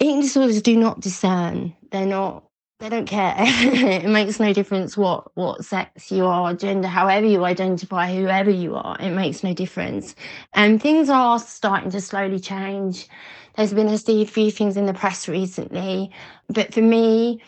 Eating 0.01 0.21
disorders 0.21 0.61
do 0.63 0.77
not 0.77 1.01
discern. 1.01 1.75
They're 1.91 2.07
not 2.07 2.45
they 2.81 2.89
don't 2.89 3.07
care. 3.07 3.35
It 3.39 4.09
makes 4.09 4.39
no 4.41 4.53
difference 4.53 4.97
what 4.97 5.31
what 5.37 5.65
sex 5.65 6.11
you 6.11 6.27
are 6.27 6.55
gender 6.55 6.89
however 6.89 7.27
you 7.27 7.45
identify 7.45 8.13
whoever 8.15 8.51
you 8.51 8.75
are. 8.75 8.97
It 9.01 9.11
makes 9.11 9.45
no 9.45 9.55
difference. 9.55 10.15
And 10.55 10.83
things 10.83 11.09
are 11.09 11.39
starting 11.39 11.91
to 11.93 12.01
slowly 12.01 12.41
change. 12.41 13.09
There's 13.57 13.73
been 13.73 13.89
a 13.89 13.99
few 13.99 14.51
things 14.51 14.77
in 14.77 14.87
the 14.87 14.95
press 14.95 15.29
recently. 15.29 16.13
But 16.49 16.75
for 16.75 16.83
me 16.83 17.43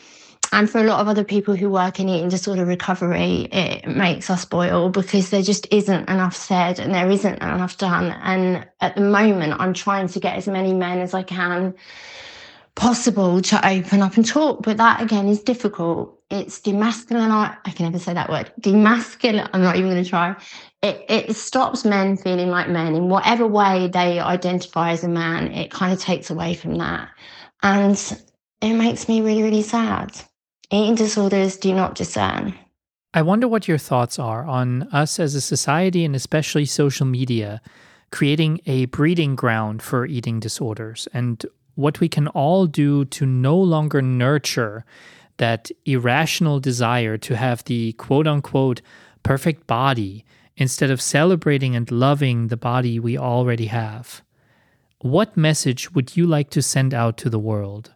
and 0.53 0.69
for 0.69 0.79
a 0.79 0.85
lot 0.85 1.01
of 1.01 1.09
other 1.09 1.25
people 1.25 1.55
who 1.55 1.71
work 1.71 2.01
in 2.01 2.09
eating 2.09 2.29
disorder 2.29 2.65
recovery, 2.65 3.49
it 3.53 3.87
makes 3.87 4.31
us 4.31 4.45
boil 4.45 4.89
because 4.89 5.31
there 5.31 5.43
just 5.43 5.67
isn't 5.71 6.09
enough 6.09 6.35
said 6.35 6.81
and 6.81 6.93
there 6.95 7.11
isn't 7.11 7.41
enough 7.41 7.79
done. 7.79 8.11
And 8.23 8.67
at 8.81 8.97
the 8.97 9.01
moment, 9.01 9.61
I'm 9.61 9.75
trying 9.75 10.09
to 10.09 10.21
get 10.21 10.37
as 10.37 10.49
many 10.49 10.73
men 10.73 10.99
as 10.99 11.15
I 11.15 11.23
can 11.23 11.75
possible 12.75 13.43
to 13.43 13.69
open 13.69 14.03
up 14.03 14.17
and 14.17 14.27
talk. 14.27 14.63
But 14.63 14.79
that 14.79 15.01
again 15.03 15.29
is 15.29 15.43
difficult. 15.43 16.19
It's 16.31 16.61
demasculine. 16.61 17.31
I 17.65 17.71
can 17.71 17.87
never 17.87 17.99
say 17.99 18.15
that 18.15 18.31
word. 18.31 18.53
Demasculine. 18.61 19.49
I'm 19.53 19.63
not 19.63 19.77
even 19.77 19.91
going 19.91 20.03
to 20.03 20.09
try. 20.09 20.37
It, 20.83 21.05
it 21.09 21.37
stops 21.37 21.85
men 21.85 22.17
feeling 22.17 22.49
like 22.49 22.69
men 22.69 22.95
in 22.95 23.09
whatever 23.09 23.47
way 23.47 23.89
they 23.89 24.19
identify 24.19 24.93
as 24.93 25.05
a 25.05 25.09
man. 25.09 25.53
It 25.53 25.71
kind 25.71 25.93
of 25.93 26.01
takes 26.01 26.31
away 26.31 26.55
from 26.55 26.79
that. 26.79 27.11
And 27.63 27.97
it 28.63 28.75
makes 28.75 29.09
me 29.09 29.21
really, 29.21 29.43
really 29.43 29.63
sad. 29.63 30.17
Eating 30.73 30.95
disorders 30.95 31.57
do 31.57 31.75
not 31.75 31.97
discern. 31.97 32.55
I 33.13 33.23
wonder 33.23 33.49
what 33.49 33.67
your 33.67 33.79
thoughts 33.79 34.21
are 34.21 34.47
on 34.47 34.85
us 34.93 35.19
as 35.19 35.35
a 35.35 35.41
society 35.41 36.05
and 36.05 36.15
especially 36.15 36.65
social 36.65 37.07
media 37.07 37.61
creating 38.13 38.61
a 38.67 38.85
breeding 38.87 39.35
ground 39.35 39.83
for 39.83 40.07
eating 40.07 40.39
disorders 40.39 41.09
and 41.13 41.45
what 41.75 41.99
we 41.99 42.09
can 42.09 42.29
all 42.29 42.67
do 42.67 43.05
to 43.07 43.27
no 43.27 43.57
longer 43.57 44.01
nurture 44.01 44.85
that 45.39 45.73
irrational 45.87 46.61
desire 46.61 47.19
to 47.19 47.37
have 47.37 47.65
the 47.65 47.93
quote 47.95 48.29
unquote 48.29 48.81
perfect 49.25 49.67
body 49.67 50.25
instead 50.57 50.91
of 50.91 51.01
celebrating 51.01 51.75
and 51.75 51.91
loving 51.91 52.47
the 52.47 52.57
body 52.57 53.01
we 53.01 53.19
already 53.19 53.67
have. 53.67 54.23
What 55.01 55.37
message 55.37 55.93
would 55.95 56.17
you 56.17 56.27
like 56.27 56.51
to 56.51 56.63
send 56.63 56.95
out 56.95 57.17
to 57.19 57.31
the 57.31 57.39
world? 57.39 57.95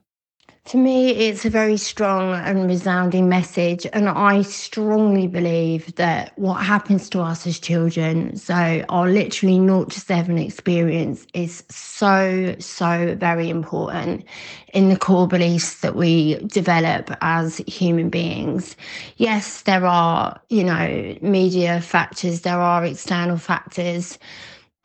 To 0.69 0.79
me, 0.79 1.11
it's 1.11 1.45
a 1.45 1.51
very 1.51 1.77
strong 1.77 2.33
and 2.33 2.67
resounding 2.67 3.29
message. 3.29 3.87
And 3.93 4.09
I 4.09 4.41
strongly 4.41 5.27
believe 5.27 5.95
that 5.97 6.33
what 6.39 6.65
happens 6.65 7.11
to 7.11 7.21
us 7.21 7.47
as 7.47 7.59
children, 7.59 8.35
so 8.39 8.83
our 8.89 9.07
literally 9.07 9.59
naught 9.59 9.91
to 9.91 10.01
seven 10.01 10.39
experience, 10.39 11.27
is 11.35 11.65
so, 11.69 12.57
so 12.61 13.15
very 13.21 13.51
important 13.51 14.25
in 14.73 14.89
the 14.89 14.97
core 14.97 15.29
beliefs 15.29 15.81
that 15.81 15.97
we 15.97 16.37
develop 16.47 17.15
as 17.21 17.59
human 17.67 18.09
beings. 18.09 18.75
Yes, 19.19 19.63
there 19.63 19.85
are, 19.85 20.41
you 20.49 20.65
know, 20.65 21.15
media 21.21 21.83
factors, 21.83 22.41
there 22.41 22.61
are 22.61 22.87
external 22.87 23.37
factors 23.37 24.19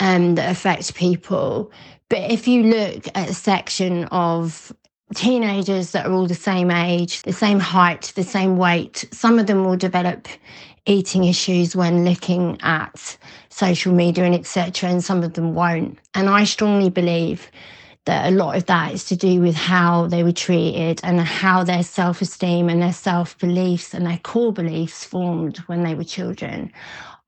um, 0.01 0.35
that 0.35 0.51
affect 0.51 0.95
people. 0.95 1.71
But 2.09 2.29
if 2.29 2.49
you 2.49 2.63
look 2.63 3.07
at 3.15 3.29
a 3.29 3.33
section 3.33 4.03
of 4.05 4.73
teenagers 5.15 5.91
that 5.91 6.05
are 6.05 6.11
all 6.13 6.27
the 6.27 6.35
same 6.35 6.71
age, 6.71 7.21
the 7.23 7.33
same 7.33 7.59
height, 7.59 8.13
the 8.15 8.23
same 8.23 8.57
weight. 8.57 9.07
Some 9.11 9.39
of 9.39 9.47
them 9.47 9.65
will 9.65 9.77
develop 9.77 10.27
eating 10.85 11.23
issues 11.23 11.75
when 11.75 12.05
looking 12.05 12.57
at 12.61 13.17
social 13.49 13.93
media 13.93 14.23
and 14.23 14.35
etc. 14.35 14.89
and 14.89 15.03
some 15.03 15.23
of 15.23 15.33
them 15.33 15.53
won't. 15.53 15.99
And 16.13 16.29
I 16.29 16.43
strongly 16.43 16.89
believe 16.89 17.49
that 18.05 18.31
a 18.31 18.35
lot 18.35 18.55
of 18.55 18.65
that 18.65 18.93
is 18.93 19.05
to 19.05 19.15
do 19.15 19.41
with 19.41 19.55
how 19.55 20.07
they 20.07 20.23
were 20.23 20.31
treated 20.31 20.99
and 21.03 21.19
how 21.19 21.63
their 21.63 21.83
self-esteem 21.83 22.69
and 22.69 22.81
their 22.81 22.93
self-beliefs 22.93 23.93
and 23.93 24.05
their 24.05 24.17
core 24.19 24.53
beliefs 24.53 25.03
formed 25.03 25.57
when 25.67 25.83
they 25.83 25.93
were 25.93 26.03
children. 26.03 26.71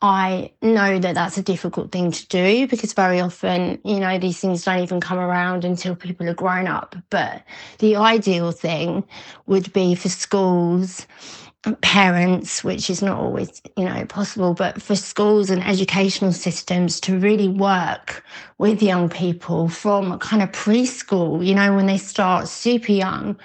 I 0.02 0.52
know 0.64 0.98
that 0.98 1.14
that's 1.16 1.38
a 1.38 1.44
difficult 1.44 1.92
thing 1.92 2.12
to 2.12 2.28
do 2.28 2.68
because 2.68 2.94
very 2.94 3.20
often, 3.20 3.80
you 3.86 4.00
know, 4.00 4.18
these 4.18 4.40
things 4.40 4.64
don't 4.66 4.80
even 4.82 5.00
come 5.00 5.20
around 5.20 5.64
until 5.64 5.96
people 5.96 6.28
are 6.28 6.34
grown 6.34 6.68
up. 6.68 6.96
But 7.12 7.44
the 7.80 7.98
ideal 7.98 8.52
thing 8.52 9.04
would 9.46 9.72
be 9.74 9.94
for 9.94 10.10
schools, 10.10 11.06
parents, 11.82 12.64
which 12.64 12.90
is 12.90 13.04
not 13.04 13.20
always, 13.20 13.62
you 13.78 13.86
know, 13.86 14.04
possible, 14.06 14.56
but 14.56 14.82
for 14.82 14.96
schools 14.96 15.52
and 15.52 15.64
educational 15.64 16.34
systems 16.34 17.00
to 17.02 17.20
really 17.20 17.48
work 17.48 18.24
with 18.58 18.82
young 18.82 19.08
people 19.08 19.70
from 19.70 20.18
kind 20.18 20.42
of 20.42 20.52
preschool, 20.52 21.46
you 21.46 21.54
know, 21.54 21.76
when 21.76 21.86
they 21.86 22.00
start 22.00 22.48
super 22.48 22.92
young 22.92 23.38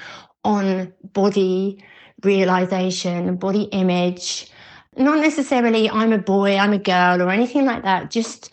on 0.45 0.93
body 1.13 1.85
realization, 2.23 3.37
body 3.37 3.65
image 3.65 4.51
not 4.97 5.19
necessarily 5.19 5.91
I'm 5.91 6.13
a 6.13 6.19
boy, 6.19 6.57
I'm 6.57 6.73
a 6.73 6.79
girl, 6.79 7.23
or 7.23 7.31
anything 7.31 7.65
like 7.65 7.83
that. 7.83 8.11
Just 8.11 8.51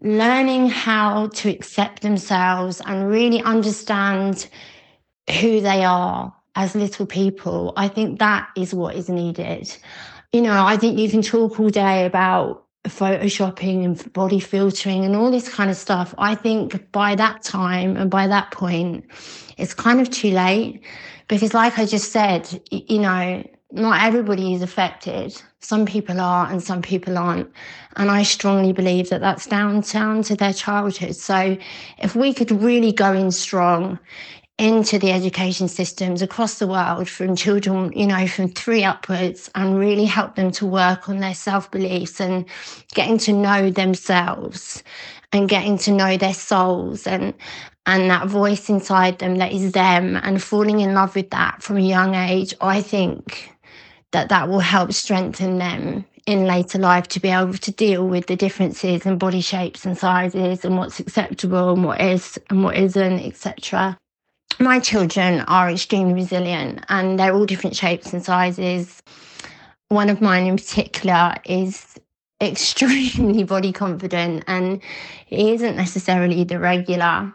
learning 0.00 0.68
how 0.68 1.28
to 1.28 1.50
accept 1.50 2.02
themselves 2.02 2.80
and 2.86 3.08
really 3.08 3.42
understand 3.42 4.48
who 5.40 5.60
they 5.60 5.84
are 5.84 6.34
as 6.54 6.74
little 6.74 7.06
people. 7.06 7.72
I 7.76 7.88
think 7.88 8.18
that 8.18 8.48
is 8.56 8.74
what 8.74 8.96
is 8.96 9.08
needed. 9.08 9.74
You 10.32 10.42
know, 10.42 10.64
I 10.64 10.76
think 10.76 10.98
you 10.98 11.08
can 11.08 11.22
talk 11.22 11.58
all 11.58 11.70
day 11.70 12.04
about 12.04 12.64
photoshopping 12.84 13.84
and 13.84 14.12
body 14.12 14.40
filtering 14.40 15.04
and 15.04 15.16
all 15.16 15.30
this 15.30 15.48
kind 15.48 15.70
of 15.70 15.76
stuff. 15.76 16.14
I 16.18 16.34
think 16.34 16.90
by 16.92 17.14
that 17.16 17.42
time 17.42 17.96
and 17.96 18.10
by 18.10 18.26
that 18.26 18.50
point, 18.50 19.04
it's 19.56 19.74
kind 19.74 20.00
of 20.00 20.10
too 20.10 20.30
late 20.30 20.82
because, 21.28 21.54
like 21.54 21.78
I 21.78 21.86
just 21.86 22.12
said, 22.12 22.60
you 22.70 22.98
know, 22.98 23.44
not 23.72 24.02
everybody 24.02 24.54
is 24.54 24.62
affected. 24.62 25.40
Some 25.60 25.86
people 25.86 26.20
are 26.20 26.50
and 26.50 26.62
some 26.62 26.82
people 26.82 27.18
aren't. 27.18 27.50
And 27.96 28.10
I 28.10 28.22
strongly 28.22 28.72
believe 28.72 29.10
that 29.10 29.20
that's 29.20 29.46
down, 29.46 29.80
down 29.80 30.22
to 30.24 30.36
their 30.36 30.52
childhood. 30.52 31.16
So 31.16 31.56
if 31.98 32.14
we 32.14 32.32
could 32.32 32.50
really 32.50 32.92
go 32.92 33.12
in 33.12 33.32
strong 33.32 33.98
into 34.58 34.98
the 34.98 35.12
education 35.12 35.68
systems 35.68 36.20
across 36.20 36.58
the 36.58 36.66
world 36.66 37.08
from 37.08 37.36
children, 37.36 37.92
you 37.94 38.06
know, 38.06 38.26
from 38.26 38.48
three 38.48 38.82
upwards 38.84 39.48
and 39.54 39.78
really 39.78 40.04
help 40.04 40.34
them 40.34 40.50
to 40.50 40.66
work 40.66 41.08
on 41.08 41.18
their 41.18 41.34
self 41.34 41.70
beliefs 41.70 42.20
and 42.20 42.44
getting 42.94 43.18
to 43.18 43.32
know 43.32 43.70
themselves 43.70 44.82
and 45.32 45.48
getting 45.48 45.78
to 45.78 45.92
know 45.92 46.16
their 46.16 46.34
souls 46.34 47.06
and 47.06 47.34
and 47.86 48.10
that 48.10 48.26
voice 48.26 48.68
inside 48.68 49.18
them 49.18 49.36
that 49.36 49.52
is 49.52 49.72
them 49.72 50.16
and 50.16 50.42
falling 50.42 50.80
in 50.80 50.92
love 50.92 51.14
with 51.14 51.30
that 51.30 51.62
from 51.62 51.78
a 51.78 51.80
young 51.80 52.14
age, 52.14 52.52
I 52.60 52.82
think 52.82 53.50
that 54.12 54.28
that 54.28 54.48
will 54.48 54.60
help 54.60 54.92
strengthen 54.92 55.58
them 55.58 56.04
in 56.26 56.44
later 56.44 56.78
life 56.78 57.08
to 57.08 57.20
be 57.20 57.30
able 57.30 57.54
to 57.54 57.72
deal 57.72 58.06
with 58.06 58.26
the 58.26 58.36
differences 58.36 59.06
in 59.06 59.16
body 59.16 59.40
shapes 59.40 59.86
and 59.86 59.96
sizes 59.96 60.64
and 60.64 60.76
what's 60.76 61.00
acceptable 61.00 61.72
and 61.72 61.84
what 61.84 62.00
is 62.00 62.38
and 62.50 62.62
what 62.62 62.76
isn't, 62.76 63.20
etc. 63.20 63.96
My 64.60 64.80
children 64.80 65.40
are 65.42 65.70
extremely 65.70 66.14
resilient 66.14 66.84
and 66.88 67.18
they're 67.18 67.32
all 67.32 67.46
different 67.46 67.76
shapes 67.76 68.12
and 68.12 68.22
sizes. 68.22 69.02
One 69.88 70.10
of 70.10 70.20
mine 70.20 70.46
in 70.46 70.56
particular 70.56 71.34
is 71.46 71.98
extremely 72.42 73.44
body 73.44 73.72
confident 73.72 74.44
and 74.46 74.80
he 75.26 75.52
isn't 75.52 75.76
necessarily 75.76 76.44
the 76.44 76.58
regular 76.58 77.32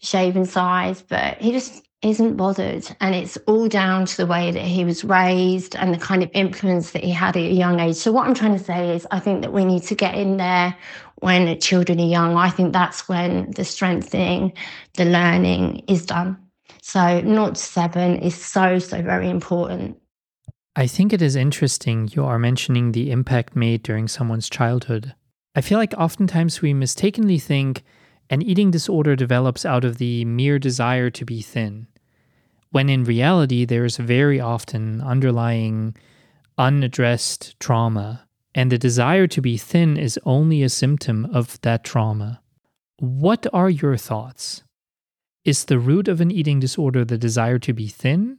shape 0.00 0.34
and 0.34 0.48
size, 0.48 1.02
but 1.02 1.36
he 1.38 1.52
just 1.52 1.82
isn't 2.02 2.36
bothered. 2.36 2.88
And 3.00 3.14
it's 3.14 3.36
all 3.46 3.68
down 3.68 4.06
to 4.06 4.16
the 4.16 4.26
way 4.26 4.50
that 4.50 4.62
he 4.62 4.84
was 4.84 5.04
raised 5.04 5.76
and 5.76 5.92
the 5.92 5.98
kind 5.98 6.22
of 6.22 6.30
influence 6.32 6.92
that 6.92 7.04
he 7.04 7.10
had 7.10 7.36
at 7.36 7.42
a 7.42 7.52
young 7.52 7.80
age. 7.80 7.96
So, 7.96 8.12
what 8.12 8.26
I'm 8.26 8.34
trying 8.34 8.56
to 8.56 8.64
say 8.64 8.94
is, 8.94 9.06
I 9.10 9.20
think 9.20 9.42
that 9.42 9.52
we 9.52 9.64
need 9.64 9.82
to 9.84 9.94
get 9.94 10.14
in 10.14 10.38
there 10.38 10.76
when 11.16 11.58
children 11.60 12.00
are 12.00 12.06
young. 12.06 12.36
I 12.36 12.50
think 12.50 12.72
that's 12.72 13.08
when 13.08 13.50
the 13.50 13.64
strengthening, 13.64 14.52
the 14.94 15.04
learning 15.04 15.84
is 15.88 16.06
done. 16.06 16.38
So, 16.82 17.20
not 17.20 17.58
seven 17.58 18.16
is 18.16 18.34
so, 18.34 18.78
so 18.78 19.02
very 19.02 19.28
important. 19.28 19.98
I 20.76 20.86
think 20.86 21.12
it 21.12 21.20
is 21.20 21.36
interesting 21.36 22.08
you 22.12 22.24
are 22.24 22.38
mentioning 22.38 22.92
the 22.92 23.10
impact 23.10 23.56
made 23.56 23.82
during 23.82 24.08
someone's 24.08 24.48
childhood. 24.48 25.14
I 25.54 25.60
feel 25.60 25.78
like 25.78 25.92
oftentimes 25.94 26.62
we 26.62 26.72
mistakenly 26.72 27.38
think 27.38 27.82
an 28.30 28.40
eating 28.40 28.70
disorder 28.70 29.14
develops 29.14 29.66
out 29.66 29.84
of 29.84 29.98
the 29.98 30.24
mere 30.24 30.58
desire 30.58 31.10
to 31.10 31.24
be 31.26 31.42
thin 31.42 31.86
when 32.70 32.88
in 32.88 33.04
reality, 33.04 33.64
there's 33.64 33.96
very 33.96 34.40
often 34.40 35.00
underlying 35.00 35.96
unaddressed 36.56 37.58
trauma, 37.58 38.26
and 38.54 38.70
the 38.70 38.78
desire 38.78 39.26
to 39.26 39.40
be 39.40 39.56
thin 39.56 39.96
is 39.96 40.18
only 40.24 40.62
a 40.62 40.68
symptom 40.68 41.24
of 41.32 41.60
that 41.62 41.84
trauma. 41.84 42.40
What 42.98 43.46
are 43.52 43.70
your 43.70 43.96
thoughts? 43.96 44.62
Is 45.44 45.64
the 45.64 45.78
root 45.78 46.06
of 46.06 46.20
an 46.20 46.30
eating 46.30 46.60
disorder 46.60 47.04
the 47.04 47.18
desire 47.18 47.58
to 47.60 47.72
be 47.72 47.88
thin? 47.88 48.38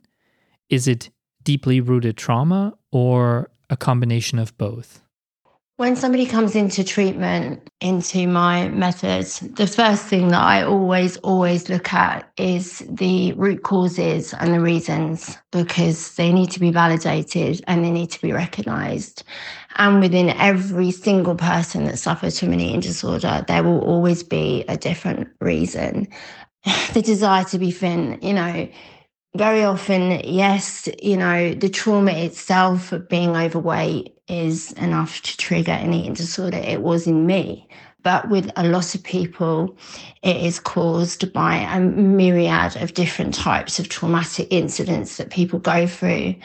Is 0.70 0.88
it 0.88 1.10
deeply 1.44 1.82
rooted 1.82 2.16
trauma 2.16 2.78
or 2.92 3.50
a 3.70 3.76
combination 3.76 4.40
of 4.40 4.58
both? 4.58 5.02
When 5.82 5.96
somebody 5.96 6.28
comes 6.28 6.56
into 6.56 6.84
treatment, 6.84 7.68
into 7.80 8.28
my 8.28 8.70
methods, 8.70 9.40
the 9.40 9.66
first 9.66 10.06
thing 10.06 10.28
that 10.28 10.40
I 10.40 10.62
always, 10.62 11.18
always 11.18 11.70
look 11.70 11.92
at 11.92 12.32
is 12.38 12.86
the 12.88 13.34
root 13.34 13.64
causes 13.64 14.32
and 14.36 14.54
the 14.54 14.60
reasons 14.60 15.40
because 15.52 16.14
they 16.18 16.32
need 16.32 16.52
to 16.52 16.60
be 16.60 16.70
validated 16.70 17.64
and 17.66 17.84
they 17.84 17.90
need 17.90 18.12
to 18.12 18.22
be 18.22 18.32
recognized. 18.32 19.24
And 19.78 20.02
within 20.02 20.30
every 20.30 20.92
single 20.92 21.34
person 21.34 21.86
that 21.86 21.98
suffers 21.98 22.40
from 22.40 22.54
an 22.54 22.60
eating 22.60 22.82
disorder, 22.82 23.44
there 23.48 23.64
will 23.64 23.82
always 23.82 24.22
be 24.22 24.64
a 24.68 24.78
different 24.78 25.30
reason. 25.40 26.08
The 26.94 27.02
desire 27.02 27.44
to 27.46 27.58
be 27.58 27.72
thin, 27.72 28.20
you 28.22 28.34
know, 28.34 28.70
very 29.36 29.64
often, 29.64 30.20
yes, 30.26 30.90
you 31.02 31.16
know, 31.16 31.54
the 31.54 31.70
trauma 31.70 32.12
itself 32.12 32.92
of 32.92 33.08
being 33.08 33.36
overweight 33.36 34.18
is 34.28 34.74
enough 34.74 35.22
to 35.22 35.38
trigger 35.38 35.72
an 35.72 35.94
eating 35.94 36.14
disorder. 36.14 36.58
It 36.58 36.82
was 36.82 37.08
in 37.08 37.26
me. 37.26 37.68
But 38.04 38.30
with 38.30 38.52
a 38.56 38.68
lot 38.68 38.96
of 38.96 39.04
people, 39.04 39.78
it 40.24 40.36
is 40.36 40.60
caused 40.60 41.32
by 41.34 41.58
a 41.58 41.80
myriad 41.80 42.76
of 42.78 42.94
different 42.94 43.34
types 43.34 43.80
of 43.80 43.90
traumatic 43.90 44.48
incidents 44.50 45.18
that 45.18 45.30
people 45.30 45.60
go 45.60 45.86
through. 45.86 46.36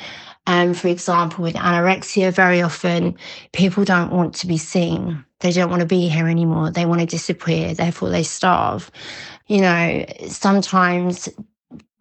Um, 0.46 0.74
for 0.74 0.88
example, 0.88 1.42
with 1.42 1.54
anorexia, 1.54 2.32
very 2.32 2.62
often 2.62 3.16
people 3.52 3.84
don't 3.84 4.12
want 4.12 4.34
to 4.36 4.46
be 4.46 4.58
seen. 4.58 5.24
They 5.40 5.50
don't 5.50 5.70
want 5.70 5.80
to 5.80 5.86
be 5.86 6.08
here 6.08 6.28
anymore. 6.28 6.70
They 6.70 6.86
want 6.86 7.00
to 7.00 7.06
disappear. 7.06 7.74
Therefore, 7.74 8.10
they 8.10 8.22
starve. 8.22 8.90
You 9.48 9.62
know, 9.62 10.06
sometimes 10.28 11.28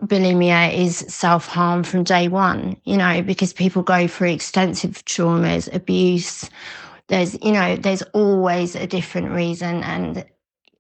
bulimia 0.08 0.74
is 0.74 0.98
self 0.98 1.48
harm 1.48 1.84
from 1.84 2.04
day 2.04 2.28
one, 2.28 2.78
you 2.86 2.98
know, 2.98 3.22
because 3.22 3.54
people 3.54 3.84
go 3.84 4.08
through 4.08 4.32
extensive 4.32 5.04
traumas, 5.06 5.74
abuse. 5.74 6.50
There's, 7.08 7.36
you 7.44 7.52
know, 7.52 7.76
there's 7.76 8.02
always 8.14 8.76
a 8.76 8.88
different 8.88 9.32
reason, 9.32 9.84
and 9.84 10.26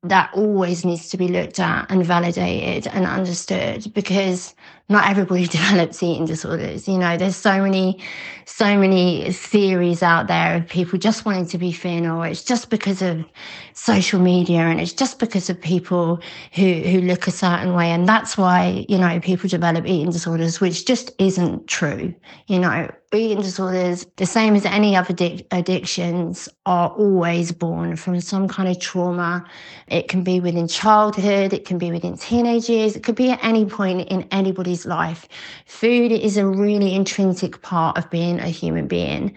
that 0.04 0.32
always 0.34 0.86
needs 0.86 1.10
to 1.10 1.18
be 1.18 1.28
looked 1.28 1.60
at 1.60 1.90
and 1.90 2.06
validated 2.06 2.88
and 2.88 3.06
understood 3.06 3.92
because 3.94 4.56
not 4.90 5.10
everybody 5.10 5.48
develops 5.48 6.04
eating 6.04 6.26
disorders. 6.26 6.88
You 6.88 6.98
know, 6.98 7.18
there's 7.18 7.36
so 7.36 7.62
many, 7.62 8.02
so 8.46 8.78
many 8.78 9.32
theories 9.32 10.04
out 10.04 10.28
there 10.28 10.58
of 10.58 10.68
people 10.68 11.00
just 11.00 11.26
wanting 11.26 11.48
to 11.48 11.58
be 11.58 11.72
thin, 11.72 12.06
or 12.06 12.28
it's 12.28 12.44
just 12.44 12.70
because 12.70 13.02
of 13.02 13.26
social 13.74 14.20
media, 14.20 14.60
and 14.60 14.80
it's 14.80 14.94
just 14.94 15.20
because 15.20 15.50
of 15.50 15.60
people 15.60 16.20
who 16.54 16.74
who 16.82 17.02
look 17.02 17.28
a 17.28 17.32
certain 17.32 17.74
way, 17.74 17.92
and 17.92 18.08
that's 18.08 18.38
why 18.38 18.86
you 18.88 18.98
know 18.98 19.20
people 19.20 19.50
develop 19.50 19.86
eating 19.86 20.12
disorders, 20.12 20.62
which 20.62 20.86
just 20.86 21.12
isn't 21.20 21.68
true. 21.68 22.14
You 22.48 22.60
know, 22.60 22.90
eating 23.14 23.42
disorders, 23.42 24.06
the 24.18 24.26
same 24.26 24.56
as 24.56 24.66
any 24.66 24.96
other 24.96 25.14
addic- 25.14 25.46
addictions, 25.52 26.50
are 26.66 26.90
always 26.90 27.52
born 27.52 27.96
from 27.96 28.20
some 28.22 28.48
kind 28.48 28.70
of 28.70 28.80
trauma. 28.80 29.46
It 29.88 30.08
can 30.08 30.24
be 30.24 30.40
within 30.40 30.68
childhood, 30.68 31.54
it 31.54 31.66
can 31.66 31.78
be 31.78 31.92
within 31.92 32.18
teenage 32.18 32.70
years, 32.70 32.96
it 32.96 33.04
could 33.04 33.16
be 33.16 33.32
at 33.32 33.44
any 33.44 33.66
point 33.66 34.08
in 34.10 34.28
anybody's 34.32 34.75
life. 34.84 35.28
Food 35.68 36.12
is 36.12 36.38
a 36.38 36.48
really 36.48 36.96
intrinsic 36.96 37.62
part 37.62 37.96
of 38.00 38.10
being 38.10 38.40
a 38.40 38.50
human 38.50 38.88
being, 38.88 39.36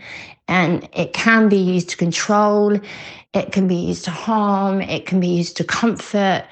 and 0.48 0.88
it 0.94 1.12
can 1.12 1.50
be 1.50 1.58
used 1.58 1.90
to 1.90 1.98
control, 1.98 2.80
it 3.34 3.52
can 3.52 3.68
be 3.68 3.76
used 3.76 4.06
to 4.06 4.10
harm, 4.10 4.80
it 4.80 5.04
can 5.04 5.20
be 5.20 5.28
used 5.28 5.58
to 5.58 5.64
comfort. 5.64 6.44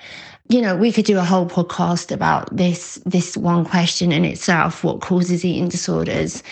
You 0.49 0.61
know 0.61 0.77
we 0.77 0.93
could 0.93 1.07
do 1.07 1.19
a 1.19 1.25
whole 1.25 1.47
podcast 1.47 2.13
about 2.13 2.55
this 2.55 3.01
this 3.07 3.37
one 3.37 3.65
question 3.65 4.13
in 4.13 4.25
itself 4.25 4.85
what 4.85 5.01
causes 5.01 5.45
eating 5.45 5.69
disorders. 5.69 6.43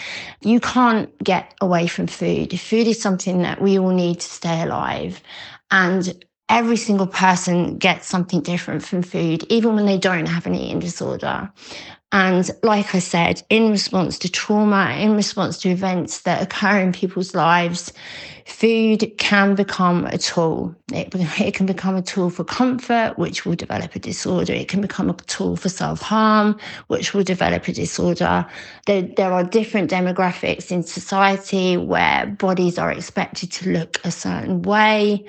You 0.41 0.59
can't 0.59 1.17
get 1.23 1.55
away 1.61 1.87
from 1.87 2.09
food. 2.09 2.59
Food 2.59 2.89
is 2.89 3.01
something 3.01 3.43
that 3.43 3.61
we 3.61 3.79
all 3.79 3.91
need 3.91 4.19
to 4.19 4.27
stay 4.27 4.63
alive 4.63 5.23
and 5.71 6.25
every 6.49 6.77
single 6.77 7.07
person 7.07 7.79
gets 7.79 8.07
something 8.07 8.41
different 8.41 8.85
from 8.85 9.03
food 9.03 9.45
even 9.49 9.75
when 9.75 9.87
they 9.87 9.99
don't 9.99 10.27
have 10.27 10.47
an 10.47 10.55
eating 10.55 10.79
disorder 10.79 11.51
and 12.15 12.49
like 12.63 12.95
I 12.95 13.01
said, 13.01 13.43
in 13.51 13.73
response 13.73 14.21
to 14.21 14.31
trauma, 14.31 14.97
in 15.01 15.17
response 15.17 15.59
to 15.63 15.69
events 15.71 16.21
that 16.21 16.41
occur 16.41 16.79
in 16.79 16.93
people's 16.93 17.35
lives, 17.35 17.93
food 18.47 19.13
can 19.19 19.57
become 19.57 20.07
a 20.07 20.17
tool. 20.17 20.77
It, 20.93 21.13
it 21.41 21.55
can 21.55 21.67
become 21.67 21.97
a 21.97 22.03
tool 22.03 22.31
for 22.31 22.45
comfort, 22.45 23.19
which 23.19 23.45
will 23.45 23.57
develop 23.57 23.97
a 23.97 23.99
disorder. 23.99 24.53
It 24.53 24.69
can 24.69 24.81
become 24.81 25.11
a 25.11 25.15
tool 25.15 25.57
for 25.57 25.69
self 25.69 26.03
harm, 26.03 26.57
which 26.87 27.15
will 27.15 27.25
develop 27.25 27.67
a 27.67 27.73
disorder. 27.73 28.47
There, 28.87 29.03
there 29.03 29.33
are 29.33 29.43
different 29.43 29.91
demographics 29.91 30.71
in 30.71 30.85
society 30.85 31.77
where 31.77 32.27
bodies 32.27 32.79
are 32.79 32.93
expected 32.93 33.51
to 33.55 33.73
look 33.73 34.01
a 34.05 34.13
certain 34.13 34.63
way. 34.63 35.25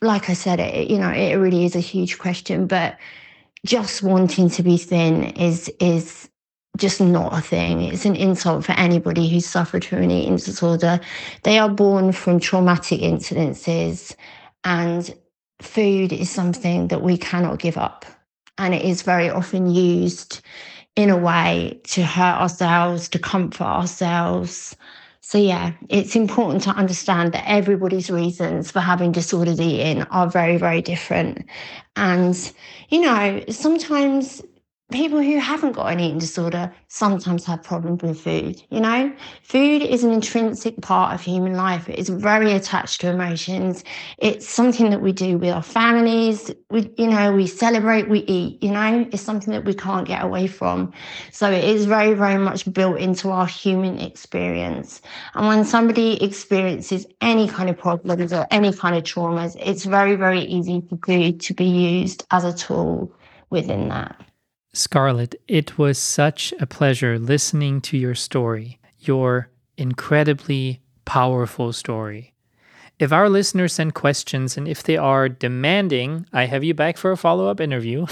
Like 0.00 0.30
I 0.30 0.34
said, 0.34 0.60
it, 0.60 0.88
you 0.90 0.98
know, 0.98 1.10
it 1.10 1.34
really 1.34 1.64
is 1.64 1.74
a 1.74 1.80
huge 1.80 2.20
question, 2.20 2.68
but 2.68 2.98
just 3.66 4.02
wanting 4.02 4.48
to 4.50 4.62
be 4.62 4.76
thin 4.76 5.24
is 5.36 5.68
is 5.80 6.28
just 6.76 7.00
not 7.00 7.36
a 7.36 7.40
thing. 7.40 7.82
It's 7.82 8.06
an 8.06 8.16
insult 8.16 8.64
for 8.64 8.72
anybody 8.72 9.28
who's 9.28 9.46
suffered 9.46 9.84
from 9.84 10.02
an 10.02 10.10
eating 10.10 10.36
disorder. 10.36 11.00
They 11.42 11.58
are 11.58 11.68
born 11.68 12.12
from 12.12 12.40
traumatic 12.40 13.00
incidences, 13.00 14.14
and 14.64 15.14
food 15.60 16.12
is 16.12 16.30
something 16.30 16.88
that 16.88 17.02
we 17.02 17.18
cannot 17.18 17.58
give 17.58 17.76
up. 17.76 18.06
And 18.58 18.74
it 18.74 18.82
is 18.82 19.02
very 19.02 19.28
often 19.28 19.70
used 19.70 20.40
in 20.96 21.10
a 21.10 21.16
way 21.16 21.80
to 21.84 22.04
hurt 22.04 22.40
ourselves, 22.40 23.08
to 23.10 23.18
comfort 23.18 23.64
ourselves. 23.64 24.76
So, 25.30 25.38
yeah, 25.38 25.74
it's 25.88 26.16
important 26.16 26.64
to 26.64 26.70
understand 26.70 27.32
that 27.34 27.48
everybody's 27.48 28.10
reasons 28.10 28.72
for 28.72 28.80
having 28.80 29.12
disordered 29.12 29.60
eating 29.60 30.02
are 30.10 30.28
very, 30.28 30.56
very 30.56 30.82
different. 30.82 31.46
And, 31.94 32.52
you 32.88 33.00
know, 33.02 33.44
sometimes 33.48 34.42
people 34.90 35.20
who 35.20 35.38
haven't 35.38 35.72
got 35.72 35.92
an 35.92 36.00
eating 36.00 36.18
disorder 36.18 36.72
sometimes 36.88 37.44
have 37.44 37.62
problems 37.62 38.02
with 38.02 38.20
food 38.20 38.62
you 38.70 38.80
know? 38.80 39.12
Food 39.42 39.82
is 39.82 40.04
an 40.04 40.12
intrinsic 40.12 40.80
part 40.80 41.14
of 41.14 41.20
human 41.20 41.54
life. 41.54 41.88
It 41.88 41.98
is 41.98 42.08
very 42.08 42.52
attached 42.52 43.00
to 43.00 43.10
emotions. 43.10 43.84
It's 44.18 44.48
something 44.48 44.90
that 44.90 45.00
we 45.00 45.12
do 45.12 45.38
with 45.38 45.50
our 45.50 45.62
families. 45.62 46.50
We 46.70 46.90
you 46.98 47.08
know 47.08 47.32
we 47.32 47.46
celebrate 47.46 48.08
we 48.08 48.20
eat 48.20 48.62
you 48.62 48.70
know? 48.70 49.06
It's 49.12 49.22
something 49.22 49.52
that 49.52 49.64
we 49.64 49.74
can't 49.74 50.06
get 50.06 50.24
away 50.24 50.46
from. 50.46 50.92
So 51.32 51.50
it 51.50 51.64
is 51.64 51.86
very 51.86 52.14
very 52.14 52.38
much 52.38 52.70
built 52.72 52.98
into 52.98 53.30
our 53.30 53.46
human 53.46 53.98
experience. 53.98 55.02
And 55.34 55.46
when 55.46 55.64
somebody 55.64 56.22
experiences 56.22 57.06
any 57.20 57.48
kind 57.48 57.70
of 57.70 57.78
problems 57.78 58.32
or 58.32 58.46
any 58.50 58.72
kind 58.72 58.96
of 58.96 59.04
traumas 59.04 59.56
it's 59.60 59.84
very 59.84 60.16
very 60.16 60.40
easy 60.40 60.82
for 60.88 60.98
food 61.04 61.40
to 61.40 61.54
be 61.54 61.64
used 61.64 62.24
as 62.30 62.44
a 62.44 62.52
tool 62.52 63.12
within 63.50 63.88
that 63.88 64.29
Scarlett, 64.72 65.34
it 65.48 65.78
was 65.78 65.98
such 65.98 66.54
a 66.60 66.66
pleasure 66.66 67.18
listening 67.18 67.80
to 67.82 67.96
your 67.96 68.14
story, 68.14 68.78
your 69.00 69.50
incredibly 69.76 70.80
powerful 71.04 71.72
story. 71.72 72.34
If 73.00 73.12
our 73.12 73.28
listeners 73.28 73.72
send 73.72 73.94
questions 73.94 74.56
and 74.56 74.68
if 74.68 74.82
they 74.82 74.96
are 74.96 75.28
demanding, 75.28 76.26
I 76.32 76.44
have 76.44 76.62
you 76.62 76.74
back 76.74 76.98
for 76.98 77.10
a 77.10 77.16
follow 77.16 77.48
up 77.48 77.60
interview, 77.60 78.06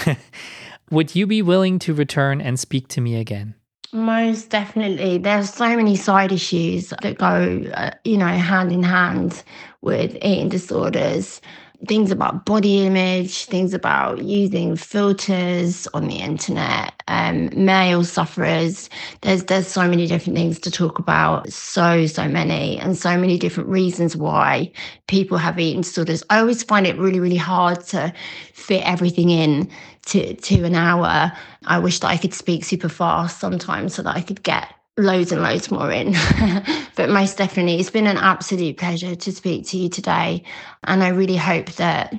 would 0.91 1.15
you 1.15 1.27
be 1.27 1.41
willing 1.41 1.79
to 1.79 1.93
return 1.93 2.41
and 2.41 2.59
speak 2.59 2.87
to 2.89 3.01
me 3.01 3.15
again? 3.15 3.55
Most 3.93 4.49
definitely. 4.49 5.17
There's 5.17 5.51
so 5.51 5.75
many 5.75 5.95
side 5.95 6.31
issues 6.31 6.89
that 7.01 7.17
go, 7.17 7.63
uh, 7.73 7.91
you 8.03 8.17
know, 8.17 8.27
hand 8.27 8.71
in 8.71 8.83
hand 8.83 9.43
with 9.81 10.15
eating 10.17 10.49
disorders 10.49 11.39
things 11.87 12.11
about 12.11 12.45
body 12.45 12.85
image, 12.85 13.45
things 13.45 13.73
about 13.73 14.23
using 14.23 14.75
filters 14.75 15.87
on 15.93 16.07
the 16.07 16.17
internet, 16.17 16.93
um, 17.07 17.49
male 17.53 18.03
sufferers. 18.03 18.89
There's 19.21 19.45
there's 19.45 19.67
so 19.67 19.87
many 19.87 20.05
different 20.05 20.37
things 20.37 20.59
to 20.59 20.71
talk 20.71 20.99
about, 20.99 21.51
so 21.51 22.05
so 22.05 22.27
many, 22.27 22.77
and 22.79 22.97
so 22.97 23.17
many 23.17 23.37
different 23.37 23.69
reasons 23.69 24.15
why 24.15 24.71
people 25.07 25.37
have 25.37 25.59
eating 25.59 25.81
disorders. 25.81 26.23
I 26.29 26.39
always 26.39 26.63
find 26.63 26.85
it 26.85 26.97
really 26.97 27.19
really 27.19 27.37
hard 27.37 27.81
to 27.87 28.13
fit 28.53 28.83
everything 28.85 29.29
in 29.29 29.69
to 30.07 30.33
to 30.35 30.63
an 30.65 30.75
hour. 30.75 31.31
I 31.65 31.79
wish 31.79 31.99
that 31.99 32.07
I 32.07 32.17
could 32.17 32.33
speak 32.33 32.65
super 32.65 32.89
fast 32.89 33.39
sometimes 33.39 33.95
so 33.95 34.03
that 34.03 34.15
I 34.15 34.21
could 34.21 34.43
get 34.43 34.73
loads 34.99 35.31
and 35.31 35.41
loads 35.41 35.71
more 35.71 35.91
in. 35.91 36.13
but 36.95 37.09
most 37.09 37.37
definitely, 37.37 37.79
it's 37.79 37.89
been 37.89 38.07
an 38.07 38.17
absolute 38.17 38.77
pleasure 38.77 39.15
to 39.15 39.31
speak 39.31 39.67
to 39.67 39.77
you 39.77 39.89
today. 39.89 40.43
And 40.83 41.03
I 41.03 41.09
really 41.09 41.37
hope 41.37 41.71
that 41.73 42.13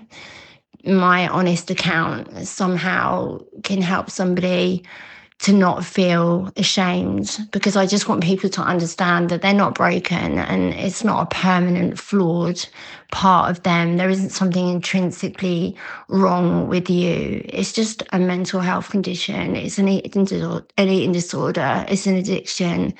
my 0.84 1.28
honest 1.28 1.70
account 1.70 2.46
somehow 2.46 3.40
can 3.62 3.82
help 3.82 4.10
somebody 4.10 4.84
to 5.42 5.52
not 5.54 5.84
feel 5.84 6.52
ashamed 6.56 7.38
because 7.50 7.74
I 7.74 7.86
just 7.86 8.08
want 8.08 8.22
people 8.22 8.50
to 8.50 8.60
understand 8.60 9.30
that 9.30 9.40
they're 9.40 9.54
not 9.54 9.74
broken 9.74 10.38
and 10.38 10.74
it's 10.74 11.02
not 11.02 11.22
a 11.22 11.34
permanent 11.34 11.98
flawed 11.98 12.62
part 13.10 13.50
of 13.50 13.62
them. 13.62 13.96
There 13.96 14.10
isn't 14.10 14.30
something 14.30 14.68
intrinsically 14.68 15.76
wrong 16.08 16.68
with 16.68 16.90
you. 16.90 17.42
It's 17.46 17.72
just 17.72 18.02
a 18.12 18.18
mental 18.18 18.60
health 18.60 18.90
condition. 18.90 19.56
It's 19.56 19.78
an 19.78 19.88
eating 19.88 20.24
disorder, 20.24 20.66
an 20.76 20.88
eating 20.88 21.12
disorder. 21.12 21.86
It's 21.88 22.06
an 22.06 22.16
addiction 22.16 22.92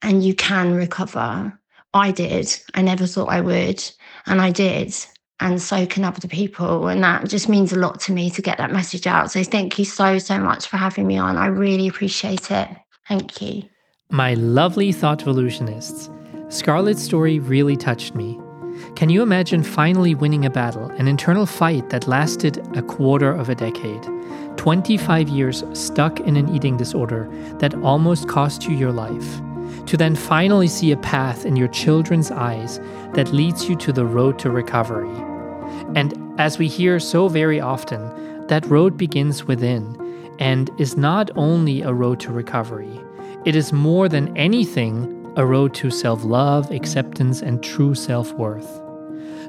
and 0.00 0.24
you 0.24 0.34
can 0.34 0.74
recover. 0.74 1.58
I 1.92 2.12
did. 2.12 2.48
I 2.74 2.80
never 2.80 3.06
thought 3.06 3.28
I 3.28 3.42
would. 3.42 3.84
And 4.26 4.40
I 4.40 4.50
did 4.50 4.94
and 5.40 5.60
so 5.60 5.86
can 5.86 6.04
other 6.04 6.28
people. 6.28 6.88
And 6.88 7.02
that 7.02 7.28
just 7.28 7.48
means 7.48 7.72
a 7.72 7.78
lot 7.78 8.00
to 8.00 8.12
me 8.12 8.30
to 8.30 8.42
get 8.42 8.58
that 8.58 8.72
message 8.72 9.06
out. 9.06 9.30
So 9.30 9.42
thank 9.42 9.78
you 9.78 9.84
so, 9.84 10.18
so 10.18 10.38
much 10.38 10.66
for 10.66 10.76
having 10.76 11.06
me 11.06 11.18
on. 11.18 11.36
I 11.36 11.46
really 11.46 11.88
appreciate 11.88 12.50
it. 12.50 12.68
Thank 13.08 13.42
you. 13.42 13.64
My 14.10 14.34
lovely 14.34 14.92
thought 14.92 15.22
evolutionists, 15.22 16.08
Scarlett's 16.48 17.02
story 17.02 17.38
really 17.38 17.76
touched 17.76 18.14
me. 18.14 18.38
Can 18.96 19.08
you 19.08 19.22
imagine 19.22 19.62
finally 19.62 20.14
winning 20.14 20.44
a 20.44 20.50
battle, 20.50 20.86
an 20.90 21.08
internal 21.08 21.46
fight 21.46 21.90
that 21.90 22.08
lasted 22.08 22.58
a 22.76 22.82
quarter 22.82 23.32
of 23.32 23.48
a 23.48 23.54
decade? 23.54 24.02
25 24.56 25.28
years 25.28 25.64
stuck 25.72 26.20
in 26.20 26.36
an 26.36 26.54
eating 26.54 26.76
disorder 26.76 27.28
that 27.58 27.74
almost 27.82 28.28
cost 28.28 28.64
you 28.64 28.76
your 28.76 28.92
life. 28.92 29.40
To 29.86 29.96
then 29.96 30.16
finally 30.16 30.68
see 30.68 30.92
a 30.92 30.96
path 30.96 31.44
in 31.44 31.56
your 31.56 31.68
children's 31.68 32.30
eyes 32.30 32.80
that 33.12 33.32
leads 33.32 33.68
you 33.68 33.76
to 33.76 33.92
the 33.92 34.06
road 34.06 34.38
to 34.40 34.50
recovery. 34.50 35.14
And 35.94 36.14
as 36.40 36.58
we 36.58 36.68
hear 36.68 36.98
so 36.98 37.28
very 37.28 37.60
often, 37.60 38.46
that 38.48 38.66
road 38.66 38.96
begins 38.96 39.44
within 39.44 40.00
and 40.38 40.70
is 40.78 40.96
not 40.96 41.30
only 41.36 41.82
a 41.82 41.92
road 41.92 42.18
to 42.20 42.32
recovery, 42.32 43.00
it 43.44 43.54
is 43.54 43.72
more 43.72 44.08
than 44.08 44.36
anything 44.36 45.32
a 45.36 45.44
road 45.44 45.74
to 45.74 45.90
self 45.90 46.24
love, 46.24 46.70
acceptance, 46.70 47.42
and 47.42 47.62
true 47.62 47.94
self 47.94 48.32
worth. 48.32 48.80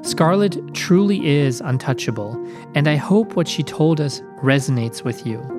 Scarlett 0.02 0.74
truly 0.74 1.26
is 1.26 1.60
untouchable, 1.60 2.36
and 2.74 2.88
I 2.88 2.96
hope 2.96 3.34
what 3.34 3.48
she 3.48 3.62
told 3.62 4.00
us 4.00 4.20
resonates 4.42 5.02
with 5.02 5.26
you. 5.26 5.55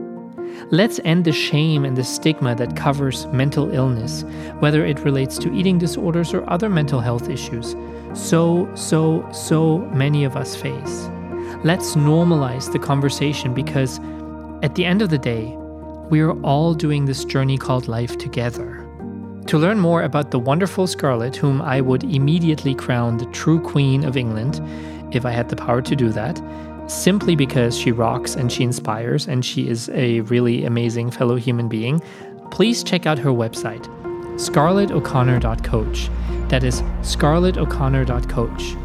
Let's 0.72 1.00
end 1.06 1.26
the 1.26 1.32
shame 1.32 1.86
and 1.86 1.96
the 1.96 2.04
stigma 2.04 2.56
that 2.56 2.76
covers 2.76 3.26
mental 3.28 3.72
illness, 3.72 4.24
whether 4.60 4.86
it 4.86 5.00
relates 5.00 5.38
to 5.40 5.54
eating 5.54 5.78
disorders 5.78 6.34
or 6.34 6.50
other 6.50 6.70
mental 6.70 7.00
health 7.00 7.30
issues. 7.30 7.76
So, 8.14 8.70
so, 8.76 9.28
so 9.32 9.80
many 9.94 10.24
of 10.24 10.36
us 10.36 10.56
face. 10.56 11.10
Let's 11.64 11.96
normalize 11.96 12.72
the 12.72 12.80
conversation 12.80 13.54
because, 13.54 14.00
at 14.62 14.76
the 14.76 14.86
end 14.86 15.02
of 15.02 15.10
the 15.10 15.18
day, 15.18 15.56
We 16.10 16.22
are 16.22 16.40
all 16.42 16.74
doing 16.74 17.04
this 17.04 17.26
journey 17.26 17.58
called 17.58 17.90
life 17.90 18.18
together. 18.18 18.88
To 19.48 19.58
learn 19.58 19.78
more 19.78 20.04
about 20.04 20.32
the 20.32 20.40
wonderful 20.40 20.88
Scarlett, 20.88 21.36
whom 21.36 21.62
I 21.62 21.82
would 21.82 22.06
immediately 22.06 22.74
crown 22.74 23.18
the 23.18 23.26
true 23.28 23.60
Queen 23.60 24.06
of 24.06 24.16
England 24.16 24.62
if 25.14 25.26
I 25.26 25.32
had 25.32 25.50
the 25.50 25.58
power 25.58 25.82
to 25.82 25.96
do 25.98 26.10
that, 26.10 26.42
simply 26.88 27.36
because 27.36 27.78
she 27.78 27.92
rocks 27.92 28.36
and 28.36 28.52
she 28.52 28.64
inspires 28.64 29.28
and 29.28 29.46
she 29.46 29.68
is 29.68 29.90
a 29.90 30.22
really 30.22 30.66
amazing 30.66 31.12
fellow 31.12 31.36
human 31.36 31.68
being, 31.68 32.02
please 32.52 32.84
check 32.84 33.06
out 33.06 33.20
her 33.20 33.30
website, 33.30 33.86
scarlettoconnor.coach. 34.36 36.10
That 36.50 36.64
is 36.64 36.82
scarlettoconnor.coach. 37.02 38.76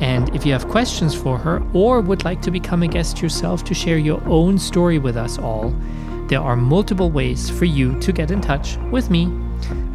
And 0.00 0.34
if 0.34 0.46
you 0.46 0.52
have 0.52 0.68
questions 0.68 1.14
for 1.14 1.36
her 1.38 1.62
or 1.74 2.00
would 2.00 2.24
like 2.24 2.40
to 2.42 2.52
become 2.52 2.84
a 2.84 2.88
guest 2.88 3.20
yourself 3.20 3.64
to 3.64 3.74
share 3.74 3.98
your 3.98 4.22
own 4.28 4.58
story 4.58 4.98
with 4.98 5.16
us 5.16 5.38
all, 5.38 5.74
there 6.28 6.40
are 6.40 6.56
multiple 6.56 7.10
ways 7.10 7.50
for 7.50 7.64
you 7.64 7.98
to 8.00 8.12
get 8.12 8.30
in 8.30 8.40
touch 8.40 8.76
with 8.92 9.10
me. 9.10 9.28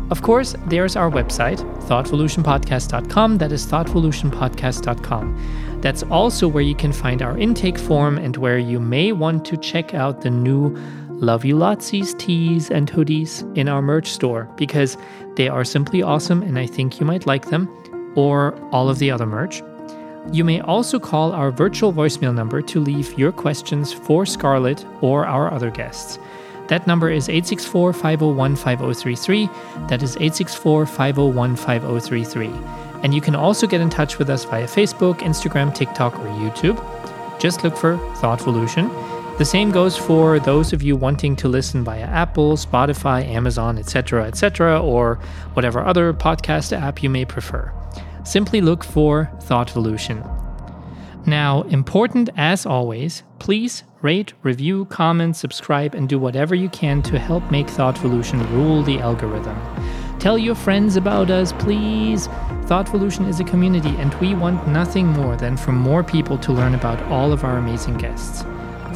Of 0.09 0.21
course, 0.21 0.55
there's 0.65 0.97
our 0.97 1.09
website, 1.09 1.59
thoughtvolutionpodcast.com. 1.87 3.37
That 3.37 3.51
is 3.51 3.65
thoughtvolutionpodcast.com. 3.65 5.72
That's 5.83 6.03
also 6.03 6.47
where 6.47 6.63
you 6.63 6.75
can 6.75 6.93
find 6.93 7.21
our 7.21 7.37
intake 7.37 7.77
form 7.77 8.17
and 8.17 8.37
where 8.37 8.57
you 8.57 8.79
may 8.79 9.11
want 9.11 9.43
to 9.47 9.57
check 9.57 9.93
out 9.93 10.21
the 10.21 10.29
new 10.29 10.73
Love 11.09 11.43
You 11.43 11.57
Lotsies 11.57 12.17
tees 12.17 12.71
and 12.71 12.89
hoodies 12.89 13.43
in 13.57 13.67
our 13.67 13.81
merch 13.81 14.07
store 14.07 14.49
because 14.55 14.95
they 15.35 15.49
are 15.49 15.65
simply 15.65 16.01
awesome 16.01 16.41
and 16.41 16.57
I 16.57 16.67
think 16.67 17.01
you 17.01 17.05
might 17.05 17.25
like 17.25 17.49
them, 17.49 17.67
or 18.15 18.55
all 18.71 18.87
of 18.87 18.99
the 18.99 19.11
other 19.11 19.25
merch. 19.25 19.61
You 20.31 20.45
may 20.45 20.61
also 20.61 20.99
call 20.99 21.33
our 21.33 21.51
virtual 21.51 21.91
voicemail 21.91 22.33
number 22.33 22.61
to 22.61 22.79
leave 22.79 23.19
your 23.19 23.33
questions 23.33 23.91
for 23.91 24.25
Scarlett 24.25 24.85
or 25.01 25.25
our 25.25 25.51
other 25.51 25.69
guests. 25.69 26.17
That 26.69 26.87
number 26.87 27.09
is 27.09 27.27
864 27.27 27.91
501 27.91 28.55
5033. 28.55 29.47
That 29.89 30.01
is 30.01 30.15
864 30.15 30.85
501 30.85 31.57
5033. 31.57 32.92
And 33.03 33.13
you 33.13 33.21
can 33.21 33.35
also 33.35 33.67
get 33.67 33.81
in 33.81 33.89
touch 33.89 34.17
with 34.17 34.29
us 34.29 34.45
via 34.45 34.65
Facebook, 34.65 35.19
Instagram, 35.19 35.75
TikTok, 35.75 36.17
or 36.19 36.27
YouTube. 36.29 36.79
Just 37.39 37.63
look 37.63 37.77
for 37.77 37.97
Thoughtvolution. 38.15 38.89
The 39.37 39.45
same 39.45 39.71
goes 39.71 39.97
for 39.97 40.39
those 40.39 40.73
of 40.73 40.81
you 40.81 40.95
wanting 40.95 41.35
to 41.37 41.47
listen 41.47 41.83
via 41.83 42.05
Apple, 42.05 42.55
Spotify, 42.55 43.25
Amazon, 43.25 43.77
etc., 43.77 44.25
etc., 44.25 44.81
or 44.81 45.15
whatever 45.53 45.83
other 45.83 46.13
podcast 46.13 46.75
app 46.75 47.03
you 47.03 47.09
may 47.09 47.25
prefer 47.25 47.71
simply 48.23 48.61
look 48.61 48.83
for 48.83 49.29
Thoughtvolution. 49.41 50.29
Now, 51.25 51.61
important 51.63 52.29
as 52.35 52.65
always, 52.65 53.23
please 53.39 53.83
rate, 54.01 54.33
review, 54.43 54.85
comment, 54.85 55.37
subscribe, 55.37 55.95
and 55.95 56.09
do 56.09 56.19
whatever 56.19 56.55
you 56.55 56.69
can 56.69 57.01
to 57.03 57.17
help 57.17 57.49
make 57.49 57.67
Thoughtvolution 57.67 58.49
rule 58.51 58.83
the 58.83 58.99
algorithm. 58.99 59.57
Tell 60.23 60.37
your 60.37 60.55
friends 60.55 60.95
about 60.95 61.29
us, 61.29 61.51
please. 61.51 62.29
Thoughtvolution 62.69 63.27
is 63.27 63.41
a 63.41 63.43
community, 63.43 63.93
and 63.97 64.13
we 64.21 64.33
want 64.33 64.65
nothing 64.69 65.05
more 65.05 65.35
than 65.35 65.57
for 65.57 65.73
more 65.73 66.01
people 66.01 66.37
to 66.37 66.53
learn 66.53 66.75
about 66.75 67.03
all 67.11 67.33
of 67.33 67.43
our 67.43 67.57
amazing 67.57 67.97
guests. 67.97 68.45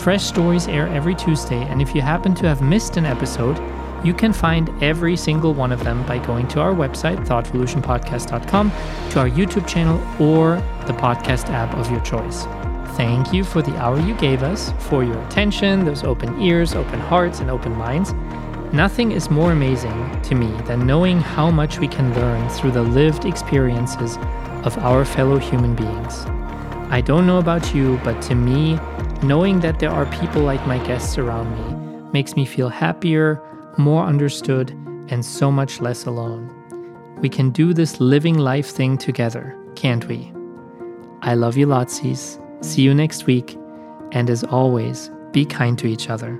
Fresh 0.01 0.23
stories 0.23 0.69
air 0.69 0.87
every 0.87 1.13
Tuesday, 1.13 1.61
and 1.63 1.81
if 1.81 1.93
you 1.93 1.99
happen 1.99 2.33
to 2.35 2.47
have 2.47 2.61
missed 2.61 2.95
an 2.95 3.05
episode, 3.05 3.61
you 4.05 4.13
can 4.13 4.31
find 4.31 4.69
every 4.81 5.17
single 5.17 5.53
one 5.53 5.73
of 5.73 5.83
them 5.83 6.01
by 6.05 6.17
going 6.17 6.47
to 6.47 6.61
our 6.61 6.73
website, 6.73 7.17
thoughtvolutionpodcast.com, 7.27 8.71
to 9.09 9.19
our 9.19 9.29
YouTube 9.29 9.67
channel, 9.67 9.97
or 10.25 10.55
the 10.85 10.93
podcast 10.93 11.49
app 11.49 11.75
of 11.75 11.91
your 11.91 11.99
choice. 12.05 12.45
Thank 12.95 13.33
you 13.33 13.43
for 13.43 13.61
the 13.61 13.75
hour 13.75 13.99
you 13.99 14.15
gave 14.15 14.43
us, 14.43 14.71
for 14.79 15.03
your 15.03 15.21
attention, 15.25 15.83
those 15.83 16.05
open 16.05 16.41
ears, 16.41 16.73
open 16.73 17.01
hearts, 17.01 17.41
and 17.41 17.51
open 17.51 17.75
minds. 17.75 18.13
Nothing 18.77 19.11
is 19.11 19.31
more 19.31 19.51
amazing 19.51 20.21
to 20.21 20.35
me 20.35 20.51
than 20.67 20.85
knowing 20.85 21.19
how 21.19 21.49
much 21.49 21.79
we 21.79 21.87
can 21.87 22.13
learn 22.13 22.47
through 22.47 22.73
the 22.73 22.83
lived 22.83 23.25
experiences 23.25 24.17
of 24.67 24.77
our 24.77 25.03
fellow 25.03 25.39
human 25.39 25.75
beings. 25.75 26.27
I 26.91 27.01
don't 27.01 27.25
know 27.25 27.39
about 27.39 27.73
you, 27.73 27.99
but 28.03 28.21
to 28.27 28.35
me, 28.35 28.79
knowing 29.23 29.61
that 29.61 29.79
there 29.79 29.89
are 29.89 30.05
people 30.21 30.43
like 30.43 30.63
my 30.67 30.77
guests 30.85 31.17
around 31.17 31.49
me 31.57 32.11
makes 32.13 32.35
me 32.35 32.45
feel 32.45 32.69
happier, 32.69 33.41
more 33.79 34.05
understood, 34.05 34.69
and 35.09 35.25
so 35.25 35.51
much 35.51 35.81
less 35.81 36.05
alone. 36.05 36.47
We 37.19 37.29
can 37.29 37.49
do 37.49 37.73
this 37.73 37.99
living 37.99 38.37
life 38.37 38.69
thing 38.69 38.99
together, 38.99 39.57
can't 39.75 40.07
we? 40.07 40.31
I 41.23 41.33
love 41.33 41.57
you 41.57 41.65
lotsies. 41.65 42.39
See 42.63 42.83
you 42.83 42.93
next 42.93 43.25
week. 43.25 43.57
And 44.11 44.29
as 44.29 44.43
always, 44.43 45.09
be 45.31 45.45
kind 45.45 45.79
to 45.79 45.87
each 45.87 46.11
other. 46.11 46.39